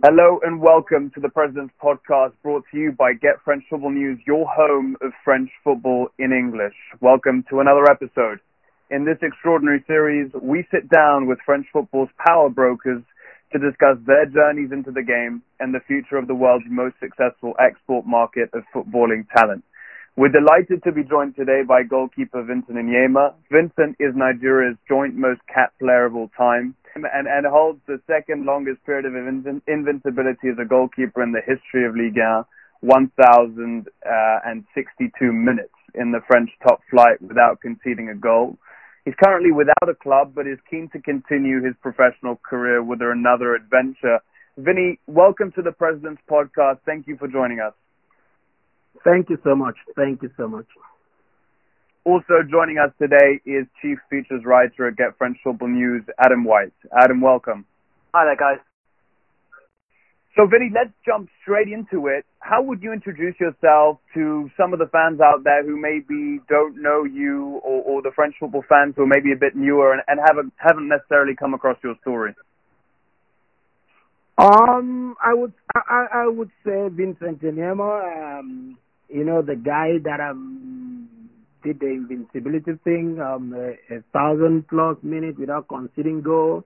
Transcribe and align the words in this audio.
Hello 0.00 0.38
and 0.44 0.60
welcome 0.60 1.10
to 1.16 1.20
the 1.20 1.28
President's 1.28 1.74
Podcast 1.82 2.30
brought 2.44 2.62
to 2.70 2.78
you 2.78 2.92
by 2.92 3.14
Get 3.14 3.42
French 3.44 3.64
Football 3.68 3.90
News, 3.90 4.20
your 4.28 4.46
home 4.46 4.96
of 5.02 5.10
French 5.24 5.50
football 5.64 6.06
in 6.20 6.30
English. 6.30 6.76
Welcome 7.00 7.44
to 7.50 7.58
another 7.58 7.82
episode. 7.90 8.38
In 8.92 9.04
this 9.04 9.18
extraordinary 9.22 9.82
series, 9.88 10.30
we 10.40 10.64
sit 10.70 10.88
down 10.88 11.26
with 11.26 11.40
French 11.44 11.66
football's 11.72 12.10
power 12.24 12.48
brokers 12.48 13.02
to 13.50 13.58
discuss 13.58 13.98
their 14.06 14.24
journeys 14.26 14.70
into 14.70 14.92
the 14.92 15.02
game 15.02 15.42
and 15.58 15.74
the 15.74 15.82
future 15.88 16.16
of 16.16 16.28
the 16.28 16.34
world's 16.34 16.70
most 16.70 16.94
successful 17.00 17.54
export 17.58 18.06
market 18.06 18.50
of 18.54 18.62
footballing 18.72 19.26
talent. 19.36 19.64
We're 20.14 20.30
delighted 20.30 20.84
to 20.84 20.92
be 20.92 21.02
joined 21.02 21.34
today 21.34 21.62
by 21.66 21.82
goalkeeper 21.82 22.44
Vincent 22.44 22.78
Enyeama. 22.78 23.34
Vincent 23.50 23.96
is 23.98 24.14
Nigeria's 24.14 24.76
joint 24.86 25.16
most 25.16 25.40
capped 25.52 25.80
player 25.80 26.06
of 26.06 26.14
all 26.14 26.30
time 26.38 26.76
and, 27.04 27.28
and 27.28 27.46
holds 27.46 27.80
the 27.86 28.00
second 28.06 28.46
longest 28.46 28.84
period 28.84 29.04
of 29.06 29.14
invincibility 29.66 30.48
as 30.48 30.58
a 30.60 30.64
goalkeeper 30.64 31.22
in 31.22 31.32
the 31.32 31.40
history 31.40 31.86
of 31.86 31.94
Ligue 31.94 32.18
1, 32.80 33.10
1,062 33.16 33.84
uh, 34.04 35.32
minutes 35.32 35.74
in 35.94 36.12
the 36.12 36.20
French 36.26 36.50
top 36.62 36.80
flight 36.90 37.20
without 37.20 37.60
conceding 37.60 38.08
a 38.08 38.14
goal. 38.14 38.56
He's 39.04 39.14
currently 39.22 39.52
without 39.52 39.88
a 39.88 39.94
club, 39.94 40.32
but 40.34 40.46
is 40.46 40.58
keen 40.68 40.88
to 40.92 41.00
continue 41.00 41.64
his 41.64 41.74
professional 41.80 42.36
career 42.36 42.82
with 42.82 43.00
another 43.00 43.54
adventure. 43.54 44.18
Vinny, 44.56 44.98
welcome 45.06 45.52
to 45.52 45.62
the 45.62 45.72
President's 45.72 46.20
Podcast. 46.30 46.80
Thank 46.84 47.06
you 47.06 47.16
for 47.16 47.28
joining 47.28 47.60
us. 47.60 47.72
Thank 49.04 49.30
you 49.30 49.38
so 49.44 49.54
much. 49.54 49.76
Thank 49.96 50.22
you 50.22 50.30
so 50.36 50.48
much. 50.48 50.66
Also 52.08 52.40
joining 52.50 52.78
us 52.78 52.90
today 52.98 53.38
is 53.44 53.66
Chief 53.82 53.98
Features 54.08 54.40
Writer 54.42 54.88
at 54.88 54.96
Get 54.96 55.18
French 55.18 55.36
Football 55.44 55.68
News, 55.68 56.02
Adam 56.18 56.42
White. 56.42 56.72
Adam, 56.98 57.20
welcome. 57.20 57.66
Hi 58.14 58.24
there, 58.24 58.34
guys. 58.34 58.64
So, 60.34 60.46
Vinny, 60.46 60.70
let's 60.74 60.88
jump 61.04 61.28
straight 61.42 61.68
into 61.68 62.06
it. 62.06 62.24
How 62.40 62.62
would 62.62 62.82
you 62.82 62.94
introduce 62.94 63.34
yourself 63.38 63.98
to 64.14 64.48
some 64.56 64.72
of 64.72 64.78
the 64.78 64.86
fans 64.86 65.20
out 65.20 65.44
there 65.44 65.62
who 65.62 65.78
maybe 65.78 66.40
don't 66.48 66.80
know 66.80 67.04
you 67.04 67.60
or, 67.62 67.82
or 67.82 68.00
the 68.00 68.12
French 68.16 68.36
football 68.40 68.64
fans 68.66 68.94
who 68.96 69.02
are 69.02 69.06
maybe 69.06 69.32
a 69.32 69.38
bit 69.38 69.54
newer 69.54 69.92
and, 69.92 70.00
and 70.08 70.18
haven't, 70.26 70.54
haven't 70.56 70.88
necessarily 70.88 71.36
come 71.36 71.52
across 71.52 71.76
your 71.84 71.94
story? 72.00 72.34
Um, 74.38 75.14
I 75.22 75.34
would 75.34 75.52
I, 75.74 76.06
I 76.14 76.26
would 76.26 76.50
say 76.64 76.88
Vincent 76.88 77.42
Enyeama, 77.42 78.38
um, 78.38 78.78
you 79.10 79.24
know, 79.24 79.42
the 79.42 79.56
guy 79.56 79.98
that 80.04 80.20
um 80.20 80.87
did 81.62 81.80
the 81.80 81.86
invincibility 81.86 82.72
thing, 82.84 83.20
um, 83.20 83.52
a, 83.54 83.94
a 83.94 84.02
thousand 84.12 84.68
plus 84.68 84.96
minutes 85.02 85.38
without 85.38 85.68
conceding 85.68 86.22
goal. 86.22 86.64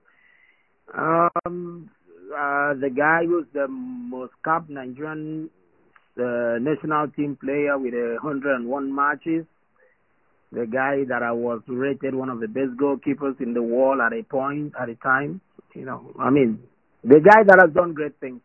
Um, 0.95 1.91
uh, 2.33 2.75
the 2.75 2.91
guy 2.95 3.25
who's 3.27 3.47
the 3.53 3.69
most 3.69 4.33
capped 4.45 4.71
Nigerian 4.71 5.51
uh, 6.19 6.59
national 6.61 7.09
team 7.09 7.37
player 7.41 7.79
with 7.79 7.95
a 7.95 8.19
101 8.23 8.95
matches. 8.95 9.47
The 10.51 10.67
guy 10.67 11.05
that 11.09 11.23
I 11.23 11.33
was 11.33 11.63
rated 11.67 12.15
one 12.15 12.29
of 12.29 12.41
the 12.41 12.49
best 12.49 12.77
goalkeepers 12.77 13.41
in 13.41 13.55
the 13.55 13.63
world 13.63 14.01
at 14.05 14.13
a 14.13 14.23
point 14.23 14.75
at 14.81 14.89
a 14.91 14.95
time. 14.97 15.41
You 15.75 15.87
know, 15.87 16.13
I 16.19 16.29
mean, 16.29 16.63
the 17.03 17.21
guy 17.21 17.43
that 17.47 17.59
has 17.59 17.75
done 17.75 17.95
great 17.95 18.21
things 18.21 18.43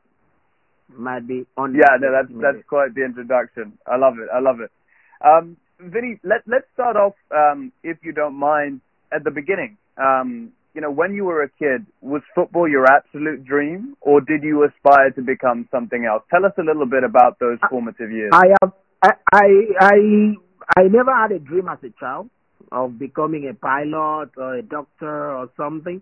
might 0.95 1.28
be 1.28 1.45
on. 1.58 1.76
Yeah, 1.76 1.98
no, 2.00 2.11
that's 2.11 2.32
that's 2.42 2.66
quite 2.70 2.95
the 2.95 3.04
introduction. 3.04 3.78
I 3.86 3.98
love 3.98 4.14
it. 4.20 4.30
I 4.34 4.39
love 4.39 4.61
it. 4.61 4.72
Um, 5.20 5.58
Vinny, 5.80 6.20
let 6.23 6.42
let's 6.47 6.66
start 6.73 6.95
off, 6.95 7.14
um, 7.31 7.72
if 7.83 7.97
you 8.03 8.11
don't 8.11 8.36
mind, 8.36 8.81
at 9.14 9.23
the 9.23 9.31
beginning. 9.31 9.78
Um, 9.97 10.52
you 10.73 10.81
know, 10.81 10.92
when 10.92 11.14
you 11.14 11.25
were 11.25 11.42
a 11.44 11.50
kid, 11.50 11.86
was 12.02 12.22
football 12.36 12.67
your 12.67 12.86
absolute 12.86 13.45
dream, 13.45 13.95
or 14.02 14.22
did 14.22 14.44
you 14.44 14.64
aspire 14.64 15.11
to 15.11 15.22
become 15.22 15.67
something 15.72 16.05
else? 16.05 16.23
Tell 16.30 16.45
us 16.45 16.53
a 16.59 16.64
little 16.64 16.86
bit 16.86 17.03
about 17.03 17.39
those 17.39 17.58
formative 17.70 18.11
years. 18.11 18.31
I 18.31 18.45
have, 18.61 18.73
I, 19.02 19.09
I, 19.33 19.48
I, 19.80 20.33
I 20.78 20.83
never 20.83 21.16
had 21.16 21.31
a 21.31 21.39
dream 21.39 21.67
as 21.67 21.80
a 21.83 21.89
child 22.00 22.30
of 22.71 22.99
becoming 22.99 23.49
a 23.49 23.55
pilot 23.55 24.30
or 24.38 24.58
a 24.58 24.61
doctor 24.61 25.36
or 25.36 25.49
something 25.58 26.02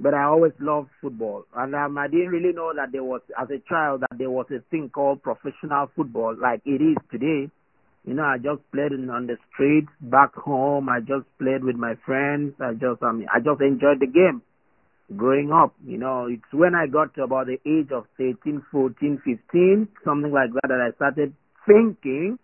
but 0.00 0.14
I 0.14 0.24
always 0.24 0.52
loved 0.60 0.90
football. 1.00 1.44
And 1.54 1.74
um, 1.74 1.98
I 1.98 2.06
didn't 2.08 2.28
really 2.28 2.52
know 2.52 2.72
that 2.74 2.92
there 2.92 3.02
was, 3.02 3.20
as 3.40 3.48
a 3.50 3.58
child, 3.68 4.02
that 4.02 4.16
there 4.16 4.30
was 4.30 4.46
a 4.50 4.60
thing 4.70 4.90
called 4.90 5.22
professional 5.22 5.90
football 5.96 6.36
like 6.40 6.62
it 6.64 6.80
is 6.80 6.96
today. 7.10 7.50
You 8.04 8.14
know, 8.14 8.24
I 8.24 8.38
just 8.38 8.62
played 8.72 8.92
in, 8.92 9.10
on 9.10 9.26
the 9.26 9.36
streets 9.52 9.90
back 10.00 10.34
home. 10.34 10.88
I 10.88 11.00
just 11.00 11.26
played 11.38 11.62
with 11.62 11.76
my 11.76 11.94
friends. 12.06 12.54
I 12.60 12.72
just, 12.72 13.02
I 13.02 13.12
mean, 13.12 13.26
I 13.32 13.38
just 13.40 13.60
enjoyed 13.60 14.00
the 14.00 14.06
game 14.06 14.42
growing 15.16 15.52
up. 15.52 15.74
You 15.84 15.98
know, 15.98 16.26
it's 16.26 16.52
when 16.52 16.74
I 16.74 16.86
got 16.86 17.14
to 17.14 17.22
about 17.22 17.46
the 17.46 17.58
age 17.66 17.90
of 17.92 18.06
13, 18.16 18.62
14, 18.70 19.22
15, 19.24 19.88
something 20.04 20.32
like 20.32 20.52
that, 20.54 20.68
that 20.68 20.80
I 20.80 20.94
started 20.96 21.34
thinking 21.66 22.38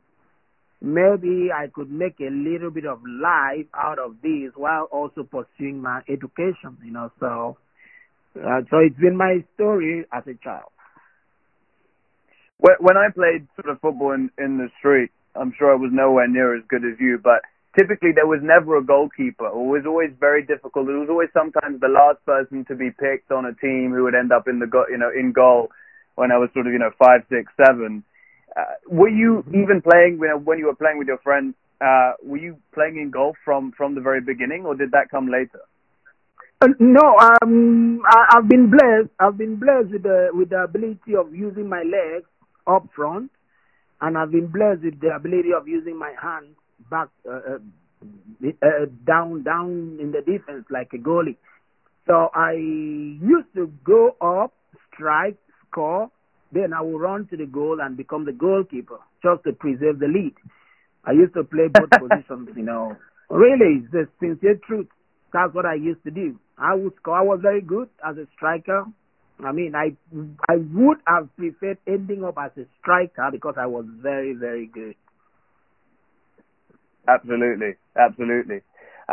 maybe 0.84 1.48
I 1.50 1.68
could 1.72 1.90
make 1.90 2.20
a 2.20 2.30
little 2.30 2.70
bit 2.70 2.84
of 2.84 3.00
life 3.04 3.66
out 3.74 3.98
of 3.98 4.16
this 4.22 4.52
while 4.54 4.84
also 4.92 5.22
pursuing 5.24 5.80
my 5.80 6.02
education, 6.08 6.76
you 6.84 6.92
know. 6.92 7.10
So, 7.18 7.56
uh, 8.36 8.60
so 8.70 8.78
it's 8.78 8.98
been 8.98 9.16
my 9.16 9.44
story 9.54 10.04
as 10.12 10.24
a 10.26 10.34
child. 10.44 10.70
When 12.58 12.96
I 12.96 13.08
played 13.12 13.48
sort 13.56 13.74
of 13.74 13.80
football 13.80 14.12
in, 14.12 14.30
in 14.38 14.58
the 14.58 14.68
street, 14.78 15.10
I'm 15.36 15.52
sure 15.58 15.72
I 15.72 15.76
was 15.76 15.90
nowhere 15.92 16.28
near 16.28 16.56
as 16.56 16.62
good 16.68 16.84
as 16.84 16.98
you, 17.00 17.18
but 17.22 17.42
typically 17.76 18.12
there 18.14 18.26
was 18.26 18.40
never 18.42 18.76
a 18.76 18.84
goalkeeper. 18.84 19.46
It 19.46 19.54
was 19.54 19.84
always 19.86 20.10
very 20.18 20.42
difficult. 20.42 20.88
It 20.88 20.92
was 20.92 21.08
always 21.10 21.28
sometimes 21.32 21.80
the 21.80 21.88
last 21.88 22.24
person 22.24 22.64
to 22.66 22.74
be 22.74 22.90
picked 22.90 23.32
on 23.32 23.46
a 23.46 23.54
team 23.54 23.92
who 23.92 24.04
would 24.04 24.14
end 24.14 24.32
up 24.32 24.48
in 24.48 24.58
the 24.58 24.66
go- 24.66 24.88
you 24.88 24.98
know 24.98 25.10
in 25.10 25.32
goal 25.32 25.70
when 26.14 26.30
I 26.30 26.38
was 26.38 26.50
sort 26.54 26.66
of 26.66 26.72
you 26.72 26.78
know 26.78 26.92
five, 26.98 27.22
six, 27.28 27.52
seven. 27.56 28.04
Uh, 28.56 28.78
were 28.88 29.08
you 29.08 29.44
even 29.48 29.82
playing 29.82 30.18
you 30.20 30.28
know, 30.28 30.38
when 30.38 30.58
you 30.58 30.66
were 30.66 30.76
playing 30.76 30.98
with 30.98 31.08
your 31.08 31.18
friends? 31.18 31.54
Uh, 31.80 32.12
were 32.22 32.38
you 32.38 32.56
playing 32.72 32.96
in 32.98 33.10
golf 33.10 33.36
from 33.44 33.72
from 33.72 33.94
the 33.94 34.00
very 34.00 34.20
beginning, 34.20 34.64
or 34.64 34.74
did 34.74 34.92
that 34.92 35.10
come 35.10 35.26
later? 35.26 35.60
Uh, 36.60 36.68
no, 36.78 37.18
um, 37.18 38.00
I, 38.06 38.36
I've 38.36 38.48
been 38.48 38.70
blessed. 38.70 39.10
I've 39.18 39.36
been 39.36 39.56
blessed 39.56 39.90
with 39.90 40.02
the 40.04 40.28
with 40.32 40.50
the 40.50 40.62
ability 40.62 41.16
of 41.18 41.34
using 41.34 41.68
my 41.68 41.82
legs 41.82 42.26
up 42.66 42.88
front, 42.94 43.30
and 44.00 44.18
I've 44.18 44.30
been 44.30 44.48
blessed 44.48 44.82
with 44.82 45.00
the 45.00 45.14
ability 45.14 45.50
of 45.56 45.68
using 45.68 45.98
my 45.98 46.12
hands 46.20 46.56
back 46.90 47.08
uh, 47.28 47.56
uh, 47.56 48.48
uh, 48.62 48.86
down 49.06 49.42
down 49.42 49.98
in 50.00 50.12
the 50.12 50.20
defense 50.20 50.66
like 50.70 50.92
a 50.92 50.98
goalie. 50.98 51.36
So 52.06 52.28
I 52.34 52.52
used 52.52 53.54
to 53.54 53.72
go 53.84 54.16
up, 54.20 54.52
strike, 54.92 55.38
score, 55.70 56.10
then 56.52 56.72
I 56.72 56.82
will 56.82 56.98
run 56.98 57.26
to 57.28 57.36
the 57.36 57.46
goal 57.46 57.78
and 57.80 57.96
become 57.96 58.24
the 58.24 58.32
goalkeeper 58.32 58.98
just 59.22 59.44
to 59.44 59.52
preserve 59.52 59.98
the 59.98 60.06
lead. 60.06 60.34
I 61.04 61.12
used 61.12 61.34
to 61.34 61.44
play 61.44 61.68
both 61.68 61.90
positions, 61.98 62.50
you 62.56 62.62
know. 62.62 62.96
Really, 63.30 63.82
it's 63.82 63.90
the 63.90 64.06
sincere 64.20 64.60
truth. 64.66 64.88
That's 65.32 65.54
what 65.54 65.66
I 65.66 65.74
used 65.74 66.04
to 66.04 66.10
do. 66.10 66.38
I 66.58 66.74
would 66.74 66.94
score. 66.96 67.18
I 67.18 67.22
was 67.22 67.40
very 67.42 67.60
good 67.60 67.88
as 68.06 68.16
a 68.16 68.26
striker. 68.36 68.84
I 69.42 69.52
mean, 69.52 69.74
I 69.74 69.96
I 70.48 70.56
would 70.56 70.98
have 71.06 71.28
preferred 71.36 71.78
ending 71.86 72.24
up 72.24 72.36
as 72.38 72.52
a 72.56 72.66
striker 72.80 73.30
because 73.32 73.54
I 73.58 73.66
was 73.66 73.84
very 73.88 74.34
very 74.34 74.66
good. 74.66 74.94
Absolutely, 77.08 77.74
absolutely. 77.96 78.62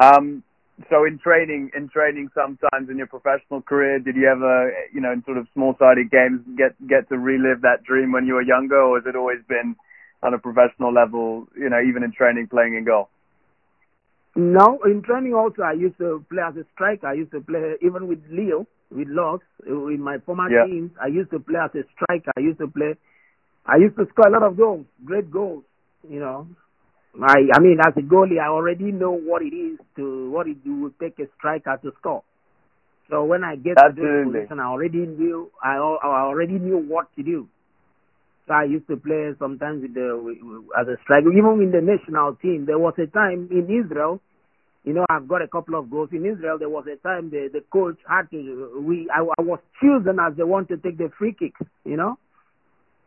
Um, 0.01 0.43
so 0.89 1.05
in 1.05 1.19
training, 1.19 1.71
in 1.75 1.89
training, 1.89 2.29
sometimes 2.33 2.89
in 2.89 2.97
your 2.97 3.07
professional 3.07 3.61
career, 3.61 3.99
did 3.99 4.15
you 4.15 4.27
ever, 4.27 4.73
you 4.93 5.01
know, 5.01 5.11
in 5.11 5.23
sort 5.25 5.37
of 5.37 5.47
small-sided 5.53 6.09
games, 6.09 6.41
get 6.57 6.75
get 6.87 7.09
to 7.09 7.17
relive 7.17 7.61
that 7.61 7.83
dream 7.83 8.11
when 8.11 8.25
you 8.25 8.35
were 8.35 8.41
younger, 8.41 8.81
or 8.81 8.99
has 8.99 9.07
it 9.07 9.15
always 9.15 9.39
been 9.47 9.75
on 10.23 10.33
a 10.33 10.39
professional 10.39 10.93
level, 10.93 11.47
you 11.57 11.69
know, 11.69 11.81
even 11.81 12.03
in 12.03 12.11
training, 12.11 12.47
playing 12.47 12.75
in 12.75 12.85
goal? 12.85 13.09
No, 14.35 14.79
in 14.85 15.01
training 15.01 15.33
also, 15.33 15.61
I 15.63 15.73
used 15.73 15.97
to 15.97 16.25
play 16.29 16.41
as 16.41 16.55
a 16.55 16.65
striker. 16.73 17.07
I 17.07 17.13
used 17.13 17.31
to 17.31 17.41
play 17.41 17.75
even 17.81 18.07
with 18.07 18.19
Lille, 18.29 18.65
with 18.91 19.07
Lux, 19.09 19.43
uh, 19.67 19.87
in 19.87 20.01
my 20.01 20.17
former 20.25 20.49
yeah. 20.49 20.65
teams. 20.65 20.91
I 21.01 21.07
used 21.07 21.31
to 21.31 21.39
play 21.39 21.59
as 21.63 21.71
a 21.75 21.83
striker. 21.95 22.31
I 22.35 22.41
used 22.41 22.59
to 22.59 22.67
play. 22.67 22.95
I 23.65 23.77
used 23.77 23.95
to 23.97 24.05
score 24.11 24.27
a 24.27 24.31
lot 24.31 24.43
of 24.43 24.57
goals, 24.57 24.85
great 25.05 25.31
goals, 25.31 25.63
you 26.09 26.19
know. 26.19 26.47
I 27.21 27.47
I 27.53 27.59
mean, 27.59 27.77
as 27.85 27.93
a 27.97 28.01
goalie, 28.01 28.39
I 28.39 28.47
already 28.47 28.91
know 28.91 29.11
what 29.11 29.41
it 29.41 29.53
is 29.53 29.79
to 29.97 30.31
what 30.31 30.47
it 30.47 30.57
would 30.65 30.97
take 30.99 31.19
a 31.19 31.27
striker 31.37 31.77
to 31.83 31.91
score. 31.99 32.23
So 33.09 33.25
when 33.25 33.43
I 33.43 33.57
get 33.57 33.77
Absolutely. 33.77 34.03
to 34.03 34.31
this 34.31 34.47
position, 34.47 34.59
I 34.59 34.67
already 34.67 35.05
knew 35.05 35.51
I 35.61 35.75
I 35.75 36.21
already 36.23 36.57
knew 36.57 36.77
what 36.77 37.13
to 37.17 37.23
do. 37.23 37.47
So 38.47 38.53
I 38.53 38.63
used 38.63 38.87
to 38.87 38.97
play 38.97 39.31
sometimes 39.37 39.81
with 39.81 39.93
the 39.93 40.07
as 40.79 40.87
a 40.87 40.95
striker, 41.03 41.31
even 41.31 41.61
in 41.61 41.71
the 41.71 41.81
national 41.81 42.35
team. 42.35 42.65
There 42.65 42.79
was 42.79 42.93
a 42.97 43.07
time 43.07 43.49
in 43.51 43.67
Israel, 43.67 44.21
you 44.83 44.93
know, 44.93 45.05
I've 45.09 45.27
got 45.27 45.41
a 45.41 45.47
couple 45.47 45.75
of 45.75 45.91
goals 45.91 46.09
in 46.11 46.25
Israel. 46.25 46.57
There 46.57 46.69
was 46.69 46.85
a 46.91 46.95
time 46.97 47.29
the 47.29 47.49
the 47.51 47.63
coach 47.71 47.97
had 48.07 48.29
to 48.31 48.81
we 48.85 49.07
I, 49.13 49.21
I 49.21 49.41
was 49.41 49.59
chosen 49.81 50.19
as 50.19 50.35
the 50.37 50.47
one 50.47 50.65
to 50.67 50.77
take 50.77 50.97
the 50.97 51.11
free 51.17 51.33
kicks, 51.37 51.61
you 51.85 51.97
know. 51.97 52.17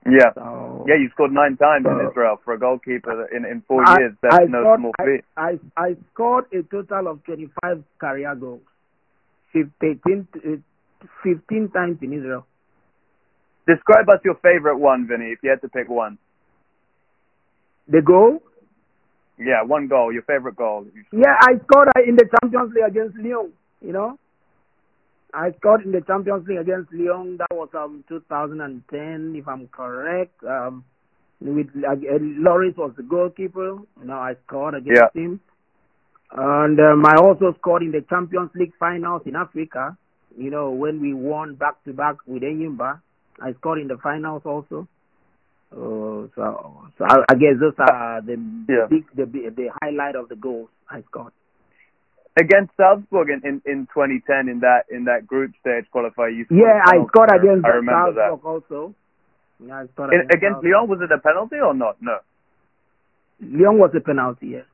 Yeah, 0.06 0.34
so, 0.34 0.84
yeah, 0.86 0.96
you 0.96 1.08
scored 1.12 1.32
nine 1.32 1.56
times 1.56 1.86
in 1.86 2.06
Israel 2.06 2.38
for 2.44 2.52
a 2.52 2.58
goalkeeper 2.58 3.26
in 3.34 3.44
in 3.46 3.62
four 3.66 3.82
I, 3.86 3.98
years. 3.98 4.14
That's 4.22 4.34
I 4.34 4.44
no 4.44 4.60
scored, 4.60 4.80
small 4.80 4.92
feat. 5.04 5.24
I, 5.36 5.58
I 5.76 5.82
I 5.82 5.96
scored 6.12 6.44
a 6.52 6.62
total 6.62 7.08
of 7.08 7.24
twenty 7.24 7.48
five 7.62 7.82
career 7.98 8.34
goals, 8.34 8.60
15, 9.52 10.28
15 11.22 11.70
times 11.70 11.98
in 12.02 12.12
Israel. 12.12 12.46
Describe 13.66 14.08
us 14.10 14.20
your 14.24 14.34
favorite 14.42 14.76
one, 14.76 15.06
Vinny, 15.08 15.32
if 15.32 15.38
you 15.42 15.48
had 15.48 15.62
to 15.62 15.68
pick 15.68 15.88
one. 15.88 16.18
The 17.88 18.02
goal? 18.02 18.42
Yeah, 19.38 19.62
one 19.64 19.88
goal. 19.88 20.12
Your 20.12 20.22
favorite 20.22 20.56
goal. 20.56 20.86
Yeah, 21.12 21.34
I 21.40 21.54
scored 21.64 21.88
uh, 21.96 22.00
in 22.06 22.16
the 22.16 22.24
Champions 22.40 22.72
League 22.74 22.84
against 22.86 23.16
Lyon. 23.16 23.52
You 23.80 23.92
know, 23.92 24.18
I 25.32 25.50
scored 25.58 25.84
in 25.84 25.92
the 25.92 26.00
Champions 26.02 26.46
League 26.46 26.58
against 26.58 26.92
Lyon. 26.92 27.38
That 27.38 27.48
was 27.50 27.68
um 27.74 28.04
2010, 28.08 29.34
if 29.36 29.48
I'm 29.48 29.68
correct. 29.68 30.42
Um, 30.44 30.84
with 31.40 31.66
uh, 31.76 31.94
Lloris 31.96 32.76
was 32.76 32.92
the 32.96 33.02
goalkeeper. 33.02 33.76
You 34.00 34.04
know, 34.06 34.14
I 34.14 34.34
scored 34.46 34.74
against 34.74 35.02
Yeah. 35.14 35.20
him. 35.22 35.40
And 36.30 36.80
um, 36.80 37.04
I 37.06 37.16
also 37.20 37.54
scored 37.58 37.82
in 37.82 37.92
the 37.92 38.00
Champions 38.08 38.50
League 38.54 38.72
finals 38.78 39.22
in 39.26 39.36
Africa. 39.36 39.96
You 40.36 40.50
know, 40.50 40.70
when 40.70 41.00
we 41.00 41.12
won 41.14 41.54
back 41.54 41.82
to 41.84 41.92
back 41.92 42.16
with 42.26 42.42
Enyimba, 42.42 43.00
I 43.40 43.52
scored 43.54 43.80
in 43.80 43.88
the 43.88 43.98
finals 43.98 44.42
also. 44.44 44.88
Uh, 45.74 46.30
so, 46.36 46.86
so 46.98 47.04
I, 47.04 47.16
I 47.28 47.34
guess 47.34 47.58
those 47.58 47.74
are 47.78 48.22
the 48.22 48.38
Yeah. 48.68 48.86
big, 48.88 49.04
the 49.16 49.26
the 49.26 49.70
highlight 49.82 50.14
of 50.14 50.28
the 50.28 50.36
goals 50.36 50.68
I 50.88 51.02
scored. 51.02 51.32
Against 52.38 52.72
Salzburg 52.76 53.28
in, 53.30 53.40
in, 53.48 53.62
in 53.66 53.86
2010 53.94 54.48
in 54.48 54.60
that 54.60 54.84
in 54.90 55.04
that 55.04 55.26
group 55.26 55.52
stage 55.60 55.86
qualifier, 55.94 56.30
you 56.34 56.44
scored 56.46 56.60
Yeah, 56.62 56.80
I 56.86 57.04
scored 57.06 57.30
against 57.34 57.64
I 57.66 57.70
remember 57.70 58.12
that. 58.14 58.28
Salzburg 58.30 58.46
also. 58.46 58.94
Yeah, 59.64 59.82
I 59.82 59.86
scored 59.92 60.14
In, 60.14 60.20
against. 60.34 60.62
Lyon, 60.62 60.88
was 60.88 61.00
it 61.02 61.10
a 61.12 61.18
penalty 61.18 61.56
or 61.56 61.74
not? 61.74 61.96
No. 62.00 62.18
Lyon 63.40 63.78
was 63.78 63.90
a 63.96 64.00
penalty. 64.00 64.48
Yes, 64.58 64.66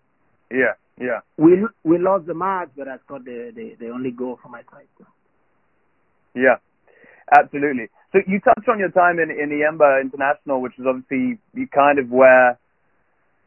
Yeah, 0.50 0.74
yeah. 0.98 1.20
we 1.38 1.64
we 1.84 1.98
lost 1.98 2.26
the 2.26 2.34
match, 2.34 2.68
but 2.76 2.88
I 2.88 2.98
scored 3.04 3.24
the 3.24 3.52
the, 3.54 3.76
the 3.80 3.88
only 3.90 4.10
goal 4.10 4.38
for 4.42 4.48
my 4.50 4.62
side. 4.70 4.88
Yeah, 6.34 6.56
absolutely. 7.32 7.88
So 8.12 8.18
you 8.26 8.40
touched 8.40 8.68
on 8.68 8.78
your 8.78 8.90
time 8.90 9.18
in 9.18 9.30
in 9.30 9.50
the 9.50 9.62
Enyimba 9.62 10.00
International, 10.02 10.60
which 10.60 10.72
is 10.78 10.84
obviously 10.86 11.38
kind 11.72 11.98
of 11.98 12.10
where 12.10 12.58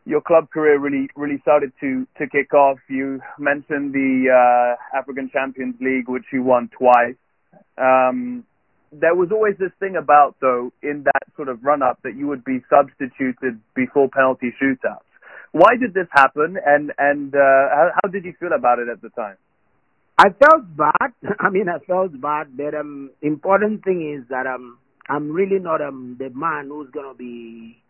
your 0.06 0.22
club 0.22 0.50
career 0.50 0.80
really 0.80 1.10
really 1.16 1.40
started 1.42 1.74
to 1.82 2.08
to 2.18 2.28
kick 2.28 2.54
off. 2.54 2.78
You 2.90 3.20
mentioned 3.38 3.94
the 3.94 4.32
uh, 4.32 4.98
African 4.98 5.30
Champions 5.34 5.76
League, 5.82 6.08
which 6.08 6.24
you 6.32 6.44
won 6.44 6.70
twice. 6.78 7.20
Um, 7.78 8.46
there 8.92 9.16
was 9.16 9.30
always 9.32 9.56
this 9.60 9.72
thing 9.80 9.96
about 9.98 10.36
though 10.40 10.72
in 10.82 11.04
that 11.04 11.24
sort 11.36 11.50
of 11.50 11.64
run 11.64 11.82
up 11.82 12.00
that 12.04 12.16
you 12.16 12.28
would 12.28 12.46
be 12.46 12.64
substituted 12.70 13.60
before 13.76 14.08
penalty 14.10 14.54
shootouts. 14.62 15.10
Why 15.52 15.76
did 15.80 15.94
this 15.94 16.08
happen, 16.12 16.58
and 16.66 16.94
and 16.98 17.36
uh, 17.36 17.40
how, 17.76 17.92
how 18.02 18.10
did 18.10 18.24
you 18.24 18.34
feel 18.40 18.54
about 18.56 18.80
it 18.80 18.88
at 18.88 19.02
the 19.02 19.10
time? 19.10 19.36
I 20.18 20.30
felt 20.30 20.76
bad. 20.78 21.12
I 21.40 21.50
mean, 21.50 21.68
I 21.70 21.80
felt 21.86 22.20
bad. 22.22 22.56
But 22.56 22.76
um, 22.76 23.12
important 23.22 23.84
thing 23.84 24.18
is 24.20 24.28
that 24.30 24.46
um, 24.48 24.78
I'm 25.10 25.32
really 25.32 25.60
not 25.60 25.82
um 25.82 26.16
the 26.20 26.30
man 26.30 26.68
who's 26.70 26.90
gonna 26.92 27.14
be 27.16 27.82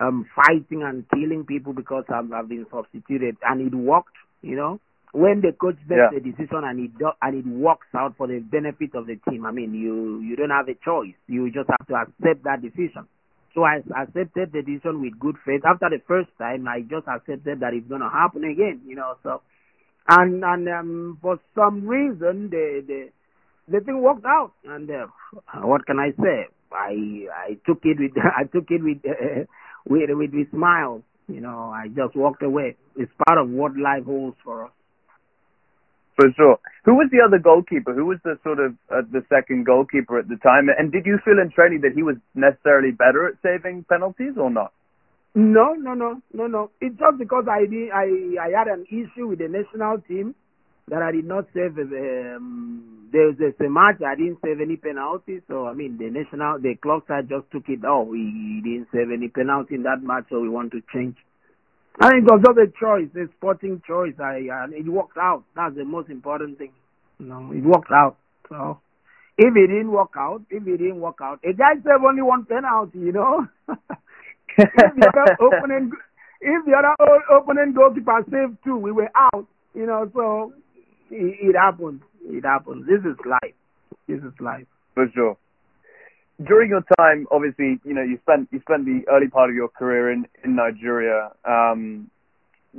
um 0.00 0.26
fighting 0.34 0.82
and 0.82 1.04
killing 1.10 1.44
people 1.44 1.72
because 1.72 2.04
I'm, 2.08 2.32
I've 2.32 2.48
been 2.48 2.66
substituted, 2.72 3.36
and 3.42 3.60
it 3.60 3.74
worked. 3.76 4.14
You 4.42 4.56
know, 4.56 4.80
when 5.12 5.40
the 5.40 5.52
coach 5.52 5.76
makes 5.88 6.12
Yeah. 6.12 6.18
a 6.18 6.20
decision 6.20 6.62
and 6.64 6.78
it 6.80 6.96
do, 6.98 7.10
and 7.22 7.34
it 7.36 7.46
works 7.48 7.88
out 7.96 8.16
for 8.16 8.26
the 8.28 8.38
benefit 8.38 8.94
of 8.94 9.06
the 9.06 9.16
team. 9.28 9.44
I 9.46 9.50
mean, 9.50 9.74
you 9.74 10.20
you 10.20 10.36
don't 10.36 10.50
have 10.50 10.68
a 10.68 10.74
choice. 10.84 11.14
You 11.26 11.50
just 11.50 11.68
have 11.68 11.86
to 11.88 11.94
accept 11.94 12.44
that 12.44 12.62
decision. 12.62 13.06
So 13.54 13.64
I 13.64 13.76
accepted 13.96 14.52
the 14.52 14.62
decision 14.62 15.00
with 15.00 15.18
good 15.18 15.36
faith. 15.44 15.62
After 15.64 15.88
the 15.88 16.00
first 16.06 16.28
time, 16.38 16.68
I 16.68 16.82
just 16.82 17.08
accepted 17.08 17.60
that 17.60 17.72
it's 17.74 17.88
gonna 17.88 18.10
happen 18.10 18.44
again. 18.44 18.82
You 18.86 18.96
know, 18.96 19.14
so 19.22 19.40
and 20.08 20.44
and 20.44 20.68
um, 20.68 21.18
for 21.20 21.38
some 21.54 21.86
reason 21.86 22.50
the 22.50 22.82
the 22.86 23.08
the 23.68 23.80
thing 23.84 24.00
worked 24.02 24.24
out 24.24 24.52
and 24.64 24.90
uh, 24.90 25.06
what 25.62 25.86
can 25.86 25.98
I 25.98 26.10
say 26.22 26.46
I 26.72 27.26
I 27.34 27.58
took 27.66 27.80
it 27.84 27.98
with 27.98 28.12
I 28.38 28.44
took 28.44 28.70
it 28.70 28.82
with 28.82 28.98
uh, 29.04 29.44
with 29.88 30.10
with 30.10 30.32
with 30.32 30.50
smile 30.50 31.02
you 31.28 31.40
know 31.40 31.72
I 31.74 31.88
just 31.88 32.16
walked 32.16 32.42
away 32.42 32.76
it's 32.96 33.12
part 33.26 33.38
of 33.38 33.50
what 33.50 33.76
life 33.76 34.04
holds 34.04 34.36
for 34.44 34.66
us 34.66 34.72
For 36.16 36.32
sure. 36.34 36.58
Who 36.86 36.94
was 36.94 37.08
the 37.12 37.20
other 37.20 37.38
goalkeeper? 37.38 37.92
Who 37.92 38.06
was 38.06 38.18
the 38.24 38.38
sort 38.42 38.58
of 38.58 38.72
uh, 38.90 39.02
the 39.12 39.22
second 39.28 39.66
goalkeeper 39.66 40.18
at 40.18 40.28
the 40.28 40.36
time? 40.36 40.68
And 40.76 40.90
did 40.90 41.04
you 41.04 41.18
feel 41.24 41.38
in 41.38 41.50
training 41.50 41.82
that 41.82 41.92
he 41.94 42.02
was 42.02 42.16
necessarily 42.34 42.90
better 42.90 43.28
at 43.28 43.34
saving 43.42 43.84
penalties 43.88 44.32
or 44.40 44.50
not? 44.50 44.72
No 45.36 45.74
no 45.74 45.94
no 45.94 46.22
no 46.32 46.46
no. 46.46 46.70
It's 46.80 46.98
just 46.98 47.18
because 47.18 47.44
I 47.50 47.66
did 47.66 47.90
I 47.92 48.08
I 48.40 48.48
had 48.56 48.68
an 48.68 48.86
issue 48.88 49.28
with 49.28 49.38
the 49.38 49.48
national 49.48 49.98
team 50.08 50.34
that 50.88 51.02
I 51.02 51.12
did 51.12 51.26
not 51.26 51.44
save 51.52 51.76
um 51.78 53.08
there 53.12 53.28
was 53.28 53.36
a 53.38 53.68
match 53.68 54.00
I 54.00 54.16
didn't 54.16 54.38
save 54.44 54.60
any 54.60 54.76
penalties. 54.76 55.42
So 55.46 55.66
I 55.66 55.74
mean 55.74 55.98
the 55.98 56.08
national 56.10 56.58
the 56.60 56.74
club 56.82 57.02
side 57.06 57.28
just 57.28 57.50
took 57.52 57.68
it. 57.68 57.80
Oh 57.86 58.12
he 58.12 58.62
didn't 58.64 58.88
save 58.92 59.12
any 59.12 59.28
penalty 59.28 59.74
in 59.74 59.82
that 59.82 60.02
match 60.02 60.24
so 60.30 60.40
we 60.40 60.48
want 60.48 60.72
to 60.72 60.80
change. 60.92 61.16
I 62.00 62.10
think 62.10 62.24
it 62.24 62.32
was 62.32 62.42
just 62.44 62.58
a 62.58 62.72
choice 62.80 63.12
a 63.14 63.30
sporting 63.36 63.82
choice. 63.86 64.14
I 64.18 64.48
and 64.64 64.72
it 64.72 64.88
worked 64.88 65.18
out. 65.18 65.44
That's 65.54 65.76
the 65.76 65.84
most 65.84 66.08
important 66.08 66.58
thing. 66.58 66.72
You 67.20 67.26
know 67.26 67.52
it 67.52 67.62
worked 67.62 67.92
out. 67.92 68.16
So 68.48 68.80
if 69.38 69.54
it 69.54 69.66
didn't 69.68 69.92
work 69.92 70.14
out 70.16 70.42
if 70.50 70.66
it 70.66 70.78
didn't 70.78 71.00
work 71.00 71.18
out 71.22 71.40
a 71.44 71.52
guy 71.52 71.74
saved 71.74 72.04
only 72.06 72.22
one 72.22 72.44
penalty 72.46 72.98
you 72.98 73.12
know 73.12 73.46
if 74.58 74.94
the 74.94 75.08
other 75.08 75.32
opponent 75.56 75.92
if 76.40 76.64
the 76.64 76.72
other 76.72 76.94
o- 77.00 77.38
opponent 77.38 77.74
goalkeeper 77.74 78.24
saved 78.30 78.58
two, 78.64 78.76
we 78.76 78.92
were 78.92 79.10
out. 79.14 79.46
You 79.74 79.86
know, 79.86 80.10
so 80.14 80.52
it, 81.10 81.50
it 81.50 81.56
happened. 81.56 82.00
It 82.24 82.44
happened. 82.44 82.84
This 82.86 83.00
is 83.00 83.16
life. 83.24 83.54
This 84.08 84.18
is 84.18 84.32
life. 84.40 84.66
For 84.94 85.06
sure. 85.14 85.36
During 86.46 86.70
your 86.70 86.84
time, 86.98 87.26
obviously, 87.30 87.80
you 87.84 87.94
know, 87.94 88.02
you 88.02 88.18
spent 88.22 88.48
you 88.52 88.60
spent 88.60 88.84
the 88.84 89.02
early 89.10 89.28
part 89.28 89.50
of 89.50 89.56
your 89.56 89.68
career 89.68 90.12
in 90.12 90.26
in 90.44 90.56
Nigeria. 90.56 91.30
Um, 91.44 92.10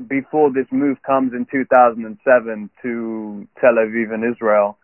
before 0.07 0.53
this 0.53 0.67
move 0.71 0.97
comes 1.01 1.33
in 1.33 1.47
2007 1.51 2.69
to 2.83 3.47
Tel 3.59 3.73
Aviv 3.73 4.13
in 4.13 4.31
Israel, 4.31 4.77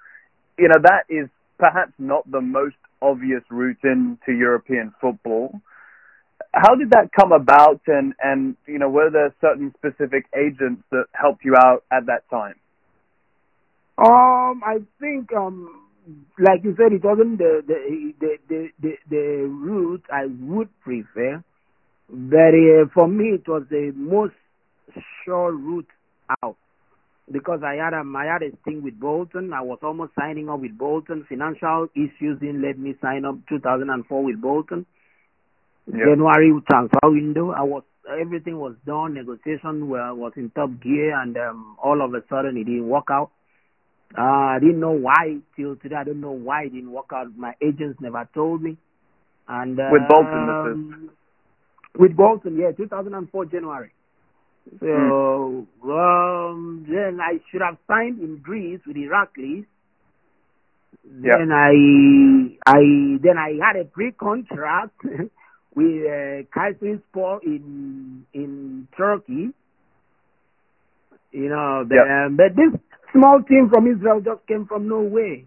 you 0.58 0.68
know 0.68 0.82
that 0.82 1.06
is 1.08 1.30
perhaps 1.60 1.94
not 2.00 2.30
the 2.32 2.42
most 2.42 2.76
obvious 3.02 3.44
route 3.50 3.78
into 3.84 4.32
European 4.36 4.94
football. 5.00 5.62
How 6.54 6.76
did 6.76 6.92
that 6.92 7.10
come 7.20 7.32
about, 7.32 7.82
and 7.88 8.14
and 8.22 8.56
you 8.68 8.78
know 8.78 8.90
were 8.90 9.10
there 9.10 9.34
certain 9.42 9.74
specific 9.78 10.26
agents 10.38 10.84
that 10.92 11.06
helped 11.14 11.44
you 11.44 11.56
out 11.58 11.84
at 11.92 12.06
that 12.06 12.30
time? 12.30 12.56
Um, 13.98 14.62
I 14.66 14.78
think 15.00 15.34
um, 15.34 15.88
like 16.40 16.64
you 16.64 16.76
said, 16.78 16.94
it 16.94 17.04
wasn't 17.04 17.40
the 17.40 17.64
the 17.66 18.14
the 18.20 18.38
the 18.50 18.70
the, 18.82 18.94
the 19.10 19.48
route 19.48 20.04
I 20.12 20.26
would 20.42 20.70
prefer, 20.82 21.44
but 22.10 22.54
uh, 22.54 22.86
for 22.94 23.08
me 23.08 23.30
it 23.36 23.48
was 23.48 23.64
the 23.70 23.92
most 23.96 24.36
sure 25.26 25.52
route 25.52 25.88
out 26.44 26.58
because 27.32 27.62
I 27.66 27.76
had 27.76 27.94
um, 27.94 28.16
I 28.16 28.26
had 28.26 28.44
a 28.44 28.56
thing 28.66 28.84
with 28.84 29.00
Bolton. 29.00 29.54
I 29.54 29.62
was 29.62 29.80
almost 29.82 30.12
signing 30.20 30.50
up 30.50 30.60
with 30.60 30.78
Bolton. 30.78 31.26
Financial 31.28 31.88
issues 31.96 32.40
didn't 32.40 32.62
let 32.62 32.78
me 32.78 32.96
sign 33.02 33.26
up 33.26 33.36
2004 33.50 34.24
with 34.24 34.42
Bolton. 34.42 34.86
January 35.92 36.52
transfer 36.70 37.00
window. 37.10 37.52
I 37.52 37.64
was 37.64 37.84
everything 38.20 38.58
was 38.60 38.76
done. 38.86 39.14
Negotiation 39.16 39.88
were, 39.90 40.14
was 40.14 40.34
in 40.36 40.50
top 40.52 40.70
gear, 40.82 41.20
and 41.20 41.38
um, 41.38 41.78
all 41.84 42.02
of 42.04 42.14
a 42.14 42.22
sudden 42.30 42.58
it 42.58 42.66
didn't 42.66 42.88
work 42.88 43.08
out. 43.10 43.32
Uh, 44.18 44.22
I 44.22 44.60
didn't 44.60 44.80
know 44.80 44.92
why 44.92 45.38
till 45.56 45.76
today. 45.76 45.96
I 45.96 46.04
don't 46.04 46.22
know 46.22 46.32
why 46.32 46.64
it 46.66 46.74
didn't 46.74 46.92
work 46.92 47.12
out. 47.14 47.36
My 47.36 47.54
agents 47.62 48.00
never 48.02 48.28
told 48.34 48.62
me. 48.62 48.78
And 49.48 49.80
uh, 49.80 49.84
With 49.92 50.08
Bolton, 50.08 50.46
this 50.48 50.74
um, 50.74 51.10
with 51.98 52.16
Bolton, 52.16 52.58
yeah, 52.58 52.72
2004 52.72 53.46
January. 53.46 53.92
So 54.80 54.88
Hmm. 54.88 55.92
um, 55.92 56.86
then 56.88 57.20
I 57.22 57.40
should 57.52 57.62
have 57.62 57.78
signed 57.88 58.20
in 58.20 58.38
Greece 58.42 58.80
with 58.88 58.96
Iraklis. 58.96 59.66
Then 61.06 61.52
I 61.52 62.58
I 62.66 62.82
then 63.22 63.38
I 63.38 63.58
had 63.66 63.76
a 63.82 63.86
pre-contract 63.86 64.96
with 65.76 66.06
uh, 66.06 66.44
Kayserispor 66.56 67.44
in 67.44 68.26
in 68.34 68.88
Turkey. 68.98 69.50
You 71.32 71.50
know, 71.50 71.86
but, 71.88 71.96
Yeah. 71.96 72.26
um, 72.28 72.38
but 72.38 72.56
this 72.56 72.80
small 73.12 73.42
team 73.44 73.70
from 73.74 73.88
Israel 73.88 74.22
just 74.22 74.46
came 74.48 74.66
from 74.68 74.88
nowhere. 74.88 75.38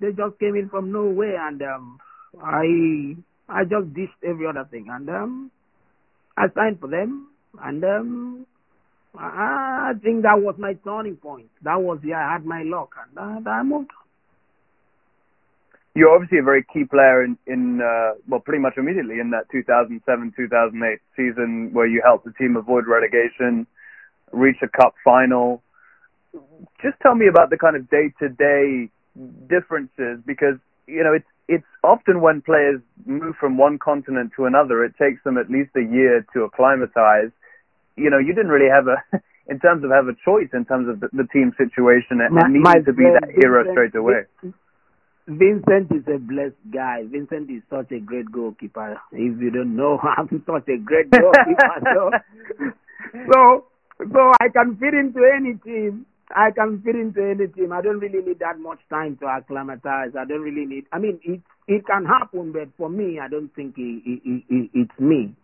They 0.00 0.12
just 0.12 0.38
came 0.40 0.56
in 0.56 0.68
from 0.70 0.92
nowhere, 0.92 1.46
and 1.48 1.62
um, 1.62 1.98
I 2.42 3.16
I 3.48 3.64
just 3.64 3.94
dished 3.94 4.18
every 4.24 4.46
other 4.46 4.66
thing, 4.70 4.88
and 4.90 5.08
um, 5.10 5.50
I 6.36 6.48
signed 6.54 6.80
for 6.80 6.88
them, 6.88 7.28
and 7.62 7.84
um, 7.84 8.46
I, 9.18 9.90
I 9.90 9.92
think 10.02 10.22
that 10.22 10.40
was 10.40 10.56
my 10.58 10.74
turning 10.84 11.16
point. 11.16 11.50
That 11.62 11.80
was 11.82 12.00
where 12.02 12.16
I 12.18 12.34
had 12.34 12.46
my 12.46 12.62
luck, 12.64 12.94
and 13.16 13.46
uh, 13.46 13.50
I 13.50 13.62
moved. 13.62 13.90
You're 15.94 16.10
obviously 16.10 16.38
a 16.38 16.42
very 16.42 16.64
key 16.72 16.84
player 16.84 17.24
in, 17.24 17.36
in 17.46 17.80
uh, 17.82 18.16
well, 18.26 18.40
pretty 18.40 18.60
much 18.60 18.74
immediately 18.78 19.20
in 19.20 19.30
that 19.30 19.50
2007-2008 19.52 20.98
season 21.16 21.70
where 21.72 21.86
you 21.86 22.00
helped 22.04 22.24
the 22.24 22.32
team 22.32 22.56
avoid 22.56 22.84
relegation, 22.86 23.66
reach 24.32 24.56
a 24.62 24.68
cup 24.68 24.94
final. 25.04 25.62
Just 26.82 26.96
tell 27.02 27.14
me 27.14 27.26
about 27.28 27.50
the 27.50 27.58
kind 27.58 27.76
of 27.76 27.90
day-to-day 27.90 28.88
differences 29.48 30.24
because 30.24 30.56
you 30.86 31.04
know 31.04 31.12
it's 31.12 31.28
it's 31.48 31.66
often 31.84 32.22
when 32.22 32.40
players 32.40 32.80
move 33.04 33.34
from 33.38 33.58
one 33.58 33.78
continent 33.78 34.32
to 34.36 34.46
another, 34.46 34.84
it 34.84 34.94
takes 34.96 35.22
them 35.24 35.36
at 35.36 35.50
least 35.50 35.70
a 35.76 35.82
year 35.82 36.24
to 36.32 36.44
acclimatize. 36.44 37.30
You 37.96 38.08
know, 38.08 38.18
you 38.18 38.32
didn't 38.32 38.50
really 38.50 38.70
have 38.70 38.88
a, 38.88 38.96
in 39.52 39.58
terms 39.60 39.84
of 39.84 39.90
have 39.90 40.08
a 40.08 40.16
choice 40.24 40.48
in 40.54 40.64
terms 40.64 40.88
of 40.88 41.00
the, 41.00 41.08
the 41.12 41.28
team 41.28 41.52
situation 41.58 42.24
and 42.24 42.32
My- 42.32 42.48
my 42.48 42.80
to 42.80 42.92
be 42.94 43.04
that 43.04 43.28
hero 43.36 43.70
straight 43.72 43.94
away. 43.94 44.24
Vincent 45.28 45.90
is 45.92 46.02
a 46.12 46.18
blessed 46.18 46.56
guy. 46.72 47.02
Vincent 47.06 47.48
is 47.50 47.62
such 47.70 47.92
a 47.92 48.00
great 48.00 48.30
goalkeeper. 48.32 49.00
If 49.12 49.40
you 49.40 49.50
don't 49.50 49.76
know, 49.76 49.98
I'm 50.16 50.28
such 50.46 50.68
a 50.68 50.78
great 50.78 51.10
goalkeeper. 51.10 51.78
so, 51.94 52.10
so, 53.32 53.64
so 54.12 54.32
I 54.40 54.48
can 54.48 54.76
fit 54.78 54.94
into 54.94 55.20
any 55.36 55.54
team. 55.64 56.06
I 56.34 56.50
can 56.50 56.80
fit 56.82 56.96
into 56.96 57.22
any 57.22 57.46
team. 57.48 57.72
I 57.72 57.82
don't 57.82 58.00
really 58.00 58.24
need 58.26 58.38
that 58.40 58.58
much 58.58 58.80
time 58.90 59.16
to 59.20 59.26
acclimatize. 59.26 60.12
I 60.18 60.24
don't 60.24 60.40
really 60.40 60.64
need. 60.66 60.86
I 60.92 60.98
mean, 60.98 61.20
it 61.22 61.40
it 61.68 61.86
can 61.86 62.04
happen, 62.04 62.52
but 62.52 62.68
for 62.76 62.88
me, 62.90 63.20
I 63.20 63.28
don't 63.28 63.54
think 63.54 63.76
it, 63.78 64.02
it, 64.04 64.42
it, 64.48 64.70
it's 64.74 64.98
me. 65.00 65.34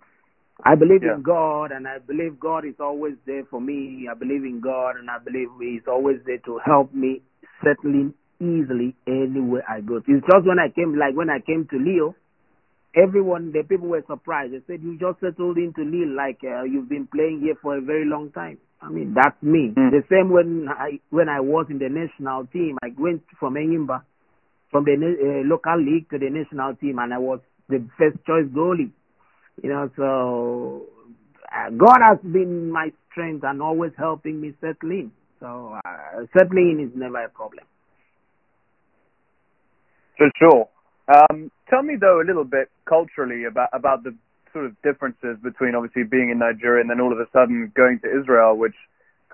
I 0.65 0.75
believe 0.75 1.03
Yeah. 1.05 1.15
in 1.15 1.23
God, 1.23 1.71
and 1.73 1.87
I 1.87 1.99
believe 1.99 2.41
God 2.41 2.65
is 2.65 2.75
always 2.81 3.15
there 3.27 3.45
for 3.51 3.61
me. 3.61 4.09
I 4.11 4.15
believe 4.15 4.45
in 4.45 4.61
God, 4.61 4.97
and 4.97 5.09
I 5.09 5.19
believe 5.19 5.49
He's 5.61 5.87
always 5.87 6.17
there 6.27 6.39
to 6.47 6.59
help 6.65 6.93
me 6.93 7.23
settling 7.63 8.15
easily 8.41 8.95
anywhere 9.07 9.65
I 9.69 9.81
go. 9.81 9.97
It's 9.97 10.27
just 10.27 10.47
when 10.47 10.59
I 10.59 10.69
came, 10.69 10.97
like 10.99 11.15
when 11.17 11.31
I 11.31 11.41
came 11.41 11.67
to 11.71 11.77
Lille, 11.79 12.15
everyone, 12.95 13.53
the 13.53 13.63
people 13.63 13.89
were 13.89 14.05
surprised. 14.09 14.53
They 14.53 14.63
said, 14.67 14.83
"You 14.83 14.99
just 14.99 15.21
settled 15.21 15.59
into 15.59 15.83
Lille 15.83 16.15
like 16.17 16.39
uh, 16.45 16.63
you've 16.65 16.89
been 16.89 17.07
playing 17.07 17.41
here 17.41 17.55
for 17.61 17.77
a 17.77 17.81
very 17.81 18.05
long 18.07 18.31
time." 18.33 18.59
I 18.81 18.89
mean, 18.91 19.15
that's 19.15 19.41
me. 19.43 19.73
Mm. 19.77 19.91
The 19.91 20.03
same 20.11 20.31
when 20.31 20.69
I 20.69 21.01
when 21.11 21.29
I 21.29 21.41
was 21.41 21.67
in 21.71 21.79
the 21.79 21.89
national 21.89 22.47
team, 22.47 22.79
I 22.83 22.89
went 22.97 23.23
from 23.39 23.55
Enyimba, 23.55 24.03
from 24.71 24.85
the 24.85 24.93
uh, 24.95 25.49
local 25.49 25.79
league 25.83 26.09
to 26.11 26.19
the 26.19 26.31
national 26.31 26.77
team, 26.77 26.99
and 26.99 27.13
I 27.13 27.19
was 27.19 27.41
the 27.69 27.85
first 27.99 28.17
choice 28.27 28.47
goalie. 28.55 28.93
You 29.63 29.71
know, 29.71 29.91
so 29.97 30.87
uh, 31.53 31.71
God 31.71 31.99
has 32.03 32.19
been 32.23 32.71
my 32.71 32.93
strength 33.11 33.43
and 33.45 33.61
always 33.61 33.93
helping 33.99 34.41
me 34.41 34.55
settle 34.61 34.91
in. 34.91 35.11
So 35.41 35.75
uh, 35.85 36.25
settling 36.37 36.79
in 36.79 36.87
is 36.89 36.93
never 36.97 37.25
a 37.25 37.29
problem. 37.29 37.65
For 40.19 40.31
sure. 40.39 40.69
Um, 41.09 41.51
tell 41.71 41.83
me 41.83 41.95
though 41.99 42.21
a 42.21 42.27
little 42.27 42.45
bit 42.45 42.69
culturally 42.85 43.45
about 43.45 43.71
about 43.73 44.05
the 44.05 44.15
sort 44.53 44.67
of 44.67 44.75
differences 44.83 45.39
between 45.43 45.75
obviously 45.75 46.03
being 46.03 46.31
in 46.31 46.39
Nigeria 46.39 46.81
and 46.81 46.91
then 46.91 47.01
all 47.01 47.13
of 47.13 47.21
a 47.21 47.31
sudden 47.33 47.73
going 47.75 48.01
to 48.01 48.09
Israel, 48.21 48.57
which 48.59 48.75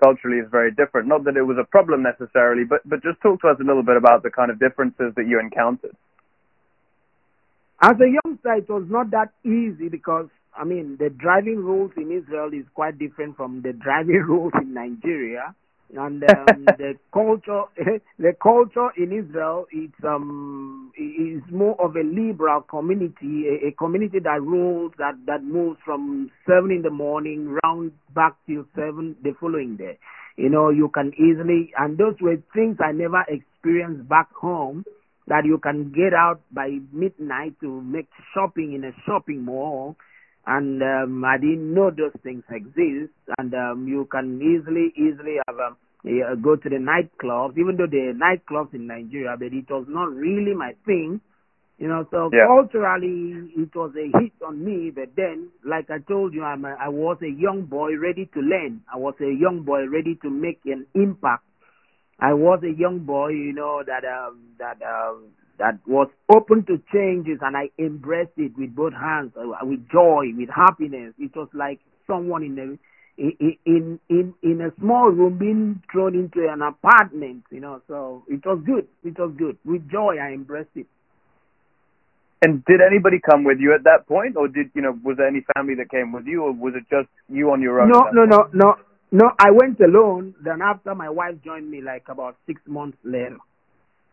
culturally 0.01 0.37
is 0.37 0.47
very 0.51 0.71
different. 0.71 1.07
Not 1.07 1.23
that 1.25 1.35
it 1.35 1.41
was 1.41 1.57
a 1.59 1.65
problem 1.65 2.03
necessarily, 2.03 2.63
but 2.63 2.79
but 2.85 3.01
just 3.03 3.19
talk 3.21 3.41
to 3.41 3.49
us 3.49 3.57
a 3.59 3.65
little 3.65 3.83
bit 3.83 3.97
about 3.97 4.23
the 4.23 4.29
kind 4.29 4.51
of 4.51 4.59
differences 4.59 5.11
that 5.17 5.27
you 5.27 5.39
encountered. 5.39 5.97
As 7.81 7.95
a 7.99 8.07
youngster, 8.07 8.53
it 8.53 8.69
was 8.69 8.85
not 8.89 9.11
that 9.11 9.33
easy 9.43 9.89
because, 9.89 10.27
I 10.55 10.63
mean, 10.63 10.95
the 10.97 11.09
driving 11.09 11.57
rules 11.57 11.91
in 11.97 12.09
Israel 12.11 12.49
is 12.53 12.65
quite 12.73 12.97
different 12.97 13.35
from 13.35 13.61
the 13.61 13.73
driving 13.85 14.23
rules 14.27 14.53
in 14.61 14.73
Nigeria. 14.73 15.55
And 15.93 16.23
um, 16.23 16.65
the 16.77 16.95
culture, 17.13 17.63
the 18.19 18.33
culture 18.41 18.89
in 18.97 19.11
Israel, 19.11 19.67
it's 19.71 19.93
um, 20.03 20.91
is 20.97 21.41
more 21.51 21.79
of 21.81 21.95
a 21.95 22.03
liberal 22.03 22.61
community, 22.61 23.45
a, 23.47 23.67
a 23.67 23.71
community 23.77 24.19
that 24.19 24.41
rules 24.41 24.93
that 24.97 25.13
that 25.27 25.43
moves 25.43 25.79
from 25.85 26.31
seven 26.47 26.71
in 26.71 26.81
the 26.81 26.89
morning 26.89 27.57
round 27.63 27.91
back 28.13 28.35
till 28.47 28.65
seven 28.75 29.15
the 29.23 29.33
following 29.39 29.77
day. 29.77 29.97
You 30.37 30.49
know, 30.49 30.69
you 30.69 30.89
can 30.89 31.13
easily, 31.13 31.71
and 31.77 31.97
those 31.97 32.15
were 32.19 32.35
things 32.53 32.77
I 32.83 32.91
never 32.91 33.23
experienced 33.27 34.09
back 34.09 34.33
home 34.33 34.83
that 35.27 35.45
you 35.45 35.57
can 35.57 35.91
get 35.91 36.13
out 36.13 36.41
by 36.51 36.77
midnight 36.91 37.55
to 37.61 37.81
make 37.81 38.09
shopping 38.33 38.73
in 38.73 38.83
a 38.83 38.91
shopping 39.05 39.43
mall 39.43 39.95
and 40.47 40.81
um, 40.83 41.23
I 41.25 41.37
didn't 41.37 41.73
know 41.73 41.89
those 41.91 42.15
things 42.23 42.43
exist. 42.49 43.13
And 43.37 43.53
um, 43.53 43.87
you 43.87 44.05
can 44.11 44.39
easily 44.41 44.93
easily 44.95 45.37
have 45.47 45.59
um, 45.59 45.77
uh, 46.05 46.35
go 46.35 46.55
to 46.55 46.69
the 46.69 46.77
nightclubs. 46.77 47.57
Even 47.57 47.77
though 47.77 47.87
the 47.87 48.13
nightclubs 48.15 48.73
in 48.73 48.87
Nigeria 48.87 49.35
but 49.37 49.53
it 49.53 49.69
was 49.69 49.85
not 49.89 50.11
really 50.13 50.53
my 50.53 50.73
thing 50.85 51.19
you 51.77 51.87
know. 51.87 52.05
So 52.11 52.29
Yeah. 52.31 52.45
culturally 52.47 53.49
it 53.57 53.75
was 53.75 53.91
a 53.95 54.05
hit 54.19 54.33
on 54.45 54.63
me. 54.63 54.91
But 54.91 55.15
then 55.15 55.49
like 55.65 55.89
I 55.89 55.99
told 55.99 56.33
you 56.33 56.43
I'm 56.43 56.65
a, 56.65 56.75
I 56.79 56.89
was 56.89 57.17
a 57.21 57.29
young 57.29 57.63
boy 57.65 57.97
ready 57.97 58.25
to 58.33 58.39
learn. 58.39 58.81
I 58.93 58.97
was 58.97 59.15
a 59.21 59.31
young 59.33 59.63
boy 59.63 59.87
ready 59.87 60.15
to 60.21 60.29
make 60.29 60.61
an 60.65 60.85
impact. 60.95 61.43
I 62.19 62.33
was 62.33 62.61
a 62.63 62.71
young 62.71 62.99
boy, 62.99 63.29
you 63.29 63.53
know, 63.53 63.83
that 63.85 64.05
um, 64.05 64.39
that 64.57 64.77
um, 64.81 65.25
that 65.57 65.79
was 65.87 66.09
open 66.33 66.65
to 66.65 66.81
changes, 66.93 67.39
and 67.41 67.55
I 67.55 67.69
embraced 67.79 68.37
it 68.37 68.57
with 68.57 68.75
both 68.75 68.93
hands, 68.93 69.31
uh, 69.37 69.65
with 69.65 69.87
joy, 69.89 70.31
with 70.35 70.49
happiness. 70.49 71.13
It 71.17 71.35
was 71.35 71.47
like 71.53 71.79
someone 72.07 72.43
in 72.43 72.59
a 72.59 72.77
in 73.17 73.57
in 73.65 73.99
in 74.09 74.33
in 74.43 74.61
a 74.61 74.71
small 74.79 75.09
room 75.09 75.37
being 75.37 75.81
thrown 75.91 76.15
into 76.15 76.47
an 76.49 76.61
apartment, 76.61 77.43
you 77.49 77.61
know. 77.61 77.81
So 77.87 78.23
it 78.27 78.45
was 78.45 78.61
good. 78.65 78.87
It 79.03 79.17
was 79.17 79.33
good. 79.37 79.57
With 79.63 79.89
joy, 79.89 80.17
I 80.21 80.33
embraced 80.33 80.75
it. 80.75 80.87
And 82.41 82.63
did 82.65 82.81
anybody 82.81 83.17
come 83.19 83.43
with 83.43 83.59
you 83.59 83.73
at 83.73 83.83
that 83.85 84.07
point, 84.07 84.35
or 84.35 84.47
did 84.47 84.69
you 84.75 84.81
know 84.81 84.97
was 85.03 85.17
there 85.17 85.27
any 85.27 85.45
family 85.55 85.75
that 85.75 85.89
came 85.89 86.11
with 86.11 86.25
you, 86.27 86.43
or 86.43 86.51
was 86.51 86.73
it 86.75 86.83
just 86.89 87.09
you 87.29 87.51
on 87.51 87.61
your 87.61 87.81
own? 87.81 87.89
No, 87.89 88.09
no, 88.11 88.25
no, 88.25 88.49
no, 88.53 88.75
no. 89.11 89.31
I 89.39 89.51
went 89.51 89.79
alone. 89.79 90.35
Then 90.43 90.61
after 90.61 90.93
my 90.93 91.09
wife 91.09 91.35
joined 91.43 91.71
me, 91.71 91.81
like 91.81 92.09
about 92.09 92.35
six 92.45 92.61
months 92.67 92.97
later. 93.03 93.37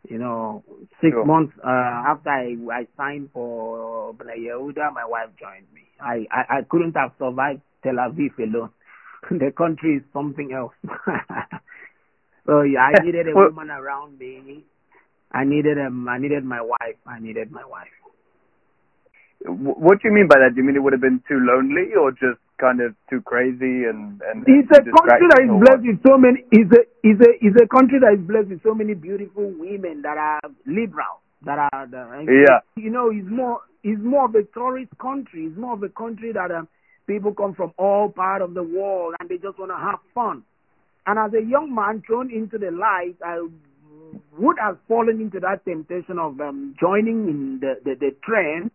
You 0.09 0.19
know, 0.19 0.65
six 1.01 1.13
Sure. 1.13 1.25
months 1.25 1.53
uh, 1.65 1.69
after 2.11 2.29
I, 2.31 2.57
I 2.73 2.87
signed 2.97 3.31
for 3.33 4.13
Bnei 4.15 4.39
Yehuda, 4.51 4.93
my 4.93 5.05
wife 5.07 5.31
joined 5.39 5.67
me. 5.73 5.83
I, 6.01 6.27
I, 6.31 6.59
I 6.59 6.63
couldn't 6.69 6.97
have 6.97 7.13
survived 7.19 7.61
Tel 7.85 7.95
Aviv 7.95 8.37
alone. 8.39 8.71
the 9.31 9.53
country 9.57 9.97
is 9.97 10.03
something 10.13 10.53
else. 10.53 10.75
so 12.47 12.63
yeah, 12.63 12.91
I 12.91 13.01
needed 13.05 13.29
a 13.29 13.35
Well- 13.35 13.51
woman 13.51 13.71
around 13.71 14.19
me. 14.19 14.65
I 15.35 15.45
needed 15.45 15.79
um, 15.79 16.09
I 16.09 16.19
needed 16.19 16.45
my 16.45 16.61
wife. 16.61 16.99
I 17.07 17.19
needed 17.19 17.51
my 17.51 17.65
wife. 17.65 17.89
What 19.47 20.03
do 20.03 20.09
you 20.09 20.15
mean 20.15 20.29
by 20.29 20.37
that? 20.41 20.55
Do 20.55 20.61
you 20.61 20.67
mean 20.67 20.77
it 20.77 20.83
would 20.83 20.93
have 20.93 21.01
been 21.01 21.23
too 21.27 21.39
lonely, 21.41 21.95
or 21.99 22.11
just 22.13 22.42
kind 22.61 22.81
of 22.81 22.95
too 23.11 23.21
crazy 23.23 23.85
and 23.85 24.21
and 24.23 24.45
It's 24.47 24.71
a 24.71 24.83
country 24.83 25.27
that 25.31 25.43
is 25.43 25.53
blessed 25.61 25.87
with 25.87 26.01
so 26.07 26.17
many. 26.17 26.45
Is 26.53 26.71
a 26.73 26.83
is 27.07 27.19
a 27.21 27.31
is 27.45 27.55
a 27.63 27.67
country 27.67 27.99
that 28.01 28.15
is 28.15 28.27
blessed 28.27 28.49
with 28.49 28.63
so 28.63 28.75
many 28.75 28.95
beautiful 28.95 29.51
women 29.59 30.03
that 30.03 30.17
are 30.17 30.41
liberal. 30.67 31.21
That 31.45 31.59
are 31.59 31.87
the, 31.87 32.09
and 32.13 32.29
Yeah. 32.29 32.61
You 32.77 32.91
know, 32.91 33.11
it's 33.11 33.29
more 33.29 33.61
it's 33.83 34.01
more 34.03 34.27
of 34.27 34.35
a 34.35 34.45
tourist 34.55 34.93
country. 35.01 35.47
It's 35.47 35.59
more 35.59 35.75
of 35.75 35.83
a 35.83 35.89
country 35.89 36.33
that 36.33 36.51
um, 36.51 36.69
people 37.07 37.35
come 37.35 37.55
from 37.55 37.73
all 37.79 38.09
part 38.09 38.43
of 38.43 38.55
the 38.55 38.63
world 38.63 39.15
and 39.19 39.29
they 39.29 39.39
just 39.39 39.59
want 39.59 39.73
to 39.73 39.77
have 39.77 39.99
fun. 40.15 40.45
And 41.07 41.19
as 41.19 41.33
a 41.35 41.43
young 41.45 41.75
man 41.75 42.03
thrown 42.07 42.31
into 42.31 42.59
the 42.59 42.71
light, 42.71 43.17
I 43.25 43.43
would 44.39 44.57
have 44.59 44.79
fallen 44.87 45.21
into 45.21 45.41
that 45.41 45.65
temptation 45.65 46.19
of 46.19 46.41
um, 46.41 46.77
joining 46.79 47.29
in 47.29 47.59
the, 47.61 47.75
the, 47.85 47.97
the 47.99 48.15
trend 48.23 48.71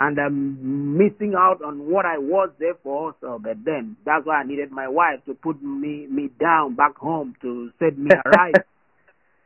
and 0.00 0.18
I'm 0.18 0.96
missing 0.98 1.34
out 1.38 1.62
on 1.62 1.88
what 1.90 2.04
I 2.04 2.18
was 2.18 2.50
there 2.58 2.74
for. 2.82 3.14
So, 3.20 3.38
but 3.42 3.64
then 3.64 3.96
that's 4.04 4.26
why 4.26 4.40
I 4.40 4.44
needed 4.44 4.70
my 4.72 4.88
wife 4.88 5.24
to 5.26 5.34
put 5.34 5.62
me 5.62 6.06
me 6.10 6.30
down 6.40 6.74
back 6.74 6.96
home 6.96 7.34
to 7.42 7.70
set 7.78 7.96
me 7.98 8.10
right. 8.26 8.54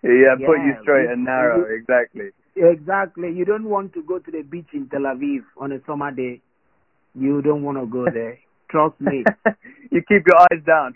Yeah, 0.03 0.37
put 0.47 0.59
you 0.59 0.75
straight 0.83 1.11
and 1.11 1.25
narrow. 1.25 1.65
Exactly. 1.65 2.31
exactly. 2.57 3.33
You 3.33 3.45
don't 3.45 3.69
want 3.69 3.93
to 3.95 4.03
go 4.03 4.19
to 4.19 4.31
the 4.31 4.43
beach 4.43 4.69
in 4.73 4.89
Tel 4.89 5.01
Aviv 5.03 5.41
on 5.59 5.73
a 5.73 5.81
summer 5.87 6.11
day. 6.13 6.41
You 7.15 7.43
don't 7.43 7.63
want 7.63 7.79
to 7.79 7.87
go 7.87 8.07
there. 8.13 8.39
Trust 8.71 9.01
me. 9.01 9.25
you 9.91 10.03
keep 10.09 10.27
your 10.27 10.39
eyes 10.39 10.63
down. 10.67 10.95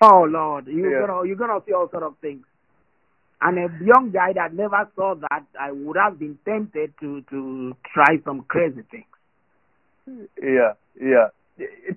Oh 0.00 0.24
Lord, 0.28 0.66
you're 0.66 0.90
Yeah. 1.00 1.06
gonna 1.06 1.26
you're 1.26 1.36
gonna 1.36 1.60
see 1.66 1.72
all 1.72 1.88
sort 1.90 2.02
of 2.02 2.16
things. 2.20 2.44
And 3.44 3.58
a 3.58 3.84
young 3.84 4.10
guy 4.12 4.32
that 4.34 4.54
never 4.54 4.88
saw 4.94 5.14
that, 5.16 5.42
I 5.60 5.72
would 5.72 5.96
have 5.96 6.18
been 6.18 6.38
tempted 6.44 6.94
to 7.00 7.22
to 7.30 7.76
try 7.92 8.18
some 8.24 8.42
crazy 8.42 8.82
things. 8.90 9.04
yeah, 10.40 10.72
yeah. 11.00 11.28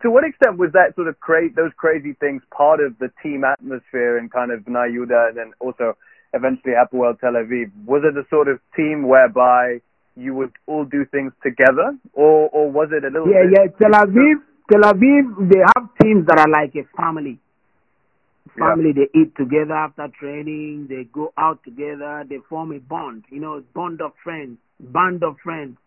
To 0.02 0.12
what 0.12 0.24
extent 0.26 0.58
was 0.58 0.72
that 0.74 0.96
sort 0.96 1.08
of 1.08 1.20
cra- 1.20 1.54
those 1.56 1.72
crazy 1.78 2.14
things 2.20 2.42
part 2.56 2.80
of 2.80 2.98
the 3.00 3.10
team 3.24 3.44
atmosphere 3.44 4.18
and 4.18 4.32
kind 4.32 4.52
of 4.52 4.62
Bnei 4.62 4.92
Yehuda 4.94 5.30
and 5.30 5.38
then 5.38 5.54
also 5.60 5.96
eventually 6.34 6.74
Hapoel 6.74 7.20
Tel 7.20 7.34
Aviv? 7.34 7.72
Was 7.86 8.04
it 8.04 8.18
a 8.18 8.28
sort 8.30 8.48
of 8.48 8.60
team 8.76 9.08
whereby 9.08 9.82
you 10.16 10.34
would 10.34 10.52
all 10.68 10.86
do 10.86 11.06
things 11.06 11.32
together, 11.44 11.96
or 12.14 12.50
or 12.50 12.72
was 12.72 12.90
it 12.92 13.04
a 13.04 13.08
little 13.10 13.28
Yeah, 13.30 13.44
bit? 13.44 13.54
yeah. 13.54 13.68
Tel 13.80 13.92
Aviv, 14.02 14.36
Tel 14.72 14.82
Aviv, 14.82 15.50
they 15.52 15.62
have 15.76 15.90
teams 16.02 16.26
that 16.28 16.40
are 16.40 16.50
like 16.50 16.74
a 16.76 16.86
family. 16.98 17.40
Yeah. 18.58 18.70
Family, 18.70 18.92
they 18.94 19.10
eat 19.20 19.36
together 19.36 19.74
after 19.74 20.08
training. 20.20 20.88
They 20.90 21.06
go 21.12 21.34
out 21.38 21.64
together. 21.64 22.24
They 22.30 22.38
form 22.48 22.72
a 22.74 22.80
bond. 22.80 23.26
You 23.30 23.40
know, 23.42 23.64
bond 23.74 24.02
of 24.02 24.12
friends, 24.24 24.58
band 24.80 25.24
of 25.24 25.38
friends. 25.44 25.78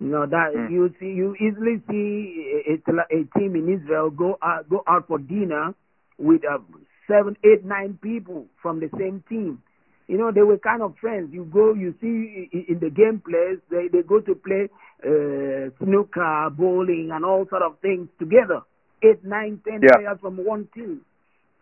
You 0.00 0.08
know 0.08 0.26
that 0.26 0.52
Mm. 0.54 0.70
you 0.70 0.94
see, 0.98 1.12
you 1.12 1.34
easily 1.36 1.80
see 1.88 2.64
a, 2.66 2.90
a, 2.90 3.20
a 3.20 3.38
team 3.38 3.54
in 3.54 3.68
Israel 3.72 4.10
go 4.10 4.36
out, 4.42 4.68
go 4.68 4.82
out 4.88 5.06
for 5.06 5.18
dinner 5.18 5.74
with 6.18 6.42
uh, 6.44 6.58
seven, 7.06 7.36
eight, 7.44 7.64
nine 7.64 7.98
people 8.02 8.46
from 8.60 8.80
the 8.80 8.90
same 8.98 9.22
team. 9.28 9.62
You 10.08 10.18
know, 10.18 10.32
they 10.32 10.42
were 10.42 10.58
kind 10.58 10.82
of 10.82 10.96
friends. 11.00 11.32
You 11.32 11.44
go, 11.44 11.72
you 11.72 11.94
see 12.00 12.48
in 12.68 12.80
the 12.80 12.90
game 12.90 13.22
place, 13.24 13.60
they, 13.70 13.86
they 13.92 14.02
go 14.02 14.20
to 14.20 14.34
play 14.34 14.68
uh, 15.06 15.70
snooker, 15.82 16.50
bowling, 16.50 17.10
and 17.12 17.24
all 17.24 17.46
sort 17.48 17.62
of 17.62 17.78
things 17.80 18.08
together. 18.18 18.62
Eight, 19.04 19.24
nine, 19.24 19.60
ten 19.64 19.80
Yeah. 19.82 19.96
players 19.96 20.18
from 20.20 20.36
one 20.44 20.68
team. 20.74 21.02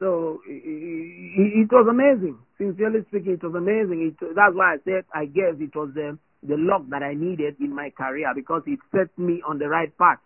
So 0.01 0.41
it, 0.49 1.69
it, 1.69 1.71
was 1.71 1.87
amazing. 1.89 2.39
Sincerely 2.57 3.05
speaking, 3.09 3.37
it 3.37 3.45
was 3.45 3.55
amazing. 3.55 4.01
It, 4.09 4.35
that's 4.35 4.57
why 4.57 4.75
I 4.75 4.77
said, 4.85 5.05
I 5.15 5.27
guess 5.27 5.61
it 5.61 5.77
was 5.77 5.91
the, 5.95 6.19
the 6.43 6.57
luck 6.57 6.89
that 6.89 7.03
I 7.03 7.13
needed 7.13 7.57
in 7.61 7.75
my 7.75 7.91
career 7.91 8.33
because 8.35 8.63
it 8.67 8.81
set 8.97 9.13
me 9.19 9.43
on 9.47 9.59
the 9.59 9.69
right 9.69 9.93
path. 9.99 10.19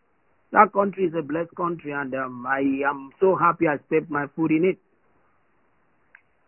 That 0.52 0.72
country 0.72 1.06
is 1.06 1.14
a 1.18 1.22
blessed 1.22 1.56
country, 1.56 1.90
and 1.90 2.14
um, 2.14 2.46
I 2.46 2.60
am 2.88 3.10
so 3.18 3.34
happy 3.34 3.66
I 3.66 3.82
stepped 3.88 4.08
my 4.08 4.26
foot 4.36 4.52
in 4.52 4.64
it. 4.64 4.78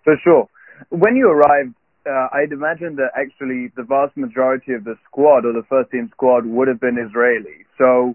For 0.04 0.14
sure. 0.22 0.46
When 0.90 1.16
you 1.16 1.28
arrived, 1.28 1.74
uh, 2.06 2.28
I'd 2.32 2.52
imagine 2.52 2.94
that 2.96 3.10
actually 3.18 3.72
the 3.74 3.82
vast 3.82 4.16
majority 4.16 4.74
of 4.74 4.84
the 4.84 4.94
squad 5.04 5.44
or 5.44 5.52
the 5.52 5.66
first 5.68 5.90
team 5.90 6.08
squad 6.12 6.46
would 6.46 6.68
have 6.68 6.78
been 6.78 6.96
Israeli. 6.96 7.66
So 7.76 8.14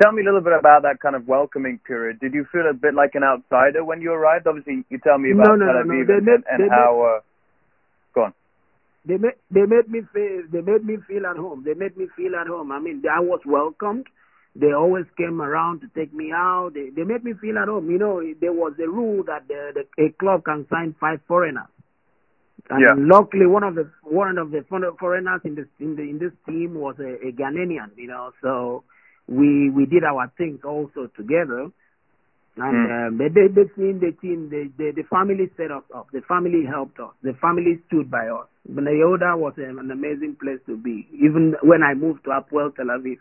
tell 0.00 0.12
me 0.12 0.22
a 0.22 0.24
little 0.24 0.40
bit 0.40 0.52
about 0.58 0.82
that 0.82 1.00
kind 1.00 1.16
of 1.16 1.26
welcoming 1.26 1.78
period. 1.86 2.20
Did 2.20 2.34
you 2.34 2.46
feel 2.52 2.68
a 2.70 2.74
bit 2.74 2.94
like 2.94 3.14
an 3.14 3.24
outsider 3.24 3.84
when 3.84 4.00
you 4.00 4.12
arrived? 4.12 4.46
Obviously, 4.46 4.84
you 4.90 4.98
tell 4.98 5.18
me 5.18 5.32
about 5.32 5.46
No, 5.48 5.54
no, 5.56 5.66
Tel 5.66 5.74
no, 5.74 5.82
no. 5.82 6.00
And, 6.14 6.24
made- 6.26 6.44
and 6.50 6.70
how. 6.70 7.16
Uh, 7.16 7.20
go 8.14 8.24
on. 8.24 8.34
They 9.04 9.16
made 9.18 9.34
they 9.50 9.62
made 9.66 9.88
me 9.88 10.02
feel 10.12 10.42
they 10.50 10.60
made 10.62 10.84
me 10.84 10.96
feel 11.06 11.26
at 11.26 11.36
home. 11.36 11.62
They 11.64 11.74
made 11.74 11.96
me 11.96 12.06
feel 12.16 12.34
at 12.36 12.46
home. 12.48 12.72
I 12.72 12.80
mean, 12.80 13.02
I 13.10 13.20
was 13.20 13.40
welcomed. 13.46 14.06
They 14.56 14.72
always 14.72 15.04
came 15.16 15.40
around 15.42 15.80
to 15.82 15.88
take 15.94 16.12
me 16.14 16.32
out. 16.34 16.70
They 16.74 16.90
they 16.90 17.04
made 17.04 17.22
me 17.24 17.34
feel 17.40 17.58
at 17.58 17.68
home. 17.68 17.90
You 17.90 17.98
know, 17.98 18.22
there 18.40 18.52
was 18.52 18.72
a 18.82 18.88
rule 18.88 19.22
that 19.24 19.46
the, 19.48 19.84
the 19.96 20.04
a 20.04 20.10
club 20.12 20.44
can 20.44 20.66
sign 20.70 20.94
five 20.98 21.20
foreigners. 21.28 21.68
And 22.70 22.80
Yeah. 22.80 22.94
luckily, 22.96 23.46
one 23.46 23.62
of 23.62 23.74
the 23.76 23.88
one 24.02 24.38
of 24.38 24.50
the 24.50 24.64
foreign- 24.68 24.96
foreigners 24.96 25.40
in 25.44 25.54
this 25.54 25.66
in 25.78 25.94
the 25.94 26.02
in 26.02 26.18
this 26.18 26.32
team 26.48 26.74
was 26.74 26.96
a, 26.98 27.28
a 27.28 27.32
Ghanaian. 27.32 27.90
You 27.96 28.08
know, 28.08 28.32
so 28.42 28.82
we 29.28 29.70
we 29.70 29.86
did 29.86 30.04
our 30.04 30.32
things 30.38 30.60
also 30.64 31.08
together. 31.16 31.70
And 32.58 32.88
Mm. 32.88 33.08
um, 33.08 33.18
the, 33.18 33.28
the, 33.52 33.68
team, 33.76 34.00
the 34.00 34.12
team, 34.22 34.48
the, 34.48 34.72
the, 34.78 34.92
the 34.96 35.02
family 35.10 35.50
set 35.58 35.70
us 35.70 35.84
up. 35.94 36.06
The 36.12 36.22
family 36.22 36.64
helped 36.64 36.98
us. 36.98 37.12
The 37.22 37.34
family 37.34 37.82
stood 37.86 38.10
by 38.10 38.28
us. 38.28 38.46
Bnei 38.66 38.96
Yehuda 38.96 39.36
was 39.36 39.52
an, 39.58 39.78
an 39.78 39.90
amazing 39.90 40.36
place 40.40 40.58
to 40.64 40.74
be. 40.78 41.06
Even 41.12 41.54
when 41.62 41.82
I 41.82 41.92
moved 41.92 42.24
to 42.24 42.30
Hapoel 42.30 42.74
Tel 42.74 42.86
Aviv, 42.86 43.18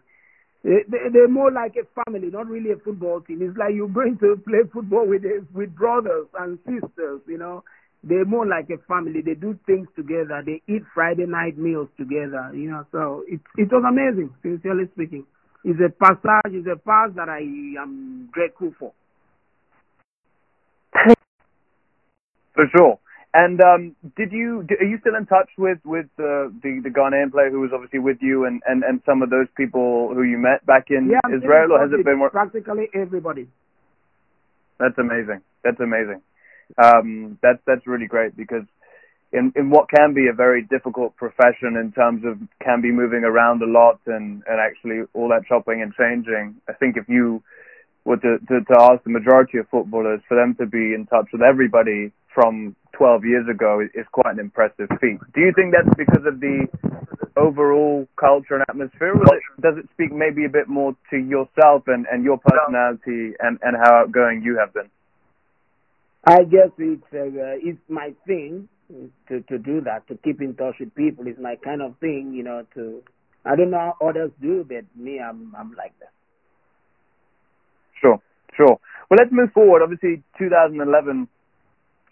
they, 0.63 0.83
they, 0.87 1.09
they're 1.11 1.27
more 1.27 1.51
like 1.51 1.75
a 1.75 1.83
family, 2.05 2.29
not 2.31 2.47
really 2.47 2.71
a 2.71 2.77
football 2.77 3.19
team. 3.21 3.41
It's 3.41 3.57
like 3.57 3.75
you're 3.75 3.89
going 3.89 4.17
to 4.19 4.37
play 4.47 4.63
football 4.71 5.05
with 5.05 5.23
with 5.53 5.75
brothers 5.75 6.27
and 6.39 6.57
sisters. 6.65 7.19
You 7.27 7.37
know, 7.37 7.63
they're 8.05 8.23
more 8.25 8.47
like 8.47 8.69
a 8.69 8.77
family. 8.87 9.19
They 9.21 9.35
do 9.35 9.59
things 9.67 9.87
together. 9.97 10.41
They 10.45 10.61
eat 10.67 10.83
Friday 10.93 11.25
night 11.27 11.57
meals 11.57 11.89
together. 11.97 12.51
You 12.55 12.71
know, 12.71 12.85
so 12.91 13.23
it 13.27 13.41
it 13.57 13.67
was 13.69 13.83
amazing. 13.83 14.31
Sincerely 14.41 14.87
speaking, 14.95 15.25
it's 15.65 15.79
a 15.81 15.89
passage. 15.89 16.53
It's 16.53 16.67
a 16.67 16.77
pass 16.77 17.09
that 17.15 17.27
I 17.27 17.39
am 17.81 18.29
grateful 18.31 18.71
for. 18.77 18.93
For 22.53 22.65
sure. 22.75 22.99
And 23.33 23.59
um, 23.61 23.95
did 24.15 24.31
you 24.31 24.65
are 24.79 24.85
you 24.85 24.97
still 25.01 25.15
in 25.15 25.25
touch 25.25 25.49
with 25.57 25.79
with 25.83 26.05
uh, 26.17 26.47
the 26.63 26.79
the 26.81 26.89
Ghanaian 26.89 27.31
player 27.31 27.49
who 27.49 27.59
was 27.59 27.71
obviously 27.73 27.99
with 27.99 28.17
you 28.21 28.45
and, 28.45 28.61
and, 28.65 28.83
and 28.83 29.01
some 29.05 29.21
of 29.21 29.29
those 29.29 29.47
people 29.57 30.13
who 30.13 30.23
you 30.23 30.37
met 30.37 30.65
back 30.65 30.85
in 30.89 31.11
Yeah, 31.11 31.35
Israel, 31.35 31.73
or 31.73 31.81
has 31.81 31.91
it 31.91 32.05
been 32.05 32.19
more? 32.19 32.29
practically 32.29 32.87
everybody? 32.93 33.49
That's 34.79 34.97
amazing. 34.97 35.41
That's 35.65 35.79
amazing. 35.81 36.21
Um, 36.81 37.37
that's 37.41 37.59
that's 37.67 37.85
really 37.85 38.07
great 38.07 38.37
because 38.37 38.63
in 39.35 39.51
in 39.55 39.69
what 39.69 39.89
can 39.89 40.13
be 40.13 40.27
a 40.31 40.33
very 40.33 40.63
difficult 40.63 41.15
profession 41.17 41.75
in 41.75 41.91
terms 41.91 42.23
of 42.25 42.39
can 42.63 42.81
be 42.81 42.91
moving 42.91 43.23
around 43.23 43.61
a 43.61 43.67
lot 43.67 43.99
and 44.07 44.43
and 44.47 44.57
actually 44.59 45.03
all 45.13 45.27
that 45.29 45.43
chopping 45.47 45.81
and 45.81 45.93
changing. 45.93 46.55
I 46.69 46.73
think 46.73 46.95
if 46.95 47.07
you 47.09 47.43
were 48.05 48.17
to, 48.17 48.37
to, 48.47 48.61
to 48.61 48.75
ask 48.79 49.03
the 49.03 49.09
majority 49.09 49.57
of 49.57 49.67
footballers 49.69 50.21
for 50.27 50.37
them 50.37 50.55
to 50.59 50.65
be 50.65 50.93
in 50.93 51.07
touch 51.09 51.25
with 51.33 51.41
everybody 51.41 52.11
from 52.33 52.75
12 52.93 53.25
years 53.25 53.47
ago 53.49 53.81
is, 53.81 54.05
quite 54.11 54.33
an 54.33 54.39
impressive 54.39 54.87
feat. 55.01 55.17
Do 55.33 55.41
you 55.41 55.51
think 55.55 55.73
that's 55.73 55.89
because 55.97 56.23
of 56.27 56.39
the 56.39 56.67
overall 57.35 58.07
culture 58.15 58.55
and 58.55 58.63
atmosphere, 58.69 59.13
or 59.15 59.25
does 59.25 59.39
it, 59.41 59.61
does 59.61 59.77
it 59.79 59.89
speak 59.93 60.13
maybe 60.13 60.45
a 60.45 60.49
bit 60.49 60.67
more 60.69 60.95
to 61.09 61.17
yourself 61.17 61.83
and, 61.87 62.05
and 62.11 62.23
your 62.23 62.37
personality 62.37 63.33
and, 63.39 63.57
and 63.63 63.75
how 63.81 64.05
outgoing 64.05 64.43
you 64.43 64.57
have 64.59 64.73
been? 64.73 64.89
I 66.27 66.43
guess 66.43 66.71
it's 66.77 67.03
uh, 67.13 67.57
it's 67.61 67.81
my 67.87 68.13
thing 68.25 68.67
to 69.27 69.41
to 69.41 69.57
do 69.57 69.81
that 69.81 70.07
to 70.07 70.17
keep 70.23 70.41
in 70.41 70.55
touch 70.55 70.75
with 70.79 70.93
people. 70.95 71.27
is 71.27 71.37
my 71.39 71.55
kind 71.63 71.81
of 71.81 71.97
thing, 71.99 72.33
you 72.33 72.43
know. 72.43 72.65
To 72.75 73.01
I 73.45 73.55
don't 73.55 73.71
know 73.71 73.93
how 73.99 74.07
others 74.09 74.31
do, 74.41 74.65
but 74.67 74.85
me, 74.95 75.19
I'm 75.19 75.53
I'm 75.57 75.73
like 75.75 75.93
that. 75.99 76.11
Sure, 78.01 78.19
sure. 78.55 78.77
Well, 79.09 79.17
let's 79.19 79.31
move 79.31 79.51
forward. 79.53 79.81
Obviously, 79.83 80.23
2011, 80.37 81.27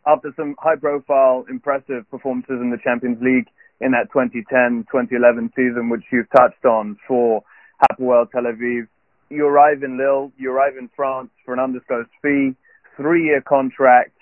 after 0.05 0.33
some 0.35 0.55
high-profile, 0.59 1.45
impressive 1.49 2.09
performances 2.09 2.59
in 2.61 2.69
the 2.69 2.77
Champions 2.83 3.17
League 3.21 3.47
in 3.81 3.91
that 3.91 4.11
2010-2011 4.15 5.49
season, 5.55 5.89
which 5.89 6.03
you've 6.11 6.29
touched 6.31 6.65
on 6.65 6.97
for 7.07 7.43
Hapoel 7.81 8.29
Tel 8.31 8.43
Aviv, 8.43 8.87
you 9.29 9.45
arrive 9.45 9.83
in 9.83 9.97
Lille, 9.97 10.31
you 10.37 10.51
arrive 10.51 10.77
in 10.79 10.89
France 10.95 11.29
for 11.43 11.53
an 11.53 11.59
undisclosed 11.59 12.09
fee, 12.21 12.55
three-year 12.95 13.41
contract, 13.41 14.12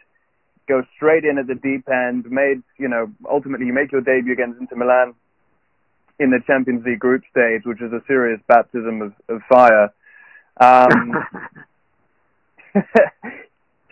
go 0.71 0.83
straight 0.95 1.25
in 1.25 1.37
at 1.37 1.47
the 1.47 1.55
deep 1.55 1.87
end, 1.89 2.31
made, 2.31 2.63
you 2.77 2.87
know, 2.87 3.11
ultimately 3.29 3.65
you 3.65 3.73
make 3.73 3.91
your 3.91 4.01
debut 4.01 4.31
against 4.33 4.59
Inter 4.59 4.77
Milan 4.77 5.13
in 6.19 6.29
the 6.29 6.39
Champions 6.47 6.85
League 6.85 6.99
group 6.99 7.23
stage, 7.29 7.63
which 7.65 7.81
is 7.81 7.91
a 7.91 8.01
serious 8.07 8.39
baptism 8.47 9.01
of, 9.01 9.13
of 9.27 9.41
fire. 9.49 9.91
Um, 10.61 11.11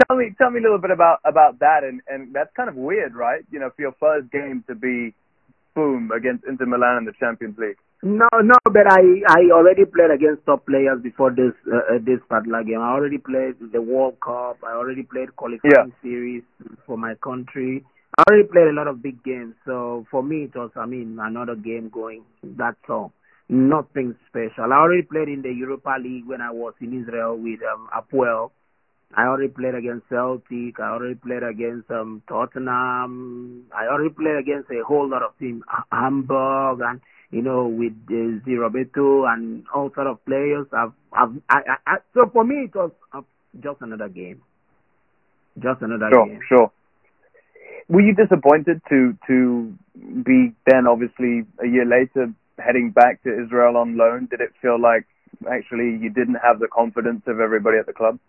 tell 0.07 0.15
me, 0.15 0.31
tell 0.37 0.51
me 0.51 0.59
a 0.59 0.63
little 0.63 0.77
bit 0.77 0.91
about 0.91 1.19
about 1.25 1.59
that, 1.59 1.83
and 1.83 2.01
and 2.07 2.33
that's 2.33 2.55
kind 2.55 2.69
of 2.69 2.75
weird, 2.75 3.15
right? 3.15 3.43
You 3.51 3.59
know, 3.59 3.71
for 3.75 3.81
your 3.81 3.95
first 3.99 4.31
game 4.31 4.63
to 4.67 4.75
be 4.75 5.13
boom 5.75 6.11
against 6.15 6.45
Inter 6.45 6.65
Milan 6.65 6.97
in 6.97 7.05
the 7.05 7.13
Champions 7.19 7.57
League. 7.57 7.77
No, 8.01 8.27
no, 8.41 8.55
but 8.63 8.87
I 8.89 9.01
I 9.27 9.41
already 9.51 9.83
played 9.85 10.11
against 10.11 10.45
top 10.45 10.65
players 10.65 11.01
before 11.03 11.31
this 11.31 11.51
uh, 11.67 11.95
uh, 11.95 11.99
this 12.01 12.19
particular 12.29 12.63
game. 12.63 12.79
I 12.79 12.91
already 12.93 13.17
played 13.17 13.55
the 13.73 13.81
World 13.81 14.17
Cup. 14.21 14.57
I 14.63 14.71
already 14.71 15.03
played 15.03 15.35
qualifying 15.35 15.73
Yeah. 15.75 15.85
series 16.01 16.43
for 16.85 16.97
my 16.97 17.15
country. 17.15 17.83
I 18.17 18.23
already 18.29 18.47
played 18.47 18.67
a 18.67 18.73
lot 18.73 18.87
of 18.87 19.01
big 19.03 19.21
games. 19.23 19.55
So 19.65 20.05
for 20.09 20.23
me, 20.23 20.43
it 20.45 20.55
was 20.55 20.71
I 20.77 20.85
mean 20.85 21.17
another 21.21 21.55
game 21.55 21.89
going. 21.89 22.23
That's 22.41 22.77
all. 22.89 23.11
Nothing 23.49 24.15
special. 24.29 24.71
I 24.71 24.77
already 24.77 25.01
played 25.01 25.27
in 25.27 25.41
the 25.41 25.51
Europa 25.51 25.97
League 26.01 26.25
when 26.25 26.39
I 26.39 26.51
was 26.51 26.73
in 26.79 26.93
Israel 27.01 27.35
with 27.35 27.59
um, 27.73 27.89
Hapoel. 27.93 28.51
I 29.17 29.23
already 29.25 29.49
played 29.49 29.73
against 29.75 30.07
Celtic. 30.07 30.79
I 30.79 30.89
already 30.91 31.15
played 31.15 31.41
against 31.43 31.89
um, 31.91 32.21
Tottenham. 32.29 33.65
I 33.75 33.87
already 33.87 34.13
played 34.13 34.37
against 34.37 34.69
a 34.69 34.83
whole 34.87 35.09
lot 35.09 35.23
of 35.23 35.31
teams, 35.39 35.63
Hamburg, 35.91 36.79
and 36.81 37.01
you 37.31 37.41
know 37.41 37.67
with 37.67 37.93
uh, 38.09 38.39
Zé 38.45 38.59
Roberto 38.59 39.25
and 39.25 39.65
all 39.73 39.91
sort 39.93 40.07
of 40.07 40.23
players. 40.25 40.67
I've, 40.73 40.93
I've, 41.13 41.33
I, 41.49 41.57
I, 41.57 41.75
I, 41.87 41.97
so 42.13 42.29
for 42.31 42.43
me, 42.43 42.65
it 42.65 42.75
was 42.75 42.91
uh, 43.13 43.21
just 43.61 43.81
another 43.81 44.09
game. 44.09 44.41
Just 45.59 45.81
another 45.81 46.09
Sure, 46.11 46.25
game. 46.25 46.39
sure. 46.47 46.71
Were 47.89 48.01
you 48.01 48.13
disappointed 48.13 48.81
to 48.89 49.17
to 49.27 49.73
be 50.23 50.53
then 50.65 50.87
obviously 50.87 51.45
a 51.61 51.67
year 51.67 51.85
later 51.85 52.33
heading 52.57 52.91
back 52.91 53.23
to 53.23 53.43
Israel 53.43 53.77
on 53.77 53.97
loan? 53.97 54.27
Did 54.29 54.41
it 54.41 54.51
feel 54.61 54.79
like 54.79 55.05
actually 55.51 55.97
you 56.01 56.09
didn't 56.09 56.35
have 56.43 56.59
the 56.59 56.67
confidence 56.67 57.23
of 57.27 57.39
everybody 57.39 57.77
at 57.77 57.85
the 57.87 57.93
club? 57.93 58.19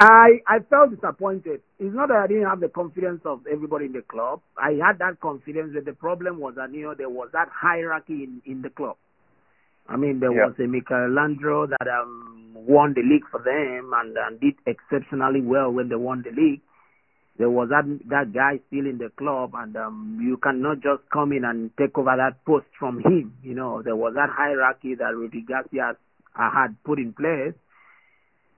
I 0.00 0.40
I 0.48 0.60
felt 0.70 0.90
disappointed. 0.90 1.60
It's 1.78 1.94
not 1.94 2.08
that 2.08 2.16
I 2.24 2.26
didn't 2.26 2.46
have 2.48 2.60
the 2.60 2.68
confidence 2.70 3.20
of 3.26 3.40
everybody 3.46 3.86
in 3.86 3.92
the 3.92 4.00
club. 4.02 4.40
I 4.56 4.72
had 4.84 4.98
that 4.98 5.20
confidence, 5.20 5.72
but 5.74 5.84
the 5.84 5.92
problem 5.92 6.40
was 6.40 6.54
that 6.56 6.72
you 6.72 6.82
know 6.84 6.94
there 6.94 7.10
was 7.10 7.28
that 7.32 7.48
hierarchy 7.52 8.24
in 8.24 8.42
in 8.46 8.62
the 8.62 8.70
club. 8.70 8.96
I 9.88 9.96
mean, 9.96 10.20
there 10.20 10.32
Yeah. 10.32 10.46
was 10.46 10.54
a 10.58 10.62
Mickaël 10.62 11.14
Landreau 11.14 11.66
that 11.66 11.86
um 11.88 12.52
won 12.54 12.94
the 12.94 13.02
league 13.02 13.26
for 13.30 13.40
them 13.42 13.92
and, 13.94 14.16
and 14.16 14.40
did 14.40 14.54
exceptionally 14.66 15.40
well 15.42 15.70
when 15.70 15.88
they 15.88 15.96
won 15.96 16.22
the 16.22 16.30
league. 16.30 16.60
There 17.38 17.50
was 17.50 17.68
that 17.70 17.84
that 18.08 18.32
guy 18.32 18.60
still 18.68 18.86
in 18.86 18.98
the 18.98 19.10
club, 19.10 19.52
and 19.54 19.76
um 19.76 20.18
you 20.22 20.38
cannot 20.38 20.80
just 20.80 21.02
come 21.12 21.32
in 21.32 21.44
and 21.44 21.70
take 21.76 21.98
over 21.98 22.14
that 22.16 22.42
post 22.46 22.66
from 22.78 23.00
him. 23.00 23.34
You 23.42 23.54
know, 23.54 23.82
there 23.82 23.96
was 23.96 24.14
that 24.14 24.30
hierarchy 24.30 24.94
that 24.94 25.14
Rudy 25.14 25.42
Garcia 25.42 25.96
had 26.34 26.76
put 26.84 26.98
in 26.98 27.12
place. 27.12 27.54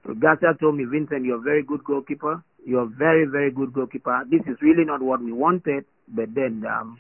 Garcia 0.05 0.55
told 0.61 0.77
me, 0.77 0.85
Vincent, 0.85 1.25
you're 1.25 1.39
a 1.39 1.43
very 1.43 1.63
good 1.63 1.85
goalkeeper. 1.85 2.43
You're 2.65 2.83
a 2.83 2.87
very, 2.87 3.27
very 3.27 3.51
good 3.51 3.73
goalkeeper. 3.73 4.25
This 4.31 4.41
is 4.47 4.57
really 4.61 4.85
not 4.85 5.01
what 5.03 5.23
we 5.23 5.33
wanted, 5.33 5.85
but 6.09 6.35
then 6.35 6.65
um, 6.69 6.99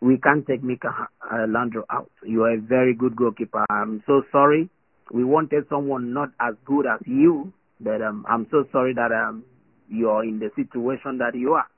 we 0.00 0.18
can't 0.18 0.46
take 0.46 0.62
Mika 0.62 1.08
Landreau 1.48 1.84
out. 1.90 2.10
You 2.24 2.44
are 2.44 2.54
a 2.54 2.60
very 2.60 2.94
good 2.94 3.16
goalkeeper. 3.16 3.64
I'm 3.70 4.02
so 4.06 4.22
sorry. 4.30 4.70
We 5.12 5.24
wanted 5.24 5.64
someone 5.68 6.12
not 6.12 6.30
as 6.40 6.54
good 6.64 6.86
as 6.86 7.00
you, 7.06 7.52
but 7.80 8.02
um, 8.02 8.24
I'm 8.28 8.46
so 8.50 8.64
sorry 8.72 8.94
that 8.94 9.12
um, 9.12 9.44
you're 9.88 10.24
in 10.24 10.38
the 10.38 10.50
situation 10.56 11.18
that 11.18 11.34
you 11.34 11.54
are. 11.54 11.68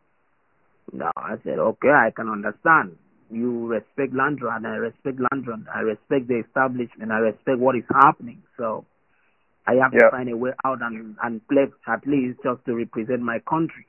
No, 0.92 1.10
I 1.16 1.34
said, 1.44 1.58
okay, 1.58 1.88
I 1.88 2.10
can 2.14 2.28
understand. 2.28 2.96
You 3.30 3.66
respect 3.66 4.14
Landreau, 4.14 4.50
and 4.50 4.66
I 4.66 4.76
respect 4.76 5.18
Landreau. 5.30 5.56
I 5.74 5.80
respect 5.80 6.28
the 6.28 6.42
establishment. 6.46 7.12
I 7.12 7.18
respect 7.18 7.58
what 7.58 7.76
is 7.76 7.84
happening. 7.92 8.42
So 8.56 8.86
I 9.68 9.74
have 9.82 9.92
Yeah. 9.92 10.06
to 10.08 10.10
find 10.10 10.28
a 10.30 10.36
way 10.36 10.52
out 10.64 10.80
and, 10.82 11.16
and 11.22 11.46
play 11.48 11.66
at 11.86 12.06
least 12.06 12.38
just 12.42 12.64
to 12.64 12.74
represent 12.74 13.20
my 13.20 13.38
country. 13.40 13.86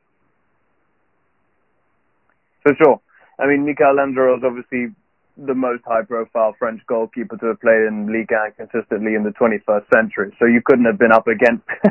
For 2.63 2.73
sure. 2.75 2.99
I 3.39 3.47
mean, 3.47 3.65
Mickaël 3.65 3.95
Landreau 3.95 4.35
is 4.37 4.43
obviously 4.43 4.93
the 5.37 5.53
most 5.55 5.81
high-profile 5.85 6.53
French 6.59 6.81
goalkeeper 6.87 7.37
to 7.37 7.45
have 7.45 7.61
played 7.61 7.87
in 7.87 8.11
Ligue 8.11 8.29
1 8.29 8.51
consistently 8.57 9.15
in 9.15 9.23
the 9.23 9.29
21st 9.29 9.85
century. 9.95 10.35
So 10.37 10.43
you 10.45 10.61
couldn't 10.65 10.83
have 10.83 10.99
been 10.99 11.13
up 11.13 11.27
against, 11.27 11.63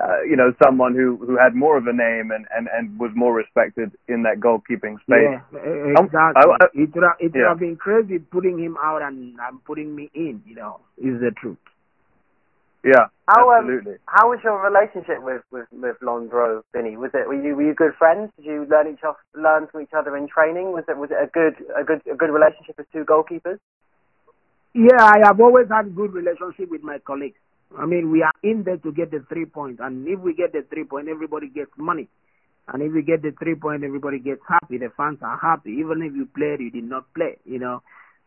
uh, 0.00 0.22
you 0.28 0.34
know, 0.34 0.52
someone 0.60 0.96
who, 0.96 1.16
who 1.24 1.38
had 1.38 1.54
more 1.54 1.76
of 1.78 1.86
a 1.86 1.92
name 1.92 2.32
and, 2.32 2.46
and, 2.56 2.66
and 2.74 2.98
was 2.98 3.12
more 3.14 3.32
respected 3.32 3.92
in 4.08 4.24
that 4.24 4.40
goalkeeping 4.40 4.98
space. 5.02 5.30
Yeah, 5.30 5.60
Um, 5.96 6.06
exactly. 6.06 6.42
I- 6.42 6.64
I- 6.64 6.68
it 6.74 6.92
would 6.92 7.04
have, 7.04 7.16
it 7.20 7.30
would 7.32 7.34
yeah. 7.40 7.48
have 7.50 7.60
been 7.60 7.76
crazy 7.76 8.18
putting 8.18 8.58
him 8.58 8.76
out 8.82 9.02
and, 9.02 9.38
and 9.38 9.64
putting 9.64 9.94
me 9.94 10.10
in. 10.12 10.42
You 10.44 10.56
know, 10.56 10.80
is 10.98 11.20
the 11.20 11.30
truth. 11.40 11.58
Yeah, 12.82 13.12
How 13.28 13.50
um, 13.52 13.68
absolutely. 13.68 13.96
how 14.06 14.30
was 14.30 14.40
your 14.42 14.56
relationship 14.62 15.22
with 15.22 15.42
with 15.52 15.66
with 15.70 15.96
Landreau, 16.00 16.62
Vinny? 16.72 16.96
Was 16.96 17.10
it 17.12 17.28
were 17.28 17.34
you 17.34 17.54
were 17.54 17.62
you 17.62 17.74
good 17.74 17.92
friends? 17.98 18.32
Did 18.36 18.46
you 18.46 18.66
learn 18.70 18.88
each 18.88 19.04
off, 19.04 19.16
learn 19.34 19.66
from 19.70 19.82
each 19.82 19.92
other 19.96 20.16
in 20.16 20.28
training? 20.28 20.72
Was 20.72 20.84
it 20.88 20.96
was 20.96 21.10
it 21.10 21.18
a 21.20 21.26
good 21.26 21.54
a 21.76 21.84
good 21.84 22.00
a 22.10 22.16
good 22.16 22.30
relationship 22.30 22.76
as 22.78 22.86
two 22.90 23.04
goalkeepers? 23.04 23.58
Yeah, 24.72 25.04
I 25.04 25.18
have 25.24 25.38
always 25.40 25.68
had 25.68 25.94
good 25.94 26.14
relationship 26.14 26.70
with 26.70 26.82
my 26.82 26.98
colleagues. 27.00 27.36
I 27.78 27.84
mean, 27.84 28.10
we 28.10 28.22
are 28.22 28.32
in 28.42 28.62
there 28.64 28.78
to 28.78 28.92
get 28.92 29.10
the 29.10 29.24
three 29.28 29.44
points, 29.44 29.80
and 29.82 30.08
if 30.08 30.18
we 30.20 30.32
get 30.32 30.52
the 30.52 30.64
three 30.70 30.84
point, 30.84 31.08
everybody 31.08 31.48
gets 31.48 31.70
money. 31.76 32.08
And 32.72 32.82
if 32.82 32.92
we 32.92 33.02
get 33.02 33.20
the 33.20 33.32
three 33.38 33.56
point, 33.56 33.84
everybody 33.84 34.20
gets 34.20 34.40
happy. 34.48 34.78
The 34.78 34.90
fans 34.96 35.18
are 35.22 35.36
happy, 35.36 35.72
even 35.80 36.00
if 36.02 36.14
you 36.14 36.26
played, 36.34 36.60
you 36.60 36.70
did 36.70 36.84
not 36.84 37.12
play. 37.14 37.36
You 37.44 37.58
know. 37.58 37.82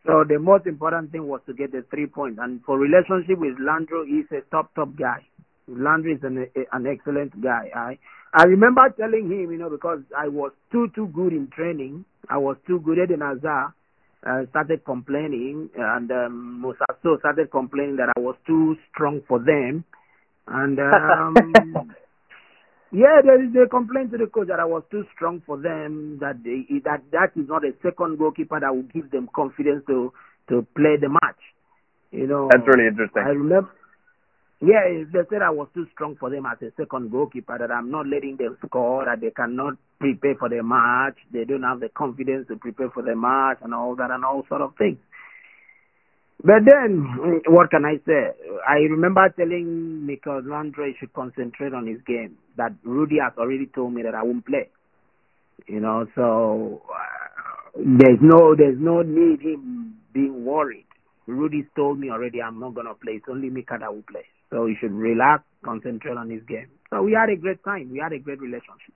So 0.06 0.24
the 0.28 0.38
most 0.38 0.68
important 0.68 1.12
thing 1.12 1.28
was 1.28 1.42
to 1.48 1.54
get 1.54 1.72
the 1.72 1.86
three 1.90 2.08
points. 2.08 2.40
And 2.42 2.62
for 2.66 2.78
relationship 2.78 3.40
with 3.40 3.56
Landreau, 3.60 4.06
he's 4.06 4.26
a 4.32 4.42
top 4.52 4.74
top 4.76 4.90
guy. 4.98 5.26
Landreau 5.68 6.16
is 6.16 6.24
an 6.24 6.46
an 6.72 6.88
excellent 6.88 7.42
guy. 7.42 7.70
I 7.74 7.98
I 8.34 8.44
remember 8.44 8.82
telling 8.98 9.32
him, 9.32 9.52
you 9.52 9.58
know, 9.58 9.70
because 9.70 10.00
I 10.18 10.28
was 10.28 10.52
too 10.72 10.90
too 10.94 11.08
good 11.08 11.32
in 11.32 11.48
training. 11.56 12.04
I 12.30 12.38
was 12.38 12.58
too 12.68 12.80
good. 12.80 12.98
Eden 13.00 13.22
Hazard 13.22 13.74
uh, 14.26 14.42
started 14.50 14.84
complaining, 14.86 15.70
and 15.78 16.12
um, 16.12 16.62
Moussa 16.62 16.86
Sow 17.02 17.18
started 17.20 17.52
complaining 17.52 17.98
that 17.98 18.12
I 18.16 18.20
was 18.20 18.36
too 18.46 18.76
strong 18.92 19.22
for 19.28 19.40
them. 19.40 19.86
And 20.48 20.80
um, 20.80 21.36
yeah, 22.94 23.22
they 23.26 23.50
they 23.50 23.68
complained 23.70 24.12
to 24.12 24.18
the 24.18 24.28
coach 24.28 24.48
that 24.48 24.60
I 24.60 24.66
was 24.66 24.84
too 24.92 25.04
strong 25.16 25.42
for 25.46 25.58
them. 25.58 26.20
That 26.22 26.44
they, 26.44 26.70
that 26.86 27.02
that 27.12 27.34
is 27.36 27.50
not 27.50 27.66
a 27.66 27.74
second 27.82 28.20
goalkeeper 28.20 28.60
that 28.60 28.74
will 28.74 28.86
give 28.94 29.10
them 29.10 29.28
confidence 29.34 29.84
to 29.88 30.14
to 30.50 30.66
play 30.76 31.02
the 31.02 31.10
match. 31.10 31.42
You 32.12 32.28
know, 32.28 32.50
That's 32.52 32.68
really 32.68 32.88
interesting. 32.88 33.24
I 33.26 33.30
remember. 33.30 33.70
Yeah, 34.62 34.86
they 35.12 35.26
said 35.30 35.42
I 35.42 35.50
was 35.50 35.68
too 35.74 35.88
strong 35.92 36.16
for 36.20 36.30
them 36.30 36.46
as 36.46 36.62
a 36.62 36.72
second 36.78 37.12
goalkeeper. 37.12 37.58
That 37.58 37.72
I'm 37.72 37.90
not 37.90 38.06
letting 38.08 38.38
them 38.38 38.58
score. 38.66 39.04
That 39.06 39.20
they 39.20 39.32
cannot 39.32 39.74
prepare 40.00 40.36
for 40.36 40.48
the 40.48 40.62
match. 40.62 41.18
They 41.34 41.44
don't 41.44 41.64
have 41.64 41.80
the 41.80 41.90
confidence 41.90 42.48
to 42.48 42.56
prepare 42.58 42.92
for 42.92 43.02
the 43.02 43.16
match 43.16 43.58
and 43.64 43.74
all 43.74 43.96
that 43.96 44.12
and 44.12 44.24
all 44.24 44.46
sort 44.48 44.62
of 44.62 44.76
things. 44.78 45.00
But 46.44 46.66
then, 46.66 47.42
what 47.48 47.72
can 47.72 47.86
I 47.86 48.00
say? 48.06 48.32
I 48.68 48.80
remember 48.92 49.30
telling 49.30 50.06
Mickaël 50.06 50.46
Landreau 50.46 50.92
should 51.00 51.14
concentrate 51.14 51.74
on 51.74 51.88
his 51.88 52.02
game. 52.06 52.38
That 52.58 52.74
Rudy 52.84 53.18
has 53.24 53.32
already 53.38 53.68
told 53.68 53.94
me 53.94 54.04
that 54.04 54.14
I 54.14 54.24
won't 54.24 54.46
play. 54.46 54.68
You 55.68 55.80
know, 55.80 56.06
so 56.16 56.82
uh, 56.90 57.80
there's 57.80 58.20
no 58.22 58.56
there's 58.56 58.78
no 58.78 59.04
need 59.04 59.40
him 59.40 59.96
being 60.14 60.44
worried. 60.44 60.86
Rudy's 61.28 61.66
told 61.78 62.00
me 62.00 62.10
already 62.10 62.42
I'm 62.42 62.60
not 62.60 62.76
gonna 62.76 62.94
play. 62.94 63.14
It's 63.14 63.26
only 63.30 63.50
Mika 63.50 63.78
that 63.80 63.94
will 63.94 64.04
play. 64.04 64.26
So 64.50 64.66
he 64.66 64.76
should 64.82 64.92
relax, 64.92 65.44
concentrate 65.64 66.18
on 66.18 66.30
his 66.30 66.44
game. 66.44 66.68
So 66.90 67.02
we 67.04 67.14
had 67.14 67.30
a 67.30 67.38
great 67.38 67.64
time. 67.64 67.90
We 67.92 68.00
had 68.00 68.12
a 68.12 68.20
great 68.20 68.42
relationship. 68.42 68.94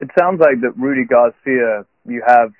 It 0.00 0.10
sounds 0.18 0.40
like 0.40 0.60
that 0.62 0.76
Rudy 0.76 1.04
Garcia, 1.04 1.86
you 2.04 2.22
have 2.26 2.52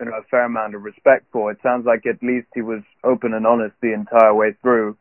you 0.00 0.06
know, 0.06 0.12
a 0.12 0.22
fair 0.30 0.44
amount 0.44 0.74
of 0.74 0.82
respect 0.82 1.26
for. 1.32 1.50
It 1.50 1.58
sounds 1.62 1.86
like 1.86 2.06
at 2.06 2.22
least 2.22 2.46
he 2.54 2.62
was 2.62 2.82
open 3.04 3.34
and 3.34 3.46
honest 3.46 3.74
the 3.80 3.92
entire 3.92 4.34
way 4.34 4.54
through. 4.62 4.96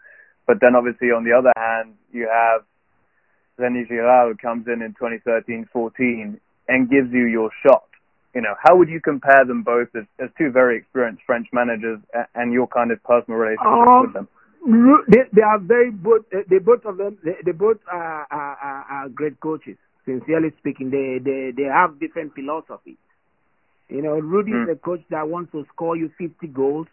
But 0.45 0.57
then 0.61 0.75
obviously 0.75 1.09
on 1.09 1.23
the 1.23 1.33
other 1.33 1.51
hand, 1.57 1.95
you 2.11 2.29
have 2.31 2.63
René 3.59 3.87
Girard 3.87 4.31
who 4.31 4.37
comes 4.37 4.67
in 4.67 4.81
in 4.81 4.93
2013-14 4.95 6.39
and 6.67 6.89
gives 6.89 7.11
you 7.11 7.25
your 7.25 7.49
shot. 7.65 7.83
You 8.33 8.41
know, 8.41 8.55
how 8.61 8.75
would 8.77 8.89
you 8.89 9.01
compare 9.01 9.45
them 9.45 9.63
both 9.63 9.89
as, 9.95 10.03
as 10.19 10.29
two 10.37 10.51
very 10.51 10.77
experienced 10.77 11.23
French 11.25 11.47
managers 11.51 11.99
and, 12.35 12.53
your 12.53 12.67
kind 12.67 12.91
of 12.91 13.03
personal 13.03 13.39
relationship 13.39 13.65
Um, 13.65 14.01
with 14.01 14.13
them? 14.13 14.27
They, 15.09 15.21
they 15.33 15.41
are 15.41 15.59
very 15.59 15.91
both. 15.91 16.25
They 16.29 16.59
both 16.59 16.85
of 16.85 16.97
them. 16.97 17.17
They, 17.23 17.35
they 17.45 17.51
both 17.51 17.77
are, 17.91 18.27
are, 18.29 18.57
are, 18.57 18.85
are 18.91 19.09
great 19.09 19.39
coaches. 19.39 19.77
Sincerely 20.05 20.51
speaking, 20.59 20.89
they 20.91 21.19
they 21.23 21.51
they 21.55 21.69
have 21.69 21.99
different 21.99 22.33
philosophies. 22.35 22.97
You 23.89 24.01
know, 24.01 24.19
Rudy 24.19 24.51
is 24.51 24.67
Mm. 24.67 24.71
a 24.71 24.75
coach 24.75 25.01
that 25.09 25.27
wants 25.29 25.51
to 25.53 25.65
score 25.73 25.95
you 25.95 26.09
50 26.17 26.47
goals, 26.47 26.87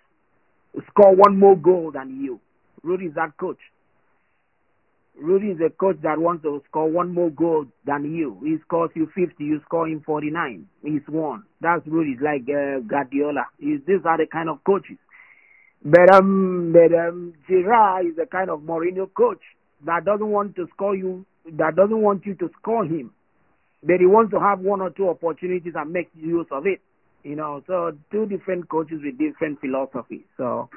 score 0.88 1.14
one 1.14 1.38
more 1.38 1.56
goal 1.56 1.90
than 1.90 2.20
you. 2.22 2.40
Rudy 2.82 3.06
is 3.06 3.14
that 3.14 3.36
coach. 3.36 3.58
Rudy 5.16 5.50
is 5.50 5.60
a 5.60 5.70
coach 5.70 5.96
that 6.02 6.18
wants 6.18 6.42
to 6.42 6.60
score 6.68 6.90
one 6.90 7.12
more 7.12 7.30
goal 7.30 7.66
than 7.84 8.12
you. 8.14 8.36
He 8.42 8.58
scores 8.66 8.90
you 8.94 9.06
50, 9.14 9.44
you 9.44 9.60
score 9.64 9.86
him 9.88 10.00
49. 10.04 10.66
He's 10.82 11.06
won. 11.08 11.44
That's 11.60 11.86
Rudy. 11.86 12.16
Like 12.20 12.42
uh, 12.48 12.80
Guardiola. 12.80 13.46
He's, 13.58 13.78
these 13.86 14.04
are 14.04 14.18
the 14.18 14.26
kind 14.26 14.48
of 14.48 14.62
coaches. 14.64 14.98
But 15.84 16.12
um, 16.12 16.72
but 16.72 16.92
um, 16.98 17.34
Girard 17.48 18.06
is 18.06 18.18
a 18.18 18.26
kind 18.26 18.50
of 18.50 18.60
Mourinho 18.60 19.08
coach 19.14 19.40
that 19.84 20.04
doesn't 20.04 20.26
want 20.30 20.56
to 20.56 20.66
score 20.74 20.96
you, 20.96 21.26
that 21.52 21.76
doesn't 21.76 22.00
want 22.00 22.24
you 22.26 22.34
to 22.36 22.50
score 22.60 22.84
him, 22.84 23.12
but 23.84 24.00
he 24.00 24.06
wants 24.06 24.32
to 24.32 24.40
have 24.40 24.60
one 24.60 24.80
or 24.80 24.90
two 24.90 25.08
opportunities 25.08 25.74
and 25.76 25.92
make 25.92 26.08
use 26.14 26.46
of 26.50 26.66
it. 26.66 26.80
You 27.22 27.36
know, 27.36 27.62
so 27.66 27.92
two 28.12 28.26
different 28.26 28.68
coaches 28.68 29.00
with 29.02 29.18
different 29.18 29.60
philosophies. 29.60 30.24
So, 30.36 30.68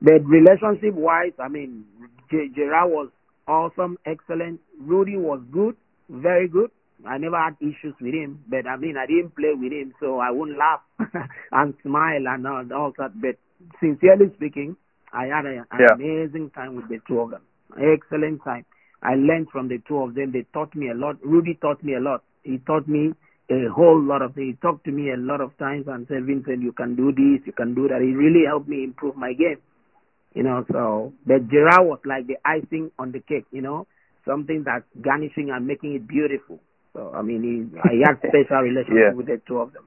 but 0.00 0.24
relationship 0.24 0.94
wise, 0.94 1.32
I 1.38 1.48
mean, 1.48 1.84
Girard 2.30 2.90
was 2.90 3.08
awesome, 3.46 3.98
excellent. 4.06 4.60
Rudy 4.80 5.16
was 5.16 5.40
good, 5.52 5.76
very 6.08 6.48
good. 6.48 6.70
I 7.06 7.18
never 7.18 7.36
had 7.38 7.56
issues 7.60 7.94
with 8.00 8.14
him, 8.14 8.40
but 8.48 8.66
I 8.66 8.76
mean, 8.76 8.96
I 8.96 9.06
didn't 9.06 9.34
play 9.36 9.52
with 9.54 9.72
him, 9.72 9.92
so 10.00 10.18
I 10.18 10.30
wouldn't 10.30 10.58
laugh 10.58 10.80
and 11.52 11.74
smile 11.82 12.28
and 12.28 12.46
all, 12.46 12.64
all 12.74 12.92
that. 12.98 13.18
But 13.20 13.36
sincerely 13.80 14.30
speaking, 14.36 14.76
I 15.12 15.24
had 15.26 15.46
a, 15.46 15.64
an 15.70 15.80
Yeah. 15.80 15.94
amazing 15.94 16.50
time 16.50 16.76
with 16.76 16.88
the 16.88 17.00
two 17.08 17.20
of 17.20 17.30
them. 17.30 17.42
Excellent 17.78 18.42
time. 18.44 18.64
I 19.02 19.14
learned 19.14 19.48
from 19.50 19.68
the 19.68 19.78
two 19.88 19.98
of 19.98 20.14
them. 20.14 20.32
They 20.32 20.44
taught 20.52 20.74
me 20.74 20.90
a 20.90 20.94
lot. 20.94 21.16
Rudy 21.24 21.54
taught 21.60 21.82
me 21.82 21.94
a 21.94 22.00
lot. 22.00 22.22
He 22.42 22.58
taught 22.58 22.88
me 22.88 23.12
a 23.50 23.66
whole 23.74 24.00
lot 24.00 24.22
of 24.22 24.34
things. 24.34 24.54
He 24.54 24.66
talked 24.66 24.84
to 24.84 24.92
me 24.92 25.10
a 25.10 25.16
lot 25.16 25.40
of 25.40 25.56
times 25.58 25.86
and 25.88 26.06
said, 26.08 26.24
Vincent, 26.24 26.62
you 26.62 26.72
can 26.72 26.94
do 26.94 27.10
this, 27.12 27.44
you 27.46 27.52
can 27.52 27.74
do 27.74 27.88
that. 27.88 28.00
He 28.00 28.14
really 28.14 28.44
helped 28.46 28.68
me 28.68 28.84
improve 28.84 29.16
my 29.16 29.32
game. 29.32 29.58
You 30.34 30.44
know, 30.44 30.64
so 30.70 31.12
but 31.26 31.48
Girard 31.50 31.86
was 31.86 31.98
like 32.04 32.28
the 32.28 32.36
icing 32.44 32.92
on 32.98 33.10
the 33.10 33.18
cake, 33.18 33.46
you 33.50 33.60
know, 33.62 33.86
something 34.24 34.62
that's 34.64 34.84
garnishing 35.02 35.50
and 35.50 35.66
making 35.66 35.94
it 35.94 36.06
beautiful. 36.06 36.60
So 36.92 37.12
I 37.12 37.22
mean, 37.22 37.42
he, 37.42 37.78
I 37.80 37.98
had 38.06 38.18
special 38.28 38.62
relationship 38.62 39.10
Yeah. 39.10 39.14
with 39.16 39.26
the 39.26 39.40
two 39.46 39.58
of 39.58 39.72
them. 39.72 39.84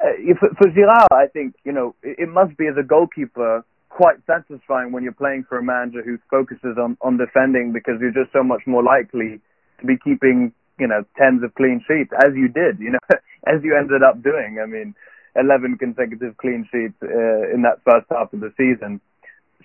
Uh, 0.00 0.34
for, 0.40 0.48
for 0.56 0.70
Girard, 0.70 1.12
I 1.12 1.26
think 1.30 1.54
you 1.62 1.72
know 1.72 1.94
it, 2.02 2.20
it 2.20 2.28
must 2.28 2.56
be 2.56 2.66
as 2.66 2.74
a 2.80 2.82
goalkeeper 2.82 3.64
quite 3.90 4.16
satisfying 4.26 4.92
when 4.92 5.02
you're 5.02 5.12
playing 5.12 5.44
for 5.46 5.58
a 5.58 5.62
manager 5.62 6.02
who 6.02 6.16
focuses 6.30 6.78
on 6.80 6.96
on 7.02 7.18
defending 7.18 7.72
because 7.72 8.00
you're 8.00 8.10
just 8.16 8.32
so 8.32 8.42
much 8.42 8.62
more 8.66 8.82
likely 8.82 9.40
to 9.80 9.86
be 9.86 9.96
keeping 10.02 10.52
you 10.82 10.88
know 10.90 11.06
tens 11.16 11.42
of 11.46 11.54
clean 11.54 11.78
sheets 11.86 12.10
as 12.26 12.34
you 12.34 12.48
did, 12.50 12.82
you 12.82 12.90
know, 12.90 13.04
as 13.46 13.62
you 13.62 13.78
ended 13.78 14.02
up 14.02 14.18
doing. 14.22 14.58
I 14.58 14.66
mean, 14.66 14.94
11 15.36 15.78
consecutive 15.78 16.36
clean 16.36 16.66
sheets 16.70 16.98
uh, 17.02 17.54
in 17.54 17.62
that 17.62 17.78
first 17.86 18.06
half 18.10 18.32
of 18.34 18.40
the 18.40 18.52
season. 18.58 19.00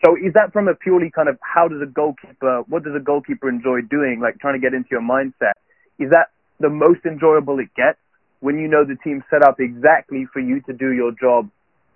So 0.05 0.15
is 0.15 0.33
that 0.37 0.53
from 0.53 0.67
a 0.67 0.75
purely 0.75 1.09
kind 1.09 1.27
of 1.27 1.39
how 1.41 1.67
does 1.67 1.81
a 1.81 1.89
goalkeeper, 1.89 2.61
what 2.69 2.83
does 2.83 2.93
a 2.95 2.99
goalkeeper 3.01 3.49
enjoy 3.49 3.81
doing, 3.81 4.19
like 4.21 4.37
trying 4.37 4.53
to 4.53 4.61
get 4.61 4.75
into 4.77 4.89
your 4.91 5.01
mindset? 5.01 5.57
Is 5.97 6.11
that 6.11 6.29
the 6.59 6.69
most 6.69 7.01
enjoyable 7.03 7.57
it 7.57 7.73
gets 7.75 7.97
when 8.39 8.59
you 8.59 8.67
know 8.67 8.85
the 8.85 8.95
team 9.03 9.23
set 9.29 9.41
up 9.41 9.59
exactly 9.59 10.27
for 10.31 10.39
you 10.39 10.61
to 10.69 10.73
do 10.73 10.93
your 10.93 11.11
job 11.19 11.49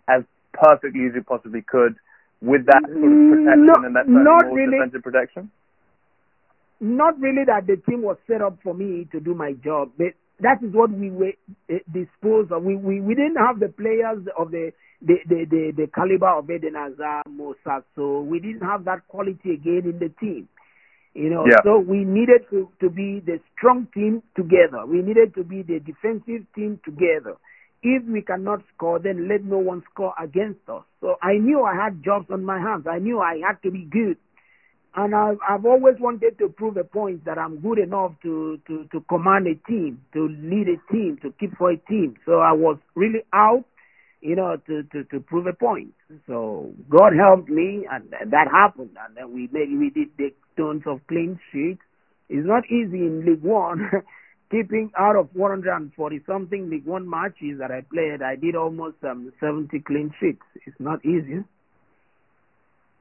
as 0.09 0.23
perfectly 0.53 1.05
as 1.05 1.13
you 1.13 1.21
possibly 1.21 1.61
could 1.61 1.95
with 2.41 2.65
that 2.65 2.81
sort 2.81 3.11
of 3.13 3.19
protection 3.29 3.65
No- 3.69 3.85
and 3.85 3.95
that 3.95 4.09
not 4.09 4.45
more 4.49 4.55
really. 4.55 4.77
defensive 4.81 5.03
protection? 5.03 5.51
Not 6.81 7.19
really 7.19 7.45
that 7.45 7.67
the 7.67 7.77
team 7.89 8.01
was 8.01 8.17
set 8.27 8.41
up 8.41 8.57
for 8.63 8.73
me 8.73 9.07
to 9.11 9.19
do 9.19 9.35
my 9.35 9.53
job, 9.63 9.91
but 9.97 10.13
that 10.39 10.63
is 10.63 10.73
what 10.73 10.91
we 10.91 11.11
were 11.11 11.33
uh, 11.71 11.75
disposed 11.93 12.51
of. 12.51 12.63
We, 12.63 12.75
we 12.75 12.99
we 12.99 13.13
didn't 13.13 13.37
have 13.37 13.59
the 13.59 13.69
players 13.69 14.25
of 14.37 14.49
the 14.51 14.73
the 15.01 15.17
the 15.27 15.45
the, 15.49 15.71
the 15.77 15.87
caliber 15.93 16.29
of 16.29 16.49
Eden 16.49 16.73
Hazard, 16.73 17.23
Moussa 17.29 17.83
Sow. 17.95 18.21
We 18.21 18.39
didn't 18.39 18.61
have 18.67 18.85
that 18.85 19.07
quality 19.07 19.53
again 19.53 19.83
in 19.85 19.99
the 19.99 20.09
team. 20.19 20.49
You 21.13 21.29
know, 21.29 21.45
Yeah. 21.45 21.61
so 21.63 21.77
we 21.77 22.03
needed 22.05 22.49
to, 22.51 22.69
to 22.79 22.89
be 22.89 23.19
the 23.19 23.39
strong 23.55 23.87
team 23.93 24.23
together. 24.35 24.85
We 24.87 25.01
needed 25.03 25.35
to 25.35 25.43
be 25.43 25.61
the 25.61 25.79
defensive 25.79 26.47
team 26.55 26.79
together. 26.85 27.35
If 27.83 28.03
we 28.05 28.21
cannot 28.21 28.63
score, 28.73 28.97
then 28.97 29.27
let 29.27 29.43
no 29.43 29.57
one 29.57 29.83
score 29.91 30.13
against 30.17 30.61
us. 30.69 30.83
So 31.01 31.17
I 31.21 31.33
knew 31.37 31.63
I 31.63 31.75
had 31.75 32.01
jobs 32.03 32.27
on 32.31 32.45
my 32.45 32.59
hands. 32.59 32.87
I 32.89 32.99
knew 32.99 33.19
I 33.19 33.41
had 33.45 33.61
to 33.63 33.71
be 33.71 33.85
good. 33.91 34.17
And 34.95 35.15
I've, 35.15 35.37
I've 35.47 35.65
always 35.65 35.95
wanted 35.99 36.37
to 36.39 36.49
prove 36.49 36.75
a 36.75 36.83
point 36.83 37.23
that 37.25 37.37
I'm 37.37 37.59
good 37.61 37.79
enough 37.79 38.11
to, 38.23 38.59
to, 38.67 38.85
to 38.91 38.99
command 39.07 39.47
a 39.47 39.55
team, 39.69 40.01
to 40.13 40.27
lead 40.27 40.67
a 40.67 40.91
team, 40.91 41.17
to 41.21 41.33
keep 41.39 41.55
for 41.57 41.71
a 41.71 41.77
team. 41.77 42.15
So 42.25 42.39
I 42.39 42.51
was 42.51 42.77
really 42.93 43.21
out, 43.33 43.63
you 44.19 44.35
know, 44.35 44.57
to, 44.67 44.83
to, 44.83 45.03
to 45.05 45.19
prove 45.21 45.47
a 45.47 45.53
point. 45.53 45.93
So 46.27 46.71
God 46.89 47.13
helped 47.17 47.49
me 47.49 47.87
and 47.89 48.11
that 48.31 48.47
happened. 48.51 48.97
And 49.05 49.15
then 49.15 49.33
we 49.33 49.47
made, 49.53 49.69
we 49.77 49.91
did 49.91 50.09
the 50.17 50.33
tons 50.57 50.83
of 50.85 50.99
clean 51.07 51.39
sheets. 51.53 51.81
It's 52.27 52.47
not 52.47 52.65
easy 52.65 52.99
in 52.99 53.25
League 53.25 53.43
One. 53.43 53.89
Keeping 54.51 54.91
out 54.99 55.15
of 55.15 55.29
140 55.33 56.21
something 56.27 56.69
League 56.69 56.85
One 56.85 57.09
matches 57.09 57.59
that 57.59 57.71
I 57.71 57.79
played, 57.89 58.21
I 58.21 58.35
did 58.35 58.57
almost 58.57 58.97
um, 59.01 59.31
70 59.39 59.79
clean 59.87 60.13
sheets. 60.19 60.43
It's 60.67 60.75
not 60.77 60.99
easy. 61.05 61.45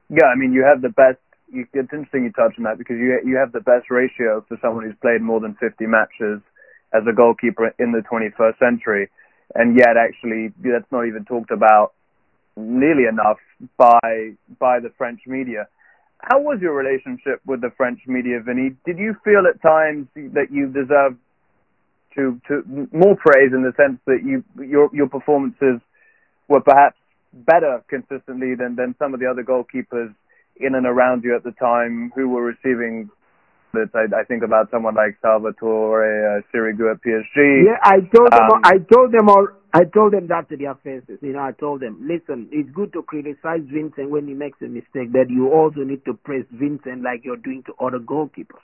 Yeah, 0.09 0.27
I 0.33 0.37
mean, 0.37 0.53
you 0.53 0.63
have 0.63 0.81
the 0.81 0.89
best. 0.89 1.19
You, 1.51 1.65
it's 1.73 1.91
interesting 1.91 2.23
you 2.23 2.31
touch 2.31 2.55
on 2.57 2.63
that 2.63 2.77
because 2.77 2.97
you 2.97 3.19
you 3.25 3.35
have 3.37 3.51
the 3.51 3.59
best 3.59 3.89
ratio 3.89 4.45
for 4.47 4.57
someone 4.61 4.85
who's 4.85 4.95
played 5.01 5.21
more 5.21 5.39
than 5.39 5.55
50 5.59 5.85
matches 5.85 6.41
as 6.93 7.03
a 7.09 7.13
goalkeeper 7.13 7.73
in 7.79 7.91
the 7.91 8.03
21st 8.09 8.57
century, 8.59 9.09
and 9.55 9.77
yet 9.77 9.97
actually 9.97 10.53
that's 10.63 10.89
not 10.91 11.07
even 11.07 11.25
talked 11.25 11.51
about 11.51 11.93
nearly 12.55 13.03
enough 13.03 13.37
by 13.77 14.31
by 14.59 14.79
the 14.79 14.91
French 14.97 15.21
media. 15.27 15.67
How 16.19 16.39
was 16.39 16.59
your 16.61 16.73
relationship 16.73 17.41
with 17.45 17.61
the 17.61 17.71
French 17.75 17.99
media, 18.07 18.39
Vinny? 18.45 18.75
Did 18.85 18.97
you 18.99 19.15
feel 19.23 19.43
at 19.49 19.61
times 19.61 20.07
that 20.15 20.51
you 20.51 20.67
deserved 20.67 21.17
to 22.15 22.39
to 22.47 22.87
more 22.91 23.15
praise 23.15 23.51
in 23.53 23.63
the 23.63 23.73
sense 23.75 23.99
that 24.05 24.19
you 24.23 24.43
your 24.63 24.89
your 24.93 25.07
performances 25.07 25.81
were 26.47 26.61
perhaps 26.61 26.97
better 27.33 27.83
consistently 27.89 28.55
than 28.55 28.75
than 28.75 28.95
some 28.99 29.13
of 29.13 29.19
the 29.19 29.25
other 29.25 29.43
goalkeepers 29.43 30.13
in 30.63 30.75
and 30.75 30.85
around 30.85 31.23
you 31.23 31.35
at 31.35 31.43
the 31.43 31.51
time 31.51 32.11
who 32.15 32.29
were 32.29 32.43
receiving 32.43 33.09
that 33.73 33.89
I, 33.95 34.21
I 34.21 34.23
think 34.25 34.43
about 34.43 34.69
someone 34.69 34.95
like 34.95 35.17
Salvatore 35.21 36.37
uh, 36.37 36.41
Sirigu 36.53 36.91
at 36.91 37.01
PSG. 37.01 37.65
Yeah, 37.65 37.77
I 37.83 37.99
told 38.13 38.31
them. 38.31 38.51
Um, 38.51 38.61
I 38.63 38.77
told 38.77 39.11
them 39.11 39.29
all. 39.29 39.47
I 39.73 39.85
told 39.85 40.13
them 40.13 40.27
that 40.27 40.49
to 40.49 40.57
their 40.57 40.75
faces. 40.83 41.19
You 41.21 41.33
know, 41.33 41.39
I 41.39 41.53
told 41.53 41.79
them, 41.79 41.97
listen, 42.01 42.49
it's 42.51 42.69
good 42.71 42.91
to 42.91 43.03
criticize 43.03 43.61
Vincent 43.71 44.09
when 44.09 44.27
he 44.27 44.33
makes 44.33 44.61
a 44.61 44.65
mistake, 44.65 45.13
but 45.13 45.29
you 45.29 45.47
also 45.53 45.81
need 45.81 46.03
to 46.05 46.13
praise 46.13 46.45
Vincent 46.51 47.03
like 47.03 47.23
you're 47.23 47.37
doing 47.37 47.63
to 47.67 47.73
other 47.79 47.99
goalkeepers. 47.99 48.59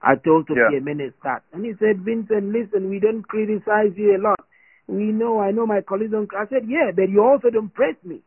I 0.00 0.14
told 0.16 0.46
to 0.46 0.54
Yeah. 0.56 0.70
Jimenez 0.70 1.12
that, 1.24 1.42
and 1.52 1.62
he 1.62 1.74
said, 1.78 2.00
Vincent, 2.00 2.52
listen, 2.56 2.88
we 2.88 3.00
don't 3.00 3.22
criticize 3.28 3.92
you 3.96 4.16
a 4.16 4.20
lot. 4.20 4.40
We 4.86 5.12
know, 5.12 5.40
I 5.40 5.50
know 5.50 5.66
my 5.66 5.82
colleagues 5.82 6.12
don't. 6.12 6.30
I 6.34 6.46
said, 6.46 6.66
yeah, 6.66 6.90
but 6.96 7.10
you 7.10 7.22
also 7.22 7.50
don't 7.50 7.68
praise 7.68 8.00
me 8.02 8.22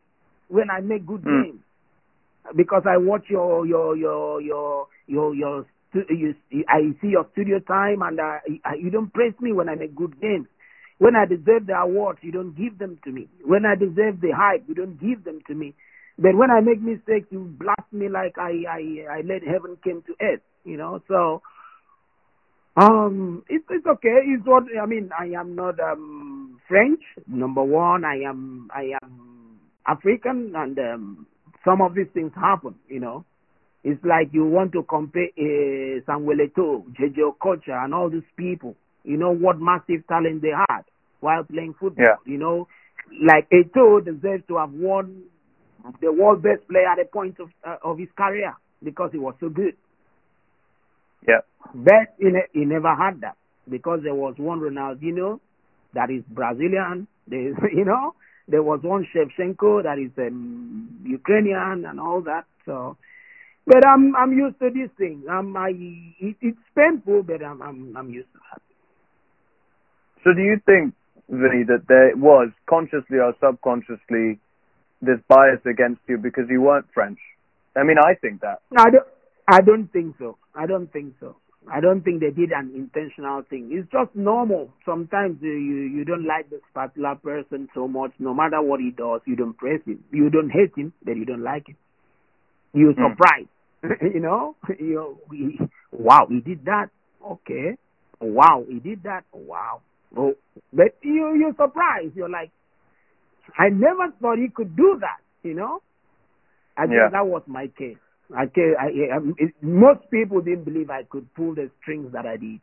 when 0.46 0.70
I 0.70 0.80
make 0.80 1.04
good 1.04 1.22
Mm. 1.22 1.42
games 1.42 1.62
because 2.56 2.82
I 2.88 2.96
watch 2.96 3.24
your 3.28 3.66
your 3.66 3.96
your 3.96 4.40
your 4.40 4.86
your 5.06 5.34
your. 5.34 5.66
You, 6.10 6.34
I 6.68 6.90
see 7.00 7.06
your 7.08 7.24
studio 7.32 7.60
time, 7.60 8.02
and 8.02 8.18
uh, 8.18 8.38
you 8.76 8.90
don't 8.90 9.14
praise 9.14 9.34
me 9.40 9.52
when 9.52 9.68
I 9.68 9.76
make 9.76 9.94
good 9.94 10.20
games. 10.20 10.48
When 10.98 11.14
I 11.14 11.24
deserve 11.24 11.66
the 11.68 11.74
awards, 11.74 12.18
you 12.22 12.32
don't 12.32 12.52
give 12.56 12.78
them 12.78 12.98
to 13.04 13.12
me. 13.12 13.28
When 13.44 13.64
I 13.64 13.76
deserve 13.76 14.20
the 14.20 14.32
hype, 14.36 14.64
you 14.66 14.74
don't 14.74 15.00
give 15.00 15.22
them 15.22 15.38
to 15.46 15.54
me. 15.54 15.74
But 16.18 16.34
when 16.34 16.50
I 16.50 16.60
make 16.60 16.80
mistakes, 16.80 17.28
you 17.30 17.44
blast 17.58 17.92
me 17.92 18.08
like 18.08 18.38
I 18.38 18.64
I 18.68 19.18
I 19.18 19.20
let 19.24 19.44
heaven 19.46 19.76
came 19.84 20.02
to 20.02 20.14
earth. 20.20 20.42
You 20.64 20.76
know, 20.78 21.00
so 21.06 21.42
um, 22.76 23.44
it's 23.48 23.64
it's 23.70 23.86
okay. 23.86 24.18
It's 24.26 24.46
what 24.46 24.64
I 24.80 24.86
mean. 24.86 25.10
I 25.18 25.26
am 25.38 25.54
not 25.54 25.78
um 25.78 26.60
French. 26.68 27.00
Number 27.26 27.62
one, 27.62 28.04
I 28.04 28.16
am 28.28 28.68
I 28.74 28.92
am 29.02 29.60
African, 29.86 30.52
and 30.56 30.78
um, 30.78 31.26
some 31.64 31.80
of 31.80 31.94
these 31.94 32.08
things 32.14 32.32
happen. 32.34 32.74
You 32.88 33.00
know, 33.00 33.24
it's 33.82 34.02
like 34.04 34.28
you 34.32 34.44
want 34.46 34.72
to 34.72 34.82
compare 34.84 35.28
uh, 35.38 36.00
Samuel 36.06 36.38
Eto'o, 36.46 36.84
JJ 36.98 37.18
Okocha, 37.18 37.84
and 37.84 37.94
all 37.94 38.10
these 38.10 38.22
people. 38.36 38.76
You 39.04 39.16
know 39.16 39.30
what 39.34 39.60
massive 39.60 40.06
talent 40.08 40.42
they 40.42 40.52
had 40.68 40.82
while 41.20 41.44
playing 41.44 41.74
football. 41.78 42.04
Yeah. 42.06 42.16
You 42.32 42.38
know, 42.38 42.68
like 43.26 43.48
Eto'o 43.50 44.04
deserves 44.04 44.44
to 44.48 44.56
have 44.58 44.72
won 44.72 45.24
the 46.00 46.12
world 46.12 46.42
best 46.42 46.66
player 46.68 46.86
at 46.88 46.98
a 46.98 47.04
point 47.04 47.38
of 47.40 47.50
uh, 47.66 47.76
of 47.82 47.98
his 47.98 48.08
career 48.16 48.54
because 48.82 49.10
he 49.12 49.18
was 49.18 49.34
so 49.40 49.48
good. 49.48 49.74
Yeah. 51.26 51.40
But 51.74 52.14
he, 52.18 52.26
ne- 52.26 52.48
he 52.52 52.64
never 52.64 52.94
had 52.94 53.20
that 53.22 53.36
because 53.68 54.00
there 54.02 54.14
was 54.14 54.34
one 54.38 54.60
Ronaldinho 54.60 55.40
that 55.94 56.10
is 56.10 56.22
Brazilian. 56.28 57.06
There 57.26 57.48
is, 57.50 57.56
you 57.74 57.84
know, 57.84 58.14
there 58.48 58.62
was 58.62 58.80
one 58.82 59.06
Shevchenko 59.14 59.82
that 59.84 59.98
is 59.98 60.10
um, 60.18 61.02
Ukrainian 61.04 61.84
and 61.86 61.98
all 61.98 62.20
that. 62.22 62.44
So, 62.66 62.96
but 63.66 63.86
I'm 63.86 64.14
I'm 64.16 64.32
used 64.32 64.58
to 64.60 64.70
these 64.70 64.90
things. 64.98 65.24
I'm 65.30 65.56
I 65.56 65.70
it, 65.70 66.36
it's 66.40 66.58
painful, 66.76 67.22
but 67.22 67.42
I'm 67.42 67.62
I'm 67.62 67.96
I'm 67.96 68.10
used 68.10 68.32
to 68.32 68.38
that. 68.50 68.62
So 70.24 70.32
do 70.32 70.40
you 70.40 70.58
think, 70.64 70.94
Vinny, 71.28 71.64
that 71.68 71.84
there 71.88 72.16
was 72.16 72.50
consciously 72.68 73.18
or 73.18 73.34
subconsciously 73.40 74.40
this 75.02 75.20
bias 75.28 75.60
against 75.66 76.00
you 76.08 76.16
because 76.16 76.44
you 76.48 76.62
weren't 76.62 76.86
French? 76.94 77.18
I 77.76 77.82
mean, 77.82 77.96
I 77.98 78.14
think 78.14 78.40
that. 78.40 78.60
I 78.76 78.90
don't. 78.90 79.06
I 79.46 79.60
don't 79.60 79.88
think 79.92 80.16
so. 80.18 80.38
I 80.54 80.66
don't 80.66 80.90
think 80.92 81.14
so. 81.20 81.36
I 81.72 81.80
don't 81.80 82.02
think 82.02 82.20
they 82.20 82.30
did 82.30 82.52
an 82.52 82.72
intentional 82.74 83.42
thing. 83.48 83.70
It's 83.72 83.90
just 83.90 84.14
normal. 84.14 84.70
Sometimes 84.84 85.38
you 85.42 85.52
you, 85.52 85.76
you 85.98 86.04
don't 86.04 86.26
like 86.26 86.50
this 86.50 86.60
particular 86.74 87.14
person 87.16 87.68
so 87.74 87.88
much. 87.88 88.12
No 88.18 88.34
matter 88.34 88.60
what 88.62 88.80
he 88.80 88.90
does, 88.90 89.20
you 89.26 89.36
don't 89.36 89.56
praise 89.56 89.80
him. 89.86 90.04
You 90.12 90.30
don't 90.30 90.50
hate 90.50 90.72
him, 90.76 90.92
but 91.04 91.16
you 91.16 91.24
don't 91.24 91.42
like 91.42 91.68
him. 91.68 91.76
You're 92.74 92.94
Hmm. 92.94 93.12
surprised. 93.12 93.48
you 94.14 94.20
know. 94.20 94.56
You 94.78 95.18
he, 95.32 95.58
wow, 95.92 96.26
he 96.28 96.40
did 96.40 96.64
that. 96.66 96.90
Okay. 97.24 97.76
Wow, 98.20 98.64
he 98.68 98.80
did 98.80 99.02
that. 99.04 99.24
Wow. 99.32 99.82
Oh, 100.16 100.34
but 100.72 100.96
you 101.02 101.34
you're 101.38 101.54
surprised. 101.56 102.16
You're 102.16 102.30
like, 102.30 102.50
I 103.58 103.70
never 103.70 104.10
thought 104.20 104.38
he 104.38 104.48
could 104.48 104.76
do 104.76 104.98
that. 105.00 105.20
You 105.42 105.54
know. 105.54 105.82
I 106.76 106.84
Yeah. 106.84 107.08
guess 107.08 107.12
that 107.12 107.26
was 107.26 107.42
my 107.46 107.68
case. 107.68 107.98
I, 108.36 108.42
I, 108.42 108.86
I 109.16 109.18
it, 109.38 109.54
most 109.62 110.00
people 110.10 110.40
didn't 110.40 110.64
believe 110.64 110.90
I 110.90 111.04
could 111.04 111.32
pull 111.34 111.54
the 111.54 111.70
strings 111.82 112.12
that 112.12 112.26
I 112.26 112.36
did. 112.36 112.60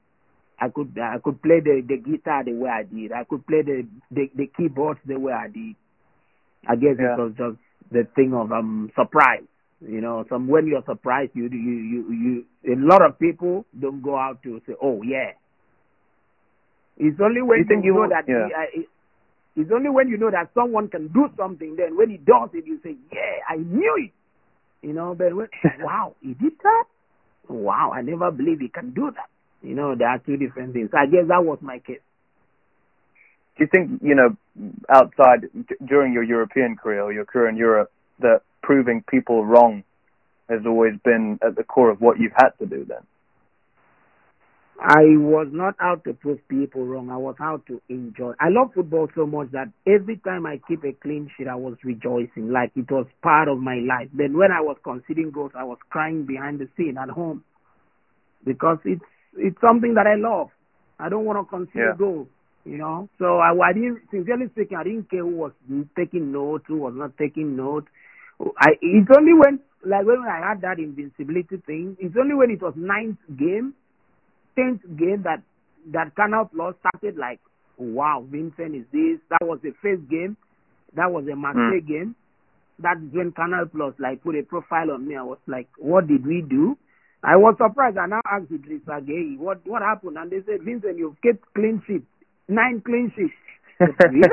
I 0.60 0.70
could 0.70 0.98
I 1.02 1.18
could 1.24 1.42
play 1.42 1.60
the, 1.60 1.82
the 1.88 1.98
guitar 1.98 2.44
the 2.44 2.54
way 2.54 2.70
I 2.70 2.84
did. 2.84 3.12
I 3.12 3.24
could 3.24 3.46
play 3.48 3.62
the, 3.64 3.88
the 4.12 4.30
the 4.36 4.48
keyboards 4.56 5.00
the 5.06 5.20
way 5.20 5.34
I 5.34 5.48
did. 5.48 5.76
I 6.68 6.76
guess 6.76 6.98
Yeah. 7.00 7.14
it 7.16 7.20
was 7.20 7.34
just 7.38 7.58
the 7.92 8.08
thing 8.16 8.34
of 8.34 8.52
um 8.52 8.92
surprise. 8.96 9.44
You 9.82 10.00
know, 10.02 10.26
some 10.30 10.48
when 10.48 10.68
you're 10.68 10.84
surprised, 10.86 11.32
you 11.34 11.50
you 11.50 11.58
you 11.58 12.46
you. 12.64 12.74
A 12.74 12.78
lot 12.78 13.04
of 13.04 13.18
people 13.18 13.66
don't 13.80 14.02
go 14.04 14.16
out 14.16 14.44
to 14.44 14.62
say, 14.68 14.74
"Oh 14.82 15.02
yeah." 15.02 15.32
It's 16.98 17.20
only 17.20 17.42
when 17.42 17.60
You 17.60 17.66
think 17.66 17.86
you 17.86 17.94
know 17.96 18.08
that 18.10 18.26
yeah. 18.28 18.48
it- 18.74 18.90
it's 19.56 19.72
only 19.72 19.90
when 19.90 20.08
you 20.08 20.18
know 20.18 20.32
that 20.32 20.54
someone 20.54 20.88
can 20.88 21.08
do 21.08 21.28
something. 21.36 21.76
Then 21.76 21.98
when 21.98 22.10
he 22.10 22.18
does 22.18 22.50
it, 22.54 22.66
you 22.66 22.80
say, 22.84 22.96
"Yeah, 23.12 23.40
I 23.50 23.58
knew 23.58 23.96
it." 23.98 24.12
You 24.82 24.94
know, 24.94 25.16
but 25.16 25.36
when, 25.36 25.48
wow, 25.80 26.16
he 26.22 26.34
did 26.34 26.54
that. 26.64 26.86
Wow, 27.48 27.92
I 27.94 28.02
never 28.02 28.32
believed 28.32 28.62
he 28.62 28.70
can 28.70 28.92
do 28.92 29.12
that. 29.12 29.30
You 29.62 29.76
know, 29.76 29.96
there 29.96 30.08
are 30.08 30.18
two 30.20 30.38
different 30.38 30.74
things. 30.74 30.90
I 30.94 31.06
guess 31.06 31.28
that 31.28 31.44
was 31.44 31.60
my 31.62 31.80
case. 31.80 32.00
Do 33.58 33.66
you 33.66 33.68
think, 33.72 34.02
you 34.02 34.16
know, 34.16 34.36
outside 34.90 35.42
d- 35.54 35.76
during 35.86 36.14
your 36.14 36.24
European 36.24 36.76
career 36.76 37.04
or 37.04 37.14
your 37.14 37.26
career 37.26 37.50
in 37.50 37.58
Europe, 37.58 37.92
that 38.20 38.42
proving 38.64 39.04
people 39.08 39.46
wrong 39.46 39.84
has 40.50 40.62
always 40.66 40.94
been 41.04 41.38
at 41.46 41.56
the 41.56 41.64
core 41.64 41.92
of 41.92 42.02
what 42.02 42.20
you've 42.20 42.34
had 42.36 42.52
to 42.60 42.66
do 42.66 42.86
then? 42.86 43.02
I 44.84 45.04
was 45.16 45.48
not 45.52 45.76
out 45.80 46.04
to 46.06 46.14
prove 46.14 46.40
people 46.48 46.84
wrong. 46.86 47.12
I 47.12 47.18
was 47.18 47.36
out 47.40 47.64
to 47.68 47.80
enjoy. 47.88 48.34
I 48.40 48.50
love 48.50 48.72
football 48.74 49.08
so 49.14 49.28
much 49.28 49.52
that 49.52 49.68
every 49.86 50.18
time 50.18 50.48
I 50.48 50.60
keep 50.68 50.84
a 50.84 50.92
clean 50.94 51.30
sheet, 51.38 51.48
I 51.48 51.54
was 51.56 51.76
rejoicing, 51.84 52.50
like 52.52 52.72
it 52.76 52.90
was 52.90 53.06
part 53.22 53.48
of 53.48 53.60
my 53.60 53.76
life. 53.76 54.10
Then 54.12 54.36
when 54.36 54.52
I 54.52 54.60
was 54.62 54.78
conceding 54.84 55.30
goals, 55.30 55.52
I 55.56 55.66
was 55.66 55.78
crying 55.92 56.26
behind 56.26 56.60
the 56.60 56.68
scene 56.76 56.98
at 56.98 57.10
home 57.10 57.44
because 58.44 58.80
it's 58.86 59.06
it's 59.38 59.58
something 59.62 59.94
that 59.94 60.08
I 60.08 60.16
love. 60.16 60.50
I 61.00 61.10
don't 61.10 61.26
want 61.26 61.38
to 61.40 61.46
concede 61.50 61.76
Yeah. 61.76 61.94
a 61.94 61.98
goal, 61.98 62.28
you 62.66 62.78
know. 62.80 63.08
So 63.20 63.38
I, 63.38 63.52
I 63.54 63.74
didn't, 63.74 64.02
sincerely 64.10 64.48
speaking, 64.50 64.78
I 64.78 64.84
didn't 64.84 65.12
care 65.12 65.22
who 65.22 65.36
was 65.36 65.52
taking 65.96 66.32
notes, 66.32 66.66
who 66.68 66.78
was 66.78 66.94
not 66.96 67.16
taking 67.20 67.56
notes. 67.56 67.88
I 68.58 68.72
it's 68.82 69.10
only 69.16 69.34
when 69.34 69.60
like 69.86 70.06
when 70.08 70.22
I 70.28 70.40
had 70.50 70.62
that 70.62 70.80
invincibility 70.80 71.58
thing. 71.68 71.98
It's 72.00 72.16
only 72.20 72.34
when 72.34 72.50
it 72.50 72.62
was 72.64 72.74
ninth 72.76 73.20
game 73.38 73.76
tenth 74.56 74.82
game 74.98 75.24
that 75.24 75.42
that 75.94 76.16
Canal 76.16 76.50
Plus 76.54 76.76
started 76.80 77.18
like, 77.18 77.40
wow, 77.78 78.26
Vincent 78.30 78.76
is 78.76 78.86
this. 78.92 79.20
That 79.30 79.46
was 79.46 79.60
the 79.64 79.74
first 79.82 80.08
game. 80.10 80.38
That 80.96 81.12
was 81.12 81.26
a 81.32 81.36
Marseille 81.36 81.82
hmm. 81.82 81.92
game. 81.92 82.16
That's 82.80 83.00
when 83.12 83.32
Canal 83.32 83.66
Plus 83.72 83.94
like 84.00 84.24
put 84.24 84.36
a 84.36 84.44
profile 84.44 84.92
on 84.92 85.08
me. 85.08 85.16
I 85.16 85.24
was 85.24 85.40
like, 85.48 85.68
what 85.78 86.08
did 86.08 86.26
we 86.26 86.44
do? 86.48 86.78
I 87.24 87.36
was 87.36 87.56
surprised. 87.58 87.98
And 87.98 88.14
I 88.14 88.18
now 88.18 88.22
asked 88.26 88.52
Idris 88.52 88.82
Gueye, 88.88 89.38
what 89.38 89.66
what 89.66 89.82
happened? 89.82 90.18
And 90.18 90.32
they 90.32 90.42
said, 90.46 90.64
Vincent, 90.64 90.98
you've 90.98 91.22
kept 91.22 91.46
clean 91.54 91.82
sheets, 91.88 92.06
nine 92.48 92.82
clean 92.86 93.12
sheets. 93.16 93.34
really? 93.80 94.28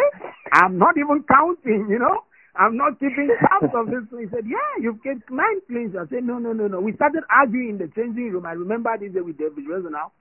I'm 0.52 0.78
not 0.78 0.96
even 0.96 1.24
counting, 1.28 1.88
you 1.90 1.98
know. 1.98 2.24
I'm 2.58 2.76
not 2.76 2.98
keeping 2.98 3.30
count 3.48 3.72
of 3.74 3.86
this. 3.86 4.02
He 4.18 4.26
said, 4.30 4.44
Yeah, 4.44 4.82
you've 4.82 5.02
kept 5.02 5.30
nine 5.30 5.60
clean. 5.68 5.94
I 5.96 6.06
said, 6.10 6.24
No, 6.24 6.38
no, 6.38 6.52
no, 6.52 6.66
no. 6.66 6.80
We 6.80 6.92
started 6.94 7.22
arguing 7.30 7.70
in 7.70 7.78
the 7.78 7.86
changing 7.94 8.32
room. 8.32 8.46
I 8.46 8.52
remember 8.52 8.90
this 8.98 9.12
day 9.14 9.20
with 9.20 9.38
David 9.38 9.64
now. 9.90 10.12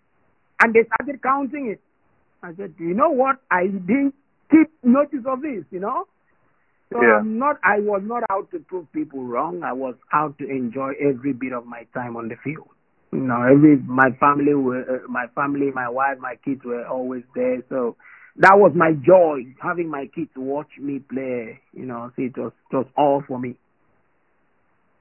And 0.62 0.74
they 0.74 0.82
started 0.96 1.22
counting 1.24 1.68
it. 1.74 1.82
I 2.44 2.54
said, 2.56 2.76
You 2.78 2.94
know 2.94 3.10
what? 3.10 3.38
I 3.50 3.66
didn't 3.66 4.14
keep 4.52 4.70
notice 4.84 5.26
of 5.26 5.42
this, 5.42 5.66
you 5.72 5.80
know. 5.80 6.06
So 6.94 7.02
Yeah. 7.02 7.18
I'm 7.20 7.40
not. 7.40 7.58
I 7.64 7.80
was 7.80 8.02
not 8.06 8.24
out 8.30 8.52
to 8.52 8.60
prove 8.60 8.92
people 8.94 9.24
wrong. 9.24 9.64
I 9.64 9.74
was 9.74 9.96
out 10.14 10.38
to 10.38 10.48
enjoy 10.50 10.94
every 11.02 11.34
bit 11.34 11.54
of 11.54 11.66
my 11.66 11.86
time 11.94 12.16
on 12.16 12.30
the 12.30 12.36
field. 12.44 12.70
You 13.12 13.20
know, 13.20 13.42
every 13.42 13.78
my 13.78 14.12
family 14.20 14.54
were 14.54 14.82
uh, 14.84 15.08
my 15.08 15.26
family, 15.34 15.72
my 15.74 15.90
wife, 15.90 16.20
my 16.20 16.36
kids 16.46 16.62
were 16.64 16.86
always 16.86 17.24
there. 17.36 17.64
So 17.70 17.96
that 18.38 18.58
was 18.60 18.72
my 18.76 18.94
joy 18.94 19.46
having 19.62 19.90
my 19.90 20.08
kids 20.14 20.30
watch 20.36 20.70
me 20.80 21.00
play. 21.00 21.60
You 21.74 21.86
know, 21.86 22.12
so 22.16 22.22
it 22.22 22.38
was 22.38 22.52
it 22.72 22.76
was 22.76 22.88
all 22.96 23.24
for 23.28 23.40
me. 23.40 23.56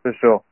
For 0.02 0.14
sure. 0.20 0.42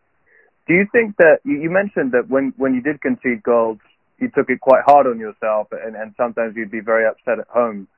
Do 0.67 0.75
you 0.75 0.87
think 0.93 1.17
that 1.19 1.39
you, 1.45 1.61
you 1.61 1.71
mentioned 1.71 2.13
that 2.13 2.29
when 2.29 2.53
when 2.57 2.75
you 2.75 2.83
did 2.83 3.01
concede 3.01 3.43
goals, 3.43 3.79
you 4.19 4.31
took 4.35 4.51
it 4.51 4.61
quite 4.61 4.83
hard 4.87 5.07
on 5.07 5.19
yourself, 5.19 5.69
and 5.73 5.97
and 5.97 6.15
sometimes 6.17 6.55
you'd 6.57 6.71
be 6.71 6.81
very 6.81 7.07
upset 7.07 7.39
at 7.39 7.49
home. 7.49 7.89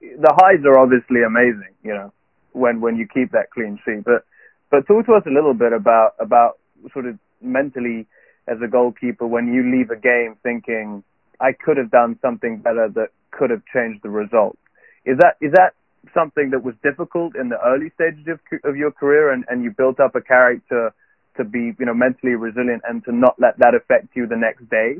The 0.00 0.34
highs 0.36 0.64
are 0.64 0.78
obviously 0.78 1.22
amazing, 1.22 1.74
you 1.82 1.94
know, 1.94 2.12
when 2.52 2.80
when 2.80 2.96
you 2.96 3.06
keep 3.06 3.32
that 3.32 3.50
clean 3.50 3.78
sheet. 3.84 4.04
But 4.04 4.24
but 4.70 4.86
talk 4.86 5.06
to 5.06 5.14
us 5.14 5.24
a 5.26 5.30
little 5.30 5.54
bit 5.54 5.72
about 5.72 6.14
about 6.18 6.58
sort 6.92 7.06
of 7.06 7.18
mentally 7.40 8.06
as 8.48 8.58
a 8.62 8.68
goalkeeper 8.68 9.26
when 9.26 9.52
you 9.52 9.62
leave 9.70 9.90
a 9.90 9.96
game 9.96 10.36
thinking 10.42 11.04
I 11.40 11.52
could 11.52 11.76
have 11.76 11.90
done 11.90 12.18
something 12.22 12.58
better 12.58 12.88
that 12.94 13.10
could 13.32 13.50
have 13.50 13.62
changed 13.72 14.00
the 14.02 14.10
result. 14.10 14.56
Is 15.04 15.18
that 15.18 15.36
is 15.40 15.52
that 15.52 15.74
something 16.14 16.50
that 16.50 16.62
was 16.62 16.74
difficult 16.82 17.34
in 17.36 17.48
the 17.48 17.58
early 17.64 17.90
stages 17.94 18.26
of, 18.28 18.38
of 18.64 18.76
your 18.76 18.90
career, 18.90 19.32
and, 19.32 19.44
and 19.48 19.64
you 19.64 19.70
built 19.70 19.98
up 20.00 20.14
a 20.14 20.20
character 20.20 20.92
to 21.36 21.44
be 21.44 21.72
you 21.78 21.86
know 21.86 21.94
mentally 21.94 22.34
resilient 22.34 22.82
and 22.88 23.04
to 23.04 23.12
not 23.12 23.34
let 23.38 23.58
that 23.58 23.74
affect 23.74 24.14
you 24.14 24.26
the 24.26 24.36
next 24.36 24.68
day? 24.70 24.96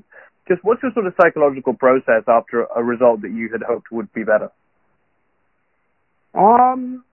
Just 0.49 0.65
what's 0.65 0.83
your 0.83 0.93
sort 0.93 1.07
of 1.07 1.15
psychological 1.21 1.75
process 1.75 2.25
after 2.27 2.67
a 2.75 2.83
result 2.83 3.23
that 3.23 3.31
you 3.31 3.49
had 3.53 3.63
hoped 3.63 3.93
would 3.93 4.13
be 4.13 4.25
better? 4.25 4.51
Um, 6.35 7.05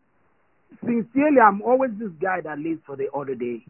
sincerely, 0.81 1.39
I'm 1.43 1.61
always 1.61 1.91
this 1.99 2.11
guy 2.21 2.41
that 2.41 2.57
lives 2.57 2.81
for 2.85 2.95
the 2.95 3.11
other 3.13 3.35
day. 3.35 3.63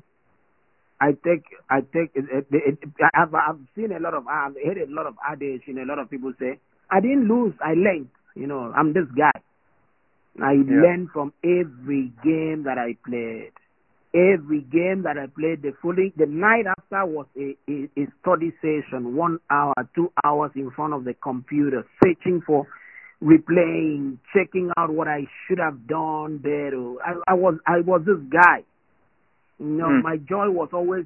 I 1.01 1.12
take, 1.12 1.45
I 1.69 1.79
take, 1.81 2.12
it, 2.13 2.25
it, 2.29 2.47
it, 2.51 2.79
I've, 3.13 3.33
I've 3.33 3.59
seen 3.75 3.91
a 3.93 3.99
lot 3.99 4.13
of, 4.13 4.27
I've 4.27 4.55
heard 4.55 4.77
a 4.77 4.91
lot 4.91 5.07
of 5.07 5.15
adage, 5.25 5.62
you 5.65 5.73
know, 5.73 5.83
a 5.83 5.89
lot 5.89 5.99
of 5.99 6.09
people 6.09 6.33
say, 6.38 6.59
I 6.91 6.99
didn't 6.99 7.28
lose, 7.28 7.54
I 7.62 7.73
learned. 7.73 8.10
You 8.36 8.47
know, 8.47 8.71
I'm 8.75 8.93
this 8.93 9.08
guy. 9.17 9.32
I 10.41 10.54
Yeah. 10.54 10.82
learned 10.82 11.10
from 11.12 11.34
every 11.43 12.12
game 12.23 12.63
that 12.63 12.78
I 12.78 12.95
played. 13.06 13.52
Every 14.13 14.62
game 14.62 15.04
that 15.04 15.17
I 15.17 15.28
played, 15.28 15.62
the 15.62 15.73
following, 15.82 16.13
the 16.17 16.25
night 16.25 16.65
after 16.65 17.06
was 17.06 17.28
a, 17.38 17.56
a, 17.69 17.89
a 17.95 18.08
study 18.21 18.52
session, 18.62 19.15
one 19.15 19.39
hour, 19.52 19.73
two 19.93 20.12
hours 20.23 20.52
in 20.56 20.71
front 20.71 20.93
of 20.93 21.04
the 21.04 21.13
computer, 21.13 21.86
searching 22.04 22.41
for 22.41 22.65
replaying, 23.21 24.17
checking 24.34 24.71
out 24.78 24.89
what 24.89 25.08
I 25.08 25.28
should 25.47 25.60
have 25.60 25.86
done 25.88 26.38
better. 26.39 26.95
I, 27.06 27.15
I 27.28 27.34
was 27.36 27.56
I 27.67 27.82
was 27.82 28.02
this 28.06 28.17
guy. 28.32 28.63
You 29.60 29.65
know, 29.67 29.89
Hmm. 29.89 30.02
my 30.02 30.17
joy 30.17 30.49
was 30.49 30.69
always 30.73 31.06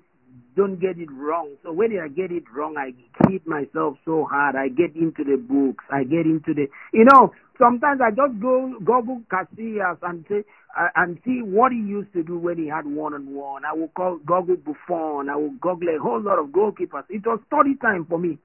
don't 0.55 0.79
get 0.79 0.97
it 0.97 1.09
wrong. 1.11 1.55
So 1.63 1.71
when 1.71 1.91
I 1.99 2.07
get 2.07 2.31
it 2.31 2.43
wrong, 2.55 2.75
I 2.77 2.93
hit 3.29 3.45
myself 3.47 3.97
so 4.05 4.25
hard. 4.29 4.55
I 4.55 4.69
get 4.69 4.95
into 4.95 5.23
the 5.23 5.37
books. 5.37 5.83
I 5.91 6.03
get 6.03 6.25
into 6.25 6.53
the, 6.53 6.67
you 6.93 7.05
know, 7.05 7.31
sometimes 7.57 8.01
I 8.01 8.09
just 8.11 8.39
go 8.41 8.73
Google 8.79 9.21
Casillas 9.31 9.97
and 10.03 10.25
say 10.29 10.43
uh, 10.77 10.89
and 10.95 11.19
see 11.25 11.41
what 11.41 11.71
he 11.71 11.77
used 11.79 12.13
to 12.13 12.23
do 12.23 12.37
when 12.37 12.57
he 12.57 12.67
had 12.67 12.85
one 12.85 13.13
on 13.13 13.33
one. 13.33 13.63
I 13.65 13.73
will 13.73 13.89
call 13.89 14.17
Google 14.25 14.57
Buffon. 14.57 15.29
I 15.29 15.35
will 15.35 15.53
Google 15.61 15.89
a 15.89 15.99
whole 16.01 16.21
lot 16.21 16.39
of 16.39 16.47
goalkeepers. 16.47 17.05
It 17.09 17.25
was 17.25 17.39
study 17.47 17.75
time 17.81 18.05
for 18.09 18.19
me. 18.19 18.37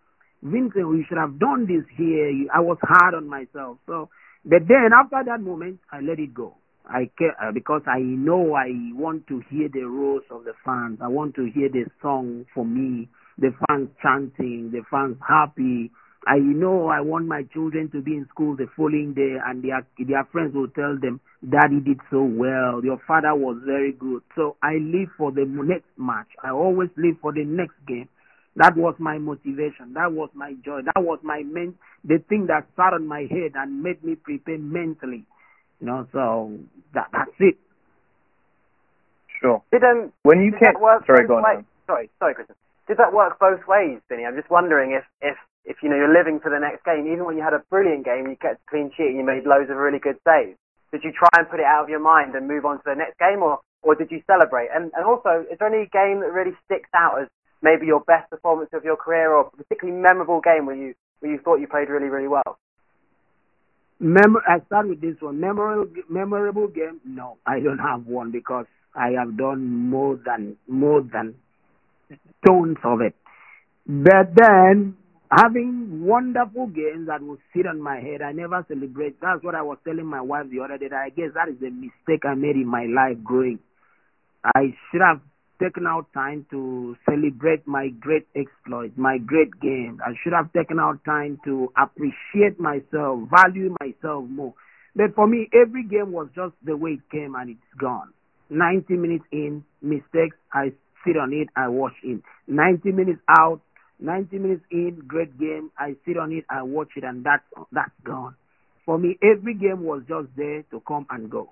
Vincent, 0.42 0.88
we 0.88 1.04
should 1.08 1.18
have 1.18 1.38
done 1.38 1.66
this 1.66 1.84
here. 1.96 2.30
I 2.54 2.60
was 2.60 2.78
hard 2.82 3.14
on 3.14 3.28
myself. 3.28 3.78
So, 3.86 4.08
but 4.44 4.68
then 4.68 4.90
after 4.94 5.22
that 5.26 5.40
moment, 5.40 5.80
I 5.90 6.00
let 6.00 6.18
it 6.18 6.32
go. 6.32 6.54
I 6.88 7.10
care 7.18 7.36
uh, 7.42 7.52
because 7.52 7.82
I 7.86 8.00
know 8.00 8.54
I 8.54 8.68
want 8.94 9.26
to 9.28 9.42
hear 9.50 9.68
the 9.68 9.82
roars 9.82 10.24
of 10.30 10.44
the 10.44 10.54
fans. 10.64 10.98
I 11.02 11.08
want 11.08 11.34
to 11.36 11.44
hear 11.54 11.68
the 11.68 11.84
song 12.02 12.46
for 12.54 12.64
me, 12.64 13.08
the 13.38 13.52
fans 13.68 13.88
chanting, 14.02 14.70
the 14.72 14.82
fans 14.90 15.16
happy. 15.26 15.90
I 16.26 16.38
know 16.38 16.88
I 16.88 17.00
want 17.00 17.26
my 17.26 17.42
children 17.54 17.90
to 17.92 18.02
be 18.02 18.12
in 18.16 18.26
school 18.28 18.56
the 18.56 18.66
following 18.76 19.14
day, 19.14 19.36
and 19.44 19.62
their 19.62 19.86
their 19.98 20.24
friends 20.32 20.54
will 20.54 20.68
tell 20.68 20.96
them, 20.98 21.20
"Daddy 21.48 21.80
did 21.80 22.00
so 22.10 22.22
well. 22.22 22.84
Your 22.84 22.98
father 23.06 23.34
was 23.34 23.58
very 23.64 23.92
good." 23.92 24.22
So 24.34 24.56
I 24.62 24.74
live 24.76 25.10
for 25.16 25.30
the 25.32 25.44
next 25.46 25.88
match. 25.96 26.28
I 26.42 26.50
always 26.50 26.90
live 26.96 27.16
for 27.20 27.32
the 27.32 27.44
next 27.44 27.76
game. 27.86 28.08
That 28.56 28.76
was 28.76 28.94
my 28.98 29.18
motivation. 29.18 29.94
That 29.94 30.12
was 30.12 30.30
my 30.34 30.54
joy. 30.64 30.82
That 30.82 31.02
was 31.04 31.20
my 31.22 31.42
men- 31.44 31.78
the 32.04 32.18
thing 32.28 32.46
that 32.46 32.66
sat 32.76 32.92
on 32.92 33.06
my 33.06 33.20
head 33.30 33.52
and 33.54 33.82
made 33.82 34.02
me 34.02 34.16
prepare 34.16 34.58
mentally. 34.58 35.24
You 35.80 35.86
know, 35.86 36.06
so 36.12 36.52
that 36.94 37.08
that's 37.12 37.30
it. 37.40 37.56
Sure. 39.40 39.62
Did 39.72 39.84
um 39.84 40.12
When 40.22 40.40
you 40.42 40.50
did 40.50 40.60
came, 40.60 40.72
that 40.74 40.80
work 40.80 41.06
sorry, 41.06 41.22
both 41.26 41.28
go 41.28 41.36
on. 41.38 41.44
ways? 41.44 41.64
Sorry, 41.86 42.10
sorry, 42.18 42.34
Christian. 42.34 42.56
Did 42.88 42.96
that 42.98 43.12
work 43.12 43.38
both 43.38 43.60
ways, 43.68 44.00
Vinny? 44.08 44.24
I'm 44.26 44.34
just 44.36 44.50
wondering 44.50 44.92
if 44.92 45.04
if 45.20 45.36
if 45.64 45.76
you 45.82 45.88
know 45.88 45.96
you're 45.96 46.12
living 46.12 46.40
for 46.40 46.50
the 46.50 46.58
next 46.58 46.84
game, 46.84 47.06
even 47.06 47.24
when 47.24 47.36
you 47.36 47.42
had 47.44 47.54
a 47.54 47.62
brilliant 47.70 48.04
game, 48.04 48.26
you 48.26 48.36
kept 48.36 48.60
a 48.66 48.70
clean 48.70 48.90
sheet 48.96 49.08
and 49.12 49.16
you 49.16 49.24
made 49.24 49.44
loads 49.44 49.70
of 49.70 49.76
really 49.76 49.98
good 50.00 50.18
saves. 50.26 50.58
Did 50.90 51.04
you 51.04 51.12
try 51.12 51.28
and 51.36 51.48
put 51.48 51.60
it 51.60 51.66
out 51.68 51.84
of 51.84 51.90
your 51.90 52.00
mind 52.00 52.34
and 52.34 52.48
move 52.48 52.64
on 52.64 52.78
to 52.78 52.84
the 52.86 52.94
next 52.96 53.18
game, 53.18 53.42
or 53.42 53.60
or 53.82 53.94
did 53.94 54.10
you 54.10 54.22
celebrate? 54.26 54.68
And 54.74 54.90
and 54.96 55.04
also, 55.04 55.44
is 55.52 55.58
there 55.60 55.68
any 55.68 55.86
game 55.92 56.20
that 56.20 56.32
really 56.32 56.56
sticks 56.64 56.90
out 56.96 57.20
as 57.22 57.28
maybe 57.62 57.86
your 57.86 58.00
best 58.00 58.30
performance 58.30 58.70
of 58.72 58.84
your 58.84 58.96
career, 58.96 59.30
or 59.30 59.46
a 59.46 59.50
particularly 59.56 60.00
memorable 60.00 60.40
game 60.40 60.66
where 60.66 60.76
you 60.76 60.94
where 61.20 61.30
you 61.30 61.38
thought 61.38 61.60
you 61.60 61.68
played 61.68 61.88
really 61.90 62.08
really 62.08 62.28
well? 62.28 62.58
Mem- 64.00 64.36
I 64.46 64.60
start 64.66 64.88
with 64.88 65.00
this 65.00 65.16
one. 65.20 65.40
Memorable, 65.40 65.92
memorable 66.08 66.68
game? 66.68 67.00
No, 67.04 67.38
I 67.46 67.60
don't 67.60 67.78
have 67.78 68.06
one 68.06 68.30
because 68.30 68.66
I 68.94 69.10
have 69.18 69.36
done 69.36 69.66
more 69.66 70.18
than 70.24 70.56
more 70.68 71.02
than 71.02 71.34
tons 72.46 72.76
of 72.84 73.00
it. 73.00 73.14
But 73.86 74.34
then 74.36 74.96
having 75.30 76.04
wonderful 76.04 76.68
games 76.68 77.08
that 77.08 77.22
will 77.22 77.38
sit 77.54 77.66
on 77.66 77.80
my 77.80 78.00
head, 78.00 78.22
I 78.22 78.32
never 78.32 78.64
celebrate. 78.68 79.20
That's 79.20 79.42
what 79.42 79.54
I 79.54 79.62
was 79.62 79.78
telling 79.84 80.06
my 80.06 80.20
wife 80.20 80.46
the 80.50 80.60
other 80.60 80.78
day. 80.78 80.88
I 80.94 81.10
guess 81.10 81.30
that 81.34 81.48
is 81.48 81.60
a 81.62 81.70
mistake 81.70 82.24
I 82.24 82.34
made 82.34 82.56
in 82.56 82.66
my 82.66 82.86
life 82.86 83.18
growing. 83.24 83.58
I 84.44 84.74
should 84.90 85.00
have 85.02 85.20
taken 85.60 85.86
out 85.86 86.06
time 86.12 86.46
to 86.50 86.96
celebrate 87.08 87.66
my 87.66 87.88
great 88.00 88.26
exploits, 88.36 88.94
my 88.96 89.18
great 89.18 89.60
games. 89.60 89.98
I 90.04 90.12
should 90.22 90.32
have 90.32 90.52
taken 90.52 90.78
out 90.78 91.04
time 91.04 91.40
to 91.44 91.72
appreciate 91.76 92.58
myself, 92.58 93.28
value 93.30 93.74
myself 93.80 94.28
more. 94.28 94.54
But 94.94 95.14
for 95.14 95.26
me, 95.26 95.48
every 95.52 95.84
game 95.84 96.12
was 96.12 96.28
just 96.34 96.54
the 96.64 96.76
way 96.76 96.92
it 96.92 97.10
came 97.10 97.34
and 97.34 97.50
it's 97.50 97.80
gone. 97.80 98.12
90 98.50 98.94
minutes 98.94 99.24
in, 99.30 99.64
mistakes, 99.82 100.36
I 100.52 100.72
sit 101.06 101.16
on 101.16 101.32
it, 101.32 101.48
I 101.54 101.68
watch 101.68 101.94
it. 102.02 102.22
90 102.46 102.92
minutes 102.92 103.20
out, 103.28 103.60
90 104.00 104.38
minutes 104.38 104.64
in, 104.70 105.02
great 105.06 105.38
game, 105.38 105.70
I 105.78 105.96
sit 106.06 106.16
on 106.16 106.32
it, 106.32 106.44
I 106.48 106.62
watch 106.62 106.88
it, 106.96 107.04
and 107.04 107.24
that's, 107.24 107.44
that's 107.72 107.92
gone. 108.04 108.34
For 108.86 108.98
me, 108.98 109.18
every 109.22 109.54
game 109.54 109.84
was 109.84 110.02
just 110.08 110.28
there 110.36 110.62
to 110.70 110.80
come 110.86 111.06
and 111.10 111.30
go. 111.30 111.50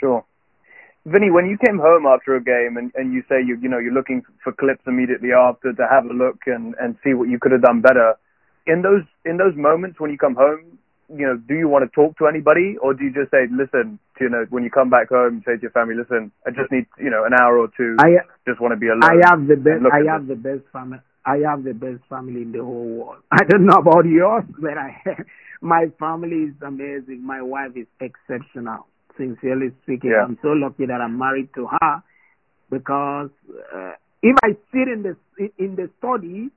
Sure. 0.00 0.24
Vinny, 1.06 1.30
when 1.30 1.44
you 1.46 1.58
came 1.58 1.78
home 1.78 2.06
after 2.06 2.34
a 2.34 2.42
game 2.42 2.78
and, 2.78 2.90
and 2.94 3.12
you 3.12 3.22
say 3.28 3.36
you 3.44 3.58
you 3.60 3.68
know 3.68 3.78
you're 3.78 3.92
looking 3.92 4.22
for 4.42 4.52
clips 4.52 4.82
immediately 4.86 5.32
after 5.32 5.72
to 5.72 5.86
have 5.88 6.06
a 6.06 6.12
look 6.12 6.40
and, 6.46 6.74
and 6.80 6.96
see 7.04 7.12
what 7.12 7.28
you 7.28 7.38
could 7.38 7.52
have 7.52 7.62
done 7.62 7.82
better, 7.82 8.14
in 8.66 8.80
those 8.80 9.04
in 9.24 9.36
those 9.36 9.54
moments 9.54 10.00
when 10.00 10.10
you 10.10 10.16
come 10.16 10.34
home, 10.34 10.78
you 11.10 11.26
know, 11.26 11.36
do 11.36 11.54
you 11.54 11.68
want 11.68 11.84
to 11.84 11.90
talk 11.94 12.16
to 12.18 12.26
anybody 12.26 12.76
or 12.80 12.94
do 12.94 13.04
you 13.04 13.12
just 13.12 13.30
say, 13.30 13.44
listen, 13.52 13.98
to, 14.16 14.24
you 14.24 14.30
know, 14.30 14.46
when 14.48 14.64
you 14.64 14.70
come 14.70 14.88
back 14.88 15.10
home, 15.10 15.42
say 15.44 15.56
to 15.56 15.62
your 15.62 15.70
family, 15.72 15.94
listen, 15.94 16.32
I 16.46 16.50
just 16.50 16.72
need 16.72 16.86
you 16.98 17.10
know 17.10 17.24
an 17.24 17.34
hour 17.38 17.58
or 17.58 17.68
two, 17.76 17.96
I 17.98 18.24
just 18.48 18.60
want 18.60 18.72
to 18.72 18.80
be 18.80 18.88
alone. 18.88 19.04
I 19.04 19.20
have 19.28 19.46
the 19.46 19.56
best. 19.56 19.84
I 19.92 20.10
have 20.10 20.26
the 20.26 20.36
best 20.36 20.64
family. 20.72 20.98
I 21.26 21.38
have 21.48 21.64
the 21.64 21.72
best 21.72 22.00
family 22.08 22.42
in 22.42 22.52
the 22.52 22.62
whole 22.62 22.88
world. 22.88 23.22
I 23.30 23.44
don't 23.44 23.66
know 23.66 23.76
about 23.76 24.04
yours, 24.06 24.44
but 24.58 24.76
I, 24.76 24.96
my 25.60 25.86
family 25.98 26.48
is 26.48 26.54
amazing. 26.62 27.24
My 27.24 27.42
wife 27.42 27.76
is 27.76 27.86
exceptional. 28.00 28.86
Sincerely 29.16 29.70
speaking, 29.82 30.10
Yeah. 30.10 30.24
I'm 30.24 30.38
so 30.42 30.48
lucky 30.48 30.86
that 30.86 31.00
I'm 31.00 31.18
married 31.18 31.50
to 31.54 31.66
her 31.66 32.02
because 32.70 33.30
uh, 33.74 33.92
if 34.22 34.36
I 34.42 34.50
sit 34.72 34.88
in 34.88 35.02
the 35.02 35.16
in 35.58 35.76
the 35.76 35.90
study 35.98 36.50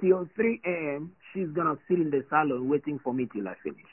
till 0.00 0.26
3 0.34 0.60
a.m., 0.64 1.12
she's 1.32 1.48
gonna 1.48 1.76
sit 1.88 1.98
in 1.98 2.10
the 2.10 2.24
salon 2.30 2.68
waiting 2.68 2.98
for 3.02 3.12
me 3.12 3.28
till 3.32 3.48
I 3.48 3.54
finish. 3.62 3.90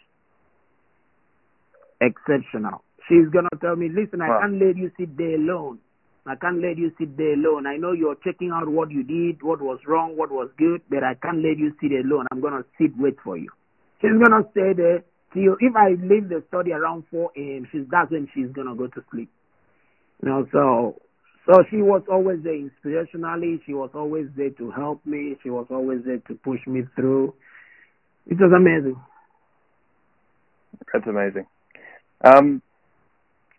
Exceptional. 2.01 2.83
She's 3.09 3.27
gonna 3.33 3.49
tell 3.61 3.75
me, 3.75 3.89
listen, 3.89 4.21
I 4.21 4.29
Wow. 4.29 4.39
can't 4.41 4.59
let 4.59 4.77
you 4.77 4.91
sit 4.97 5.17
there 5.17 5.35
alone. 5.35 5.79
I 6.25 6.35
can't 6.35 6.61
let 6.61 6.77
you 6.77 6.91
sit 6.99 7.15
there 7.17 7.33
alone. 7.33 7.65
I 7.67 7.77
know 7.77 7.93
you're 7.93 8.15
checking 8.23 8.51
out 8.51 8.67
what 8.67 8.91
you 8.91 9.03
did, 9.03 9.41
what 9.41 9.61
was 9.61 9.79
wrong, 9.87 10.17
what 10.17 10.29
was 10.31 10.49
good, 10.57 10.81
but 10.89 11.03
I 11.03 11.15
can't 11.15 11.41
let 11.41 11.57
you 11.57 11.73
sit 11.81 11.91
alone. 11.91 12.27
I'm 12.31 12.41
gonna 12.41 12.63
sit 12.79 12.91
wait 12.97 13.15
for 13.23 13.37
you. 13.37 13.49
She's 14.01 14.11
gonna 14.11 14.43
stay 14.51 14.73
there 14.73 15.03
till 15.37 15.55
if 15.59 15.75
I 15.75 15.89
leave 15.89 16.29
the 16.29 16.43
study 16.47 16.71
around 16.71 17.03
4 17.11 17.31
a.m. 17.37 17.67
She's 17.71 17.85
that's 17.91 18.11
when 18.11 18.27
she's 18.33 18.51
gonna 18.53 18.75
go 18.75 18.87
to 18.87 19.03
sleep. 19.11 19.29
You 20.21 20.29
know, 20.29 20.47
so 20.51 20.99
so 21.45 21.63
she 21.69 21.77
was 21.77 22.01
always 22.11 22.39
there 22.43 22.57
inspirationally. 22.57 23.61
She 23.65 23.73
was 23.73 23.91
always 23.93 24.27
there 24.35 24.49
to 24.49 24.71
help 24.71 25.05
me. 25.05 25.37
She 25.43 25.49
was 25.49 25.67
always 25.69 25.99
there 26.05 26.19
to 26.27 26.33
push 26.35 26.59
me 26.67 26.81
through. 26.95 27.33
It 28.25 28.37
was 28.39 28.51
amazing. 28.55 28.99
That's 30.91 31.07
amazing. 31.07 31.45
Um, 32.23 32.61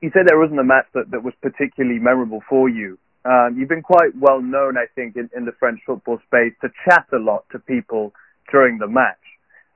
you 0.03 0.11
said 0.13 0.23
there 0.27 0.39
wasn't 0.39 0.61
a 0.61 0.65
match 0.65 0.87
that, 0.95 1.11
that 1.11 1.23
was 1.23 1.35
particularly 1.41 1.99
memorable 1.99 2.43
for 2.49 2.69
you. 2.69 2.99
Um, 3.25 3.57
you've 3.59 3.69
been 3.69 3.83
quite 3.83 4.17
well 4.19 4.41
known, 4.41 4.77
I 4.77 4.87
think, 4.95 5.17
in, 5.17 5.29
in 5.37 5.45
the 5.45 5.53
French 5.59 5.81
football 5.87 6.19
space 6.27 6.53
to 6.61 6.69
chat 6.89 7.07
a 7.13 7.19
lot 7.19 7.45
to 7.53 7.59
people 7.59 8.13
during 8.51 8.79
the 8.79 8.87
match. 8.87 9.17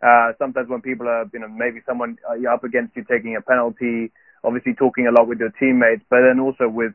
Uh, 0.03 0.32
sometimes 0.38 0.68
when 0.68 0.82
people 0.82 1.07
are, 1.07 1.30
you 1.32 1.38
know, 1.38 1.48
maybe 1.48 1.80
someone 1.86 2.18
uh, 2.28 2.53
up 2.53 2.64
against 2.64 2.96
you 2.96 3.05
taking 3.09 3.36
a 3.36 3.40
penalty, 3.40 4.11
obviously 4.42 4.74
talking 4.74 5.07
a 5.07 5.12
lot 5.12 5.28
with 5.28 5.38
your 5.38 5.53
teammates, 5.61 6.03
but 6.11 6.18
then 6.26 6.40
also 6.40 6.68
with 6.68 6.92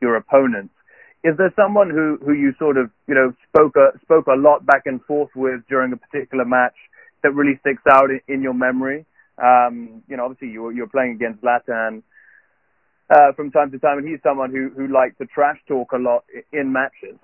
your 0.00 0.16
opponents. 0.16 0.74
Is 1.22 1.36
there 1.36 1.52
someone 1.54 1.90
who, 1.90 2.18
who 2.24 2.32
you 2.32 2.52
sort 2.58 2.76
of, 2.76 2.90
you 3.06 3.14
know, 3.14 3.32
spoke 3.48 3.74
a, 3.76 3.98
spoke 4.02 4.26
a 4.26 4.38
lot 4.38 4.66
back 4.66 4.82
and 4.86 5.02
forth 5.04 5.30
with 5.34 5.60
during 5.68 5.92
a 5.92 5.96
particular 5.96 6.44
match 6.44 6.74
that 7.22 7.34
really 7.34 7.58
sticks 7.60 7.82
out 7.90 8.10
in, 8.10 8.20
in 8.28 8.42
your 8.42 8.54
memory? 8.54 9.06
Um, 9.38 10.02
you 10.08 10.16
know, 10.16 10.24
obviously 10.24 10.48
you're, 10.48 10.72
you're 10.72 10.88
playing 10.88 11.12
against 11.12 11.42
Zlatan 11.42 12.02
uh, 13.10 13.32
from 13.34 13.50
time 13.50 13.70
to 13.70 13.78
time, 13.78 13.98
and 13.98 14.08
he's 14.08 14.20
someone 14.22 14.50
who, 14.50 14.70
who 14.76 14.92
likes 14.92 15.16
to 15.18 15.26
trash 15.26 15.58
talk 15.66 15.92
a 15.92 15.96
lot 15.96 16.24
in 16.52 16.72
matches. 16.72 17.18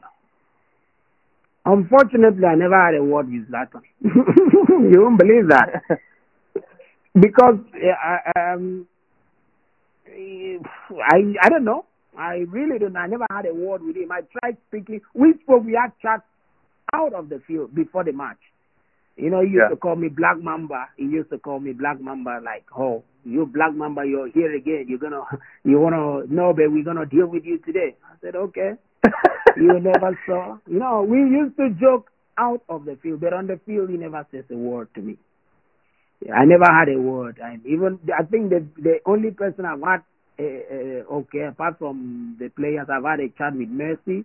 Unfortunately, 1.67 2.45
I 2.47 2.55
never 2.57 2.79
had 2.79 2.95
a 2.95 3.03
word 3.03 3.31
with 3.31 3.49
Zlatan. 3.51 3.83
you 4.03 5.01
won't 5.03 5.19
believe 5.19 5.49
that. 5.49 5.83
because 7.19 7.57
uh, 7.75 8.39
um, 8.39 8.87
I 10.07 11.35
I 11.43 11.49
don't 11.49 11.65
know. 11.65 11.87
I 12.17 12.45
really 12.49 12.79
don't. 12.79 12.97
I 12.97 13.07
never 13.07 13.27
had 13.31 13.47
a 13.47 13.55
word 13.55 13.83
with 13.83 13.97
him. 13.97 14.13
I 14.13 14.21
tried 14.41 14.57
speaking. 14.69 15.01
We 15.15 15.35
spoke. 15.43 15.65
We 15.65 15.73
had 15.81 15.93
chats 16.03 16.23
out 16.95 17.15
of 17.15 17.29
the 17.29 17.41
field 17.47 17.75
before 17.75 18.05
the 18.05 18.13
match. 18.13 18.39
You 19.17 19.31
know, 19.31 19.41
he 19.41 19.49
used 19.51 19.63
Yeah. 19.63 19.69
to 19.69 19.77
call 19.77 19.97
me 19.97 20.09
Black 20.09 20.39
Mamba. 20.43 20.89
He 20.97 21.05
used 21.05 21.31
to 21.31 21.39
call 21.39 21.61
me 21.61 21.73
Black 21.73 22.01
Mamba. 22.01 22.41
Like, 22.45 22.65
oh, 22.77 23.05
you 23.25 23.47
Black 23.47 23.73
Mamba, 23.75 24.05
you're 24.05 24.29
here 24.29 24.55
again. 24.55 24.87
You're 24.89 24.99
gonna, 24.99 25.23
you 25.65 25.79
wanna 25.79 26.27
know, 26.27 26.53
but 26.53 26.71
we're 26.71 26.85
gonna 26.85 27.07
deal 27.07 27.27
with 27.27 27.45
you 27.45 27.59
today. 27.59 27.97
I 28.05 28.15
said, 28.21 28.37
okay. 28.37 28.73
You 29.57 29.81
never 29.81 30.19
saw. 30.27 30.59
You 30.67 30.79
know, 30.81 31.03
we 31.09 31.19
used 31.19 31.57
to 31.59 31.71
joke 31.81 32.11
out 32.39 32.63
of 32.69 32.85
the 32.85 32.97
field, 33.03 33.21
but 33.21 33.33
on 33.33 33.47
the 33.47 33.61
field, 33.67 33.91
he 33.91 33.97
never 33.97 34.27
says 34.33 34.45
a 34.51 34.57
word 34.57 34.89
to 34.95 35.01
me. 35.01 35.17
I 36.25 36.45
never 36.45 36.65
had 36.67 36.89
a 36.89 36.99
word. 37.01 37.39
And 37.43 37.65
even 37.67 37.99
I 38.17 38.25
think 38.25 38.51
the 38.51 38.67
the 38.79 38.99
only 39.07 39.31
person 39.31 39.65
I've 39.67 39.83
had 39.83 40.03
uh, 40.39 40.43
uh, 40.45 41.15
okay, 41.23 41.45
apart 41.49 41.79
from 41.79 42.37
the 42.41 42.49
players, 42.51 42.89
I've 42.91 43.05
had 43.05 43.21
a 43.21 43.29
chat 43.39 43.55
with 43.57 43.69
Messi. 43.71 44.25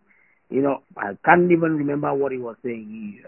You 0.49 0.61
know, 0.61 0.79
I 0.97 1.13
can't 1.25 1.51
even 1.51 1.77
remember 1.77 2.13
what 2.13 2.31
he 2.31 2.39
was 2.39 2.55
saying. 2.63 3.21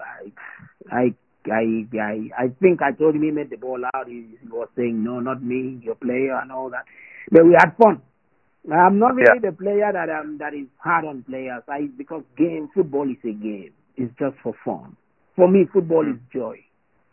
I, 0.92 0.96
I, 0.96 1.16
I, 1.52 1.86
I, 2.00 2.46
I 2.46 2.48
think 2.62 2.82
I 2.82 2.92
told 2.94 3.16
him 3.16 3.24
he 3.24 3.32
made 3.32 3.50
the 3.52 3.58
ball 3.58 3.82
out. 3.94 4.08
He, 4.08 4.26
he 4.42 4.48
was 4.50 4.70
saying, 4.76 5.04
"No, 5.04 5.20
not 5.20 5.44
me, 5.44 5.80
your 5.84 5.96
player," 5.96 6.40
and 6.42 6.52
all 6.52 6.70
that. 6.72 6.86
But 7.32 7.46
we 7.46 7.56
had 7.60 7.78
fun. 7.78 8.02
I'm 8.70 9.00
not 9.00 9.16
really 9.16 9.40
the 9.42 9.52
player 9.52 9.92
that 9.92 10.10
um 10.10 10.38
that 10.38 10.54
is 10.54 10.68
hard 10.78 11.06
on 11.06 11.24
players. 11.24 11.64
I 11.68 11.90
because 11.98 12.24
game 12.38 12.70
football 12.74 13.10
is 13.10 13.18
a 13.24 13.34
game. 13.34 13.72
It's 13.98 14.14
just 14.20 14.36
for 14.44 14.54
fun. 14.64 14.96
For 15.36 15.48
me, 15.48 15.66
football 15.72 16.08
is 16.08 16.20
joy. 16.32 16.60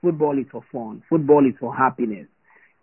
Football 0.02 0.38
is 0.38 0.46
for 0.52 0.62
fun. 0.70 1.02
Football 1.08 1.46
is 1.46 1.54
for 1.58 1.74
happiness. 1.74 2.26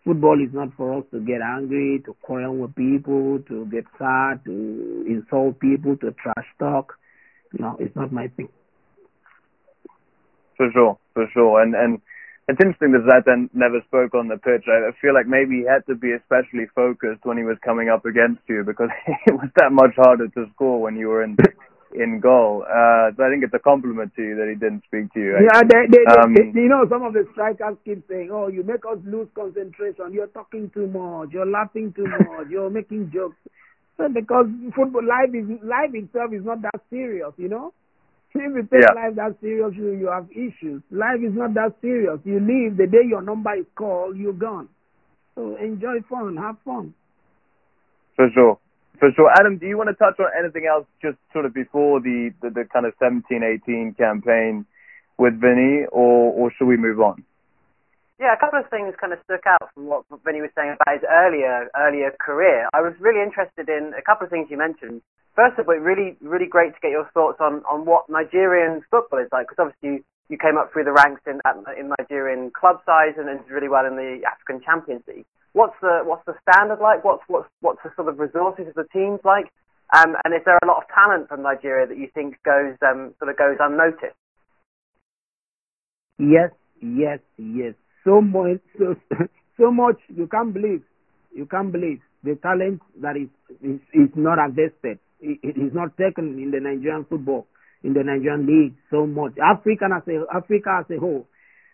Football 0.04 0.42
is 0.42 0.54
not 0.54 0.70
for 0.76 0.98
us 0.98 1.04
to 1.12 1.20
get 1.20 1.42
angry, 1.42 2.02
to 2.06 2.16
quarrel 2.22 2.56
with 2.56 2.76
people, 2.76 3.40
to 3.48 3.66
get 3.68 3.86
sad, 3.98 4.44
to 4.46 5.06
insult 5.08 5.60
people, 5.60 5.98
to 5.98 6.12
trash 6.22 6.48
talk. 6.60 6.98
No, 7.58 7.78
it's 7.80 7.96
not 7.96 8.12
my 8.12 8.28
thing. 8.30 8.50
For 10.58 10.70
sure, 10.74 10.98
for 11.14 11.28
sure. 11.34 11.62
And 11.62 11.76
and 11.76 12.02
it's 12.48 12.62
interesting 12.62 12.92
that 12.94 13.02
Zlatan 13.10 13.50
never 13.54 13.82
spoke 13.88 14.14
on 14.14 14.28
the 14.28 14.38
pitch. 14.38 14.70
I 14.70 14.94
feel 15.02 15.14
like 15.14 15.26
maybe 15.26 15.62
he 15.62 15.66
had 15.66 15.86
to 15.88 15.96
be 15.96 16.14
especially 16.14 16.68
focused 16.76 17.26
when 17.26 17.38
he 17.38 17.44
was 17.44 17.58
coming 17.66 17.90
up 17.90 18.06
against 18.06 18.42
you 18.48 18.64
because 18.64 18.90
it 19.26 19.34
was 19.34 19.50
that 19.58 19.72
much 19.72 19.96
harder 19.98 20.28
to 20.28 20.46
score 20.54 20.80
when 20.82 20.96
you 20.96 21.08
were 21.10 21.24
in 21.24 21.36
in 21.96 22.20
goal. 22.20 22.64
Uh, 22.68 23.10
so 23.16 23.24
I 23.24 23.30
think 23.32 23.44
it's 23.44 23.54
a 23.54 23.60
compliment 23.60 24.14
to 24.16 24.22
you 24.22 24.36
that 24.36 24.50
he 24.50 24.56
didn't 24.56 24.84
speak 24.86 25.14
to 25.14 25.20
you. 25.20 25.40
Yeah, 25.42 25.64
they, 25.64 25.88
they, 25.90 26.04
Um, 26.12 26.34
they, 26.36 26.62
you 26.62 26.70
know, 26.70 26.86
some 26.90 27.04
of 27.04 27.14
the 27.14 27.26
strikers 27.32 27.78
keep 27.86 28.06
saying, 28.08 28.30
"Oh, 28.32 28.48
you 28.48 28.64
make 28.64 28.86
us 28.86 29.00
lose 29.06 29.28
concentration. 29.34 30.12
You're 30.14 30.28
talking 30.28 30.70
too 30.74 30.88
much. 30.88 31.32
You're 31.32 31.50
laughing 31.50 31.94
too 31.94 32.06
much. 32.06 32.48
You're 32.50 32.70
making 32.70 33.12
jokes." 33.12 33.38
So 33.98 34.10
because 34.10 34.46
football 34.76 35.08
life 35.08 35.32
is 35.34 35.48
life 35.64 35.96
itself 35.96 36.34
is 36.34 36.44
not 36.44 36.62
that 36.64 36.82
serious, 36.90 37.32
you 37.38 37.48
know. 37.48 37.72
If 38.36 38.54
you 38.54 38.64
take 38.64 38.82
Yeah. 38.84 38.94
life 38.94 39.16
that 39.16 39.40
serious, 39.40 39.74
you 39.76 39.92
you 39.92 40.08
have 40.08 40.30
issues. 40.32 40.84
Life 40.92 41.22
is 41.24 41.34
not 41.34 41.54
that 41.54 41.74
serious. 41.82 42.20
You 42.26 42.40
leave 42.40 42.76
the 42.78 42.88
day 42.88 43.04
your 43.08 43.22
number 43.22 43.54
is 43.56 43.66
called, 43.76 44.18
you're 44.18 44.34
gone. 44.34 44.68
So 45.36 45.56
enjoy 45.56 46.02
fun, 46.10 46.36
have 46.38 46.58
fun. 46.66 46.94
For 48.16 48.30
sure. 48.34 48.58
For 49.00 49.12
sure. 49.16 49.30
Adam, 49.40 49.58
do 49.58 49.68
you 49.68 49.78
want 49.78 49.90
to 49.90 49.96
touch 49.96 50.20
on 50.20 50.32
anything 50.38 50.66
else 50.66 50.86
just 51.02 51.18
sort 51.34 51.46
of 51.46 51.54
before 51.54 52.00
the, 52.00 52.32
the, 52.42 52.50
the 52.50 52.64
kind 52.72 52.86
of 52.86 52.94
17-18 53.00 53.98
campaign 53.98 54.66
with 55.18 55.34
Vinny, 55.40 55.86
or, 55.92 56.32
or 56.32 56.52
should 56.58 56.68
we 56.68 56.78
move 56.78 57.00
on? 57.02 57.24
Yeah, 58.20 58.34
a 58.34 58.40
couple 58.40 58.60
of 58.60 58.70
things 58.70 58.96
kind 59.00 59.12
of 59.12 59.20
stuck 59.26 59.44
out 59.46 59.74
from 59.74 59.88
what 59.88 60.06
Vinny 60.24 60.40
was 60.40 60.52
saying 60.56 60.76
about 60.80 60.94
his 60.94 61.04
earlier 61.04 61.68
earlier 61.76 62.12
career. 62.20 62.68
I 62.74 62.80
was 62.80 62.94
really 63.00 63.22
interested 63.22 63.68
in 63.68 63.92
a 63.98 64.02
couple 64.02 64.24
of 64.24 64.32
things 64.32 64.48
you 64.50 64.58
mentioned. 64.58 65.02
First 65.36 65.60
of 65.60 65.68
all, 65.68 65.76
really 65.76 66.16
really 66.22 66.48
great 66.48 66.74
to 66.74 66.80
get 66.82 66.92
your 66.92 67.10
thoughts 67.14 67.38
on, 67.40 67.62
on 67.70 67.86
what 67.86 68.10
Nigerian 68.10 68.82
football 68.90 69.20
is 69.20 69.28
like, 69.32 69.48
because 69.48 69.68
obviously 69.68 70.00
you, 70.00 70.04
you 70.30 70.38
came 70.38 70.58
up 70.58 70.72
through 70.72 70.86
the 70.86 70.96
ranks 70.96 71.22
in 71.28 71.40
in 71.78 71.92
Nigerian 72.00 72.52
club 72.52 72.80
size 72.86 73.16
and 73.18 73.28
did 73.28 73.52
really 73.52 73.70
well 73.70 73.86
in 73.86 73.96
the 73.96 74.22
African 74.26 74.64
Champions 74.64 75.04
League. 75.08 75.26
What's 75.52 75.76
the 75.82 76.02
what's 76.04 76.26
the 76.26 76.36
standard 76.48 76.80
like? 76.80 77.04
What's 77.04 77.24
what's 77.28 77.50
what's 77.62 77.84
the 77.84 77.92
sort 77.96 78.08
of 78.08 78.20
resources 78.20 78.68
of 78.68 78.76
the 78.76 78.88
teams 78.92 79.20
like? 79.24 79.52
Um, 79.94 80.16
and 80.24 80.34
is 80.34 80.42
there 80.46 80.58
a 80.62 80.66
lot 80.66 80.78
of 80.78 80.84
talent 80.90 81.30
from 81.30 81.44
Nigeria 81.44 81.86
that 81.86 81.98
you 81.98 82.10
think 82.14 82.36
goes 82.44 82.76
um, 82.82 83.14
sort 83.20 83.30
of 83.30 83.38
goes 83.38 83.58
unnoticed? 83.60 84.18
Yes, 86.18 86.52
yes, 86.82 87.20
yes. 87.38 87.74
So 88.04 88.22
much, 88.22 88.62
so, 88.80 88.96
so 89.58 89.72
much. 89.72 90.00
You 90.08 90.28
can't 90.28 90.54
believe. 90.54 90.82
You 91.34 91.46
can't 91.46 91.72
believe 91.72 92.00
the 92.24 92.36
talent 92.42 92.82
that 93.02 93.16
is 93.16 93.30
is, 93.62 93.80
is 93.94 94.10
not 94.16 94.40
invested. 94.40 95.00
It, 95.22 95.40
is 95.58 95.74
not 95.74 95.98
taken 95.98 96.38
in 96.40 96.52
the 96.52 96.60
Nigerian 96.60 97.06
football, 97.10 97.48
in 97.84 97.94
the 97.94 98.04
Nigerian 98.04 98.46
league. 98.46 98.76
So 98.92 99.06
much. 99.08 99.34
African 99.42 99.92
as 99.96 100.04
a 100.08 100.26
Africa 100.36 100.82
as 100.84 100.96
a 100.96 101.00
whole, 101.00 101.28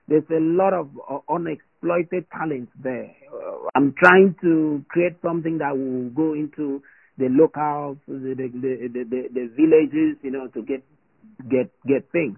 there's 0.07 0.23
a 0.29 0.39
lot 0.39 0.73
of 0.73 0.89
uh, 1.09 1.19
unexploited 1.33 2.25
talent 2.31 2.69
there. 2.81 3.11
Uh, 3.33 3.67
I'm 3.75 3.93
trying 3.97 4.35
to 4.41 4.83
create 4.89 5.15
something 5.21 5.57
that 5.59 5.77
will 5.77 6.09
go 6.09 6.33
into 6.33 6.81
the 7.17 7.27
locals, 7.29 7.97
the 8.07 8.33
the, 8.35 8.47
the 8.47 9.03
the 9.03 9.29
the 9.33 9.45
villages, 9.55 10.17
you 10.23 10.31
know, 10.31 10.47
to 10.47 10.61
get 10.63 10.83
get 11.49 11.71
get 11.87 12.09
things. 12.11 12.37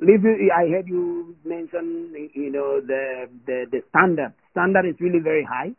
I 0.00 0.68
heard 0.70 0.88
you 0.88 1.36
mention, 1.44 2.14
you 2.34 2.50
know, 2.50 2.80
the, 2.80 3.28
the, 3.46 3.66
the 3.70 3.82
standard. 3.90 4.32
Standard 4.52 4.86
is 4.88 4.96
really 5.00 5.20
very 5.22 5.44
high. 5.44 5.72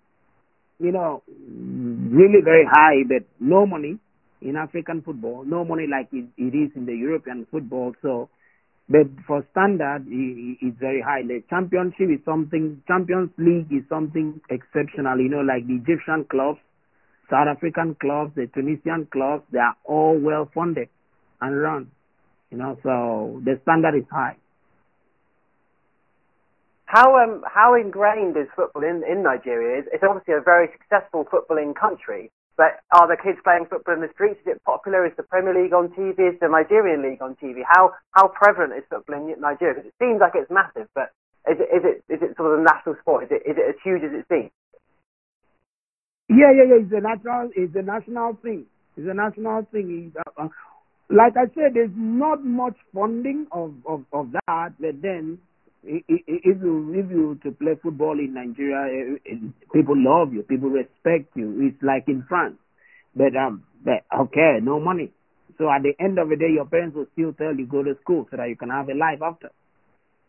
You 0.79 0.91
know, 0.91 1.23
really 1.27 2.41
very 2.43 2.65
high, 2.69 3.03
but 3.07 3.25
no 3.39 3.65
money 3.65 3.97
in 4.43 4.55
African 4.55 5.01
football. 5.01 5.43
No 5.45 5.63
money 5.63 5.87
like 5.89 6.09
it, 6.11 6.25
it 6.37 6.55
is 6.55 6.71
in 6.75 6.85
the 6.85 6.95
European 6.95 7.47
football. 7.49 7.93
So, 8.01 8.29
but 8.89 9.07
for 9.25 9.45
standard, 9.51 10.05
it's 10.09 10.77
very 10.79 11.01
high. 11.01 11.23
The 11.23 11.41
championship 11.49 12.09
is 12.11 12.19
something, 12.25 12.83
Champions 12.87 13.31
League 13.37 13.71
is 13.71 13.87
something 13.89 14.41
exceptional. 14.49 15.19
You 15.19 15.29
know, 15.29 15.41
like 15.41 15.65
the 15.67 15.75
Egyptian 15.75 16.25
clubs, 16.29 16.59
South 17.29 17.47
African 17.47 17.95
clubs, 17.95 18.33
the 18.35 18.47
Tunisian 18.53 19.07
clubs, 19.11 19.43
they 19.51 19.59
are 19.59 19.75
all 19.85 20.19
well 20.19 20.49
funded 20.53 20.89
and 21.41 21.59
run. 21.59 21.91
You 22.51 22.57
know, 22.57 22.77
so 22.83 23.41
the 23.43 23.59
standard 23.63 23.97
is 23.97 24.05
high. 24.11 24.35
How 26.85 27.17
um 27.17 27.43
how 27.51 27.73
ingrained 27.73 28.37
is 28.37 28.47
football 28.55 28.83
in 28.83 29.01
in 29.09 29.23
Nigeria? 29.23 29.81
It's 29.91 30.03
obviously 30.07 30.35
a 30.35 30.41
very 30.41 30.69
successful 30.77 31.25
footballing 31.25 31.73
country, 31.73 32.29
but 32.57 32.81
are 32.93 33.07
the 33.07 33.17
kids 33.17 33.39
playing 33.43 33.65
football 33.69 33.95
in 33.95 34.01
the 34.01 34.13
streets? 34.13 34.39
Is 34.45 34.55
it 34.57 34.63
popular? 34.63 35.05
Is 35.05 35.13
the 35.17 35.23
Premier 35.23 35.53
League 35.53 35.73
on 35.73 35.89
TV? 35.89 36.33
Is 36.33 36.39
the 36.39 36.47
Nigerian 36.49 37.01
league 37.01 37.21
on 37.21 37.35
TV? 37.41 37.61
How 37.65 37.93
how 38.11 38.27
prevalent 38.29 38.73
is 38.77 38.85
football 38.89 39.15
in 39.17 39.33
Nigeria? 39.41 39.75
Because 39.75 39.89
it 39.89 39.97
seems 39.97 40.21
like 40.21 40.33
it's 40.35 40.51
massive, 40.51 40.87
but 40.93 41.09
is 41.49 41.57
it 41.57 41.69
is 41.73 41.83
it 41.83 41.97
is 42.13 42.21
it 42.21 42.37
sort 42.37 42.53
of 42.53 42.59
a 42.59 42.63
national 42.63 42.95
sport? 43.01 43.25
Is 43.25 43.31
it 43.31 43.41
is 43.49 43.57
it 43.57 43.65
as 43.73 43.77
huge 43.83 44.03
as 44.05 44.13
it 44.13 44.25
seems? 44.29 44.51
Yeah, 46.29 46.53
yeah, 46.53 46.69
yeah. 46.69 46.85
It's 46.85 46.93
a 46.93 47.01
national 47.01 47.49
it's 47.55 47.75
a 47.75 47.81
national 47.81 48.37
thing. 48.41 48.65
It's 48.95 49.09
a 49.09 49.13
national 49.13 49.65
thing. 49.71 50.13
Uh, 50.15 50.45
uh, 50.45 50.47
like 51.09 51.33
I 51.37 51.45
said, 51.53 51.73
there's 51.73 51.93
not 51.95 52.43
much 52.43 52.75
funding 52.93 53.47
of, 53.51 53.73
of, 53.85 54.05
of 54.13 54.31
that, 54.31 54.73
but 54.79 55.01
then 55.01 55.37
if 55.83 56.57
you 56.61 56.93
if 56.95 57.11
you 57.11 57.39
to 57.43 57.51
play 57.51 57.73
football 57.81 58.17
in 58.19 58.33
Nigeria, 58.33 58.87
eh, 58.87 59.31
eh, 59.31 59.35
people 59.73 59.95
love 59.97 60.33
you, 60.33 60.43
people 60.43 60.69
respect 60.69 61.35
you. 61.35 61.69
It's 61.69 61.83
like 61.83 62.05
in 62.07 62.25
France, 62.27 62.55
but 63.15 63.35
um, 63.35 63.63
but 63.83 64.05
okay, 64.27 64.59
no 64.61 64.79
money. 64.79 65.11
So 65.57 65.69
at 65.69 65.83
the 65.83 65.93
end 66.03 66.17
of 66.19 66.29
the 66.29 66.35
day, 66.35 66.49
your 66.53 66.65
parents 66.65 66.95
will 66.95 67.07
still 67.13 67.33
tell 67.33 67.53
you 67.55 67.67
go 67.67 67.83
to 67.83 67.95
school 68.01 68.25
so 68.31 68.37
that 68.37 68.49
you 68.49 68.55
can 68.55 68.69
have 68.69 68.89
a 68.89 68.95
life 68.95 69.21
after. 69.21 69.51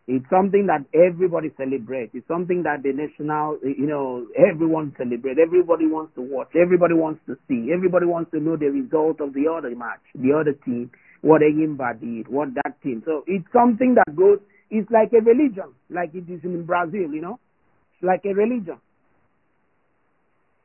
It's 0.07 0.29
something 0.29 0.67
that 0.67 0.85
everybody 0.93 1.51
celebrates. 1.57 2.13
It's 2.15 2.29
something 2.29 2.63
that 2.65 2.83
the 2.83 2.93
national, 2.93 3.57
you 3.65 3.87
know, 3.87 4.27
everyone 4.37 4.95
celebrates. 4.99 5.41
Everybody 5.41 5.87
wants 5.87 6.15
to 6.17 6.21
watch. 6.21 6.51
Everybody 6.55 6.93
wants 6.93 7.23
to 7.27 7.39
see. 7.49 7.73
Everybody 7.73 8.05
wants 8.05 8.31
to 8.33 8.41
know 8.41 8.57
the 8.57 8.69
result 8.69 9.23
of 9.23 9.33
the 9.33 9.49
other 9.49 9.75
match, 9.75 10.05
the 10.15 10.37
other 10.37 10.53
team, 10.53 10.91
what 11.23 11.41
Enyimba 11.41 11.99
did, 11.99 12.29
what 12.29 12.53
that 12.53 12.83
team. 12.83 13.03
So 13.07 13.25
it's 13.27 13.47
something 13.53 13.95
that 13.95 14.15
goes. 14.15 14.41
It's 14.75 14.91
like 14.91 15.15
a 15.15 15.23
religion, 15.23 15.71
like 15.89 16.11
it 16.15 16.27
is 16.27 16.43
in 16.43 16.67
Brazil. 16.67 17.15
You 17.15 17.23
know, 17.23 17.39
it's 17.95 18.03
like 18.03 18.27
a 18.27 18.35
religion. 18.35 18.83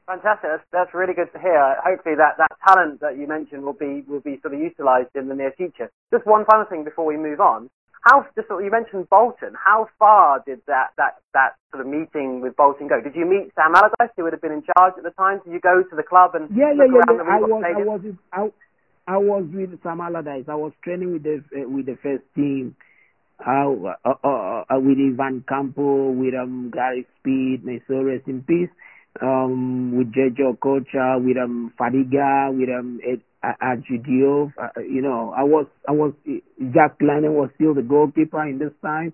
Fantastic. 0.10 0.50
That's, 0.50 0.66
that's 0.74 0.94
really 0.98 1.14
good 1.14 1.30
to 1.34 1.40
hear. 1.40 1.78
Hopefully 1.86 2.18
that, 2.18 2.42
that 2.42 2.50
talent 2.66 3.02
that 3.06 3.14
you 3.22 3.28
mentioned 3.30 3.62
will 3.62 3.78
be 3.78 4.02
will 4.10 4.26
be 4.26 4.42
sort 4.42 4.56
of 4.56 4.60
utilised 4.60 5.14
in 5.14 5.30
the 5.30 5.36
near 5.36 5.54
future. 5.54 5.94
Just 6.10 6.26
one 6.26 6.46
final 6.50 6.66
thing 6.66 6.84
before 6.84 7.06
we 7.06 7.18
move 7.18 7.40
on. 7.40 7.70
How 8.02 8.26
just 8.34 8.50
you 8.50 8.72
mentioned 8.72 9.10
Bolton? 9.10 9.54
How 9.54 9.88
far 10.00 10.42
did 10.42 10.62
that 10.66 10.98
that 10.98 11.22
that 11.38 11.62
sort 11.70 11.86
of 11.86 11.92
meeting 11.92 12.42
with 12.42 12.56
Bolton 12.56 12.88
go? 12.88 12.98
Did 13.02 13.14
you 13.14 13.30
meet 13.30 13.54
Sam 13.54 13.76
Allardyce, 13.76 14.10
who 14.18 14.24
would 14.24 14.34
have 14.34 14.42
been 14.42 14.58
in 14.58 14.64
charge 14.74 14.94
at 14.98 15.04
the 15.04 15.14
time? 15.14 15.42
Did 15.46 15.54
you 15.54 15.60
go 15.60 15.84
to 15.84 15.96
the 15.96 16.02
club 16.02 16.34
and 16.34 16.50
yeah, 16.50 16.74
look 16.74 16.90
yeah, 16.90 16.98
yeah, 16.98 17.14
around 17.14 17.14
yeah. 17.14 17.22
the 17.22 17.30
I 17.30 17.86
was? 17.86 18.02
I 18.34 18.42
was, 18.42 18.52
I, 19.06 19.14
I 19.14 19.18
was 19.18 19.44
with 19.54 19.78
Sam 19.84 20.02
Allardyce. 20.02 20.50
I 20.50 20.56
was 20.56 20.72
training 20.82 21.14
with 21.14 21.24
the 21.24 21.44
uh, 21.54 21.70
with 21.70 21.86
the 21.86 21.98
first 22.02 22.24
team. 22.34 22.76
Uh, 23.46 23.72
uh, 24.04 24.14
uh, 24.24 24.64
uh, 24.70 24.80
with 24.80 24.98
Ivan 25.00 25.46
Campo, 25.48 26.12
with 26.12 26.34
um, 26.36 26.72
Gary 26.74 27.08
Speed, 27.20 27.64
may 27.64 27.82
so 27.88 28.02
rest 28.04 28.28
in 28.28 28.44
peace. 28.44 28.70
Um, 29.22 29.98
with 29.98 30.14
Jay-Jay 30.14 30.44
Okocha, 30.44 31.24
with 31.24 31.38
um, 31.38 31.74
Fadiga, 31.80 32.52
with 32.56 32.70
um, 32.70 33.00
Ed, 33.04 33.22
Ajudio. 33.62 34.52
Uh, 34.62 34.80
you 34.82 35.02
know, 35.02 35.34
I 35.36 35.44
was, 35.44 35.68
I 35.88 35.94
was, 35.94 36.14
Jääskeläinen 36.28 37.32
was 37.34 37.50
still 37.56 37.74
the 37.74 37.82
goalkeeper 37.82 38.46
in 38.46 38.60
this 38.60 38.74
time, 38.82 39.14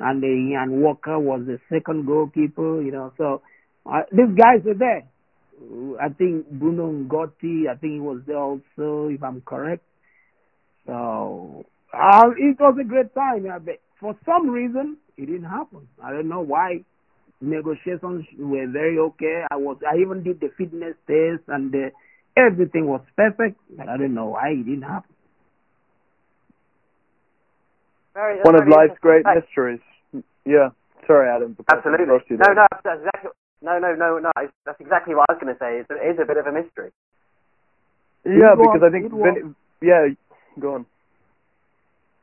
and 0.00 0.22
uh, 0.22 0.26
Ian 0.26 0.80
Walker 0.82 1.18
was 1.18 1.42
the 1.46 1.58
second 1.72 2.06
goalkeeper. 2.06 2.82
You 2.82 2.90
know, 2.92 3.12
so 3.16 3.40
uh, 3.86 4.02
these 4.10 4.34
guys 4.36 4.64
were 4.64 4.74
there. 4.74 5.04
I 6.00 6.08
think 6.08 6.50
Bruno 6.50 6.90
N'Gotty, 6.90 7.68
I 7.70 7.76
think 7.76 7.94
he 7.94 8.00
was 8.00 8.20
there 8.26 8.38
also, 8.38 9.08
if 9.08 9.22
I'm 9.22 9.42
correct. 9.42 9.84
So 10.86 11.64
uh, 11.92 12.30
it 12.36 12.58
was 12.60 12.76
a 12.80 12.84
great 12.84 13.14
time. 13.14 13.46
Yeah, 13.46 13.58
but 13.58 13.80
for 13.98 14.16
some 14.24 14.48
reason, 14.50 14.96
it 15.16 15.26
didn't 15.26 15.44
happen. 15.44 15.88
I 16.02 16.10
don't 16.12 16.28
know 16.28 16.40
why. 16.40 16.84
Negotiations 17.42 18.26
were 18.38 18.66
very 18.68 18.98
okay. 18.98 19.44
I 19.50 19.56
was, 19.56 19.78
I 19.90 19.96
even 19.98 20.22
did 20.22 20.40
the 20.40 20.50
fitness 20.58 20.94
test, 21.06 21.42
and 21.48 21.74
uh, 21.74 21.88
everything 22.36 22.86
was 22.86 23.00
perfect. 23.16 23.56
But 23.76 23.88
I 23.88 23.96
don't 23.96 24.12
know 24.14 24.26
why 24.26 24.50
it 24.50 24.64
didn't 24.64 24.82
happen. 24.82 25.14
Very, 28.14 28.40
One 28.42 28.56
of 28.56 28.68
life's 28.68 28.98
great 29.00 29.24
interesting. 29.24 29.40
mysteries. 29.48 29.80
Yeah. 30.44 30.68
Sorry, 31.06 31.28
Adam. 31.30 31.54
for 31.56 31.64
Absolutely. 31.74 32.04
across 32.04 32.22
No, 32.28 32.52
no, 32.52 32.66
that's 32.84 33.00
exactly. 33.00 33.30
No, 33.62 33.78
no, 33.78 33.94
no, 33.94 34.18
no. 34.18 34.30
That's 34.66 34.80
exactly 34.80 35.14
what 35.14 35.26
I 35.30 35.34
was 35.34 35.40
going 35.40 35.54
to 35.54 35.58
say. 35.58 35.80
It's, 35.80 36.20
a 36.20 36.24
bit 36.26 36.36
of 36.36 36.46
a 36.46 36.52
mystery. 36.52 36.90
Yeah, 38.24 38.52
It 38.52 38.58
was- 38.58 38.68
because 38.72 38.82
I 38.86 38.90
think 38.90 39.06
it 39.06 39.12
was- 39.12 39.34
Vin- 39.34 39.54
yeah. 39.80 40.08
Go 40.60 40.74
on. 40.74 40.86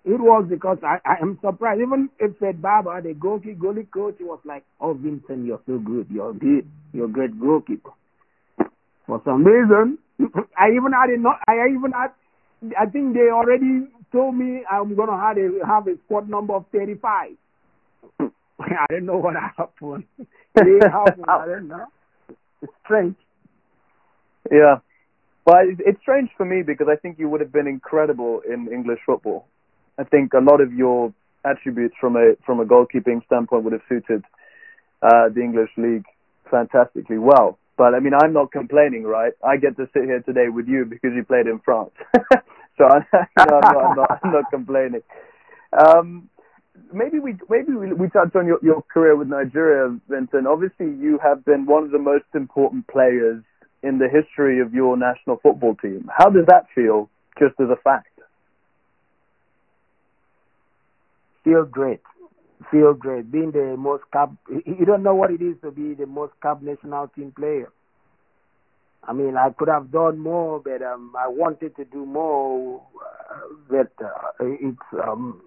It 0.07 0.21
was 0.21 0.45
because 0.49 0.77
I, 0.83 0.99
I 1.05 1.15
am 1.21 1.37
surprised. 1.41 1.81
Even 1.81 2.09
if 2.19 2.31
said 2.39 2.61
Baba, 2.61 3.01
the 3.03 3.13
goalkeeper, 3.13 3.59
goalie 3.73 3.91
coach, 3.91 4.15
was 4.21 4.39
like, 4.45 4.63
"Oh, 4.79 4.93
Vincent, 4.93 5.45
you're 5.45 5.59
so 5.67 5.79
good. 5.79 6.07
You're 6.09 6.33
good. 6.33 6.65
You're 6.93 7.05
a 7.07 7.09
great 7.09 7.37
goalkeeper." 7.39 7.91
For 9.05 9.21
some 9.25 9.43
reason, 9.43 9.97
I 10.57 10.69
even 10.75 10.93
had 10.93 11.09
a 11.09 11.17
not. 11.19 11.39
I 11.47 11.67
even 11.75 11.91
had. 11.91 12.11
I 12.79 12.85
think 12.85 13.13
they 13.15 13.29
already 13.29 13.87
told 14.13 14.35
me 14.35 14.63
I'm 14.71 14.95
gonna 14.95 15.19
have 15.19 15.37
a 15.37 15.65
have 15.67 15.87
a 15.87 15.97
squad 16.05 16.29
number 16.29 16.53
of 16.55 16.65
35. 16.71 17.31
I 18.59 18.85
don't 18.89 19.05
know 19.05 19.17
what 19.17 19.35
happened. 19.57 20.05
It 20.55 20.89
happened. 20.89 21.25
I 21.27 21.45
don't 21.45 21.67
know. 21.67 21.85
It's 22.61 22.73
strange. 22.85 23.15
Yeah. 24.49 24.77
It- 25.47 25.81
it's 25.85 26.01
strange 26.01 26.29
for 26.37 26.45
me 26.45 26.61
because 26.63 26.87
I 26.89 26.95
think 26.95 27.19
you 27.19 27.29
would 27.29 27.41
have 27.41 27.51
been 27.51 27.67
incredible 27.67 28.41
in 28.49 28.67
English 28.71 28.99
football. 29.05 29.45
I 29.99 30.03
think 30.03 30.33
a 30.33 30.39
lot 30.39 30.61
of 30.61 30.73
your 30.73 31.13
attributes 31.45 31.95
from 31.99 32.15
a 32.15 32.33
from 32.45 32.59
a 32.59 32.65
goalkeeping 32.65 33.25
standpoint 33.25 33.63
would 33.63 33.73
have 33.73 33.81
suited 33.89 34.23
uh, 35.01 35.29
the 35.33 35.41
English 35.41 35.69
league 35.77 36.05
fantastically 36.49 37.17
well. 37.17 37.57
But 37.77 37.93
I 37.93 37.99
mean, 37.99 38.13
I'm 38.13 38.33
not 38.33 38.51
complaining, 38.51 39.03
right? 39.03 39.33
I 39.43 39.57
get 39.57 39.77
to 39.77 39.87
sit 39.93 40.03
here 40.03 40.21
today 40.21 40.49
with 40.49 40.67
you 40.67 40.85
because 40.85 41.11
you 41.15 41.23
played 41.23 41.47
in 41.47 41.59
France, 41.63 41.91
so 42.77 42.85
I'm, 42.89 43.05
not, 43.37 43.65
I'm, 43.65 43.95
not, 43.95 44.19
I'm 44.23 44.31
not 44.31 44.43
complaining. 44.51 45.01
Um, 45.71 46.29
maybe 46.91 47.19
we 47.19 47.35
maybe 47.49 47.73
we, 47.73 47.93
we 47.93 48.09
touch 48.09 48.35
on 48.35 48.47
your, 48.47 48.59
your 48.63 48.83
career 48.91 49.15
with 49.15 49.27
Nigeria, 49.27 49.95
Vincent. 50.09 50.47
Obviously, 50.47 50.87
you 50.87 51.19
have 51.21 51.45
been 51.45 51.65
one 51.65 51.83
of 51.83 51.91
the 51.91 51.99
most 51.99 52.25
important 52.33 52.87
players 52.87 53.43
in 53.83 53.99
the 53.99 54.07
history 54.09 54.59
of 54.59 54.73
your 54.73 54.97
national 54.97 55.37
football 55.37 55.75
team. 55.75 56.09
How 56.15 56.29
does 56.29 56.45
that 56.47 56.65
feel, 56.73 57.09
just 57.37 57.59
as 57.59 57.67
a 57.69 57.79
fact? 57.83 58.16
Feel 61.47 61.65
great. 61.65 62.01
Feel 62.71 62.93
great. 62.93 63.31
Being 63.31 63.51
the 63.51 63.75
most 63.77 64.03
cap, 64.11 64.31
you 64.49 64.85
don't 64.85 65.03
know 65.03 65.15
what 65.15 65.31
it 65.31 65.41
is 65.41 65.55
to 65.61 65.71
be 65.71 65.93
the 65.93 66.05
most 66.05 66.33
cap 66.41 66.61
national 66.61 67.07
team 67.09 67.31
player. 67.31 67.71
I 69.03 69.13
mean, 69.13 69.37
I 69.37 69.51
could 69.57 69.69
have 69.69 69.91
done 69.91 70.19
more, 70.19 70.59
but 70.59 70.81
um, 70.81 71.13
I 71.17 71.27
wanted 71.29 71.75
to 71.77 71.85
do 71.85 72.05
more. 72.05 72.81
Uh, 73.31 73.39
but 73.69 74.05
uh, 74.05 74.31
it's 74.41 74.77
um, 75.01 75.41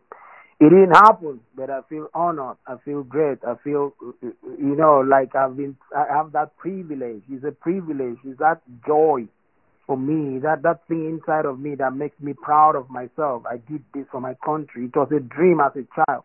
it 0.61 0.71
didn't 0.71 0.93
happen. 0.95 1.41
But 1.55 1.69
I 1.69 1.81
feel 1.89 2.09
honored. 2.15 2.57
I 2.67 2.77
feel 2.85 3.03
great. 3.03 3.39
I 3.47 3.57
feel, 3.63 3.93
you 4.23 4.77
know, 4.77 5.01
like 5.01 5.35
I've 5.35 5.57
been. 5.57 5.77
I 5.95 6.07
have 6.11 6.33
that 6.33 6.57
privilege. 6.57 7.23
It's 7.29 7.45
a 7.45 7.53
privilege. 7.53 8.17
It's 8.25 8.39
that 8.39 8.63
joy 8.87 9.27
for 9.91 9.99
me. 9.99 10.39
That 10.39 10.63
that 10.63 10.87
thing 10.87 11.09
inside 11.11 11.47
of 11.47 11.59
me 11.59 11.75
that 11.75 11.93
makes 11.97 12.15
me 12.21 12.33
proud 12.33 12.77
of 12.77 12.89
myself. 12.91 13.43
I 13.45 13.57
did 13.57 13.83
this 13.93 14.07
for 14.13 14.21
my 14.21 14.35
country. 14.45 14.85
It 14.85 14.95
was 14.95 15.11
a 15.11 15.19
dream 15.19 15.59
as 15.59 15.73
a 15.75 15.85
child. 15.97 16.23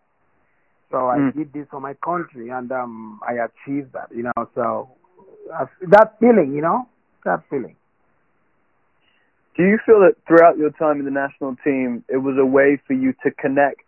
So 0.92 1.10
I 1.10 1.18
Mm. 1.18 1.34
did 1.34 1.52
this 1.52 1.68
for 1.72 1.82
my 1.82 1.96
country, 1.96 2.50
and 2.50 2.72
um, 2.72 3.20
I 3.28 3.34
achieved 3.48 3.94
that. 3.94 4.10
You 4.12 4.24
know, 4.30 4.42
so 4.54 4.90
uh, 5.52 5.66
that 5.88 6.14
feeling, 6.20 6.54
you 6.54 6.62
know, 6.62 6.88
that 7.24 7.42
feeling. 7.50 7.76
Do 9.58 9.64
you 9.64 9.80
feel 9.84 10.00
that 10.02 10.16
throughout 10.28 10.60
your 10.60 10.70
time 10.70 11.00
in 11.00 11.06
the 11.06 11.18
national 11.26 11.56
team, 11.64 12.04
it 12.08 12.18
was 12.18 12.38
a 12.38 12.46
way 12.46 12.80
for 12.86 12.94
you 12.94 13.14
to 13.24 13.32
connect 13.32 13.88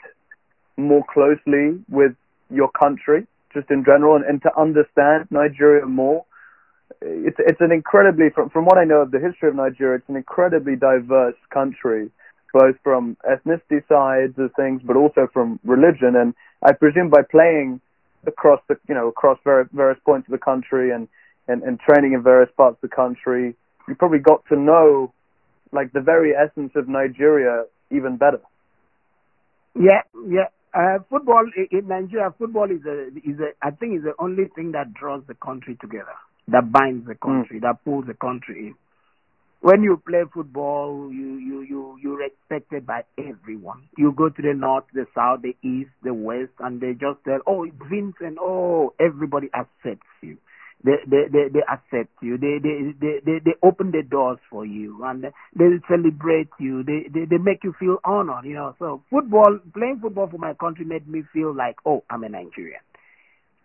more 0.75 1.03
closely 1.13 1.84
with 1.88 2.13
your 2.49 2.71
country, 2.71 3.28
just 3.53 3.69
in 3.69 3.84
general, 3.86 4.15
and, 4.15 4.25
and 4.25 4.41
to 4.41 4.49
understand 4.57 5.28
Nigeria 5.30 5.86
more? 5.86 6.25
It's 7.01 7.37
it's 7.39 7.61
an 7.61 7.71
incredibly, 7.71 8.29
from 8.33 8.49
from 8.49 8.65
what 8.65 8.77
I 8.77 8.83
know 8.83 9.01
of 9.01 9.11
the 9.11 9.19
history 9.19 9.49
of 9.49 9.55
Nigeria, 9.55 9.97
it's 9.97 10.09
an 10.09 10.15
incredibly 10.15 10.75
diverse 10.75 11.35
country, 11.53 12.09
both 12.53 12.75
from 12.83 13.17
ethnicity 13.29 13.87
sides 13.87 14.33
of 14.37 14.51
things, 14.55 14.81
but 14.83 14.95
also 14.95 15.27
from 15.31 15.59
religion. 15.63 16.15
And 16.15 16.33
I 16.63 16.73
presume 16.73 17.09
by 17.09 17.21
playing 17.29 17.81
across 18.25 18.61
the 18.67 18.77
you 18.87 18.95
know 18.95 19.07
across 19.07 19.37
various, 19.43 19.69
various 19.73 19.99
points 20.05 20.27
of 20.27 20.31
the 20.31 20.39
country 20.39 20.91
and, 20.91 21.07
and 21.47 21.61
and 21.63 21.79
training 21.79 22.13
in 22.13 22.23
various 22.23 22.49
parts 22.57 22.77
of 22.81 22.89
the 22.89 22.95
country, 22.95 23.55
you 23.87 23.95
probably 23.95 24.19
got 24.19 24.43
to 24.49 24.55
know 24.55 25.13
like 25.71 25.91
the 25.93 26.01
very 26.01 26.33
essence 26.33 26.71
of 26.75 26.87
Nigeria 26.87 27.65
even 27.91 28.17
better. 28.17 28.41
Yeah, 29.75 30.01
yeah. 30.27 30.47
Uh, 30.73 30.99
football 31.09 31.45
in 31.71 31.87
Nigeria, 31.87 32.33
football 32.37 32.69
is 32.69 32.85
a 32.85 33.07
is 33.17 33.39
a 33.39 33.53
I 33.65 33.71
think 33.71 33.97
is 33.97 34.03
the 34.03 34.13
only 34.19 34.45
thing 34.55 34.71
that 34.73 34.93
draws 34.93 35.23
the 35.27 35.33
country 35.35 35.77
together, 35.79 36.13
that 36.49 36.71
binds 36.71 37.05
the 37.07 37.15
hmm. 37.21 37.27
country, 37.27 37.59
that 37.59 37.83
pulls 37.83 38.05
the 38.07 38.13
country 38.13 38.67
in. 38.67 38.75
When 39.59 39.81
you 39.81 40.01
play 40.07 40.21
football, 40.31 41.11
you 41.11 41.37
you 41.37 41.61
you 41.61 41.97
you're 42.01 42.17
respected 42.17 42.85
by 42.85 43.01
everyone. 43.17 43.89
You 43.97 44.13
go 44.15 44.29
to 44.29 44.41
the 44.41 44.53
north, 44.53 44.85
the 44.93 45.07
south, 45.15 45.41
the 45.41 45.55
east, 45.67 45.89
the 46.03 46.13
west, 46.13 46.51
and 46.59 46.79
they 46.79 46.93
just 46.93 47.23
tell, 47.25 47.39
"Oh, 47.47 47.63
it's 47.63 47.75
Vincent." 47.89 48.37
Oh, 48.39 48.93
everybody 48.99 49.49
accepts 49.55 50.07
you. 50.21 50.37
They 50.83 50.97
they 51.07 51.23
they, 51.31 51.49
they 51.51 51.63
accept 51.67 52.13
you. 52.21 52.37
They, 52.37 52.59
they 52.61 52.93
they 53.01 53.19
they 53.25 53.39
they 53.43 53.55
open 53.63 53.91
the 53.91 54.03
doors 54.03 54.37
for 54.49 54.63
you, 54.63 55.03
and 55.03 55.23
they 55.23 55.65
celebrate 55.89 56.49
you. 56.59 56.83
They 56.83 57.09
they 57.11 57.25
they 57.25 57.37
make 57.37 57.63
you 57.63 57.73
feel 57.79 57.97
honored. 58.05 58.45
You 58.45 58.53
know. 58.53 58.75
So 58.77 59.01
football, 59.09 59.57
playing 59.73 59.99
football 60.01 60.27
for 60.29 60.37
my 60.37 60.53
country 60.53 60.85
made 60.85 61.07
me 61.07 61.23
feel 61.33 61.53
like, 61.53 61.77
oh, 61.83 62.03
I'm 62.11 62.23
a 62.23 62.29
Nigerian. 62.29 62.81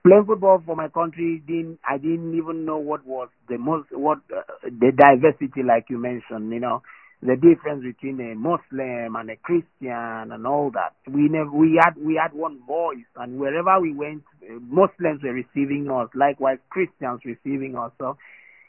Playing 0.05 0.25
football 0.27 0.63
for 0.65 0.75
my 0.77 0.89
country 0.89 1.43
didn't 1.47 1.79
I 1.89 1.97
didn't 1.99 2.37
even 2.37 2.65
know 2.65 2.79
what 2.79 3.07
was 3.07 3.29
the 3.49 3.59
most 3.59 3.89
what 3.93 4.19
uh, 4.35 4.43
the 4.65 4.91
diversity 4.97 5.63
like 5.63 5.87
you 5.91 5.99
mentioned 5.99 6.53
you 6.53 6.61
know 6.61 6.83
the 7.23 7.37
difference 7.37 7.85
between 7.85 8.19
a 8.21 8.35
Muslim 8.35 9.15
and 9.15 9.31
a 9.31 9.37
Christian 9.37 10.33
and 10.33 10.45
all 10.45 10.73
that. 10.73 10.95
We 11.09 11.29
never 11.29 11.53
we 11.53 11.79
had 11.81 11.95
we 11.97 12.19
had 12.21 12.33
one 12.33 12.59
voice 12.67 13.07
and 13.17 13.39
wherever 13.39 13.81
we 13.81 13.93
went 13.95 14.25
uh, 14.43 14.59
Muslims 14.61 15.23
were 15.23 15.33
receiving 15.33 15.89
us 15.89 16.09
likewise 16.15 16.59
Christians 16.69 17.21
receiving 17.25 17.77
us. 17.77 17.93
So 17.99 18.17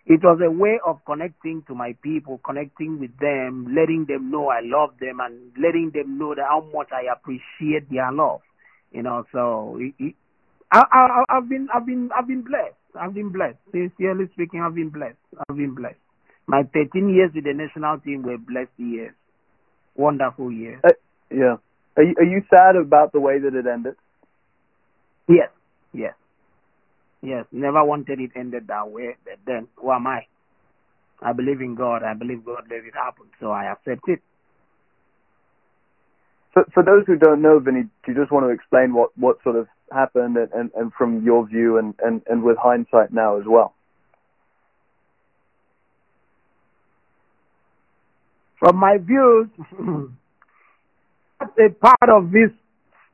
it 0.06 0.22
was 0.24 0.40
a 0.46 0.52
way 0.52 0.80
of 0.86 1.00
connecting 1.06 1.64
to 1.68 1.74
my 1.74 1.96
people 2.04 2.40
connecting 2.46 3.00
with 3.00 3.18
them 3.18 3.74
letting 3.76 4.06
them 4.08 4.30
know 4.30 4.50
I 4.50 4.60
love 4.64 4.92
them 5.00 5.20
and 5.20 5.52
letting 5.58 5.92
them 5.92 6.20
know 6.20 6.36
that 6.36 6.46
how 6.48 6.62
much 6.74 6.90
I 6.92 7.12
appreciate 7.12 7.90
their 7.90 8.12
love 8.12 8.42
you 8.94 9.02
know. 9.02 9.26
So 9.32 9.78
it, 9.80 9.94
it, 10.00 10.16
I, 10.74 10.84
I, 10.92 11.38
I've 11.38 11.48
been, 11.48 11.68
I've 11.74 11.86
been, 11.86 12.10
I've 12.18 12.28
been 12.28 12.42
blessed. 12.42 12.76
I've 13.00 13.14
been 13.14 13.30
blessed. 13.30 13.58
Sincerely 13.72 14.26
speaking, 14.34 14.62
I've 14.62 14.74
been 14.74 14.90
blessed. 14.90 15.18
I've 15.48 15.56
been 15.56 15.76
blessed. 15.76 16.00
My 16.48 16.64
13 16.74 17.10
years 17.10 17.32
with 17.34 17.44
the 17.44 17.54
national 17.54 18.00
team 18.00 18.24
were 18.24 18.38
blessed 18.38 18.72
years, 18.78 19.14
wonderful 19.96 20.52
years. 20.52 20.82
Uh, 20.84 20.90
yeah. 21.32 21.58
Are 21.96 22.04
you, 22.04 22.16
are 22.18 22.26
you 22.26 22.42
sad 22.50 22.76
about 22.76 23.14
the 23.14 23.20
way 23.20 23.38
that 23.40 23.54
it 23.54 23.68
ended? 23.68 23.96
Yes, 25.30 25.50
yes, 25.94 26.16
yes. 27.22 27.46
Never 27.52 27.84
wanted 27.86 28.20
it 28.20 28.32
ended 28.36 28.68
that 28.68 28.90
way. 28.90 29.16
But 29.24 29.40
then, 29.46 29.68
who 29.76 29.92
am 29.92 30.08
I? 30.08 30.26
I 31.22 31.34
believe 31.34 31.62
in 31.62 31.76
God. 31.76 32.02
I 32.04 32.16
believe 32.16 32.44
God 32.44 32.64
let 32.70 32.84
it 32.84 32.96
happen, 32.96 33.28
so 33.40 33.52
I 33.52 33.72
accept 33.72 34.08
it. 34.08 34.22
For, 36.54 36.66
for 36.74 36.84
those 36.84 37.04
who 37.06 37.16
don't 37.16 37.42
know, 37.42 37.60
Vinny, 37.60 37.84
do 37.84 38.12
you 38.12 38.16
just 38.16 38.32
want 38.32 38.46
to 38.46 38.50
explain 38.50 38.94
what, 38.94 39.16
what 39.18 39.38
sort 39.44 39.56
of 39.56 39.68
happened 39.94 40.38
and, 40.38 40.52
and, 40.54 40.72
and 40.76 40.92
from 40.98 41.24
your 41.24 41.48
view 41.48 41.78
and, 41.78 41.94
and, 42.04 42.22
and 42.28 42.44
with 42.44 42.58
hindsight 42.58 43.14
now 43.14 43.38
as 43.38 43.44
well? 43.46 43.74
From 48.60 48.78
my 48.78 48.98
views, 48.98 49.48
that's 51.40 51.52
a 51.60 51.70
part 51.70 52.10
of 52.10 52.32
this 52.32 52.50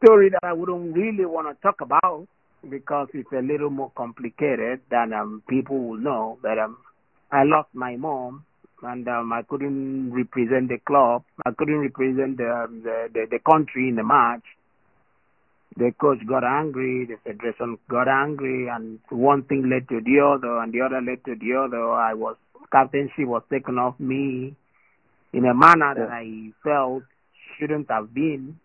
story 0.03 0.29
that 0.29 0.43
I 0.43 0.53
wouldn't 0.53 0.95
really 0.95 1.25
want 1.25 1.47
to 1.47 1.61
talk 1.61 1.81
about 1.81 2.27
because 2.69 3.07
it's 3.13 3.31
a 3.31 3.41
little 3.41 3.69
more 3.69 3.91
complicated 3.95 4.81
than 4.91 5.13
um, 5.13 5.43
people 5.49 5.79
will 5.79 5.97
know. 5.97 6.37
But 6.41 6.59
um, 6.59 6.77
I 7.31 7.43
lost 7.43 7.69
my 7.73 7.95
mom 7.95 8.45
and 8.83 9.07
um, 9.07 9.33
I 9.33 9.41
couldn't 9.43 10.11
represent 10.13 10.69
the 10.69 10.77
club. 10.85 11.23
I 11.45 11.51
couldn't 11.57 11.79
represent 11.79 12.37
the, 12.37 12.67
the, 12.83 13.09
the 13.13 13.25
the 13.31 13.39
country 13.39 13.89
in 13.89 13.95
the 13.95 14.03
match. 14.03 14.43
The 15.79 15.93
coach 15.99 16.19
got 16.27 16.43
angry. 16.43 17.07
The 17.07 17.15
federation 17.23 17.77
got 17.89 18.09
angry, 18.09 18.67
and 18.67 18.99
one 19.09 19.43
thing 19.43 19.69
led 19.69 19.87
to 19.87 20.01
the 20.01 20.19
other, 20.19 20.59
and 20.59 20.73
the 20.73 20.81
other 20.81 20.99
led 21.01 21.23
to 21.23 21.35
the 21.39 21.55
other. 21.55 21.89
I 21.91 22.13
was 22.13 22.35
captainship 22.71 23.25
was 23.25 23.43
taken 23.49 23.77
off 23.77 23.99
me 23.99 24.55
in 25.33 25.45
a 25.45 25.53
manner 25.53 25.95
that 25.95 26.09
I 26.11 26.51
felt 26.63 27.03
shouldn't 27.57 27.89
have 27.89 28.13
been. 28.13 28.59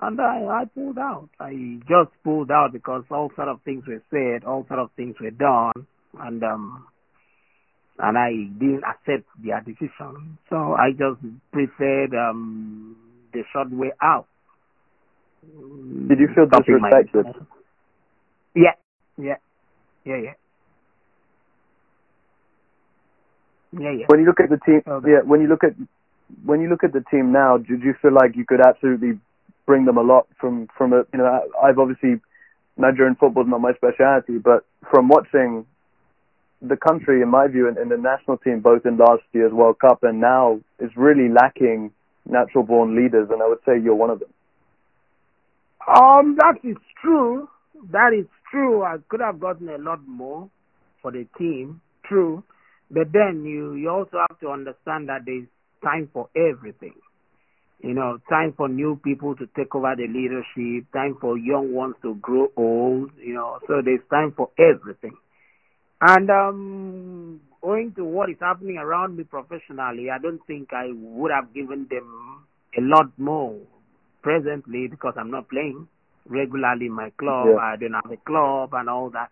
And 0.00 0.20
I, 0.20 0.44
I 0.44 0.64
pulled 0.66 0.98
out. 0.98 1.30
I 1.40 1.80
just 1.88 2.10
pulled 2.22 2.50
out 2.50 2.72
because 2.72 3.04
all 3.10 3.32
sort 3.34 3.48
of 3.48 3.60
things 3.64 3.84
were 3.86 4.02
said, 4.10 4.44
all 4.46 4.64
sort 4.68 4.80
of 4.80 4.90
things 4.94 5.16
were 5.20 5.30
done, 5.30 5.86
and 6.20 6.44
um, 6.44 6.86
and 7.98 8.16
I 8.16 8.30
didn't 8.58 8.84
accept 8.84 9.26
their 9.42 9.60
decision. 9.60 10.38
So 10.50 10.74
I 10.74 10.90
just 10.90 11.20
preferred 11.50 12.14
um, 12.14 12.94
the 13.32 13.42
short 13.52 13.72
way 13.72 13.90
out. 14.00 14.26
Did 16.08 16.18
you 16.18 16.28
feel 16.34 16.46
disrespected? 16.46 17.34
Yeah, 18.54 18.72
yeah, 19.16 19.36
yeah, 20.04 20.16
yeah. 20.16 20.32
Yeah, 23.72 23.90
yeah. 23.92 24.06
When 24.06 24.20
you 24.20 24.26
look 24.26 24.40
at 24.40 24.48
the 24.48 24.58
team, 24.64 24.82
Okay. 24.86 25.10
yeah. 25.10 25.20
When 25.24 25.40
you 25.40 25.48
look 25.48 25.62
at 25.62 25.74
when 26.44 26.60
you 26.60 26.68
look 26.68 26.84
at 26.84 26.92
the 26.92 27.04
team 27.10 27.32
now, 27.32 27.58
did 27.58 27.82
you 27.82 27.94
feel 28.00 28.12
like 28.12 28.36
you 28.36 28.44
could 28.46 28.60
absolutely 28.66 29.18
bring 29.66 29.84
them 29.84 29.98
a 29.98 30.02
lot 30.02 30.26
from 30.40 30.68
from 30.76 30.92
a 30.92 31.04
you 31.12 31.18
know 31.18 31.42
I've 31.62 31.78
obviously 31.78 32.20
Nigerian 32.76 33.16
football 33.16 33.42
is 33.42 33.48
not 33.50 33.60
my 33.60 33.72
speciality, 33.74 34.38
but 34.38 34.64
from 34.90 35.08
watching 35.08 35.66
the 36.62 36.76
country, 36.76 37.22
in 37.22 37.28
my 37.28 37.46
view, 37.46 37.68
and, 37.68 37.76
and 37.76 37.90
the 37.90 37.96
national 37.96 38.38
team, 38.38 38.60
both 38.60 38.86
in 38.86 38.96
last 38.96 39.22
year's 39.32 39.52
World 39.52 39.78
Cup 39.78 40.02
and 40.02 40.20
now, 40.20 40.60
is 40.80 40.90
really 40.96 41.28
lacking 41.28 41.92
natural 42.26 42.64
born 42.64 42.96
leaders, 42.96 43.28
and 43.30 43.42
I 43.42 43.48
would 43.48 43.60
say 43.66 43.78
you're 43.78 43.94
one 43.94 44.10
of 44.10 44.20
them. 44.20 44.28
Um, 45.88 46.36
that 46.38 46.56
is 46.64 46.76
true. 47.02 47.48
That 47.92 48.12
is 48.12 48.26
true. 48.50 48.82
I 48.82 48.96
could 49.08 49.20
have 49.20 49.40
gotten 49.40 49.68
a 49.68 49.78
lot 49.78 50.06
more 50.06 50.50
for 51.00 51.10
the 51.12 51.26
team. 51.38 51.80
True. 52.04 52.42
But 52.90 53.12
then 53.12 53.44
you, 53.44 53.74
you 53.74 53.88
also 53.90 54.18
have 54.28 54.38
to 54.40 54.48
understand 54.50 55.08
that 55.08 55.22
there's 55.24 55.46
time 55.82 56.08
for 56.12 56.28
everything. 56.36 56.94
You 57.80 57.94
know, 57.94 58.18
time 58.28 58.54
for 58.56 58.68
new 58.68 59.00
people 59.02 59.36
to 59.36 59.46
take 59.56 59.74
over 59.74 59.94
the 59.96 60.08
leadership, 60.08 60.90
time 60.92 61.16
for 61.20 61.38
young 61.38 61.72
ones 61.72 61.94
to 62.02 62.16
grow 62.16 62.48
old, 62.56 63.10
you 63.18 63.34
know, 63.34 63.60
so 63.68 63.80
there's 63.84 64.00
time 64.10 64.34
for 64.36 64.50
everything. 64.58 65.16
And 66.00 66.28
um 66.28 67.40
owing 67.62 67.92
to 67.94 68.04
what 68.04 68.30
is 68.30 68.36
happening 68.40 68.78
around 68.78 69.16
me 69.16 69.24
professionally, 69.24 70.10
I 70.10 70.18
don't 70.18 70.44
think 70.46 70.72
I 70.72 70.90
would 70.92 71.30
have 71.30 71.54
given 71.54 71.86
them 71.88 72.46
a 72.76 72.80
lot 72.80 73.12
more 73.16 73.56
presently 74.22 74.88
because 74.88 75.14
I'm 75.16 75.30
not 75.30 75.48
playing 75.48 75.88
regularly 76.26 76.86
in 76.86 76.92
my 76.92 77.10
club. 77.18 77.48
Yeah. 77.48 77.60
I 77.60 77.76
don't 77.76 77.94
have 77.94 78.10
a 78.10 78.16
club 78.16 78.70
and 78.74 78.88
all 78.88 79.10
that. 79.10 79.30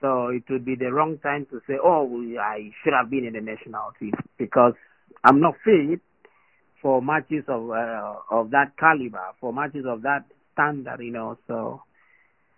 So 0.00 0.28
it 0.28 0.44
would 0.48 0.64
be 0.64 0.76
the 0.76 0.92
wrong 0.92 1.18
time 1.18 1.46
to 1.50 1.60
say, 1.66 1.74
oh, 1.82 2.06
I 2.40 2.70
should 2.82 2.92
have 2.92 3.10
been 3.10 3.24
in 3.24 3.32
the 3.32 3.40
national 3.40 3.92
team 3.98 4.12
because 4.38 4.74
I'm 5.24 5.40
not 5.40 5.54
fit 5.64 6.00
for 6.80 7.02
matches 7.02 7.44
of 7.48 7.70
uh, 7.70 8.14
of 8.30 8.50
that 8.50 8.76
caliber, 8.78 9.34
for 9.40 9.52
matches 9.52 9.84
of 9.86 10.02
that 10.02 10.24
standard, 10.52 11.00
you 11.00 11.10
know. 11.10 11.36
So 11.48 11.82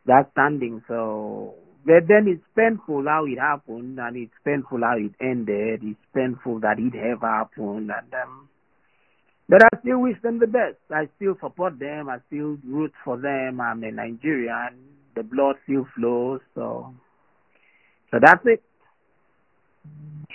that 0.04 0.30
standing. 0.32 0.82
So 0.86 1.54
but 1.84 2.06
then 2.08 2.28
it's 2.28 2.44
painful 2.54 3.04
how 3.06 3.24
it 3.24 3.38
happened, 3.38 3.98
and 3.98 4.16
it's 4.16 4.34
painful 4.44 4.80
how 4.82 4.98
it 4.98 5.12
ended. 5.20 5.80
It's 5.82 6.00
painful 6.14 6.60
that 6.60 6.78
it 6.78 6.94
ever 6.94 7.26
happened, 7.26 7.90
and 7.90 8.14
um, 8.22 8.49
but 9.50 9.64
I 9.64 9.68
still 9.80 9.98
wish 9.98 10.16
them 10.22 10.38
the 10.38 10.46
best. 10.46 10.76
I 10.94 11.08
still 11.16 11.36
support 11.40 11.80
them. 11.80 12.08
I 12.08 12.18
still 12.28 12.56
root 12.64 12.92
for 13.04 13.16
them. 13.16 13.60
I'm 13.60 13.82
a 13.82 13.90
Nigerian. 13.90 14.76
The 15.16 15.24
blood 15.24 15.56
still 15.64 15.88
flows. 15.96 16.40
So, 16.54 16.94
so 18.12 18.18
that's 18.22 18.46
it. 18.46 18.62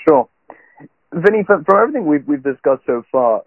Sure. 0.05 0.27
Vinny, 1.13 1.43
from, 1.47 1.63
from 1.63 1.81
everything 1.81 2.05
we've, 2.05 2.27
we've 2.27 2.43
discussed 2.43 2.83
so 2.85 3.03
far, 3.09 3.43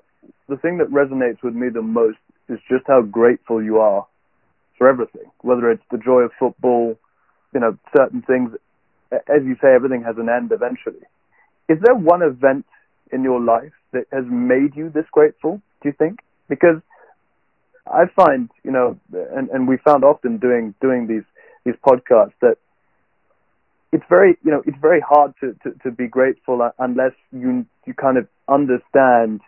the 0.48 0.56
thing 0.56 0.78
that 0.78 0.88
resonates 0.88 1.42
with 1.42 1.54
me 1.54 1.68
the 1.68 1.82
most 1.82 2.16
is 2.48 2.58
just 2.70 2.84
how 2.86 3.02
grateful 3.02 3.62
you 3.62 3.78
are 3.78 4.06
for 4.78 4.88
everything, 4.88 5.30
whether 5.42 5.70
it's 5.70 5.82
the 5.90 5.98
joy 5.98 6.20
of 6.20 6.30
football, 6.38 6.96
you 7.52 7.60
know, 7.60 7.76
certain 7.94 8.22
things. 8.22 8.52
As 9.12 9.44
you 9.44 9.54
say, 9.60 9.74
everything 9.74 10.02
has 10.02 10.16
an 10.16 10.30
end 10.30 10.50
eventually. 10.50 11.04
Is 11.68 11.76
there 11.84 11.94
one 11.94 12.22
event 12.22 12.64
in 13.12 13.22
your 13.22 13.40
life 13.40 13.72
that 13.92 14.04
has 14.12 14.24
made 14.28 14.76
you 14.76 14.90
this 14.90 15.06
grateful, 15.12 15.60
do 15.82 15.88
you 15.88 15.94
think? 15.98 16.20
Because 16.48 16.80
I 17.86 18.04
find, 18.14 18.50
you 18.64 18.70
know, 18.70 18.98
and, 19.12 19.48
and 19.50 19.66
we 19.68 19.78
found 19.84 20.04
often 20.04 20.38
doing, 20.38 20.74
doing 20.80 21.06
these, 21.06 21.24
these 21.64 21.76
podcasts 21.86 22.34
that 22.42 22.56
it's 23.92 24.04
very 24.08 24.36
you 24.44 24.50
know 24.50 24.62
it's 24.66 24.76
very 24.80 25.00
hard 25.00 25.32
to, 25.40 25.54
to, 25.62 25.76
to 25.82 25.90
be 25.90 26.06
grateful 26.06 26.60
unless 26.78 27.12
you 27.32 27.64
you 27.86 27.94
kind 27.94 28.18
of 28.18 28.28
understand 28.48 29.40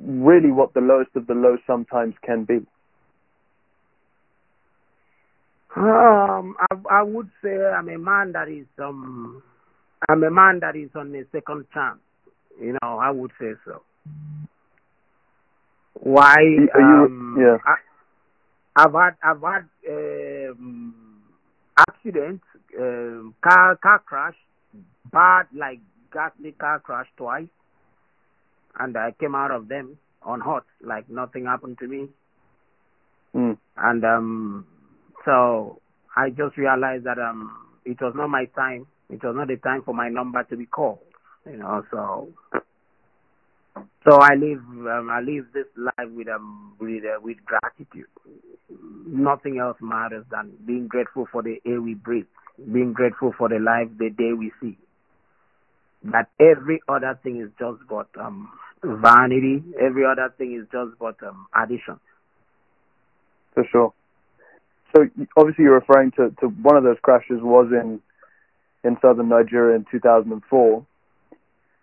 really 0.00 0.50
what 0.50 0.74
the 0.74 0.80
lowest 0.80 1.10
of 1.16 1.26
the 1.26 1.34
low 1.34 1.56
sometimes 1.66 2.14
can 2.24 2.44
be. 2.44 2.58
Um, 5.76 6.56
I, 6.58 6.74
I 6.90 7.02
would 7.02 7.30
say 7.42 7.54
I'm 7.54 7.88
a 7.88 7.98
man 7.98 8.32
that 8.32 8.48
is 8.48 8.66
um, 8.78 9.42
I'm 10.08 10.22
a 10.22 10.30
man 10.30 10.60
that 10.60 10.76
is 10.76 10.90
on 10.94 11.14
a 11.14 11.22
second 11.32 11.66
chance. 11.74 11.98
You 12.60 12.72
know, 12.82 12.98
I 12.98 13.10
would 13.10 13.32
say 13.40 13.52
so. 13.64 13.82
Why? 15.94 16.36
Um, 16.74 17.36
yeah. 17.38 17.56
I, 17.64 17.76
I've 18.76 18.92
had 18.92 19.16
I've 19.22 19.42
had 19.42 19.68
um, 19.88 20.94
accidents, 21.78 22.44
um, 22.78 23.34
car 23.42 23.76
car 23.76 23.98
crash, 24.00 24.36
bad 25.12 25.46
like 25.54 25.80
ghastly 26.12 26.52
car 26.52 26.80
crash 26.80 27.06
twice, 27.16 27.48
and 28.78 28.96
I 28.96 29.12
came 29.18 29.34
out 29.34 29.50
of 29.50 29.68
them 29.68 29.98
on 30.22 30.40
hot, 30.40 30.64
like 30.82 31.08
nothing 31.08 31.46
happened 31.46 31.78
to 31.78 31.86
me. 31.86 32.08
Mm. 33.34 33.58
and 33.76 34.02
um 34.04 34.66
so 35.26 35.78
I 36.16 36.30
just 36.30 36.56
realized 36.56 37.04
that 37.04 37.18
um 37.18 37.52
it 37.84 38.00
was 38.00 38.14
not 38.16 38.30
my 38.30 38.46
time. 38.46 38.86
It 39.10 39.22
was 39.22 39.36
not 39.36 39.48
the 39.48 39.56
time 39.56 39.82
for 39.82 39.94
my 39.94 40.08
number 40.08 40.42
to 40.44 40.56
be 40.56 40.66
called. 40.66 40.98
You 41.46 41.56
know, 41.58 41.84
so 41.90 42.28
So 44.06 44.18
I 44.20 44.34
live 44.34 44.60
um, 44.60 45.10
I 45.10 45.20
live 45.20 45.46
this 45.52 45.66
life 45.76 46.10
with 46.14 46.28
um 46.28 46.74
with 46.78 47.02
uh, 47.04 47.20
with 47.20 47.38
gratitude. 47.44 48.06
Nothing 49.06 49.58
else 49.58 49.76
matters 49.80 50.24
than 50.30 50.52
being 50.64 50.86
grateful 50.86 51.26
for 51.30 51.42
the 51.42 51.56
air 51.66 51.80
we 51.82 51.94
breathe, 51.94 52.26
being 52.72 52.92
grateful 52.92 53.32
for 53.36 53.48
the 53.48 53.58
life, 53.58 53.88
the 53.98 54.10
day 54.10 54.32
we 54.32 54.52
see. 54.60 54.78
That 56.04 56.28
every 56.38 56.80
other 56.88 57.18
thing 57.22 57.40
is 57.40 57.50
just 57.58 57.80
but 57.88 58.08
um 58.20 58.48
vanity. 58.84 59.64
Every 59.80 60.04
other 60.04 60.32
thing 60.38 60.54
is 60.54 60.68
just 60.70 60.98
but 61.00 61.16
um 61.26 61.46
addition. 61.54 61.98
For 63.54 63.64
sure. 63.72 63.92
So 64.94 65.02
obviously 65.36 65.64
you're 65.64 65.80
referring 65.80 66.12
to, 66.12 66.30
to 66.40 66.46
one 66.48 66.76
of 66.76 66.84
those 66.84 66.98
crashes 67.02 67.40
was 67.42 67.72
in 67.72 68.00
in 68.84 68.96
southern 69.02 69.28
Nigeria 69.30 69.76
in 69.76 69.84
2004. 69.90 70.86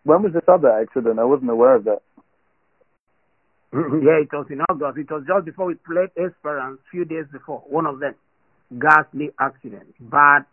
When 0.04 0.24
was 0.24 0.34
this 0.34 0.44
other 0.48 0.72
accident? 0.72 1.20
I 1.20 1.24
wasn't 1.24 1.52
aware 1.52 1.76
of 1.76 1.86
that. 1.86 2.02
yeah, 3.74 4.22
it 4.22 4.30
was 4.32 4.48
in 4.50 4.62
August. 4.70 4.98
It 4.98 5.12
was 5.12 5.24
just 5.28 5.46
before 5.46 5.68
we 5.68 5.76
played 5.76 6.10
Esperance, 6.18 6.80
a 6.86 6.90
few 6.92 7.06
days 7.06 7.26
before. 7.32 7.64
One 7.68 7.86
of 7.86 8.00
them, 8.00 8.16
ghastly 8.78 9.32
accident. 9.40 9.96
But 10.00 10.46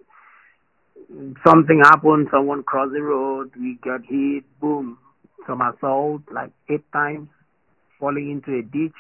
something 1.46 1.82
happened. 1.84 2.28
Someone 2.30 2.62
crossed 2.62 2.92
the 2.92 3.03
road. 3.03 3.51
We 3.57 3.78
got 3.82 4.01
hit. 4.09 4.44
Boom. 4.61 4.98
Some 5.46 5.61
assault, 5.61 6.22
like 6.32 6.53
eight 6.70 6.84
times, 6.92 7.28
falling 7.98 8.30
into 8.30 8.59
a 8.59 8.62
ditch. 8.62 8.96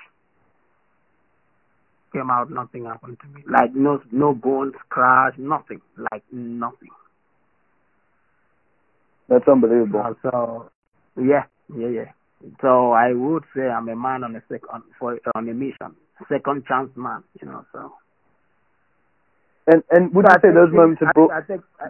Came 2.12 2.30
out. 2.30 2.50
Nothing 2.50 2.86
happened 2.86 3.18
to 3.20 3.28
me. 3.28 3.44
Like 3.48 3.74
no, 3.74 4.02
no 4.10 4.34
bones 4.34 4.74
crash. 4.88 5.34
Nothing. 5.38 5.80
Like 5.96 6.24
nothing. 6.32 6.90
That's 9.30 9.48
unbelievable. 9.48 10.02
Uh, 10.04 10.14
so, 10.22 10.70
yeah, 11.16 11.44
yeah, 11.74 11.88
yeah. 11.88 12.12
So 12.60 12.92
I 12.92 13.12
would 13.14 13.44
say 13.56 13.62
I'm 13.62 13.88
a 13.88 13.96
man 13.96 14.24
on 14.24 14.36
a 14.36 14.42
second 14.48 14.82
for 14.98 15.18
on 15.34 15.48
a 15.48 15.54
mission, 15.54 15.94
second 16.28 16.64
chance 16.66 16.90
man, 16.96 17.22
you 17.40 17.48
know. 17.48 17.64
So. 17.72 17.92
And 19.68 19.82
and 19.90 20.12
would 20.14 20.26
So 20.26 20.32
you 20.32 20.38
I 20.38 20.42
say 20.42 20.54
those 20.54 20.74
moments 20.74 21.02
of 21.02 21.08
I, 21.08 21.12
bro- 21.12 21.30
I 21.30 21.40
take 21.42 21.60
I, 21.80 21.88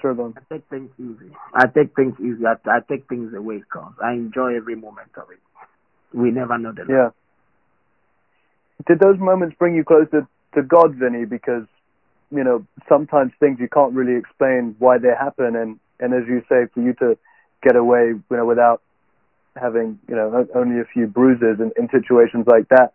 sure 0.00 0.14
go 0.14 0.24
on. 0.26 0.34
I 0.38 0.54
take 0.54 0.64
things 0.70 0.90
easy. 0.98 1.32
I 1.54 1.66
take 1.66 1.94
things 1.94 2.14
easy. 2.20 2.46
I, 2.46 2.54
I 2.70 2.78
take 2.88 3.08
things 3.08 3.32
the 3.32 3.42
way 3.42 3.56
it 3.56 3.68
comes. 3.70 3.96
I 4.02 4.12
enjoy 4.12 4.56
every 4.56 4.76
moment 4.76 5.10
of 5.16 5.24
it. 5.30 5.40
We 6.16 6.30
never 6.30 6.56
know 6.58 6.72
the 6.72 6.86
Yeah. 6.88 7.10
Did 8.86 9.00
those 9.00 9.18
moments 9.18 9.56
bring 9.58 9.74
you 9.74 9.84
closer 9.84 10.26
to 10.54 10.62
God, 10.62 10.94
Vinny? 10.94 11.26
Because 11.26 11.66
you 12.30 12.44
know 12.44 12.64
sometimes 12.88 13.32
things 13.40 13.58
you 13.60 13.68
can't 13.68 13.92
really 13.92 14.16
explain 14.16 14.76
why 14.78 14.98
they 14.98 15.12
happen, 15.18 15.56
and 15.56 15.78
and 16.00 16.14
as 16.14 16.22
you 16.28 16.42
say, 16.48 16.66
for 16.72 16.80
you 16.80 16.94
to 16.94 17.16
get 17.62 17.76
away, 17.76 18.08
you 18.30 18.36
know, 18.36 18.46
without 18.46 18.82
having 19.56 19.98
you 20.08 20.14
know 20.16 20.46
only 20.54 20.80
a 20.80 20.84
few 20.92 21.06
bruises 21.06 21.58
in, 21.60 21.72
in 21.76 21.88
situations 21.90 22.46
like 22.46 22.68
that, 22.68 22.92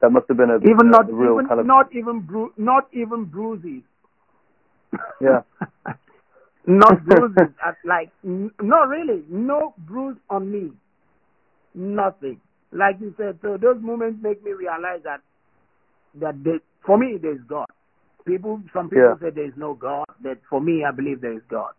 that 0.00 0.10
must 0.10 0.26
have 0.28 0.36
been 0.36 0.50
a 0.50 0.56
even 0.56 0.90
not 0.90 1.08
a 1.08 1.12
real 1.14 1.34
even 1.34 1.46
kind 1.46 1.60
of 1.60 1.66
not 1.66 1.94
even 1.94 2.20
bru- 2.20 2.52
not 2.56 2.88
even 2.92 3.24
bruises. 3.24 3.82
Yeah. 5.20 5.42
not 6.66 7.04
bruises. 7.04 7.54
like 7.84 8.10
n- 8.24 8.50
not 8.60 8.88
really. 8.88 9.24
No 9.28 9.74
bruise 9.78 10.16
on 10.30 10.50
me. 10.50 10.72
Nothing. 11.74 12.40
Like 12.72 12.96
you 13.00 13.14
said, 13.16 13.38
so 13.42 13.56
those 13.56 13.80
moments 13.80 14.18
make 14.22 14.42
me 14.44 14.52
realize 14.52 15.00
that 15.04 15.20
that 16.20 16.42
they, 16.42 16.58
for 16.84 16.98
me 16.98 17.18
there's 17.20 17.40
God. 17.48 17.66
People, 18.26 18.60
some 18.72 18.90
people 18.90 19.16
Yeah. 19.20 19.28
say 19.28 19.30
there 19.30 19.46
is 19.46 19.56
no 19.56 19.74
God, 19.74 20.06
but 20.20 20.38
for 20.50 20.60
me, 20.60 20.84
I 20.84 20.90
believe 20.90 21.20
there 21.20 21.32
is 21.34 21.42
God. 21.48 21.72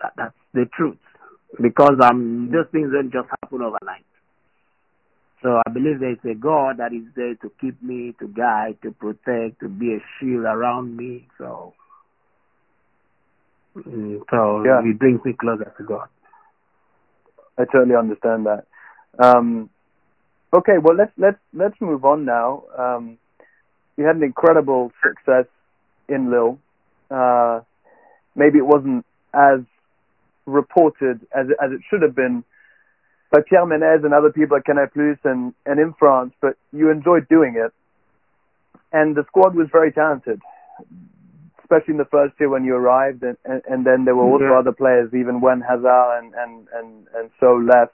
That, 0.00 0.12
that's 0.16 0.34
the 0.54 0.66
truth. 0.76 0.98
Because 1.60 1.94
um, 2.02 2.50
those 2.52 2.66
things 2.72 2.90
don't 2.92 3.12
just 3.12 3.28
happen 3.28 3.62
overnight. 3.62 4.04
So 5.42 5.60
I 5.64 5.70
believe 5.70 6.00
there 6.00 6.12
is 6.12 6.18
a 6.24 6.34
God 6.34 6.78
that 6.78 6.92
is 6.92 7.04
there 7.14 7.34
to 7.36 7.52
keep 7.60 7.80
me, 7.82 8.14
to 8.20 8.26
guide, 8.26 8.78
to 8.82 8.90
protect, 8.90 9.60
to 9.60 9.68
be 9.68 9.94
a 9.94 9.98
shield 10.18 10.44
around 10.44 10.96
me. 10.96 11.28
So, 11.38 11.74
mm, 13.76 14.20
so 14.30 14.64
Yeah. 14.64 14.80
it 14.84 14.98
brings 14.98 15.24
me 15.24 15.34
closer 15.34 15.72
to 15.76 15.84
God. 15.84 16.08
I 17.58 17.64
totally 17.64 17.94
understand 17.96 18.46
that. 18.46 18.66
Um, 19.18 19.70
okay, 20.52 20.78
well 20.82 20.96
let's 20.96 21.12
let's 21.16 21.38
let's 21.54 21.80
move 21.80 22.04
on 22.04 22.24
now. 22.24 22.64
Um, 22.76 23.18
you 23.96 24.04
had 24.04 24.16
an 24.16 24.24
incredible 24.24 24.92
success 25.02 25.46
in 26.08 26.30
Lille. 26.30 26.58
Uh, 27.10 27.60
maybe 28.34 28.58
it 28.58 28.66
wasn't 28.66 29.06
as 29.32 29.60
reported 30.46 31.20
as 31.36 31.48
it, 31.50 31.56
as 31.62 31.72
it 31.72 31.80
should 31.90 32.02
have 32.02 32.14
been 32.14 32.44
by 33.30 33.40
Pierre 33.48 33.66
Ménès 33.66 34.04
and 34.04 34.14
other 34.14 34.30
people 34.30 34.56
at 34.56 34.64
Canal 34.64 34.86
Plus 34.92 35.18
and 35.24 35.52
and 35.66 35.80
in 35.80 35.92
France, 35.98 36.32
but 36.40 36.56
you 36.72 36.90
enjoyed 36.90 37.28
doing 37.28 37.54
it, 37.56 37.72
and 38.92 39.16
the 39.16 39.24
squad 39.26 39.54
was 39.54 39.68
very 39.72 39.92
talented. 39.92 40.40
Especially 41.60 41.92
in 41.94 41.98
the 41.98 42.04
first 42.04 42.34
year 42.38 42.48
when 42.48 42.64
you 42.64 42.76
arrived, 42.76 43.24
and, 43.24 43.36
and, 43.44 43.60
and 43.68 43.84
then 43.84 44.04
there 44.04 44.14
were 44.14 44.22
also 44.22 44.44
Yeah. 44.44 44.58
other 44.60 44.70
players, 44.70 45.12
even 45.12 45.40
when 45.40 45.60
Hazard 45.60 46.18
and 46.18 46.32
and 46.34 46.68
and 46.72 47.06
and 47.16 47.30
so 47.40 47.56
left. 47.56 47.92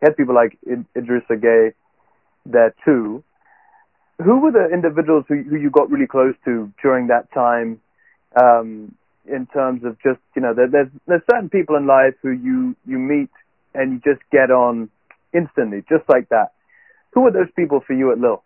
You 0.00 0.06
had 0.08 0.16
people 0.16 0.34
like 0.34 0.56
Id- 0.66 0.86
Idrissa 0.96 1.36
Gueye 1.38 1.74
there 2.46 2.74
too. 2.82 3.22
Who 4.24 4.40
were 4.40 4.52
the 4.52 4.68
individuals 4.72 5.26
who 5.28 5.42
who 5.42 5.56
you 5.56 5.68
got 5.68 5.90
really 5.90 6.06
close 6.06 6.34
to 6.46 6.72
during 6.82 7.08
that 7.08 7.30
time? 7.32 7.80
Um, 8.34 8.94
in 9.32 9.46
terms 9.46 9.84
of 9.84 9.96
just 10.02 10.20
you 10.34 10.42
know, 10.42 10.54
there, 10.54 10.68
there's 10.68 10.88
there's 11.06 11.22
certain 11.30 11.48
people 11.48 11.76
in 11.76 11.86
life 11.86 12.14
who 12.22 12.30
you 12.30 12.76
you 12.86 12.98
meet 12.98 13.30
and 13.74 13.92
you 13.92 14.12
just 14.12 14.22
get 14.30 14.50
on 14.50 14.90
instantly, 15.32 15.84
just 15.88 16.08
like 16.08 16.28
that. 16.30 16.52
Who 17.12 17.22
were 17.22 17.30
those 17.30 17.50
people 17.56 17.80
for 17.86 17.92
you 17.92 18.12
at 18.12 18.18
Lille? 18.18 18.42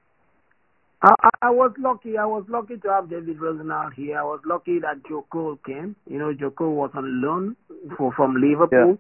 I, 1.03 1.29
I, 1.43 1.51
was 1.51 1.73
lucky. 1.79 2.17
I 2.17 2.25
was 2.25 2.45
lucky 2.49 2.79
to 2.79 2.89
have 2.89 3.11
David 3.11 3.39
Rozehnal 3.39 3.91
here. 3.91 4.19
I 4.19 4.23
was 4.23 4.41
lucky 4.47 4.79
that 4.79 5.07
Joe 5.07 5.27
Cole 5.31 5.59
came. 5.67 5.97
You 6.09 6.19
know, 6.19 6.33
Joe 6.33 6.51
Cole 6.51 6.75
was 6.75 6.93
on 6.95 7.21
loan 7.23 7.57
for 7.99 8.11
from 8.15 8.37
Liverpool. 8.37 8.99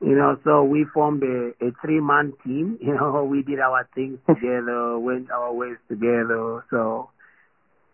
You 0.00 0.16
know, 0.16 0.38
so 0.42 0.64
we 0.64 0.86
formed 0.92 1.22
a, 1.22 1.52
a 1.64 1.70
three 1.82 2.00
man 2.00 2.32
team. 2.44 2.78
You 2.82 2.94
know, 2.94 3.24
we 3.24 3.42
did 3.42 3.60
our 3.60 3.86
things 3.94 4.18
together, 4.26 4.98
went 4.98 5.30
our 5.30 5.52
ways 5.52 5.76
together. 5.88 6.64
So 6.70 7.10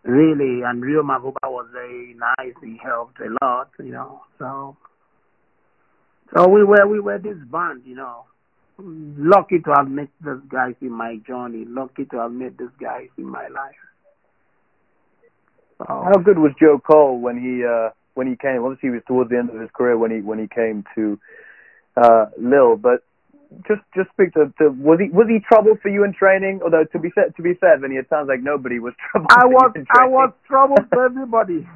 really, 0.03 0.61
and 0.63 0.81
Rio 0.81 1.03
Mavuba 1.03 1.45
was 1.45 1.67
very 1.71 2.15
nice. 2.15 2.53
He 2.63 2.79
helped 2.81 3.19
a 3.19 3.29
lot. 3.45 3.69
You 3.79 3.91
know, 3.91 4.21
so 4.37 4.77
so 6.35 6.47
we 6.47 6.63
were 6.63 6.87
we 6.87 6.99
were 6.99 7.17
this 7.17 7.37
band. 7.51 7.83
You 7.85 7.95
know, 7.95 8.25
lucky 8.77 9.59
to 9.59 9.73
have 9.75 9.89
met 9.89 10.09
these 10.23 10.41
guys 10.49 10.75
in 10.81 10.91
my 10.91 11.17
journey. 11.27 11.65
Lucky 11.67 12.05
to 12.05 12.17
have 12.17 12.31
met 12.31 12.57
these 12.57 12.67
guys 12.79 13.07
in 13.17 13.25
my 13.25 13.47
life. 13.47 13.75
So, 15.79 15.85
How 15.87 16.21
good 16.21 16.37
was 16.37 16.51
Joe 16.59 16.79
Cole 16.79 17.19
when 17.19 17.37
he 17.39 17.65
uh, 17.65 17.89
when 18.13 18.27
he 18.27 18.35
came? 18.35 18.63
Obviously, 18.63 18.89
he 18.89 18.95
was 18.95 19.03
towards 19.07 19.29
the 19.29 19.37
end 19.37 19.49
of 19.49 19.59
his 19.59 19.69
career 19.73 19.97
when 19.97 20.11
he 20.11 20.21
when 20.21 20.39
he 20.39 20.47
came 20.47 20.83
to 20.95 21.19
uh, 21.95 22.25
Lille. 22.37 22.75
But 22.75 23.03
just 23.67 23.81
just 23.95 24.09
speak 24.11 24.33
to, 24.33 24.53
to 24.59 24.69
was 24.69 24.99
he 24.99 25.09
was 25.09 25.27
he 25.27 25.39
trouble 25.39 25.75
for 25.81 25.89
you 25.89 26.03
in 26.03 26.13
training? 26.13 26.61
Although 26.63 26.83
to 26.91 26.99
be 26.99 27.09
said 27.15 27.35
to 27.35 27.41
be 27.41 27.53
fair, 27.55 27.77
Vinny, 27.79 27.95
it 27.95 28.07
sounds 28.09 28.27
like 28.27 28.41
nobody 28.43 28.79
was 28.79 28.93
trouble. 29.11 29.27
I 29.31 29.41
for 29.41 29.49
was 29.49 29.71
you 29.75 29.81
in 29.81 29.87
I 29.97 30.05
was 30.07 30.33
trouble 30.47 30.75
to 30.77 30.99
everybody. 30.99 31.67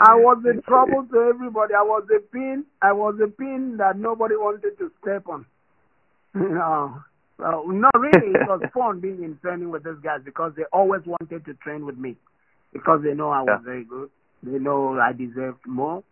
I 0.00 0.14
was 0.16 0.42
a 0.44 0.60
trouble 0.62 1.06
to 1.12 1.18
everybody. 1.34 1.74
I 1.74 1.82
was 1.82 2.04
a 2.14 2.20
pin. 2.20 2.64
I 2.82 2.92
was 2.92 3.14
a 3.22 3.28
pin 3.28 3.76
that 3.78 3.96
nobody 3.98 4.34
wanted 4.36 4.76
to 4.78 4.90
step 5.02 5.28
on. 5.28 5.46
You 6.34 6.42
oh, 6.50 6.54
know, 6.54 7.02
so 7.38 7.70
no, 7.70 7.88
really, 7.94 8.32
it 8.34 8.48
was 8.48 8.60
fun 8.74 9.00
being 9.00 9.22
in 9.22 9.38
training 9.40 9.70
with 9.70 9.84
these 9.84 10.00
guys 10.02 10.20
because 10.24 10.52
they 10.56 10.64
always 10.72 11.02
wanted 11.06 11.44
to 11.44 11.54
train 11.54 11.86
with 11.86 11.96
me 11.96 12.16
because 12.72 13.00
they 13.04 13.14
know 13.14 13.30
I 13.30 13.42
was 13.42 13.60
Yeah. 13.60 13.64
very 13.64 13.84
good. 13.84 14.10
They 14.42 14.58
know 14.58 14.98
I 14.98 15.12
deserved 15.12 15.64
more. 15.66 16.02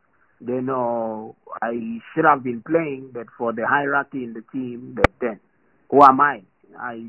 They 0.40 0.60
know 0.60 1.36
uh, 1.50 1.66
I 1.66 2.00
should 2.14 2.24
have 2.24 2.42
been 2.42 2.62
playing, 2.62 3.10
but 3.12 3.26
for 3.38 3.52
the 3.52 3.66
hierarchy 3.66 4.24
in 4.24 4.34
the 4.34 4.42
team, 4.52 4.92
but 4.94 5.10
then 5.20 5.40
who 5.90 6.02
am 6.02 6.20
I? 6.20 6.42
I 6.78 7.06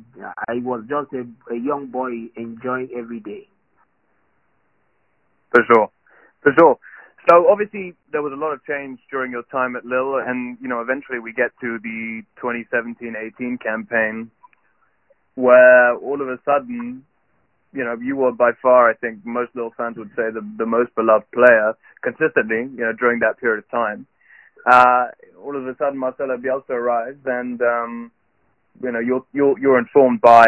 I 0.47 0.55
was 0.61 0.83
just 0.87 1.11
a, 1.13 1.27
a 1.53 1.57
young 1.57 1.87
boy 1.87 2.29
enjoying 2.37 2.89
every 2.97 3.19
day. 3.19 3.47
For 5.51 5.61
sure, 5.73 5.89
for 6.41 6.51
sure. 6.57 6.79
So 7.29 7.49
obviously 7.49 7.93
there 8.11 8.21
was 8.21 8.31
a 8.31 8.39
lot 8.39 8.53
of 8.53 8.63
change 8.65 8.99
during 9.11 9.31
your 9.31 9.43
time 9.51 9.75
at 9.75 9.83
Lille, 9.83 10.23
and 10.25 10.57
you 10.61 10.69
know 10.69 10.79
eventually 10.79 11.19
we 11.19 11.33
get 11.33 11.51
to 11.59 11.77
the 11.83 12.21
2017-18 12.41 13.59
campaign, 13.61 14.31
where 15.35 15.95
all 15.97 16.21
of 16.21 16.29
a 16.29 16.39
sudden, 16.45 17.03
you 17.77 17.83
know, 17.83 17.95
you 18.01 18.15
were 18.15 18.31
by 18.31 18.51
far, 18.61 18.89
I 18.89 18.95
think, 18.95 19.23
most 19.23 19.55
Lille 19.55 19.73
fans 19.77 19.97
would 19.97 20.09
say 20.15 20.31
the 20.33 20.41
the 20.57 20.65
most 20.65 20.93
beloved 20.95 21.29
player 21.31 21.73
consistently, 22.01 22.65
you 22.75 22.83
know, 22.83 22.93
during 22.99 23.19
that 23.19 23.39
period 23.39 23.59
of 23.59 23.69
time. 23.69 24.07
Uh, 24.65 25.05
all 25.41 25.55
of 25.55 25.65
a 25.67 25.75
sudden, 25.77 25.97
Marcelo 25.97 26.37
Bielsa 26.37 26.71
arrives, 26.71 27.19
and 27.25 27.61
um, 27.61 28.11
you 28.83 28.91
know 28.91 28.99
you're 28.99 29.25
you're 29.31 29.57
you're 29.59 29.77
informed 29.77 30.21
by 30.21 30.45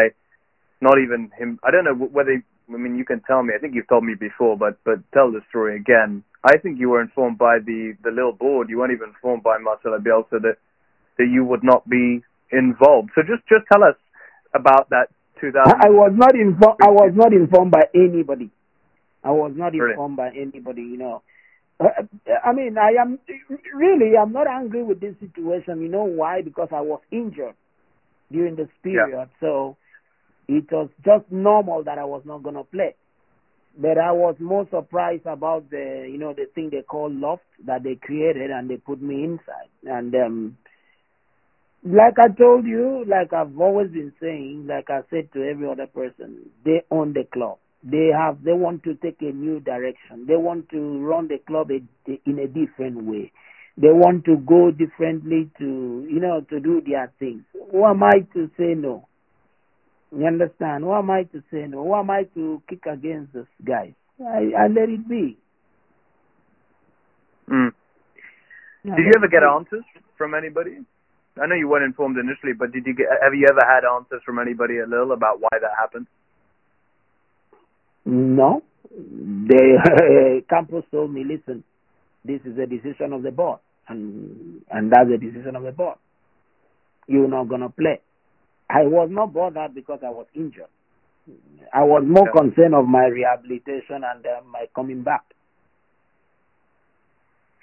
not 0.80 0.96
even 0.98 1.30
him. 1.38 1.58
I 1.62 1.70
don't 1.70 1.84
know 1.84 1.94
whether. 1.94 2.42
I 2.68 2.76
mean, 2.76 2.96
you 2.96 3.04
can 3.04 3.20
tell 3.20 3.42
me. 3.42 3.54
I 3.56 3.58
think 3.58 3.74
you've 3.74 3.88
told 3.88 4.04
me 4.04 4.14
before, 4.18 4.56
but 4.56 4.78
but 4.84 4.98
tell 5.14 5.30
the 5.30 5.40
story 5.48 5.76
again. 5.76 6.24
I 6.42 6.56
think 6.58 6.78
you 6.78 6.90
were 6.90 7.00
informed 7.00 7.38
by 7.38 7.58
the 7.64 7.94
the 8.02 8.10
Lille 8.10 8.32
board. 8.32 8.68
You 8.68 8.78
weren't 8.78 8.92
even 8.92 9.10
informed 9.10 9.42
by 9.42 9.58
Marcelo 9.58 9.98
Bielsa 9.98 10.42
that 10.42 10.56
that 11.18 11.28
you 11.30 11.44
would 11.44 11.62
not 11.62 11.88
be 11.88 12.22
involved. 12.50 13.10
So 13.14 13.22
just 13.22 13.46
just 13.48 13.66
tell 13.72 13.84
us 13.84 13.96
about 14.54 14.90
that 14.90 15.08
2000. 15.10 15.19
I, 15.64 15.86
I 15.86 15.90
was 15.90 16.12
not 16.14 16.34
informed. 16.34 16.78
I 16.82 16.90
was 16.90 17.12
not 17.14 17.32
informed 17.32 17.70
by 17.72 17.82
anybody. 17.94 18.50
I 19.24 19.30
was 19.30 19.52
not 19.54 19.72
Brilliant. 19.72 19.92
informed 19.92 20.16
by 20.16 20.30
anybody. 20.30 20.82
You 20.82 20.98
know, 20.98 21.22
Uh, 21.80 21.88
I 22.44 22.52
mean, 22.52 22.76
I 22.78 22.92
am 23.00 23.18
really. 23.74 24.16
I'm 24.16 24.32
not 24.32 24.46
angry 24.46 24.82
with 24.82 25.00
this 25.00 25.14
situation. 25.20 25.80
You 25.82 25.88
know 25.88 26.04
why? 26.04 26.42
Because 26.42 26.68
I 26.72 26.80
was 26.82 27.00
injured 27.10 27.54
during 28.30 28.56
this 28.56 28.68
period, 28.82 29.28
so 29.40 29.76
it 30.48 30.70
was 30.70 30.88
just 31.04 31.30
normal 31.30 31.84
that 31.84 31.98
I 31.98 32.04
was 32.04 32.22
not 32.24 32.42
gonna 32.42 32.64
play. 32.64 32.94
But 33.78 33.98
I 33.98 34.12
was 34.12 34.36
more 34.40 34.66
surprised 34.70 35.26
about 35.26 35.70
the, 35.70 36.06
you 36.10 36.18
know, 36.18 36.32
the 36.34 36.46
thing 36.54 36.70
they 36.70 36.82
call 36.82 37.10
loft 37.10 37.44
that 37.66 37.82
they 37.82 37.94
created 37.96 38.50
and 38.50 38.68
they 38.68 38.76
put 38.76 39.00
me 39.00 39.24
inside. 39.24 39.70
And 39.84 40.14
um 40.14 40.56
like 41.84 42.18
I 42.18 42.28
told 42.28 42.66
you, 42.66 43.04
like 43.06 43.32
I've 43.32 43.58
always 43.58 43.90
been 43.90 44.12
saying, 44.20 44.66
like 44.68 44.90
I 44.90 45.00
said 45.10 45.32
to 45.32 45.42
every 45.42 45.68
other 45.68 45.86
person, 45.86 46.50
they 46.64 46.82
own 46.90 47.14
the 47.14 47.24
club. 47.32 47.58
They 47.82 48.10
have, 48.16 48.44
they 48.44 48.52
want 48.52 48.82
to 48.84 48.94
take 48.96 49.22
a 49.22 49.32
new 49.32 49.60
direction. 49.60 50.26
They 50.26 50.36
want 50.36 50.68
to 50.70 50.98
run 51.00 51.28
the 51.28 51.38
club 51.46 51.70
a, 51.70 51.80
in 52.28 52.38
a 52.38 52.46
different 52.46 53.04
way. 53.04 53.32
They 53.78 53.88
want 53.88 54.26
to 54.26 54.36
go 54.36 54.70
differently 54.70 55.50
to, 55.58 56.06
you 56.10 56.20
know, 56.20 56.42
to 56.50 56.60
do 56.60 56.82
their 56.86 57.10
things. 57.18 57.44
Who 57.72 57.86
am 57.86 58.02
I 58.02 58.26
to 58.34 58.50
say 58.58 58.74
no? 58.76 59.08
You 60.14 60.26
understand? 60.26 60.84
Who 60.84 60.92
am 60.92 61.10
I 61.10 61.22
to 61.22 61.42
say 61.50 61.66
no? 61.66 61.84
Who 61.84 61.94
am 61.94 62.10
I 62.10 62.24
to 62.34 62.62
kick 62.68 62.84
against 62.84 63.32
this 63.32 63.46
guys? 63.64 63.94
I, 64.20 64.50
I 64.58 64.66
let 64.66 64.90
it 64.90 65.08
be. 65.08 65.38
Mm. 67.50 67.72
Did 68.84 68.98
you 68.98 69.12
ever 69.16 69.28
get 69.28 69.42
answers 69.42 69.84
from 70.18 70.34
anybody? 70.34 70.78
I 71.40 71.46
know 71.46 71.54
you 71.54 71.68
weren't 71.68 71.84
informed 71.84 72.18
initially, 72.18 72.52
but 72.52 72.70
did 72.72 72.84
you 72.86 72.94
get? 72.94 73.06
Have 73.22 73.34
you 73.34 73.46
ever 73.48 73.62
had 73.64 73.84
answers 73.84 74.22
from 74.26 74.38
anybody 74.38 74.78
at 74.78 74.88
Lille 74.88 75.12
about 75.12 75.40
why 75.40 75.48
that 75.52 75.70
happened? 75.78 76.06
No. 78.04 78.62
The 78.90 80.42
Campos 80.50 80.84
told 80.90 81.12
me, 81.12 81.24
listen, 81.24 81.64
this 82.24 82.40
is 82.44 82.58
a 82.58 82.66
decision 82.66 83.12
of 83.14 83.22
the 83.22 83.30
board, 83.30 83.60
and 83.88 84.60
and 84.70 84.92
that's 84.92 85.08
a 85.14 85.16
decision 85.18 85.56
of 85.56 85.62
the 85.62 85.72
board. 85.72 85.96
You're 87.06 87.28
not 87.28 87.48
gonna 87.48 87.70
play. 87.70 88.00
I 88.68 88.82
was 88.82 89.08
not 89.10 89.32
bothered 89.32 89.74
because 89.74 90.00
I 90.04 90.10
was 90.10 90.26
injured. 90.34 90.68
I 91.72 91.84
was 91.84 92.04
more 92.06 92.26
Yeah. 92.26 92.40
concerned 92.40 92.74
of 92.74 92.86
my 92.86 93.06
rehabilitation 93.06 94.04
and 94.04 94.26
uh, 94.26 94.40
my 94.50 94.66
coming 94.74 95.02
back. 95.02 95.22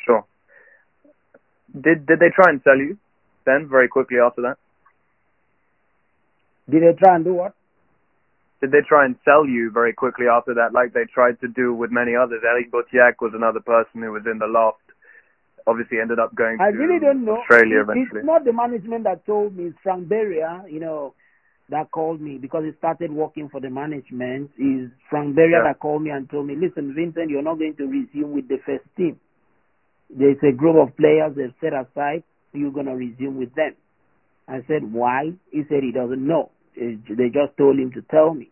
Sure. 0.04 0.26
Did 1.74 2.08
did 2.08 2.20
they 2.20 2.30
try 2.34 2.50
and 2.50 2.62
sell 2.64 2.78
you 2.78 2.98
then 3.48 3.68
very 3.72 3.88
quickly 3.88 4.18
after 4.24 4.42
that? 4.44 4.58
Did 6.70 6.84
they 6.84 6.94
try 7.00 7.16
and 7.16 7.24
do 7.26 7.34
what? 7.34 7.54
Did 8.62 8.72
they 8.72 8.82
try 8.88 9.06
and 9.06 9.16
sell 9.24 9.46
you 9.46 9.72
very 9.72 9.94
quickly 9.94 10.26
after 10.28 10.54
that, 10.56 10.74
like 10.74 10.92
they 10.94 11.06
tried 11.14 11.40
to 11.42 11.48
do 11.48 11.74
with 11.74 11.92
many 11.92 12.14
others? 12.16 12.42
Eric 12.44 12.72
Bauthéac 12.72 13.22
was 13.22 13.32
another 13.34 13.62
person 13.62 14.02
who 14.02 14.12
was 14.12 14.24
in 14.30 14.38
the 14.40 14.48
loft. 14.48 14.82
Obviously, 15.66 16.00
ended 16.02 16.20
up 16.20 16.34
going 16.36 16.58
I 16.60 16.72
to 16.72 16.78
really 16.78 17.00
don't 17.00 17.24
know. 17.26 17.38
Australia 17.38 17.80
It- 17.80 17.84
eventually. 17.84 18.20
It's 18.22 18.26
not 18.26 18.44
the 18.46 18.54
management 18.54 19.04
that 19.06 19.26
told 19.26 19.56
me. 19.56 19.66
It's 19.66 19.78
Franck 19.84 20.08
Béria, 20.08 20.70
you 20.72 20.80
know, 20.80 21.14
that 21.70 21.92
called 21.92 22.20
me 22.22 22.38
because 22.38 22.64
he 22.66 22.72
started 22.78 23.12
working 23.12 23.48
for 23.50 23.60
the 23.62 23.70
management. 23.70 24.50
Is 24.58 24.90
Franck 25.10 25.36
Béria 25.36 25.60
Yeah. 25.60 25.64
that 25.64 25.80
called 25.80 26.02
me 26.02 26.10
and 26.10 26.30
told 26.30 26.48
me, 26.48 26.56
listen, 26.56 26.94
Vincent, 26.96 27.30
you're 27.30 27.42
not 27.44 27.60
going 27.60 27.76
to 27.76 27.86
resume 27.86 28.32
with 28.34 28.48
the 28.48 28.58
first 28.66 28.86
team. 28.96 29.20
There's 30.10 30.42
a 30.42 30.54
group 30.54 30.78
of 30.78 30.96
players 30.98 31.36
they've 31.36 31.54
set 31.62 31.74
aside. 31.74 32.24
You're 32.54 32.72
going 32.72 32.86
to 32.88 32.96
resume 32.96 33.38
with 33.38 33.54
them. 33.56 33.76
I 34.48 34.60
said, 34.68 34.92
why? 34.92 35.32
He 35.52 35.64
said 35.70 35.84
he 35.84 35.92
doesn't 35.92 36.26
know. 36.26 36.52
They 36.76 37.30
just 37.30 37.58
told 37.58 37.78
him 37.78 37.92
to 37.94 38.02
tell 38.04 38.34
me. 38.34 38.50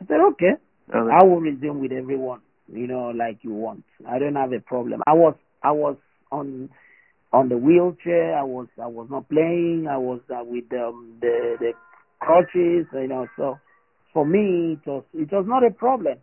I 0.00 0.06
said, 0.06 0.20
okay. 0.32 0.52
Oh, 0.94 1.08
I 1.10 1.24
will 1.24 1.40
resume 1.40 1.80
with 1.80 1.92
everyone, 1.92 2.40
you 2.72 2.86
know, 2.86 3.08
like 3.10 3.38
you 3.42 3.52
want. 3.52 3.84
I 4.08 4.18
don't 4.18 4.36
have 4.36 4.52
a 4.52 4.60
problem. 4.60 5.02
I 5.06 5.14
was 5.14 5.34
I 5.62 5.72
was 5.72 5.96
on 6.30 6.68
on 7.32 7.48
the 7.48 7.56
wheelchair. 7.56 8.38
I 8.38 8.44
was 8.44 8.68
I 8.80 8.86
was 8.86 9.08
not 9.10 9.28
playing. 9.28 9.88
I 9.90 9.96
was 9.96 10.20
uh, 10.30 10.44
with 10.44 10.72
um, 10.72 11.16
the 11.20 11.56
the 11.58 11.72
crutches, 12.20 12.86
you 12.92 13.08
know. 13.08 13.26
So 13.36 13.58
for 14.12 14.24
me, 14.24 14.78
it 14.78 14.88
was 14.88 15.02
it 15.12 15.32
was 15.32 15.44
not 15.48 15.66
a 15.66 15.72
problem. 15.72 16.18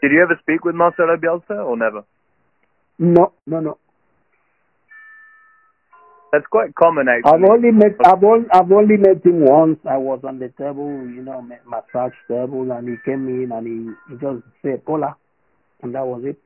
Did 0.00 0.12
you 0.12 0.22
ever 0.22 0.38
speak 0.42 0.64
with 0.64 0.76
Marcelo 0.76 1.16
Bielsa 1.16 1.66
or 1.66 1.76
never? 1.76 2.04
No, 2.98 3.32
no, 3.46 3.60
no. 3.60 3.78
That's 6.34 6.46
quite 6.50 6.74
common 6.74 7.06
actually. 7.08 7.44
I've 7.44 7.48
only 7.48 7.70
met 7.70 7.94
I've 8.04 8.24
only 8.24 8.46
I've 8.52 8.72
only 8.72 8.96
met 8.96 9.24
him 9.24 9.46
once. 9.46 9.78
I 9.88 9.96
was 9.98 10.18
on 10.26 10.40
the 10.40 10.48
table, 10.58 10.90
you 11.06 11.22
know, 11.22 11.40
massage 11.64 12.12
table, 12.26 12.72
and 12.72 12.88
he 12.88 12.96
came 13.04 13.28
in 13.28 13.52
and 13.52 13.66
he, 13.66 13.94
he 14.10 14.18
just 14.18 14.42
said 14.60 14.82
"Hola," 14.84 15.14
and 15.82 15.94
that 15.94 16.04
was 16.04 16.22
it. 16.24 16.36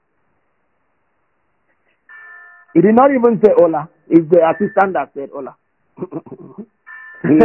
He 2.74 2.82
did 2.82 2.94
not 2.94 3.10
even 3.12 3.40
say 3.42 3.50
"Hola." 3.56 3.88
It's 4.10 4.28
the 4.30 4.44
assistant 4.44 4.92
that 4.92 5.12
said 5.14 5.30
"Hola." 5.32 5.56
he, 7.24 7.38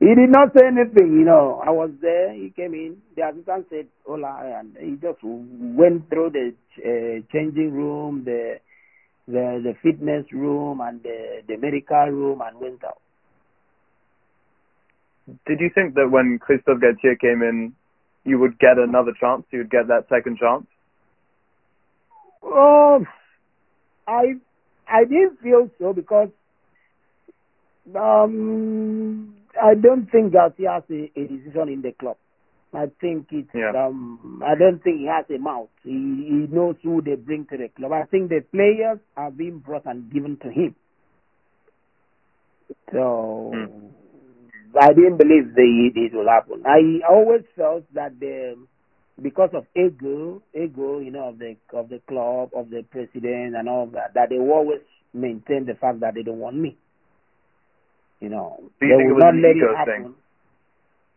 he 0.08 0.14
did 0.16 0.30
not 0.30 0.54
say 0.56 0.64
anything, 0.66 1.12
you 1.12 1.26
know. 1.26 1.60
I 1.62 1.70
was 1.72 1.90
there. 2.00 2.32
He 2.32 2.54
came 2.56 2.72
in. 2.72 3.02
The 3.16 3.28
assistant 3.28 3.66
said 3.68 3.88
"Hola," 4.06 4.60
and 4.60 4.78
he 4.80 4.92
just 4.96 5.18
went 5.22 6.08
through 6.08 6.30
the 6.30 6.54
uh, 6.80 7.20
changing 7.30 7.74
room, 7.74 8.24
the 8.24 8.60
the 9.26 9.60
the 9.62 9.74
fitness 9.82 10.26
room 10.32 10.80
and 10.80 11.02
the 11.02 11.42
the 11.46 11.56
medical 11.56 12.06
room 12.10 12.40
and 12.42 12.58
went 12.58 12.84
out. 12.84 13.00
Did 15.46 15.60
you 15.60 15.70
think 15.74 15.94
that 15.94 16.10
when 16.10 16.38
Christophe 16.40 16.80
Galtier 16.80 17.18
came 17.18 17.42
in, 17.42 17.74
you 18.24 18.38
would 18.38 18.58
get 18.58 18.78
another 18.78 19.12
chance? 19.18 19.44
You 19.50 19.60
would 19.60 19.70
get 19.70 19.86
that 19.88 20.06
second 20.08 20.38
chance? 20.38 20.66
Oh, 22.42 23.04
I 24.06 24.34
I 24.88 25.04
didn't 25.04 25.40
feel 25.40 25.70
so 25.78 25.92
because 25.92 26.28
um 27.94 29.34
I 29.60 29.74
don't 29.74 30.10
think 30.10 30.32
Galtier 30.32 30.74
has 30.74 30.82
a, 30.90 31.10
a 31.18 31.26
decision 31.26 31.68
in 31.68 31.82
the 31.82 31.92
club. 31.92 32.16
I 32.74 32.86
think 33.00 33.26
it's 33.30 33.48
Yeah. 33.54 33.72
um 33.76 34.42
I 34.44 34.54
don't 34.54 34.82
think 34.82 35.00
he 35.00 35.06
has 35.06 35.26
a 35.30 35.38
mouth. 35.38 35.68
He 35.84 35.90
he 35.92 36.46
knows 36.54 36.76
who 36.82 37.02
they 37.02 37.16
bring 37.16 37.46
to 37.46 37.56
the 37.58 37.68
club. 37.68 37.92
I 37.92 38.04
think 38.04 38.30
the 38.30 38.40
players 38.50 38.98
are 39.16 39.30
being 39.30 39.58
brought 39.58 39.84
and 39.86 40.10
given 40.12 40.36
to 40.38 40.48
him. 40.50 40.74
So 42.92 43.52
Hmm. 43.54 43.88
I 44.80 44.88
didn't 44.94 45.18
believe 45.18 45.54
the 45.54 45.90
it 45.94 46.14
will 46.14 46.28
happen. 46.28 46.62
I 46.66 47.00
always 47.08 47.42
felt 47.56 47.84
that 47.94 48.18
the 48.18 48.56
because 49.20 49.50
of 49.52 49.66
ego, 49.76 50.42
ego, 50.54 50.98
you 50.98 51.10
know, 51.10 51.28
of 51.28 51.38
the 51.38 51.56
of 51.74 51.90
the 51.90 52.00
club, 52.08 52.50
of 52.56 52.70
the 52.70 52.82
president, 52.90 53.54
and 53.54 53.68
all 53.68 53.86
that, 53.88 54.14
that 54.14 54.30
they 54.30 54.38
always 54.38 54.80
maintain 55.12 55.66
the 55.66 55.74
fact 55.74 56.00
that 56.00 56.14
they 56.14 56.22
don't 56.22 56.38
want 56.38 56.56
me. 56.56 56.78
You 58.20 58.30
know, 58.30 58.70
Do 58.80 58.86
you 58.86 58.96
they 58.96 59.04
will 59.12 59.18
not 59.18 59.34
let 59.34 59.56
it 59.56 59.76
happen. 59.76 60.02
thing? 60.04 60.14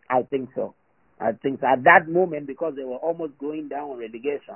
I 0.10 0.24
think 0.24 0.50
so. 0.56 0.76
I 1.20 1.32
think. 1.32 1.64
At 1.64 1.84
that 1.84 2.08
moment, 2.10 2.48
because 2.48 2.76
they 2.76 2.84
were 2.84 2.98
almost 2.98 3.38
going 3.38 3.70
down 3.70 3.92
on 3.92 3.98
relegation, 4.00 4.56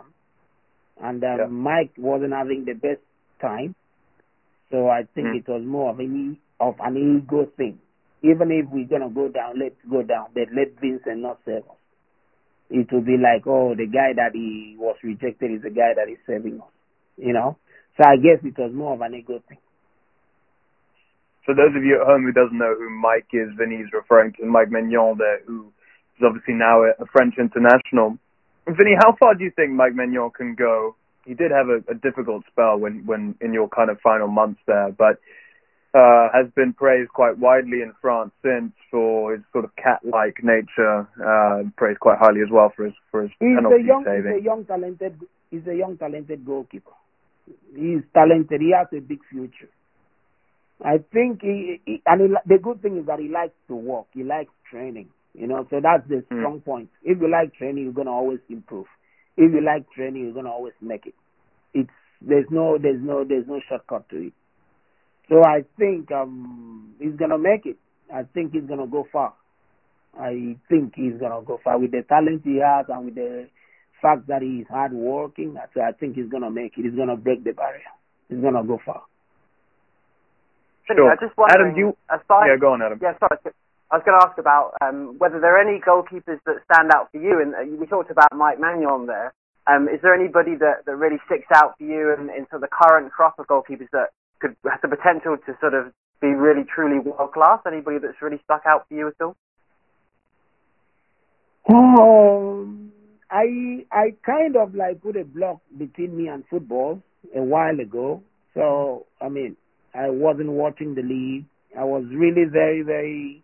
and 1.01 1.24
um, 1.24 1.38
Yeah. 1.39 1.45
Mike 1.47 1.91
wasn't 1.97 2.34
having 2.34 2.66
the 2.66 2.74
best 2.74 3.01
time, 3.41 3.76
so 4.70 4.89
I 4.89 5.03
think 5.16 5.28
Mm. 5.28 5.36
it 5.39 5.47
was 5.47 5.64
more 5.64 5.89
of 5.91 5.99
an 5.99 6.38
of 6.60 6.76
an 6.82 6.97
ego 6.97 7.45
thing. 7.57 7.80
Even 8.22 8.51
if 8.51 8.66
we're 8.70 8.86
gonna 8.88 9.10
go 9.10 9.30
down, 9.30 9.57
let's 9.60 9.80
go 9.89 10.03
down. 10.03 10.28
But 10.34 10.51
let 10.51 10.78
Vincent 10.82 11.22
not 11.22 11.39
save 11.45 11.64
us. 11.64 11.78
It 12.70 12.91
will 12.91 13.01
be 13.01 13.18
like, 13.18 13.47
oh, 13.47 13.74
the 13.76 13.88
guy 13.88 14.12
that 14.14 14.34
he 14.34 14.76
was 14.78 14.97
rejected 15.01 15.51
is 15.51 15.62
the 15.62 15.70
guy 15.70 15.93
that 15.95 16.10
is 16.10 16.20
saving 16.28 16.60
us. 16.62 16.68
You 17.18 17.34
know. 17.34 17.57
So 17.95 18.03
I 18.07 18.18
guess 18.18 18.43
it 18.43 18.57
was 18.57 18.74
more 18.74 18.93
of 18.93 19.01
an 19.01 19.16
ego 19.16 19.39
thing. 19.47 19.57
For 21.45 21.55
those 21.55 21.76
of 21.76 21.84
you 21.84 21.99
at 21.99 22.05
home 22.05 22.24
who 22.24 22.32
doesn't 22.32 22.57
know 22.57 22.76
who 22.78 22.89
Mike 22.89 23.28
is, 23.34 23.49
Vinny's 23.57 23.91
referring 23.91 24.34
to 24.34 24.45
Mike 24.45 24.70
Maignan 24.70 25.18
there, 25.18 25.39
who 25.47 25.72
is 26.20 26.26
obviously 26.26 26.53
now 26.53 26.84
a, 26.84 26.91
a 27.01 27.05
French 27.11 27.36
international. 27.39 28.17
Vinny, 28.67 28.95
how 28.99 29.15
far 29.20 29.34
do 29.34 29.43
you 29.43 29.51
think 29.55 29.72
Mike 29.72 29.93
Maignan 29.93 30.34
can 30.34 30.55
go? 30.55 30.95
He 31.26 31.34
did 31.34 31.51
have 31.51 31.67
a, 31.70 31.80
a 31.91 31.95
difficult 31.95 32.43
spell 32.51 32.78
when, 32.78 33.05
when 33.05 33.36
in 33.41 33.53
your 33.53 33.70
kind 33.70 33.89
of 33.89 33.99
final 34.01 34.28
months 34.28 34.59
there, 34.67 34.91
but 34.97 35.17
uh, 35.93 36.30
has 36.34 36.45
been 36.55 36.74
praised 36.74 37.09
quite 37.11 37.38
widely 37.38 37.82
in 37.82 37.93
France 38.01 38.32
since 38.43 38.72
for 38.91 39.34
his 39.34 39.41
sort 39.51 39.65
of 39.65 39.76
cat-like 39.76 40.38
nature. 40.43 41.07
Uh, 41.17 41.63
praised 41.78 41.99
quite 41.99 42.17
highly 42.20 42.41
as 42.41 42.51
well 42.51 42.72
for 42.76 42.86
his 42.86 42.93
for 43.11 43.24
his 43.24 43.32
He's 43.39 43.55
penalty 43.55 43.84
a 43.84 43.86
young, 43.86 44.05
he's 44.05 44.41
a 44.41 44.43
young 44.43 44.65
talented, 44.65 45.20
he's 45.49 45.67
a 45.67 45.76
young 45.76 45.97
talented 45.97 46.45
goalkeeper. 46.45 46.91
He's 47.76 48.01
talented. 48.13 48.61
He 48.61 48.74
has 48.78 48.88
a 48.93 49.01
big 49.01 49.20
future. 49.32 49.70
I 50.84 50.99
think 51.11 51.41
he, 51.41 51.82
he 51.86 52.01
and 52.05 52.22
he, 52.22 52.36
the 52.45 52.61
good 52.61 52.82
thing 52.82 52.97
is 52.97 53.07
that 53.07 53.20
he 53.20 53.28
likes 53.28 53.55
to 53.67 53.76
work. 53.76 54.05
He 54.13 54.24
likes 54.24 54.51
training. 54.70 55.09
You 55.34 55.48
know, 55.48 55.66
so 55.70 55.80
that's 55.82 56.08
the 56.08 56.24
Hmm. 56.30 56.40
strong 56.40 56.62
point. 56.62 56.90
If 57.04 57.20
you 57.22 57.28
like 57.30 57.54
training, 57.54 57.84
you're 57.84 57.94
gonna 57.94 58.12
always 58.12 58.40
improve. 58.50 58.88
If 59.38 59.54
you 59.54 59.62
like 59.62 59.90
training, 59.92 60.24
you're 60.24 60.34
gonna 60.34 60.52
always 60.52 60.74
make 60.82 61.06
it. 61.06 61.16
It's 61.74 61.90
there's 62.22 62.50
no 62.50 62.78
there's 62.78 63.02
no 63.02 63.24
there's 63.24 63.48
no 63.48 63.60
shortcut 63.70 64.10
to 64.10 64.28
it. 64.28 64.34
So 65.30 65.44
I 65.46 65.64
think 65.78 66.12
um 66.12 66.96
he's 67.00 67.16
gonna 67.16 67.38
make 67.38 67.66
it. 67.66 67.78
I 68.14 68.24
think 68.24 68.54
he's 68.54 68.64
gonna 68.64 68.88
go 68.88 69.04
far. 69.12 69.34
I 70.20 70.58
think 70.68 70.96
he's 70.96 71.18
gonna 71.20 71.42
go 71.46 71.60
far 71.64 71.78
with 71.78 71.92
the 71.92 72.02
talent 72.02 72.42
he 72.44 72.58
has 72.58 72.88
and 72.90 73.06
with 73.06 73.16
the 73.16 73.48
fact 74.02 74.28
that 74.28 74.42
he's 74.42 74.68
hard 74.68 74.92
working. 74.92 75.56
I, 75.58 75.80
I 75.80 75.92
think 75.94 76.16
he's 76.16 76.30
gonna 76.30 76.50
make 76.50 76.78
it. 76.78 76.84
He's 76.86 76.96
gonna 76.96 77.16
break 77.16 77.44
the 77.44 77.52
barrier. 77.54 77.84
He's 78.28 78.40
gonna 78.40 78.64
go 78.64 78.80
far. 78.84 79.04
Sure. 80.88 81.12
I 81.12 81.16
just 81.16 81.38
Adam, 81.38 81.74
do 81.76 81.80
you? 81.80 81.98
aside, 82.10 82.48
Yeah, 82.48 82.58
go 82.60 82.74
on, 82.74 82.82
Adam. 82.82 83.00
Yeah, 83.02 83.14
sorry. 83.20 83.54
I 83.92 83.98
was 83.98 84.06
going 84.06 84.20
to 84.20 84.26
ask 84.26 84.38
about 84.38 84.78
um, 84.86 85.18
whether 85.18 85.42
there 85.42 85.58
are 85.58 85.62
any 85.62 85.82
goalkeepers 85.82 86.38
that 86.46 86.62
stand 86.70 86.94
out 86.94 87.10
for 87.12 87.18
you. 87.18 87.42
And 87.42 87.56
uh, 87.56 87.66
we 87.74 87.88
talked 87.88 88.12
about 88.12 88.30
Mike 88.36 88.60
Maignan 88.60 89.08
there. 89.08 89.34
Um, 89.66 89.90
is 89.90 90.00
there 90.02 90.14
anybody 90.14 90.56
that, 90.62 90.86
that 90.86 90.96
really 90.96 91.18
sticks 91.26 91.50
out 91.54 91.78
for 91.78 91.84
you 91.84 92.14
in, 92.14 92.30
in 92.30 92.46
sort 92.50 92.62
of 92.64 92.70
the 92.70 92.74
current 92.74 93.12
crop 93.12 93.40
of 93.40 93.48
goalkeepers 93.48 93.90
that 93.92 94.10
could 94.40 94.56
has 94.64 94.80
the 94.82 94.88
potential 94.88 95.38
to 95.38 95.58
sort 95.60 95.74
of 95.74 95.92
be 96.22 96.28
really 96.28 96.64
truly 96.64 97.00
world 97.00 97.34
class? 97.34 97.60
Anybody 97.66 97.98
that's 98.02 98.22
really 98.22 98.40
stuck 98.44 98.64
out 98.68 98.86
for 98.88 98.94
you 98.94 99.08
at 99.08 99.22
all? 99.22 99.36
Um, 101.70 102.92
I 103.30 103.86
I 103.92 104.14
kind 104.26 104.56
of 104.56 104.74
like 104.76 105.02
put 105.02 105.18
a 105.18 105.24
block 105.24 105.62
between 105.78 106.18
me 106.18 106.28
and 106.28 106.44
football 106.50 107.02
a 107.36 107.42
while 107.42 107.80
ago. 107.80 108.24
So 108.54 109.06
I 109.22 109.30
mean, 109.30 109.58
I 109.94 110.10
wasn't 110.10 110.50
watching 110.50 110.96
the 110.96 111.04
league. 111.04 111.46
I 111.78 111.84
was 111.84 112.06
really 112.12 112.46
very 112.52 112.82
very 112.82 113.44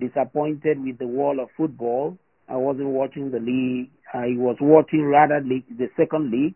disappointed 0.00 0.82
with 0.82 0.98
the 0.98 1.06
world 1.06 1.38
of 1.38 1.48
football. 1.56 2.16
I 2.48 2.56
wasn't 2.56 2.88
watching 2.88 3.30
the 3.30 3.38
league. 3.38 3.90
I 4.12 4.34
was 4.36 4.56
watching 4.60 5.04
rather 5.04 5.40
league, 5.40 5.66
the 5.78 5.88
second 5.96 6.30
league. 6.32 6.54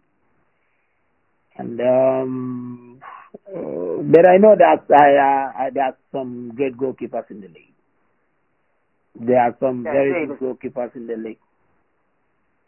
And 1.56 1.80
um, 1.80 3.00
uh, 3.46 4.02
but 4.02 4.26
I 4.26 4.38
know 4.38 4.56
that 4.58 4.82
I, 4.90 5.06
uh, 5.14 5.66
I 5.66 5.70
there's 5.70 5.94
some 6.10 6.52
great 6.56 6.76
goalkeepers 6.76 7.30
in 7.30 7.40
the 7.42 7.48
league. 7.48 7.74
There 9.14 9.38
are 9.38 9.54
some 9.60 9.84
Yeah, 9.84 9.92
very 9.92 10.26
good 10.26 10.40
goalkeepers 10.40 10.96
in 10.96 11.06
the 11.06 11.16
league. 11.16 11.38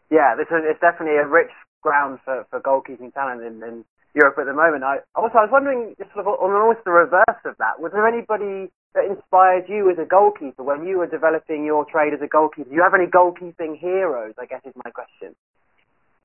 Yeah, 0.09 0.35
this 0.37 0.47
is, 0.47 0.63
it's 0.63 0.79
definitely 0.79 1.17
a 1.17 1.27
rich 1.27 1.51
ground 1.81 2.19
for, 2.23 2.45
for 2.49 2.61
goalkeeping 2.61 3.13
talent 3.13 3.43
in, 3.43 3.61
in 3.61 3.83
Europe 4.15 4.37
at 4.39 4.45
the 4.45 4.53
moment. 4.53 4.83
I 4.83 4.99
also 5.15 5.37
I 5.37 5.43
was 5.43 5.51
wondering, 5.51 5.95
just 5.99 6.13
sort 6.13 6.25
of 6.25 6.39
on 6.39 6.51
almost 6.55 6.79
the 6.85 6.91
reverse 6.91 7.41
of 7.43 7.57
that, 7.59 7.79
was 7.79 7.91
there 7.91 8.07
anybody 8.07 8.71
that 8.95 9.05
inspired 9.05 9.65
you 9.67 9.89
as 9.91 9.97
a 9.99 10.05
goalkeeper 10.05 10.63
when 10.63 10.85
you 10.85 10.97
were 10.99 11.07
developing 11.07 11.65
your 11.65 11.85
trade 11.85 12.13
as 12.13 12.21
a 12.21 12.27
goalkeeper? 12.27 12.69
Do 12.69 12.75
you 12.75 12.83
have 12.83 12.93
any 12.93 13.05
goalkeeping 13.07 13.77
heroes? 13.79 14.33
I 14.39 14.45
guess 14.45 14.61
is 14.65 14.73
my 14.83 14.91
question. 14.91 15.35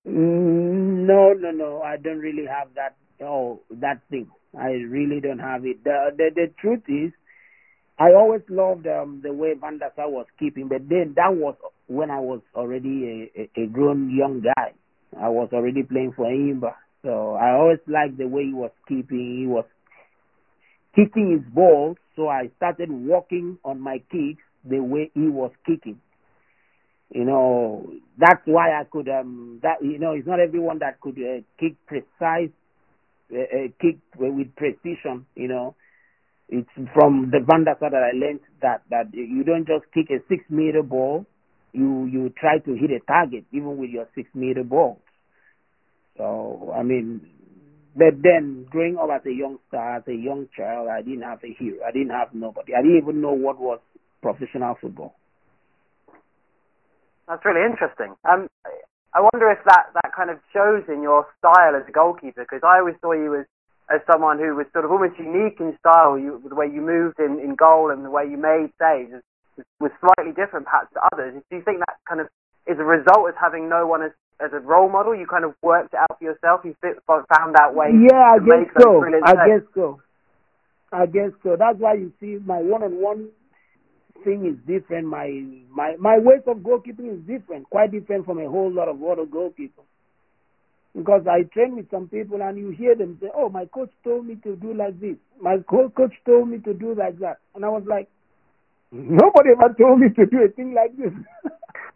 Mm, 0.06 1.06
No, 1.06 1.32
no, 1.32 1.50
no. 1.50 1.82
I 1.82 1.96
don't 1.96 2.18
really 2.18 2.46
have 2.46 2.68
that. 2.74 2.96
Oh, 3.22 3.60
that 3.70 4.00
thing. 4.10 4.28
I 4.58 4.70
really 4.88 5.20
don't 5.20 5.38
have 5.38 5.64
it. 5.64 5.82
The 5.84 6.10
the, 6.16 6.30
the 6.34 6.46
truth 6.60 6.82
is, 6.88 7.12
I 7.98 8.12
always 8.14 8.42
loved 8.48 8.86
um, 8.86 9.20
the 9.22 9.32
way 9.32 9.54
Van 9.58 9.78
der 9.78 9.90
Sar 9.94 10.10
was 10.10 10.26
keeping, 10.38 10.68
but 10.68 10.88
then 10.88 11.12
that 11.16 11.34
was 11.34 11.54
when 11.86 12.10
I 12.10 12.18
was 12.20 12.40
already 12.54 13.30
a, 13.36 13.42
a, 13.60 13.64
a 13.64 13.66
grown 13.68 14.10
young 14.14 14.40
guy. 14.42 14.72
I 15.20 15.28
was 15.28 15.50
already 15.52 15.82
playing 15.82 16.12
for 16.16 16.26
Enyimba, 16.26 16.74
so 17.02 17.34
I 17.34 17.52
always 17.52 17.78
liked 17.86 18.18
the 18.18 18.26
way 18.26 18.44
he 18.46 18.52
was 18.54 18.70
keeping. 18.88 19.38
He 19.40 19.46
was 19.46 19.66
kicking 20.94 21.30
his 21.32 21.54
ball, 21.54 21.96
so 22.16 22.28
I 22.28 22.50
started 22.56 22.90
walking 22.90 23.58
on 23.64 23.80
my 23.80 23.98
kicks 24.10 24.42
the 24.64 24.80
way 24.80 25.10
he 25.14 25.28
was 25.28 25.52
kicking. 25.66 26.00
You 27.14 27.24
know, 27.24 27.92
that's 28.18 28.40
why 28.46 28.70
I 28.72 28.84
could 28.90 29.08
um 29.08 29.60
that 29.62 29.82
you 29.82 29.98
know 29.98 30.12
it's 30.12 30.26
not 30.26 30.40
everyone 30.40 30.78
that 30.80 31.00
could 31.00 31.18
uh, 31.18 31.42
kick 31.60 31.76
precise 31.86 32.50
uh, 33.32 33.38
uh, 33.38 33.68
kick 33.80 33.98
with 34.18 34.54
precision. 34.56 35.26
You 35.36 35.48
know, 35.48 35.76
it's 36.48 36.68
from 36.94 37.30
the 37.32 37.40
Van 37.46 37.64
der 37.64 37.76
Sar 37.80 37.90
that 37.90 38.02
I 38.02 38.16
learned 38.16 38.40
that 38.62 38.82
that 38.90 39.12
you 39.14 39.44
don't 39.44 39.66
just 39.66 39.84
kick 39.94 40.06
a 40.10 40.22
six 40.28 40.44
meter 40.50 40.82
ball. 40.82 41.26
You 41.72 42.06
you 42.06 42.32
try 42.38 42.58
to 42.58 42.74
hit 42.74 42.90
a 42.90 43.00
target 43.06 43.44
even 43.52 43.76
with 43.78 43.90
your 43.90 44.08
six 44.14 44.28
meter 44.34 44.64
ball. 44.64 45.00
So 46.16 46.72
I 46.76 46.82
mean, 46.82 47.22
but 47.94 48.22
then 48.22 48.66
growing 48.70 48.96
up 48.96 49.10
as 49.14 49.26
a 49.26 49.32
youngster, 49.32 49.76
as 49.76 50.02
a 50.08 50.14
young 50.14 50.48
child, 50.56 50.88
I 50.88 51.02
didn't 51.02 51.22
have 51.22 51.44
a 51.44 51.52
hero. 51.52 51.78
I 51.86 51.92
didn't 51.92 52.10
have 52.10 52.32
nobody. 52.32 52.74
I 52.74 52.80
didn't 52.80 52.98
even 52.98 53.20
know 53.20 53.32
what 53.32 53.58
was 53.60 53.80
professional 54.22 54.76
football. 54.80 55.14
That's 57.28 57.44
really 57.44 57.64
interesting. 57.64 58.14
Um, 58.24 58.48
I 59.14 59.20
wonder 59.20 59.50
if 59.52 59.58
that, 59.66 59.92
that 59.92 60.16
kind 60.16 60.30
of 60.30 60.38
shows 60.52 60.84
in 60.88 61.02
your 61.02 61.26
style 61.38 61.76
as 61.76 61.84
a 61.86 61.92
goalkeeper 61.92 62.44
because 62.48 62.64
I 62.64 62.80
always 62.80 62.96
saw 63.00 63.12
you 63.12 63.36
as, 63.40 63.46
as 63.92 64.00
someone 64.10 64.38
who 64.38 64.56
was 64.56 64.64
sort 64.72 64.86
of 64.86 64.90
almost 64.90 65.18
unique 65.18 65.60
in 65.60 65.76
style. 65.78 66.18
You, 66.18 66.40
the 66.48 66.54
way 66.54 66.66
you 66.66 66.80
moved 66.80 67.20
in, 67.20 67.38
in 67.38 67.54
goal 67.54 67.90
and 67.90 68.04
the 68.04 68.10
way 68.10 68.24
you 68.24 68.38
made 68.40 68.72
saves 68.80 69.12
was, 69.80 69.92
slightly 70.00 70.32
different 70.32 70.64
perhaps 70.64 70.88
to 70.94 71.00
others. 71.12 71.36
Do 71.50 71.56
you 71.56 71.62
think 71.62 71.80
that 71.80 72.00
kind 72.08 72.20
of 72.20 72.28
is 72.66 72.80
a 72.80 72.84
result 72.84 73.28
of 73.28 73.36
having 73.36 73.68
no 73.68 73.86
one 73.86 74.02
as, 74.02 74.12
as 74.40 74.50
a 74.52 74.60
role 74.60 74.88
model? 74.88 75.14
You 75.14 75.26
kind 75.26 75.44
of 75.44 75.54
worked 75.62 75.94
it 75.94 76.00
out 76.00 76.18
for 76.18 76.24
yourself. 76.24 76.60
You 76.64 76.74
fit, 76.80 77.02
found 77.06 77.54
that 77.54 77.74
way. 77.74 77.88
Yeah, 78.10 78.34
I 78.34 78.38
guess 78.38 78.70
so. 78.80 79.02
I 79.24 79.34
guess 79.46 79.62
so. 79.74 80.00
I 80.92 81.06
guess 81.06 81.30
so. 81.42 81.56
That's 81.58 81.78
why 81.78 81.94
you 81.94 82.12
see 82.20 82.38
my 82.44 82.58
one-on-one 82.58 83.28
thing 84.24 84.46
is 84.46 84.56
different. 84.66 85.06
My 85.06 85.28
my 85.70 85.96
my 85.98 86.18
ways 86.18 86.42
of 86.46 86.58
goalkeeping 86.58 87.12
is 87.12 87.20
different, 87.26 87.68
quite 87.70 87.92
different 87.92 88.26
from 88.26 88.38
a 88.38 88.48
whole 88.48 88.70
lot 88.70 88.88
of 88.88 89.02
other 89.02 89.24
goalkeepers. 89.24 89.88
Because 90.94 91.22
I 91.26 91.44
train 91.54 91.76
with 91.76 91.90
some 91.90 92.08
people 92.08 92.42
and 92.42 92.58
you 92.58 92.70
hear 92.70 92.94
them 92.94 93.16
say, 93.20 93.28
"Oh, 93.34 93.48
my 93.48 93.64
coach 93.64 93.90
told 94.04 94.26
me 94.26 94.36
to 94.44 94.56
do 94.56 94.74
like 94.74 95.00
this. 95.00 95.16
My 95.40 95.56
co- 95.66 95.88
coach 95.88 96.12
told 96.26 96.48
me 96.50 96.58
to 96.58 96.74
do 96.74 96.94
like 96.94 97.18
that," 97.20 97.38
and 97.54 97.64
I 97.64 97.68
was 97.68 97.84
like, 97.86 98.08
"Nobody 98.92 99.50
ever 99.50 99.74
told 99.74 100.00
me 100.00 100.10
to 100.10 100.26
do 100.26 100.42
a 100.42 100.48
thing 100.48 100.74
like 100.74 100.94
this." 100.96 101.12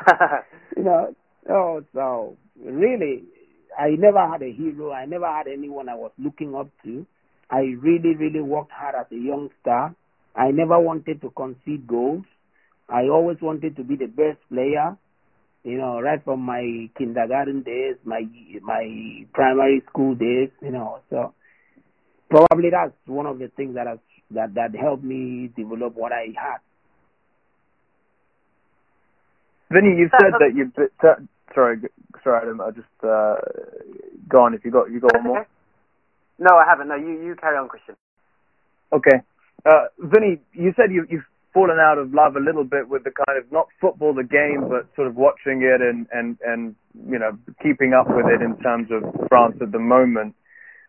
you 0.76 0.84
know. 0.84 1.14
Oh, 1.49 1.82
so 1.94 2.36
really, 2.62 3.24
I 3.78 3.90
never 3.90 4.26
had 4.26 4.42
a 4.42 4.53
hero. 4.53 4.92
I 4.92 5.07
never 5.07 5.26
had 5.26 5.47
anyone 5.47 5.88
I 5.88 5.94
was 5.94 6.11
looking 6.18 6.55
up 6.55 6.68
to. 6.84 7.07
I 7.51 7.61
really, 7.80 8.14
really 8.16 8.40
worked 8.40 8.72
hard 8.72 8.94
as 8.94 9.07
a 9.12 9.16
youngster. 9.16 9.94
I 10.34 10.51
never 10.51 10.78
wanted 10.80 11.20
to 11.22 11.30
concede 11.30 11.86
goals. 11.86 12.24
I 12.88 13.03
always 13.09 13.38
wanted 13.40 13.76
to 13.76 13.84
be 13.84 13.97
the 13.97 14.07
best 14.07 14.38
player. 14.49 14.97
You 15.64 15.78
know, 15.78 16.01
right 16.01 16.22
from 16.24 16.40
my 16.40 16.88
kindergarten 16.97 17.62
days, 17.62 17.97
my 18.05 18.22
my 18.62 19.26
primary 19.32 19.82
school 19.88 20.14
days. 20.14 20.51
You 20.62 20.70
know, 20.72 21.01
so 21.11 21.34
probably 22.30 22.70
that's 22.70 22.94
one 23.07 23.26
of 23.26 23.38
the 23.38 23.49
things 23.57 23.74
that 23.74 23.86
has 23.86 23.99
that 24.32 24.55
that 24.55 24.74
helped 24.74 25.05
me 25.05 25.51
develop 25.57 25.94
what 25.94 26.12
I 26.12 26.26
had. 26.36 26.59
Vinny, 29.70 30.05
Uh, 30.05 30.18
said 30.18 30.32
that 30.38 30.55
you. 30.55 30.70
Sorry, 31.55 31.78
sorry, 32.22 32.42
Adam. 32.42 32.61
I 32.61 32.70
just 32.70 32.86
uh, 33.03 33.36
go 34.28 34.44
on. 34.44 34.55
If 34.55 34.64
you 34.64 34.70
got 34.70 34.90
you 34.90 35.01
got 35.01 35.14
one 35.14 35.24
more. 35.24 35.47
No, 36.38 36.57
I 36.57 36.64
haven't. 36.68 36.88
No, 36.88 36.97
you, 36.97 37.22
you 37.22 37.34
carry 37.34 37.57
on, 37.57 37.68
Christian. 37.68 37.97
Okay. 38.92 39.22
Uh, 39.64 39.86
Vinny, 39.99 40.38
you 40.53 40.72
said 40.76 40.92
you, 40.92 41.07
you've 41.11 41.24
fallen 41.53 41.78
out 41.80 41.99
of 41.99 42.12
love 42.12 42.36
a 42.36 42.40
little 42.40 42.64
bit 42.64 42.88
with 42.88 43.03
the 43.05 43.11
kind 43.11 43.38
of 43.38 43.51
not 43.51 43.66
football, 43.80 44.12
the 44.12 44.22
game, 44.22 44.68
but 44.68 44.86
sort 44.94 45.09
of 45.09 45.16
watching 45.16 45.62
it 45.62 45.80
and, 45.80 46.07
and, 46.12 46.36
and 46.44 46.76
you 47.09 47.18
know 47.18 47.32
keeping 47.62 47.94
up 47.94 48.07
with 48.09 48.26
it 48.26 48.42
in 48.42 48.57
terms 48.59 48.88
of 48.92 49.03
France 49.28 49.57
at 49.62 49.72
the 49.72 49.78
moment. 49.78 50.34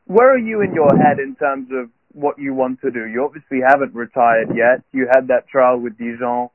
Where 0.05 0.33
are 0.33 0.37
you 0.37 0.61
in 0.61 0.73
your 0.73 0.91
head 0.97 1.19
in 1.19 1.35
terms 1.35 1.69
of 1.71 1.89
what 2.11 2.37
you 2.37 2.53
want 2.53 2.81
to 2.81 2.91
do? 2.91 3.07
You 3.07 3.23
obviously 3.23 3.59
haven't 3.65 3.95
retired 3.95 4.49
yet. 4.55 4.83
You 4.91 5.07
had 5.13 5.27
that 5.27 5.47
trial 5.47 5.79
with 5.79 5.97
Dijon 5.97 6.49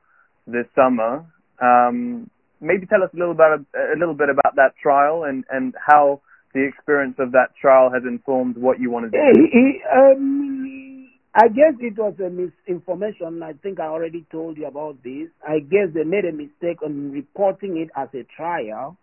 this 0.46 0.66
summer. 0.74 1.24
Um, 1.60 2.30
maybe 2.62 2.86
tell 2.86 3.02
us 3.02 3.10
a 3.12 3.16
little 3.16 3.32
about 3.32 3.60
a 3.74 3.98
little 3.98 4.14
bit 4.14 4.30
about 4.30 4.54
that 4.56 4.72
trial 4.80 5.24
and, 5.24 5.44
and 5.50 5.74
how 5.84 6.20
the 6.54 6.64
experience 6.66 7.16
of 7.18 7.32
that 7.32 7.48
trial 7.60 7.90
has 7.92 8.02
informed 8.06 8.56
what 8.56 8.78
you 8.80 8.90
want 8.90 9.06
to 9.06 9.10
do. 9.10 9.18
Eh, 9.18 9.58
eh, 9.58 9.98
um, 9.98 11.08
I 11.34 11.48
guess 11.48 11.74
it 11.80 11.98
was 11.98 12.14
a 12.20 12.28
misinformation. 12.28 13.42
I 13.42 13.54
think 13.54 13.80
I 13.80 13.86
already 13.86 14.26
told 14.30 14.58
you 14.58 14.66
about 14.66 15.02
this. 15.02 15.28
I 15.46 15.60
guess 15.60 15.88
they 15.94 16.04
made 16.04 16.24
a 16.26 16.32
mistake 16.32 16.82
on 16.82 17.10
reporting 17.10 17.78
it 17.78 17.90
as 17.96 18.08
a 18.14 18.24
trial. 18.36 18.96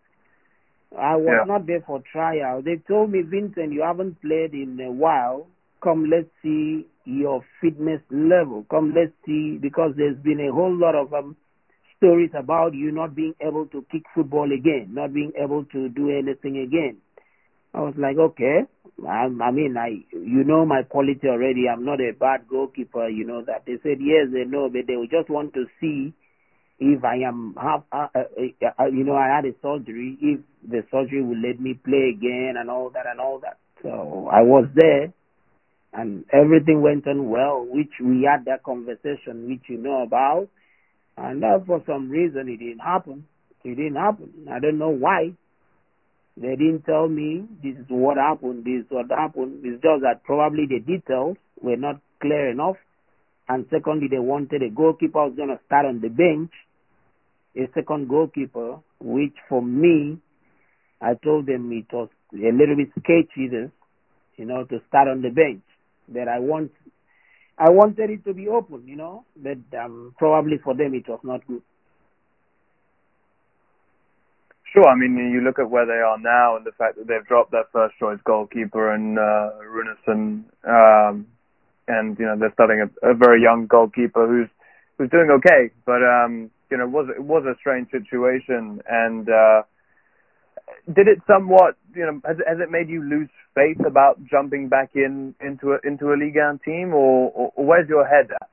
I 0.98 1.16
was 1.16 1.40
Yeah. 1.40 1.46
not 1.46 1.66
there 1.66 1.82
for 1.82 2.00
trial. 2.02 2.62
They 2.62 2.78
told 2.78 3.12
me, 3.12 3.22
Vincent, 3.22 3.74
you 3.74 3.82
haven't 3.82 4.22
played 4.22 4.54
in 4.54 4.80
a 4.80 4.92
while. 4.92 5.48
Come, 5.82 6.06
let's 6.10 6.30
see 6.42 6.86
your 7.06 7.44
fitness 7.62 8.02
level. 8.12 8.66
Come, 8.70 8.94
let's 8.94 9.14
see, 9.26 9.58
because 9.58 9.96
there's 9.96 10.18
been 10.18 10.40
a 10.40 10.52
whole 10.52 10.74
lot 10.76 10.96
of 10.96 11.14
um, 11.14 11.36
stories 12.00 12.32
about 12.38 12.74
you 12.74 12.92
not 12.92 13.16
being 13.16 13.36
able 13.42 13.68
to 13.68 13.86
kick 13.92 14.04
football 14.16 14.50
again, 14.52 14.90
not 14.92 15.14
being 15.14 15.32
able 15.42 15.66
to 15.66 15.90
do 15.90 16.10
anything 16.10 16.58
again. 16.66 16.98
I 17.74 17.82
was 17.82 17.94
like, 17.98 18.18
okay. 18.18 18.62
I, 19.08 19.28
I 19.30 19.52
mean, 19.52 19.76
I, 19.78 20.04
you 20.12 20.44
know 20.44 20.66
my 20.66 20.84
quality 20.84 21.28
already. 21.28 21.70
I'm 21.72 21.86
not 21.86 22.02
a 22.02 22.12
bad 22.20 22.48
goalkeeper. 22.50 23.08
You 23.10 23.26
know 23.26 23.44
that. 23.46 23.64
They 23.68 23.78
said 23.84 24.00
yes, 24.02 24.28
they 24.34 24.44
know, 24.50 24.70
but 24.70 24.88
they 24.88 24.96
just 25.12 25.30
want 25.30 25.54
to 25.54 25.66
see 25.80 26.14
if 26.80 27.04
I 27.04 27.18
am 27.28 27.56
half, 27.62 27.84
uh, 27.92 28.08
uh, 28.16 28.22
uh, 28.80 28.86
you 28.86 29.04
know, 29.04 29.16
I 29.16 29.28
had 29.36 29.46
a 29.46 29.54
surgery, 29.62 30.18
if 30.22 30.40
the 30.68 30.82
surgery 30.92 31.22
will 31.24 31.38
let 31.40 31.60
me 31.60 31.74
play 31.74 32.14
again 32.16 32.56
and 32.58 32.70
all 32.70 32.90
that 32.92 33.06
and 33.10 33.20
all 33.20 33.40
that. 33.44 33.58
So 33.84 34.30
I 34.32 34.42
was 34.42 34.66
there 34.76 35.14
and 35.94 36.24
everything 36.32 36.82
went 36.82 37.08
on 37.08 37.30
well, 37.30 37.66
which 37.68 37.92
we 38.02 38.28
had 38.30 38.46
that 38.46 38.64
conversation, 38.64 39.50
which 39.50 39.64
you 39.68 39.78
know 39.78 40.04
about. 40.04 40.48
And 41.20 41.44
uh, 41.44 41.60
for 41.66 41.84
some 41.86 42.10
reason, 42.10 42.48
it 42.48 42.58
didn't 42.58 42.80
happen. 42.80 43.26
It 43.64 43.76
didn't 43.76 43.96
happen. 43.96 44.48
I 44.50 44.60
don't 44.60 44.78
know 44.80 44.90
why. 44.90 45.34
They 46.38 46.56
didn't 46.56 46.84
tell 46.86 47.10
me 47.10 47.46
this 47.62 47.76
is 47.76 47.86
what 47.90 48.16
happened, 48.16 48.64
this 48.64 48.86
is 48.86 48.90
what 48.90 49.12
happened. 49.12 49.60
It's 49.66 49.84
just 49.84 50.04
that 50.04 50.24
probably 50.24 50.66
the 50.68 50.80
details 50.80 51.36
were 51.62 51.76
not 51.76 52.00
clear 52.22 52.50
enough. 52.50 52.78
And 53.50 53.66
secondly, 53.70 54.08
they 54.10 54.20
wanted 54.20 54.64
a 54.64 54.70
goalkeeper 54.70 55.26
who's 55.26 55.36
going 55.36 55.50
to 55.50 55.60
start 55.66 55.86
on 55.86 56.00
the 56.00 56.08
bench, 56.08 56.52
a 57.58 57.68
second 57.74 58.08
goalkeeper, 58.08 58.78
which 59.02 59.34
for 59.50 59.62
me, 59.62 60.20
I 61.02 61.16
told 61.16 61.48
them 61.48 61.70
it 61.74 61.92
was 61.94 62.08
a 62.34 62.54
little 62.56 62.78
bit 62.78 62.90
sketchy, 62.92 63.50
you 64.38 64.46
know, 64.46 64.64
to 64.64 64.80
start 64.88 65.10
on 65.10 65.22
the 65.22 65.30
bench. 65.30 65.64
That 66.14 66.28
I 66.30 66.40
want, 66.40 66.72
I 67.60 67.70
wanted 67.70 68.10
it 68.10 68.24
to 68.24 68.34
be 68.34 68.48
open, 68.48 68.88
you 68.88 68.96
know, 68.96 69.26
but 69.36 69.58
um, 69.78 70.16
probably 70.18 70.58
for 70.64 70.74
them 70.74 70.94
it 70.94 71.08
was 71.10 71.20
not 71.24 71.46
good. 71.46 71.62
Sure. 74.74 74.88
I 74.88 74.96
mean, 74.96 75.18
you 75.18 75.42
look 75.42 75.60
at 75.60 75.70
where 75.70 75.86
they 75.86 75.94
are 75.94 76.18
now 76.20 76.56
and 76.56 76.66
the 76.66 76.72
fact 76.72 76.98
that 76.98 77.08
they've 77.08 77.26
dropped 77.28 77.52
their 77.52 77.66
first 77.74 77.98
choice 78.00 78.20
goalkeeper 78.24 78.94
and 78.94 79.18
uh, 79.18 79.52
Runarsson, 79.66 80.44
um, 80.64 81.28
and 81.88 82.18
you 82.20 82.26
know 82.26 82.38
they're 82.38 82.54
starting 82.54 82.82
a, 82.82 83.10
a 83.10 83.14
very 83.16 83.42
young 83.42 83.66
goalkeeper 83.66 84.28
who's 84.28 84.48
who's 84.98 85.10
doing 85.10 85.30
okay, 85.32 85.72
but 85.86 86.04
um, 86.04 86.52
you 86.70 86.78
know 86.78 86.84
it 86.84 86.92
was 86.92 87.10
it 87.10 87.24
was 87.24 87.44
a 87.46 87.58
strange 87.60 87.90
situation. 87.90 88.80
And 88.88 89.28
uh, 89.28 89.64
did 90.94 91.08
it 91.08 91.20
somewhat, 91.28 91.76
you 91.96 92.06
know, 92.06 92.22
has, 92.26 92.38
has 92.48 92.58
it 92.60 92.72
made 92.72 92.90
you 92.90 93.04
lose 93.04 93.30
faith 93.56 93.78
about 93.86 94.20
jumping 94.30 94.70
back 94.70 94.92
in 94.96 95.36
into 95.42 95.74
a 95.74 95.78
into 95.88 96.08
a 96.08 96.18
Ligue 96.18 96.38
1 96.38 96.60
team, 96.66 96.94
or, 96.94 97.32
or, 97.32 97.52
or 97.56 97.66
where's 97.66 97.90
your 97.90 98.06
head 98.08 98.30
at? 98.32 98.50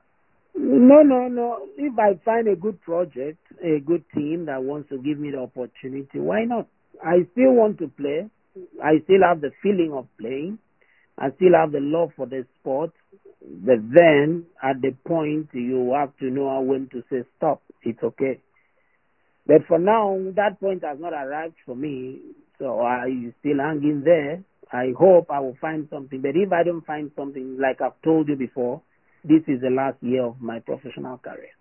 No, 0.55 1.01
no, 1.03 1.27
no. 1.27 1.67
If 1.77 1.97
I 1.99 2.19
find 2.25 2.47
a 2.47 2.55
good 2.55 2.81
project, 2.81 3.39
a 3.63 3.79
good 3.79 4.03
team 4.15 4.45
that 4.47 4.63
wants 4.63 4.89
to 4.89 4.97
give 4.97 5.19
me 5.19 5.31
the 5.31 5.39
opportunity, 5.39 6.19
why 6.19 6.45
not? 6.45 6.67
I 7.03 7.27
still 7.33 7.51
want 7.53 7.77
to 7.79 7.87
play. 7.87 8.29
I 8.83 8.99
still 9.03 9.21
have 9.27 9.41
the 9.41 9.51
feeling 9.61 9.93
of 9.93 10.07
playing. 10.19 10.57
I 11.17 11.29
still 11.35 11.53
have 11.55 11.71
the 11.71 11.79
love 11.79 12.09
for 12.15 12.25
the 12.25 12.45
sport. 12.59 12.91
But 13.41 13.77
then, 13.93 14.45
at 14.63 14.81
the 14.81 14.95
point, 15.07 15.49
you 15.53 15.93
have 15.95 16.15
to 16.17 16.25
know 16.25 16.59
when 16.61 16.89
to 16.89 17.03
say 17.09 17.23
stop. 17.37 17.61
It's 17.83 18.01
okay. 18.03 18.41
But 19.47 19.65
for 19.67 19.79
now, 19.79 20.17
that 20.35 20.59
point 20.59 20.83
has 20.83 20.99
not 20.99 21.13
arrived 21.13 21.55
for 21.65 21.75
me. 21.75 22.19
So 22.59 22.81
I'm 22.81 23.33
still 23.39 23.59
hanging 23.59 24.03
there. 24.03 24.43
I 24.71 24.91
hope 24.97 25.31
I 25.31 25.39
will 25.39 25.55
find 25.61 25.87
something. 25.89 26.21
But 26.21 26.31
if 26.35 26.51
I 26.51 26.63
don't 26.63 26.85
find 26.85 27.11
something, 27.15 27.57
like 27.59 27.79
I've 27.81 27.99
told 28.03 28.27
you 28.27 28.35
before, 28.35 28.81
this 29.23 29.41
is 29.47 29.61
the 29.61 29.69
last 29.69 29.97
year 30.01 30.25
of 30.25 30.41
my 30.41 30.59
professional 30.59 31.17
career. 31.17 31.55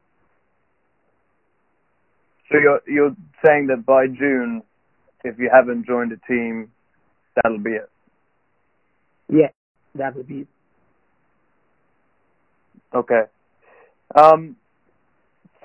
So 2.50 2.58
you're 2.58 2.80
you're 2.86 3.16
saying 3.44 3.68
that 3.68 3.84
by 3.86 4.06
June, 4.06 4.62
if 5.24 5.38
you 5.38 5.50
haven't 5.52 5.86
joined 5.86 6.12
a 6.12 6.26
team, 6.26 6.70
that'll 7.34 7.58
be 7.58 7.70
it. 7.70 7.90
Yeah, 9.28 9.50
that 9.96 10.14
will 10.16 10.22
be 10.24 10.40
it. 10.40 10.48
Okay. 12.94 13.22
Um. 14.14 14.56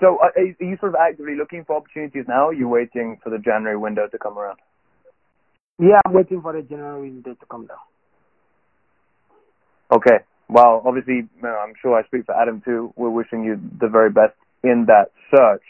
So 0.01 0.17
are, 0.19 0.33
are 0.35 0.65
you 0.65 0.77
sort 0.79 0.93
of 0.93 0.99
actively 0.99 1.35
looking 1.37 1.63
for 1.63 1.77
opportunities 1.77 2.25
now? 2.27 2.45
Or 2.45 2.49
are 2.49 2.53
you 2.53 2.67
waiting 2.67 3.19
for 3.23 3.29
the 3.29 3.37
January 3.37 3.77
window 3.77 4.07
to 4.07 4.17
come 4.17 4.37
around? 4.37 4.57
Yeah, 5.79 5.99
I'm 6.05 6.13
waiting 6.13 6.41
for 6.41 6.53
the 6.53 6.63
January 6.63 7.09
window 7.09 7.35
to 7.35 7.45
come 7.49 7.67
down. 7.67 7.77
Okay. 9.93 10.25
Well, 10.49 10.81
obviously, 10.85 11.15
you 11.15 11.41
know, 11.41 11.55
I'm 11.63 11.73
sure 11.81 11.97
I 11.97 12.03
speak 12.07 12.25
for 12.25 12.35
Adam 12.35 12.61
too. 12.65 12.93
We're 12.97 13.09
wishing 13.09 13.43
you 13.43 13.61
the 13.79 13.87
very 13.87 14.09
best 14.09 14.33
in 14.63 14.85
that 14.87 15.11
search. 15.33 15.63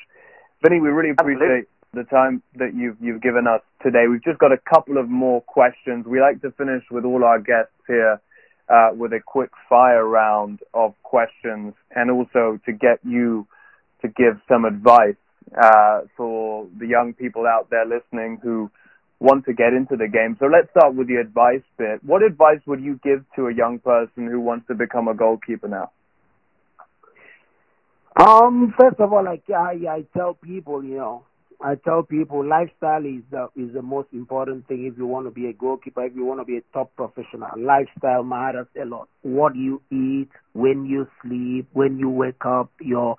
Vinny, 0.63 0.79
we 0.79 0.89
really 0.89 1.11
appreciate 1.11 1.67
the 1.93 2.03
time 2.03 2.41
that 2.55 2.73
you've 2.75 2.97
you've 2.99 3.21
given 3.21 3.45
us 3.47 3.61
today. 3.83 4.05
We've 4.09 4.23
just 4.23 4.39
got 4.39 4.51
a 4.51 4.57
couple 4.57 4.97
of 4.97 5.09
more 5.09 5.41
questions. 5.41 6.05
We 6.07 6.21
like 6.21 6.41
to 6.41 6.51
finish 6.51 6.83
with 6.89 7.03
all 7.03 7.23
our 7.23 7.39
guests 7.39 7.73
here 7.87 8.21
uh, 8.69 8.89
with 8.95 9.11
a 9.11 9.19
quick 9.25 9.51
fire 9.67 10.07
round 10.07 10.59
of 10.73 10.95
questions, 11.03 11.73
and 11.95 12.09
also 12.09 12.59
to 12.65 12.71
get 12.71 12.99
you 13.03 13.47
to 14.01 14.07
give 14.07 14.39
some 14.47 14.65
advice 14.65 15.15
uh, 15.61 16.01
for 16.15 16.67
the 16.79 16.87
young 16.87 17.13
people 17.13 17.45
out 17.45 17.69
there 17.69 17.85
listening 17.85 18.39
who 18.41 18.69
want 19.19 19.45
to 19.45 19.53
get 19.53 19.73
into 19.73 19.95
the 19.95 20.07
game. 20.07 20.35
So 20.39 20.47
let's 20.47 20.69
start 20.71 20.95
with 20.95 21.07
the 21.07 21.17
advice 21.17 21.61
bit. 21.77 22.03
What 22.03 22.23
advice 22.23 22.59
would 22.65 22.81
you 22.81 22.99
give 23.03 23.23
to 23.35 23.47
a 23.47 23.53
young 23.53 23.79
person 23.79 24.27
who 24.27 24.39
wants 24.39 24.67
to 24.67 24.75
become 24.75 25.07
a 25.07 25.13
goalkeeper 25.13 25.67
now? 25.67 25.91
Um, 28.19 28.73
first 28.79 28.99
of 28.99 29.13
all, 29.13 29.23
like 29.23 29.43
I, 29.49 29.77
I 29.89 30.05
tell 30.17 30.33
people, 30.33 30.83
you 30.83 30.97
know, 30.97 31.23
I 31.63 31.75
tell 31.75 32.01
people 32.01 32.43
lifestyle 32.43 33.05
is 33.05 33.21
the 33.29 33.47
is 33.55 33.71
the 33.73 33.83
most 33.83 34.07
important 34.13 34.67
thing 34.67 34.85
if 34.85 34.97
you 34.97 35.05
want 35.05 35.27
to 35.27 35.31
be 35.31 35.47
a 35.47 35.53
goalkeeper, 35.53 36.03
if 36.05 36.15
you 36.15 36.25
want 36.25 36.39
to 36.39 36.45
be 36.45 36.57
a 36.57 36.61
top 36.73 36.95
professional. 36.95 37.49
Lifestyle 37.55 38.23
matters 38.23 38.67
a 38.81 38.85
lot. 38.85 39.07
What 39.21 39.55
you 39.55 39.81
eat, 39.91 40.29
when 40.53 40.85
you 40.85 41.07
sleep, 41.21 41.67
when 41.73 41.99
you 41.99 42.09
wake 42.09 42.43
up, 42.45 42.71
your 42.81 43.15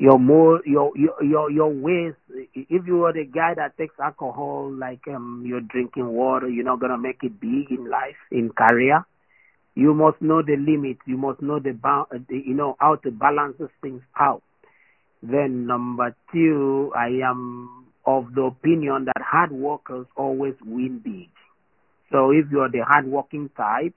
your 0.00 0.18
more 0.18 0.62
your 0.64 0.92
your 0.96 1.22
your 1.22 1.50
your 1.50 1.68
ways. 1.70 2.14
If 2.54 2.86
you 2.86 3.04
are 3.04 3.12
the 3.12 3.24
guy 3.26 3.52
that 3.56 3.76
takes 3.76 3.94
alcohol, 4.00 4.72
like 4.72 5.06
um, 5.08 5.44
you're 5.46 5.60
drinking 5.60 6.08
water, 6.08 6.48
you're 6.48 6.64
not 6.64 6.80
gonna 6.80 6.98
make 6.98 7.18
it 7.22 7.38
big 7.40 7.70
in 7.70 7.90
life, 7.90 8.16
in 8.32 8.50
career. 8.50 9.04
You 9.74 9.94
must 9.94 10.22
know 10.22 10.42
the 10.42 10.56
limits. 10.56 11.00
You 11.06 11.18
must 11.18 11.42
know 11.42 11.60
the, 11.60 11.72
ba- 11.72 12.06
the 12.12 12.42
you 12.46 12.54
know 12.54 12.76
how 12.80 12.96
to 12.96 13.10
balance 13.10 13.56
things 13.82 14.02
out. 14.18 14.42
Then 15.22 15.66
number 15.66 16.16
two, 16.32 16.92
I 16.96 17.08
am 17.28 17.86
of 18.06 18.34
the 18.34 18.42
opinion 18.42 19.06
that 19.06 19.22
hard 19.22 19.52
workers 19.52 20.06
always 20.16 20.54
win 20.64 21.00
big. 21.04 21.28
So 22.12 22.30
if 22.32 22.46
you're 22.50 22.70
the 22.70 22.84
hard 22.86 23.06
working 23.06 23.50
type, 23.56 23.94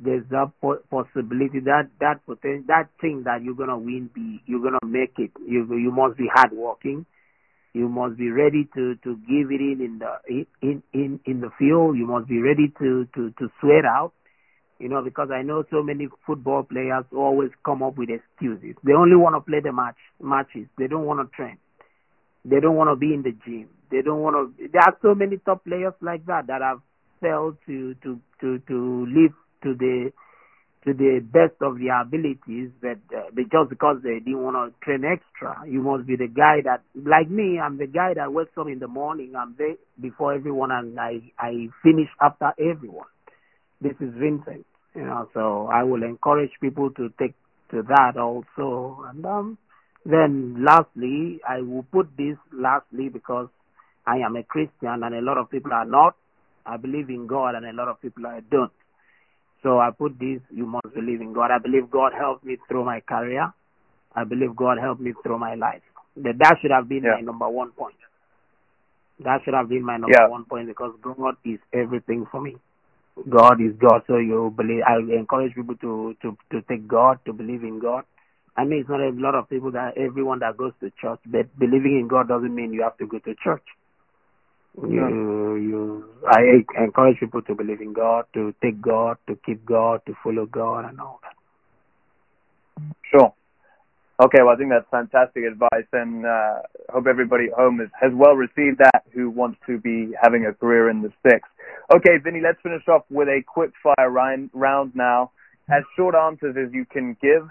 there's 0.00 0.30
a 0.32 0.52
po- 0.60 0.82
possibility 0.90 1.60
that 1.60 1.88
that 2.00 2.20
poten- 2.26 2.66
that 2.66 2.88
thing 3.00 3.22
that 3.24 3.42
you're 3.42 3.54
gonna 3.54 3.78
win 3.78 4.10
big, 4.14 4.40
you're 4.46 4.62
gonna 4.62 4.78
make 4.84 5.18
it. 5.18 5.32
You 5.46 5.66
you 5.76 5.90
must 5.90 6.16
be 6.16 6.28
hardworking. 6.32 7.06
You 7.72 7.88
must 7.88 8.16
be 8.16 8.30
ready 8.30 8.68
to 8.74 8.94
to 8.96 9.16
give 9.28 9.50
it 9.50 9.60
in 9.60 9.80
in 9.80 9.98
the 9.98 10.46
in 10.62 10.82
in 10.92 11.20
in 11.26 11.40
the 11.40 11.50
field. 11.58 11.96
You 11.96 12.06
must 12.06 12.28
be 12.28 12.40
ready 12.40 12.72
to 12.78 13.06
to 13.14 13.30
to 13.38 13.50
sweat 13.60 13.84
out. 13.84 14.12
You 14.78 14.88
know, 14.90 15.02
because 15.02 15.30
I 15.30 15.42
know 15.42 15.64
so 15.70 15.82
many 15.82 16.08
football 16.26 16.62
players 16.62 17.04
always 17.14 17.50
come 17.64 17.82
up 17.82 17.96
with 17.96 18.10
excuses. 18.10 18.76
They 18.84 18.92
only 18.92 19.16
want 19.16 19.34
to 19.34 19.40
play 19.40 19.60
the 19.60 19.72
match 19.72 19.96
matches. 20.20 20.66
They 20.78 20.86
don't 20.86 21.04
want 21.06 21.20
to 21.20 21.34
train. 21.36 21.58
They 22.44 22.60
don't 22.60 22.76
want 22.76 22.90
to 22.90 22.96
be 22.96 23.12
in 23.14 23.22
the 23.22 23.32
gym. 23.44 23.68
They 23.90 24.02
don't 24.02 24.20
want 24.20 24.36
to. 24.58 24.68
There 24.68 24.82
are 24.82 24.96
so 25.02 25.14
many 25.14 25.38
top 25.38 25.64
players 25.64 25.94
like 26.00 26.26
that 26.26 26.46
that 26.48 26.62
have 26.62 26.80
failed 27.20 27.56
to 27.66 27.94
to 28.02 28.20
to 28.40 28.58
to 28.68 29.06
live 29.06 29.32
to 29.66 29.74
the 29.74 30.12
to 30.86 30.94
the 30.94 31.18
best 31.20 31.60
of 31.62 31.78
their 31.80 32.00
abilities, 32.00 32.70
but, 32.80 32.98
uh, 33.16 33.26
just 33.34 33.70
because 33.70 33.96
they 34.04 34.20
didn't 34.20 34.42
want 34.42 34.54
to 34.54 34.84
train 34.84 35.04
extra, 35.04 35.58
you 35.68 35.82
must 35.82 36.06
be 36.06 36.14
the 36.14 36.28
guy 36.28 36.62
that, 36.64 36.82
like 36.94 37.28
me, 37.28 37.58
I'm 37.58 37.76
the 37.76 37.88
guy 37.88 38.14
that 38.14 38.32
wakes 38.32 38.52
up 38.56 38.68
in 38.68 38.78
the 38.78 38.86
morning. 38.86 39.34
I'm 39.36 39.56
there 39.58 39.74
before 40.00 40.34
everyone, 40.34 40.70
and 40.70 40.98
I 41.00 41.20
I 41.38 41.68
finish 41.82 42.08
after 42.22 42.52
everyone. 42.60 43.10
This 43.80 43.94
is 44.00 44.14
Vincent, 44.14 44.64
you 44.94 45.04
know. 45.04 45.28
So 45.34 45.68
I 45.72 45.82
will 45.82 46.04
encourage 46.04 46.52
people 46.60 46.90
to 46.92 47.10
take 47.18 47.34
to 47.72 47.82
that 47.82 48.16
also, 48.16 49.04
and 49.10 49.26
um, 49.26 49.58
then 50.06 50.64
lastly, 50.64 51.40
I 51.48 51.62
will 51.62 51.84
put 51.92 52.08
this 52.16 52.38
lastly 52.52 53.08
because 53.08 53.48
I 54.06 54.18
am 54.18 54.36
a 54.36 54.44
Christian 54.44 55.02
and 55.02 55.14
a 55.14 55.20
lot 55.20 55.38
of 55.38 55.50
people 55.50 55.72
are 55.72 55.84
not. 55.84 56.14
I 56.64 56.76
believe 56.78 57.10
in 57.10 57.26
God 57.26 57.56
and 57.56 57.66
a 57.66 57.72
lot 57.72 57.88
of 57.88 58.00
people 58.00 58.26
are 58.26 58.40
don't. 58.40 58.72
So 59.66 59.80
I 59.80 59.90
put 59.90 60.16
this, 60.20 60.38
you 60.54 60.64
must 60.64 60.94
believe 60.94 61.20
in 61.20 61.32
God. 61.32 61.50
I 61.50 61.58
believe 61.58 61.90
God 61.90 62.12
helped 62.16 62.44
me 62.44 62.56
through 62.68 62.84
my 62.84 63.00
career. 63.00 63.52
I 64.14 64.22
believe 64.22 64.54
God 64.54 64.78
helped 64.80 65.00
me 65.00 65.12
through 65.24 65.40
my 65.40 65.56
life. 65.56 65.82
That 66.16 66.38
that 66.38 66.58
should 66.62 66.70
have 66.70 66.88
been 66.88 67.02
Yeah. 67.02 67.14
my 67.16 67.22
number 67.22 67.48
one 67.48 67.72
point. 67.72 67.96
That 69.24 69.42
should 69.44 69.54
have 69.54 69.68
been 69.68 69.82
my 69.82 69.96
number 69.96 70.16
Yeah. 70.20 70.28
one 70.28 70.44
point 70.44 70.68
because 70.68 70.94
God 71.02 71.36
is 71.44 71.58
everything 71.72 72.26
for 72.26 72.40
me. 72.40 72.56
God 73.28 73.60
is 73.60 73.74
God, 73.78 74.04
so 74.06 74.18
you 74.18 74.52
believe. 74.56 74.84
I 74.86 74.98
encourage 74.98 75.54
people 75.56 75.76
to 75.86 76.14
to 76.22 76.36
to 76.52 76.62
take 76.62 76.86
God, 76.86 77.18
to 77.24 77.32
believe 77.32 77.64
in 77.64 77.80
God. 77.80 78.04
I 78.56 78.64
mean, 78.64 78.80
it's 78.80 78.88
not 78.88 79.00
a 79.00 79.10
lot 79.10 79.34
of 79.34 79.48
people 79.48 79.72
that 79.72 79.98
everyone 79.98 80.38
that 80.40 80.56
goes 80.56 80.74
to 80.80 80.90
church, 81.02 81.20
but 81.26 81.58
believing 81.58 81.98
in 81.98 82.08
God 82.08 82.28
doesn't 82.28 82.54
mean 82.54 82.72
you 82.72 82.82
have 82.82 82.96
to 82.98 83.06
go 83.06 83.18
to 83.18 83.34
church. 83.42 83.66
You, 84.82 85.56
you, 85.56 86.04
I 86.28 86.42
encourage 86.82 87.18
people 87.18 87.42
to 87.42 87.54
believe 87.54 87.80
in 87.80 87.92
God, 87.92 88.26
to 88.34 88.54
take 88.62 88.80
God, 88.80 89.16
to 89.26 89.38
keep 89.46 89.64
God, 89.64 90.02
to 90.06 90.14
follow 90.22 90.44
God, 90.46 90.84
and 90.84 91.00
all 91.00 91.20
that. 91.22 91.34
Sure. 93.10 93.32
Okay, 94.22 94.38
well, 94.42 94.54
I 94.54 94.56
think 94.56 94.70
that's 94.70 94.86
fantastic 94.90 95.44
advice, 95.44 95.86
and 95.92 96.24
uh, 96.24 96.60
hope 96.90 97.06
everybody 97.06 97.46
at 97.46 97.52
home 97.52 97.78
has, 97.80 97.88
has 98.00 98.12
well 98.14 98.34
received 98.34 98.78
that 98.78 99.04
who 99.12 99.30
wants 99.30 99.58
to 99.66 99.78
be 99.78 100.12
having 100.22 100.46
a 100.46 100.54
career 100.54 100.88
in 100.88 101.02
the 101.02 101.12
sticks. 101.20 101.48
Okay, 101.94 102.16
Vinny, 102.22 102.40
let's 102.42 102.60
finish 102.62 102.82
off 102.88 103.02
with 103.10 103.28
a 103.28 103.42
quick 103.46 103.72
fire 103.82 104.10
round 104.10 104.94
now. 104.94 105.32
As 105.68 105.82
short 105.96 106.14
answers 106.14 106.56
as 106.56 106.72
you 106.72 106.86
can 106.86 107.16
give. 107.20 107.48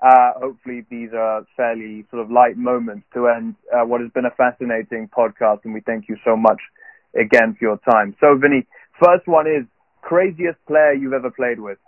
Uh, 0.00 0.32
hopefully, 0.36 0.84
these 0.90 1.10
are 1.16 1.46
fairly 1.56 2.04
sort 2.10 2.22
of 2.22 2.30
light 2.30 2.56
moments 2.56 3.06
to 3.14 3.28
end 3.28 3.54
uh, 3.72 3.84
what 3.84 4.00
has 4.00 4.10
been 4.10 4.24
a 4.24 4.30
fascinating 4.30 5.08
podcast, 5.16 5.60
and 5.64 5.74
we 5.74 5.80
thank 5.80 6.08
you 6.08 6.16
so 6.24 6.36
much 6.36 6.60
again 7.14 7.56
for 7.58 7.64
your 7.64 7.78
time. 7.88 8.14
So, 8.20 8.36
Vinny, 8.36 8.66
first 9.02 9.26
one 9.26 9.46
is 9.46 9.64
craziest 10.00 10.58
player 10.66 10.92
you've 10.92 11.12
ever 11.12 11.30
played 11.30 11.60
with. 11.60 11.78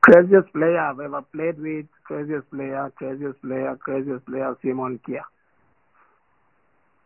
Craziest 0.00 0.52
player 0.52 0.78
I've 0.78 1.00
ever 1.00 1.22
played 1.22 1.58
with, 1.58 1.86
craziest 2.04 2.48
player, 2.50 2.92
craziest 2.96 3.40
player, 3.42 3.76
craziest 3.76 4.24
player, 4.24 4.56
Simon 4.62 5.00
Kjær. 5.06 5.24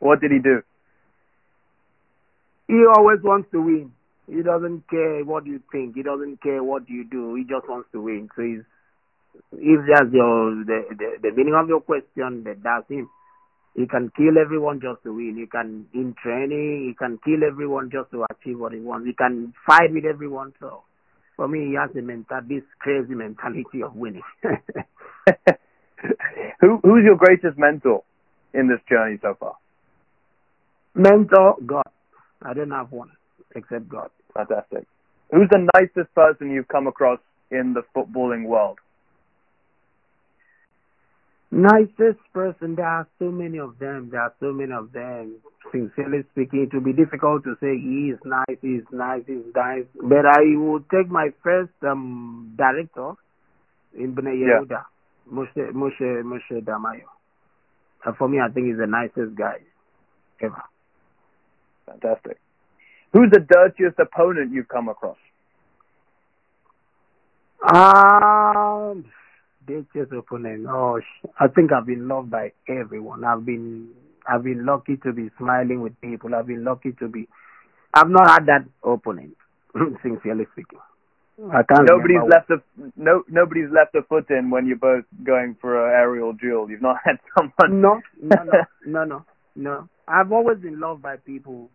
What 0.00 0.20
did 0.20 0.32
he 0.32 0.38
do? 0.38 0.62
He 2.68 2.84
always 2.94 3.18
wants 3.22 3.50
to 3.52 3.60
win. 3.60 3.92
He 4.28 4.42
doesn't 4.42 4.88
care 4.88 5.24
what 5.24 5.46
you 5.46 5.60
think. 5.72 5.96
He 5.96 6.02
doesn't 6.02 6.42
care 6.42 6.62
what 6.62 6.88
you 6.88 7.04
do. 7.04 7.34
He 7.34 7.42
just 7.42 7.68
wants 7.68 7.88
to 7.92 8.00
win. 8.00 8.28
So 8.36 8.42
he's, 8.42 8.62
if 9.52 9.80
that's 9.86 10.12
your 10.12 10.64
the, 10.64 10.82
the 10.90 11.18
the 11.22 11.32
meaning 11.36 11.54
of 11.54 11.68
your 11.68 11.80
question, 11.80 12.44
that 12.44 12.62
that's 12.62 12.88
him. 12.88 13.08
He 13.74 13.86
can 13.86 14.10
kill 14.16 14.36
everyone 14.38 14.80
just 14.80 15.02
to 15.04 15.14
win. 15.14 15.36
He 15.38 15.46
can 15.46 15.86
in 15.94 16.14
training. 16.22 16.88
He 16.88 16.94
can 16.94 17.18
kill 17.24 17.44
everyone 17.46 17.90
just 17.90 18.10
to 18.10 18.26
achieve 18.30 18.58
what 18.58 18.72
he 18.72 18.80
wants. 18.80 19.06
He 19.06 19.12
can 19.12 19.54
fight 19.66 19.92
with 19.92 20.04
everyone. 20.04 20.52
So 20.58 20.82
for 21.36 21.46
me, 21.48 21.68
he 21.68 21.74
has 21.74 21.90
a 21.96 22.02
mental, 22.02 22.40
this 22.48 22.64
crazy 22.80 23.14
mentality 23.14 23.82
of 23.82 23.94
winning. 23.94 24.22
Who 26.60 26.78
who's 26.82 27.04
your 27.04 27.16
greatest 27.16 27.58
mentor 27.58 28.02
in 28.54 28.68
this 28.68 28.80
journey 28.88 29.18
so 29.22 29.36
far? 29.38 29.56
Mentor, 30.94 31.56
God. 31.64 31.88
I 32.42 32.54
don't 32.54 32.70
have 32.70 32.90
one 32.90 33.10
except 33.54 33.88
God. 33.88 34.10
Fantastic. 34.34 34.86
Who's 35.30 35.48
the 35.50 35.68
nicest 35.74 36.14
person 36.14 36.50
you've 36.50 36.68
come 36.68 36.86
across 36.86 37.20
in 37.50 37.74
the 37.74 37.82
footballing 37.94 38.46
world? 38.46 38.78
Nicest 41.52 42.20
person, 42.32 42.76
there 42.76 42.86
are 42.86 43.08
so 43.18 43.30
many 43.30 43.58
of 43.58 43.78
them. 43.80 44.08
There 44.10 44.20
are 44.20 44.32
so 44.38 44.52
many 44.52 44.72
of 44.72 44.92
them. 44.92 45.36
Sincerely 45.72 46.22
speaking, 46.30 46.62
it 46.62 46.74
would 46.74 46.84
be 46.84 46.92
difficult 46.92 47.42
to 47.44 47.54
say 47.60 47.76
he 47.76 48.12
is 48.12 48.18
nice, 48.24 48.56
he 48.62 48.76
is 48.76 48.84
nice, 48.92 49.22
he 49.26 49.34
is 49.34 49.54
nice. 49.54 49.84
But 50.00 50.26
I 50.26 50.42
would 50.56 50.88
take 50.90 51.10
my 51.10 51.30
first 51.42 51.72
um, 51.82 52.54
director 52.56 53.12
in 53.98 54.14
Bnei 54.14 54.36
Yehuda, 54.36 54.70
yeah. 54.70 54.82
Moshe, 55.32 55.72
Moshe, 55.72 56.22
Moshe 56.22 56.64
Damayo. 56.64 57.08
And 58.04 58.16
for 58.16 58.28
me, 58.28 58.38
I 58.38 58.50
think 58.52 58.68
he's 58.68 58.78
the 58.78 58.86
nicest 58.86 59.36
guy 59.36 59.58
ever. 60.40 60.62
Fantastic. 61.86 62.38
Who's 63.12 63.30
the 63.32 63.40
dirtiest 63.40 63.98
opponent 63.98 64.52
you've 64.52 64.68
come 64.68 64.88
across? 64.88 65.18
Um, 67.62 69.04
dirtiest 69.70 70.12
opponent. 70.12 70.66
Oh, 70.68 71.00
I 71.38 71.48
think 71.48 71.72
I've 71.72 71.86
been 71.86 72.08
loved 72.08 72.30
by 72.30 72.52
everyone. 72.68 73.24
I've 73.24 73.44
been, 73.44 73.90
I've 74.26 74.42
been 74.42 74.66
lucky 74.66 74.96
to 75.04 75.12
be 75.12 75.30
smiling 75.38 75.80
with 75.80 76.00
people. 76.00 76.34
I've 76.34 76.46
been 76.46 76.64
lucky 76.64 76.92
to 77.00 77.08
be. 77.08 77.28
I've 77.94 78.08
not 78.08 78.28
had 78.28 78.46
that 78.46 78.64
opponent, 78.82 79.36
sincerely 80.02 80.46
speaking. 80.52 80.78
I 81.52 81.62
can't. 81.62 81.88
Nobody's 81.88 82.28
left 82.28 82.50
a 82.50 82.56
no. 82.96 83.22
Nobody's 83.28 83.70
left 83.72 83.94
a 83.94 84.02
foot 84.02 84.28
in 84.28 84.50
when 84.50 84.66
you're 84.66 84.76
both 84.76 85.04
going 85.24 85.56
for 85.60 85.88
an 85.88 85.92
aerial 85.94 86.34
duel. 86.34 86.70
You've 86.70 86.82
not 86.82 86.96
had 87.04 87.16
someone. 87.36 87.80
No, 87.80 88.00
no, 88.20 88.44
no, 88.44 88.52
no, 88.86 89.04
no, 89.04 89.24
no. 89.56 89.88
I've 90.06 90.32
always 90.32 90.58
been 90.58 90.80
loved 90.80 91.02
by 91.02 91.16
people 91.16 91.70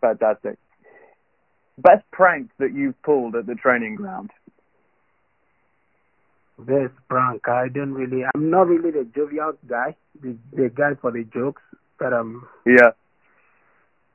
fantastic. 0.00 0.58
Best 1.78 2.04
prank 2.12 2.50
that 2.58 2.72
you've 2.74 3.00
pulled 3.02 3.36
at 3.36 3.46
the 3.46 3.54
training 3.54 3.96
ground? 3.96 4.30
Best 6.66 6.94
prank. 7.08 7.48
I 7.48 7.68
don't 7.68 7.92
really. 7.92 8.24
I'm 8.34 8.50
not 8.50 8.68
really 8.68 8.90
the 8.90 9.06
jovial 9.14 9.52
guy, 9.68 9.96
the 10.20 10.36
the 10.52 10.68
guy 10.68 10.94
for 11.00 11.10
the 11.10 11.24
jokes. 11.24 11.62
But 11.98 12.12
um. 12.12 12.46
Yeah. 12.66 12.90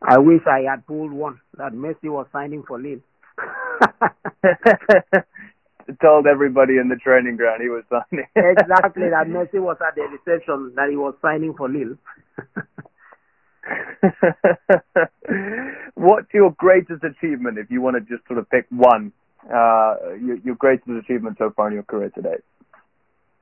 I 0.01 0.19
wish 0.19 0.41
I 0.45 0.61
had 0.69 0.85
pulled 0.85 1.11
one 1.11 1.39
that 1.57 1.73
Messi 1.73 2.09
was 2.09 2.27
signing 2.31 2.63
for 2.67 2.79
Lille. 2.79 2.99
Told 6.01 6.27
everybody 6.27 6.77
in 6.77 6.89
the 6.89 6.95
training 6.95 7.37
ground 7.37 7.61
he 7.61 7.69
was 7.69 7.83
signing. 7.89 8.25
exactly 8.35 9.09
that 9.09 9.27
Messi 9.27 9.61
was 9.61 9.77
at 9.85 9.95
the 9.95 10.03
reception 10.03 10.73
that 10.75 10.89
he 10.89 10.95
was 10.95 11.15
signing 11.21 11.53
for 11.55 11.69
Lille. 11.69 11.97
What's 15.95 16.33
your 16.33 16.51
greatest 16.51 17.03
achievement, 17.03 17.57
if 17.57 17.71
you 17.71 17.81
want 17.81 17.95
to 17.95 18.01
just 18.01 18.27
sort 18.27 18.39
of 18.39 18.49
pick 18.49 18.67
one, 18.69 19.11
uh, 19.49 19.95
your, 20.21 20.37
your 20.43 20.55
greatest 20.55 20.89
achievement 20.89 21.37
so 21.37 21.51
far 21.55 21.67
in 21.67 21.73
your 21.73 21.83
career 21.83 22.09
today? 22.09 22.37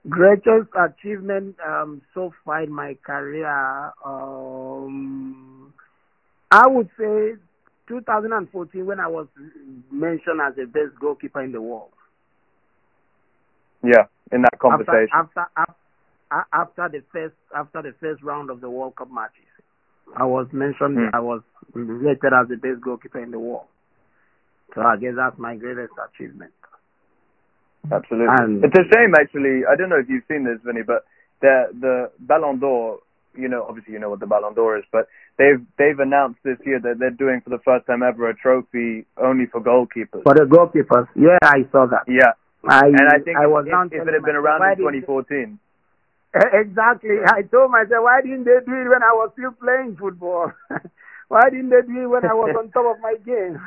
Greatest 0.09 0.69
achievement 0.77 1.55
um, 1.65 2.01
so 2.13 2.33
far 2.43 2.63
in 2.63 2.71
my 2.71 2.97
career, 3.05 3.93
um, 4.05 5.73
I 6.51 6.67
would 6.67 6.89
say 6.99 7.35
2014 7.87 8.85
when 8.85 8.99
I 8.99 9.07
was 9.07 9.27
mentioned 9.91 10.41
as 10.41 10.55
the 10.55 10.65
best 10.65 10.99
goalkeeper 10.99 11.41
in 11.41 11.51
the 11.51 11.61
world. 11.61 11.91
Yeah, 13.83 14.05
in 14.31 14.41
that 14.41 14.59
conversation. 14.59 15.09
After, 15.13 15.45
after, 15.55 15.75
after, 16.31 16.47
after 16.53 16.97
the 16.97 17.03
first 17.11 17.35
after 17.55 17.81
the 17.81 17.93
first 17.99 18.23
round 18.23 18.49
of 18.49 18.61
the 18.61 18.69
World 18.69 18.95
Cup 18.95 19.11
matches. 19.11 19.43
I 20.15 20.25
was 20.25 20.47
mentioned, 20.51 20.97
mm. 20.97 21.09
I 21.13 21.19
was 21.19 21.41
rated 21.73 22.33
as 22.33 22.47
the 22.47 22.57
best 22.57 22.81
goalkeeper 22.81 23.19
in 23.19 23.31
the 23.31 23.39
world. 23.39 23.67
So 24.75 24.81
I 24.81 24.97
guess 24.97 25.13
that's 25.15 25.37
my 25.37 25.55
greatest 25.55 25.93
achievement. 25.97 26.51
Absolutely. 27.91 28.27
And 28.29 28.63
it's 28.63 28.75
a 28.75 28.85
shame, 28.93 29.13
actually. 29.19 29.65
I 29.69 29.75
don't 29.75 29.89
know 29.89 29.99
if 29.99 30.09
you've 30.09 30.23
seen 30.27 30.45
this, 30.45 30.59
Vinny, 30.63 30.81
but 30.85 31.05
the 31.41 31.67
the 31.79 32.11
Ballon 32.19 32.59
d'Or. 32.59 32.99
You 33.35 33.49
know, 33.49 33.65
obviously, 33.67 33.93
you 33.93 33.99
know 33.99 34.11
what 34.11 34.19
the 34.19 34.27
Ballon 34.27 34.53
d'Or 34.53 34.77
is, 34.77 34.85
but 34.91 35.07
they've 35.37 35.59
they've 35.77 35.99
announced 35.99 36.39
this 36.43 36.57
year 36.65 36.79
that 36.79 36.99
they're 36.99 37.09
doing 37.09 37.41
for 37.41 37.49
the 37.49 37.59
first 37.65 37.87
time 37.87 38.03
ever 38.03 38.29
a 38.29 38.35
trophy 38.35 39.05
only 39.17 39.47
for 39.47 39.59
goalkeepers. 39.59 40.21
For 40.23 40.35
the 40.35 40.45
goalkeepers, 40.45 41.07
yeah, 41.15 41.41
I 41.41 41.65
saw 41.71 41.87
that. 41.87 42.05
Yeah, 42.07 42.37
I, 42.63 42.85
and 42.87 43.09
I 43.09 43.19
think 43.19 43.37
I 43.37 43.47
was 43.47 43.65
if, 43.67 44.01
if 44.01 44.07
it 44.07 44.13
had 44.13 44.23
been 44.23 44.35
around 44.35 44.61
in 44.71 44.77
2014, 44.77 45.59
Exactly. 46.53 47.17
I 47.25 47.43
told 47.43 47.71
myself, 47.71 48.05
why 48.05 48.21
didn't 48.21 48.45
they 48.45 48.57
do 48.65 48.73
it 48.73 48.89
when 48.89 49.03
I 49.03 49.13
was 49.13 49.29
still 49.37 49.51
playing 49.51 49.97
football? 49.99 50.51
why 51.27 51.49
didn't 51.49 51.69
they 51.69 51.81
do 51.85 52.05
it 52.05 52.07
when 52.07 52.25
I 52.25 52.33
was 52.33 52.55
on 52.57 52.71
top 52.71 52.95
of 52.95 53.01
my 53.01 53.15
game? 53.25 53.61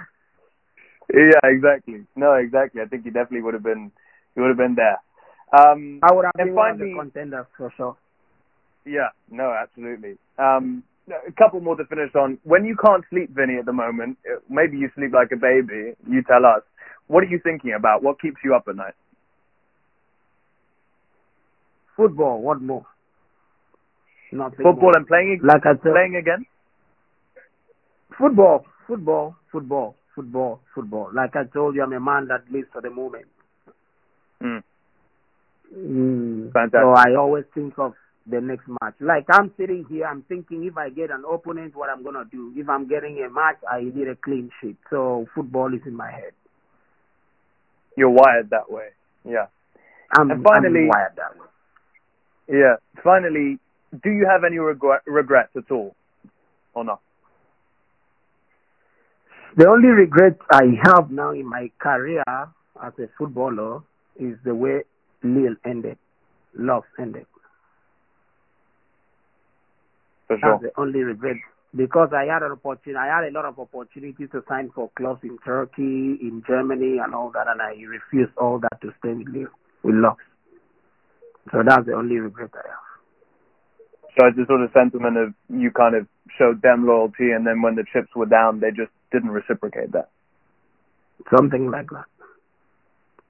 Yeah, 1.12 1.40
exactly. 1.44 2.04
No, 2.16 2.34
exactly. 2.34 2.82
I 2.82 2.86
think 2.86 3.04
he 3.04 3.10
definitely 3.10 3.42
would 3.42 3.54
have 3.54 3.62
been. 3.62 3.92
He 4.34 4.40
would 4.40 4.48
have 4.48 4.56
been 4.56 4.74
there. 4.74 4.98
Um, 5.56 6.00
I 6.02 6.12
would 6.12 6.24
have 6.24 6.32
been 6.36 6.54
finally, 6.54 6.94
one 6.94 7.06
of 7.06 7.12
the 7.12 7.18
contenders 7.20 7.46
for 7.56 7.72
sure. 7.76 7.96
Yeah. 8.84 9.08
No, 9.30 9.52
absolutely. 9.52 10.18
Um, 10.38 10.82
a 11.08 11.32
couple 11.32 11.60
more 11.60 11.76
to 11.76 11.84
finish 11.84 12.14
on. 12.14 12.38
When 12.42 12.64
you 12.64 12.76
can't 12.84 13.04
sleep, 13.10 13.30
Vinny, 13.34 13.58
at 13.58 13.66
the 13.66 13.72
moment, 13.72 14.18
maybe 14.50 14.76
you 14.76 14.90
sleep 14.96 15.12
like 15.14 15.30
a 15.32 15.36
baby. 15.36 15.94
You 16.08 16.22
tell 16.26 16.44
us. 16.44 16.62
What 17.06 17.22
are 17.22 17.28
you 17.28 17.38
thinking 17.42 17.72
about? 17.72 18.02
What 18.02 18.20
keeps 18.20 18.38
you 18.44 18.54
up 18.54 18.64
at 18.68 18.74
night? 18.74 18.94
Football, 21.96 22.42
what 22.42 22.60
more? 22.60 22.84
Nothing 24.32 24.56
Football 24.56 24.90
more. 24.90 24.96
and 24.96 25.06
playing, 25.06 25.40
like 25.42 25.64
I 25.64 25.72
said, 25.74 25.92
playing 25.92 26.16
again? 26.16 26.44
Football, 28.18 28.66
football, 28.86 29.36
football, 29.52 29.94
football, 30.16 30.60
football. 30.74 31.10
Like 31.14 31.36
I 31.36 31.44
told 31.44 31.76
you, 31.76 31.84
I'm 31.84 31.92
a 31.92 32.00
man 32.00 32.26
that 32.28 32.50
lives 32.50 32.68
for 32.72 32.82
the 32.82 32.90
moment. 32.90 33.26
Mm. 34.42 34.62
Mm. 35.76 36.52
Fantastic. 36.52 36.80
So 36.80 36.94
I 36.96 37.14
always 37.16 37.44
think 37.54 37.78
of 37.78 37.94
the 38.26 38.40
next 38.40 38.66
match. 38.80 38.94
Like 39.00 39.26
I'm 39.30 39.52
sitting 39.56 39.84
here, 39.88 40.06
I'm 40.06 40.22
thinking 40.22 40.64
if 40.64 40.76
I 40.76 40.88
get 40.88 41.10
an 41.10 41.22
opponent, 41.30 41.76
what 41.76 41.90
I'm 41.90 42.02
gonna 42.02 42.24
do. 42.30 42.52
If 42.56 42.68
I'm 42.68 42.88
getting 42.88 43.22
a 43.24 43.32
match, 43.32 43.58
I 43.70 43.82
need 43.82 44.08
a 44.08 44.16
clean 44.16 44.50
sheet. 44.60 44.76
So 44.90 45.26
football 45.34 45.72
is 45.74 45.82
in 45.86 45.94
my 45.94 46.10
head. 46.10 46.32
You're 47.96 48.10
wired 48.10 48.50
that 48.50 48.70
way. 48.70 48.88
Yeah. 49.24 49.46
I'm, 50.18 50.30
and 50.30 50.44
finally, 50.44 50.82
I'm 50.82 50.88
wired 50.88 51.12
that 51.16 51.38
way. 51.38 52.58
Yeah. 52.58 52.76
Finally, 53.02 53.58
do 54.02 54.10
you 54.10 54.26
have 54.30 54.44
any 54.44 54.58
regret, 54.58 55.02
regrets 55.06 55.50
at 55.56 55.70
all, 55.70 55.94
or 56.74 56.84
not? 56.84 57.00
The 59.56 59.66
only 59.66 59.88
regret 59.88 60.36
I 60.50 60.64
have 60.84 61.10
now 61.10 61.30
in 61.30 61.46
my 61.46 61.70
career 61.78 62.22
as 62.28 62.92
a 62.98 63.08
footballer 63.16 63.80
is 64.20 64.36
the 64.44 64.54
way 64.54 64.82
Lille 65.22 65.56
ended, 65.64 65.96
love 66.54 66.84
ended. 66.98 67.24
For 70.28 70.38
sure. 70.38 70.58
That's 70.60 70.74
the 70.74 70.80
only 70.80 71.00
regret 71.00 71.36
because 71.74 72.10
I 72.12 72.24
had 72.24 72.42
an 72.42 72.52
opportunity. 72.52 72.98
I 72.98 73.06
had 73.06 73.28
a 73.28 73.32
lot 73.32 73.46
of 73.46 73.58
opportunities 73.58 74.28
to 74.32 74.42
sign 74.46 74.70
for 74.74 74.90
clubs 74.96 75.20
in 75.22 75.38
Turkey, 75.44 76.18
in 76.20 76.42
Germany, 76.46 76.98
and 77.02 77.14
all 77.14 77.30
that, 77.30 77.46
and 77.48 77.62
I 77.62 77.72
refused 77.88 78.36
all 78.36 78.58
that 78.58 78.80
to 78.82 78.92
stay 78.98 79.14
with 79.14 79.28
Lille 79.28 79.48
with 79.82 79.94
Lux. 79.94 80.22
So 81.52 81.62
that's 81.66 81.86
the 81.86 81.94
only 81.94 82.16
regret 82.16 82.50
I 82.54 82.68
have. 82.68 82.86
So 84.18 84.26
it's 84.26 84.38
a 84.38 84.46
sort 84.46 84.62
of 84.62 84.70
sentiment 84.74 85.16
of 85.16 85.34
you 85.48 85.70
kind 85.70 85.94
of 85.94 86.06
showed 86.38 86.60
them 86.60 86.86
loyalty, 86.86 87.30
and 87.30 87.46
then 87.46 87.62
when 87.62 87.76
the 87.76 87.84
chips 87.92 88.08
were 88.14 88.26
down, 88.26 88.60
they 88.60 88.70
just 88.70 88.90
didn't 89.12 89.30
reciprocate 89.30 89.92
that. 89.92 90.10
Something 91.34 91.70
like 91.70 91.88
that. 91.90 92.04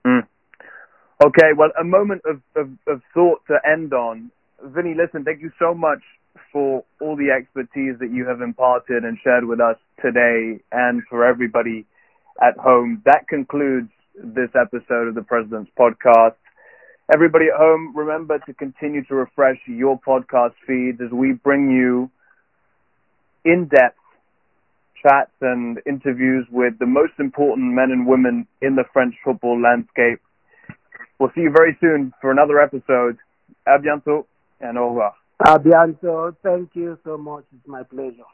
Mm. 0.06 0.26
Okay, 1.24 1.52
well, 1.56 1.70
a 1.80 1.84
moment 1.84 2.22
of, 2.26 2.40
of, 2.54 2.70
of 2.86 3.00
thought 3.14 3.40
to 3.48 3.56
end 3.66 3.92
on. 3.92 4.30
Vinny, 4.62 4.94
listen, 4.94 5.24
thank 5.24 5.40
you 5.40 5.50
so 5.58 5.74
much 5.74 6.00
for 6.52 6.84
all 7.00 7.16
the 7.16 7.30
expertise 7.30 7.98
that 8.00 8.10
you 8.12 8.26
have 8.26 8.40
imparted 8.40 9.04
and 9.04 9.18
shared 9.22 9.44
with 9.44 9.60
us 9.60 9.76
today 10.02 10.60
and 10.72 11.02
for 11.08 11.24
everybody 11.24 11.86
at 12.42 12.56
home. 12.58 13.02
That 13.06 13.28
concludes 13.28 13.90
this 14.14 14.50
episode 14.54 15.08
of 15.08 15.14
the 15.14 15.22
President's 15.22 15.70
Podcast. 15.78 16.36
Everybody 17.12 17.46
at 17.52 17.58
home, 17.58 17.96
remember 17.96 18.38
to 18.46 18.54
continue 18.54 19.04
to 19.04 19.14
refresh 19.14 19.58
your 19.66 19.98
podcast 20.00 20.54
feeds 20.66 21.00
as 21.00 21.10
we 21.12 21.32
bring 21.32 21.70
you 21.70 22.10
in 23.44 23.68
depth 23.68 23.98
chats 25.06 25.30
and 25.40 25.78
interviews 25.86 26.46
with 26.50 26.78
the 26.78 26.86
most 26.86 27.12
important 27.18 27.74
men 27.74 27.90
and 27.90 28.06
women 28.06 28.46
in 28.60 28.74
the 28.74 28.84
French 28.92 29.14
football 29.24 29.60
landscape. 29.60 30.20
We'll 31.18 31.30
see 31.34 31.42
you 31.42 31.50
very 31.50 31.76
soon 31.80 32.12
for 32.20 32.30
another 32.30 32.60
episode. 32.60 33.16
A 33.66 33.78
bientôt 33.78 34.26
and 34.60 34.78
au 34.78 34.88
revoir. 34.88 35.14
A 35.46 35.58
bientôt. 35.58 36.34
Thank 36.42 36.70
you 36.74 36.98
so 37.04 37.16
much. 37.16 37.44
It's 37.54 37.66
my 37.66 37.82
pleasure. 37.84 38.24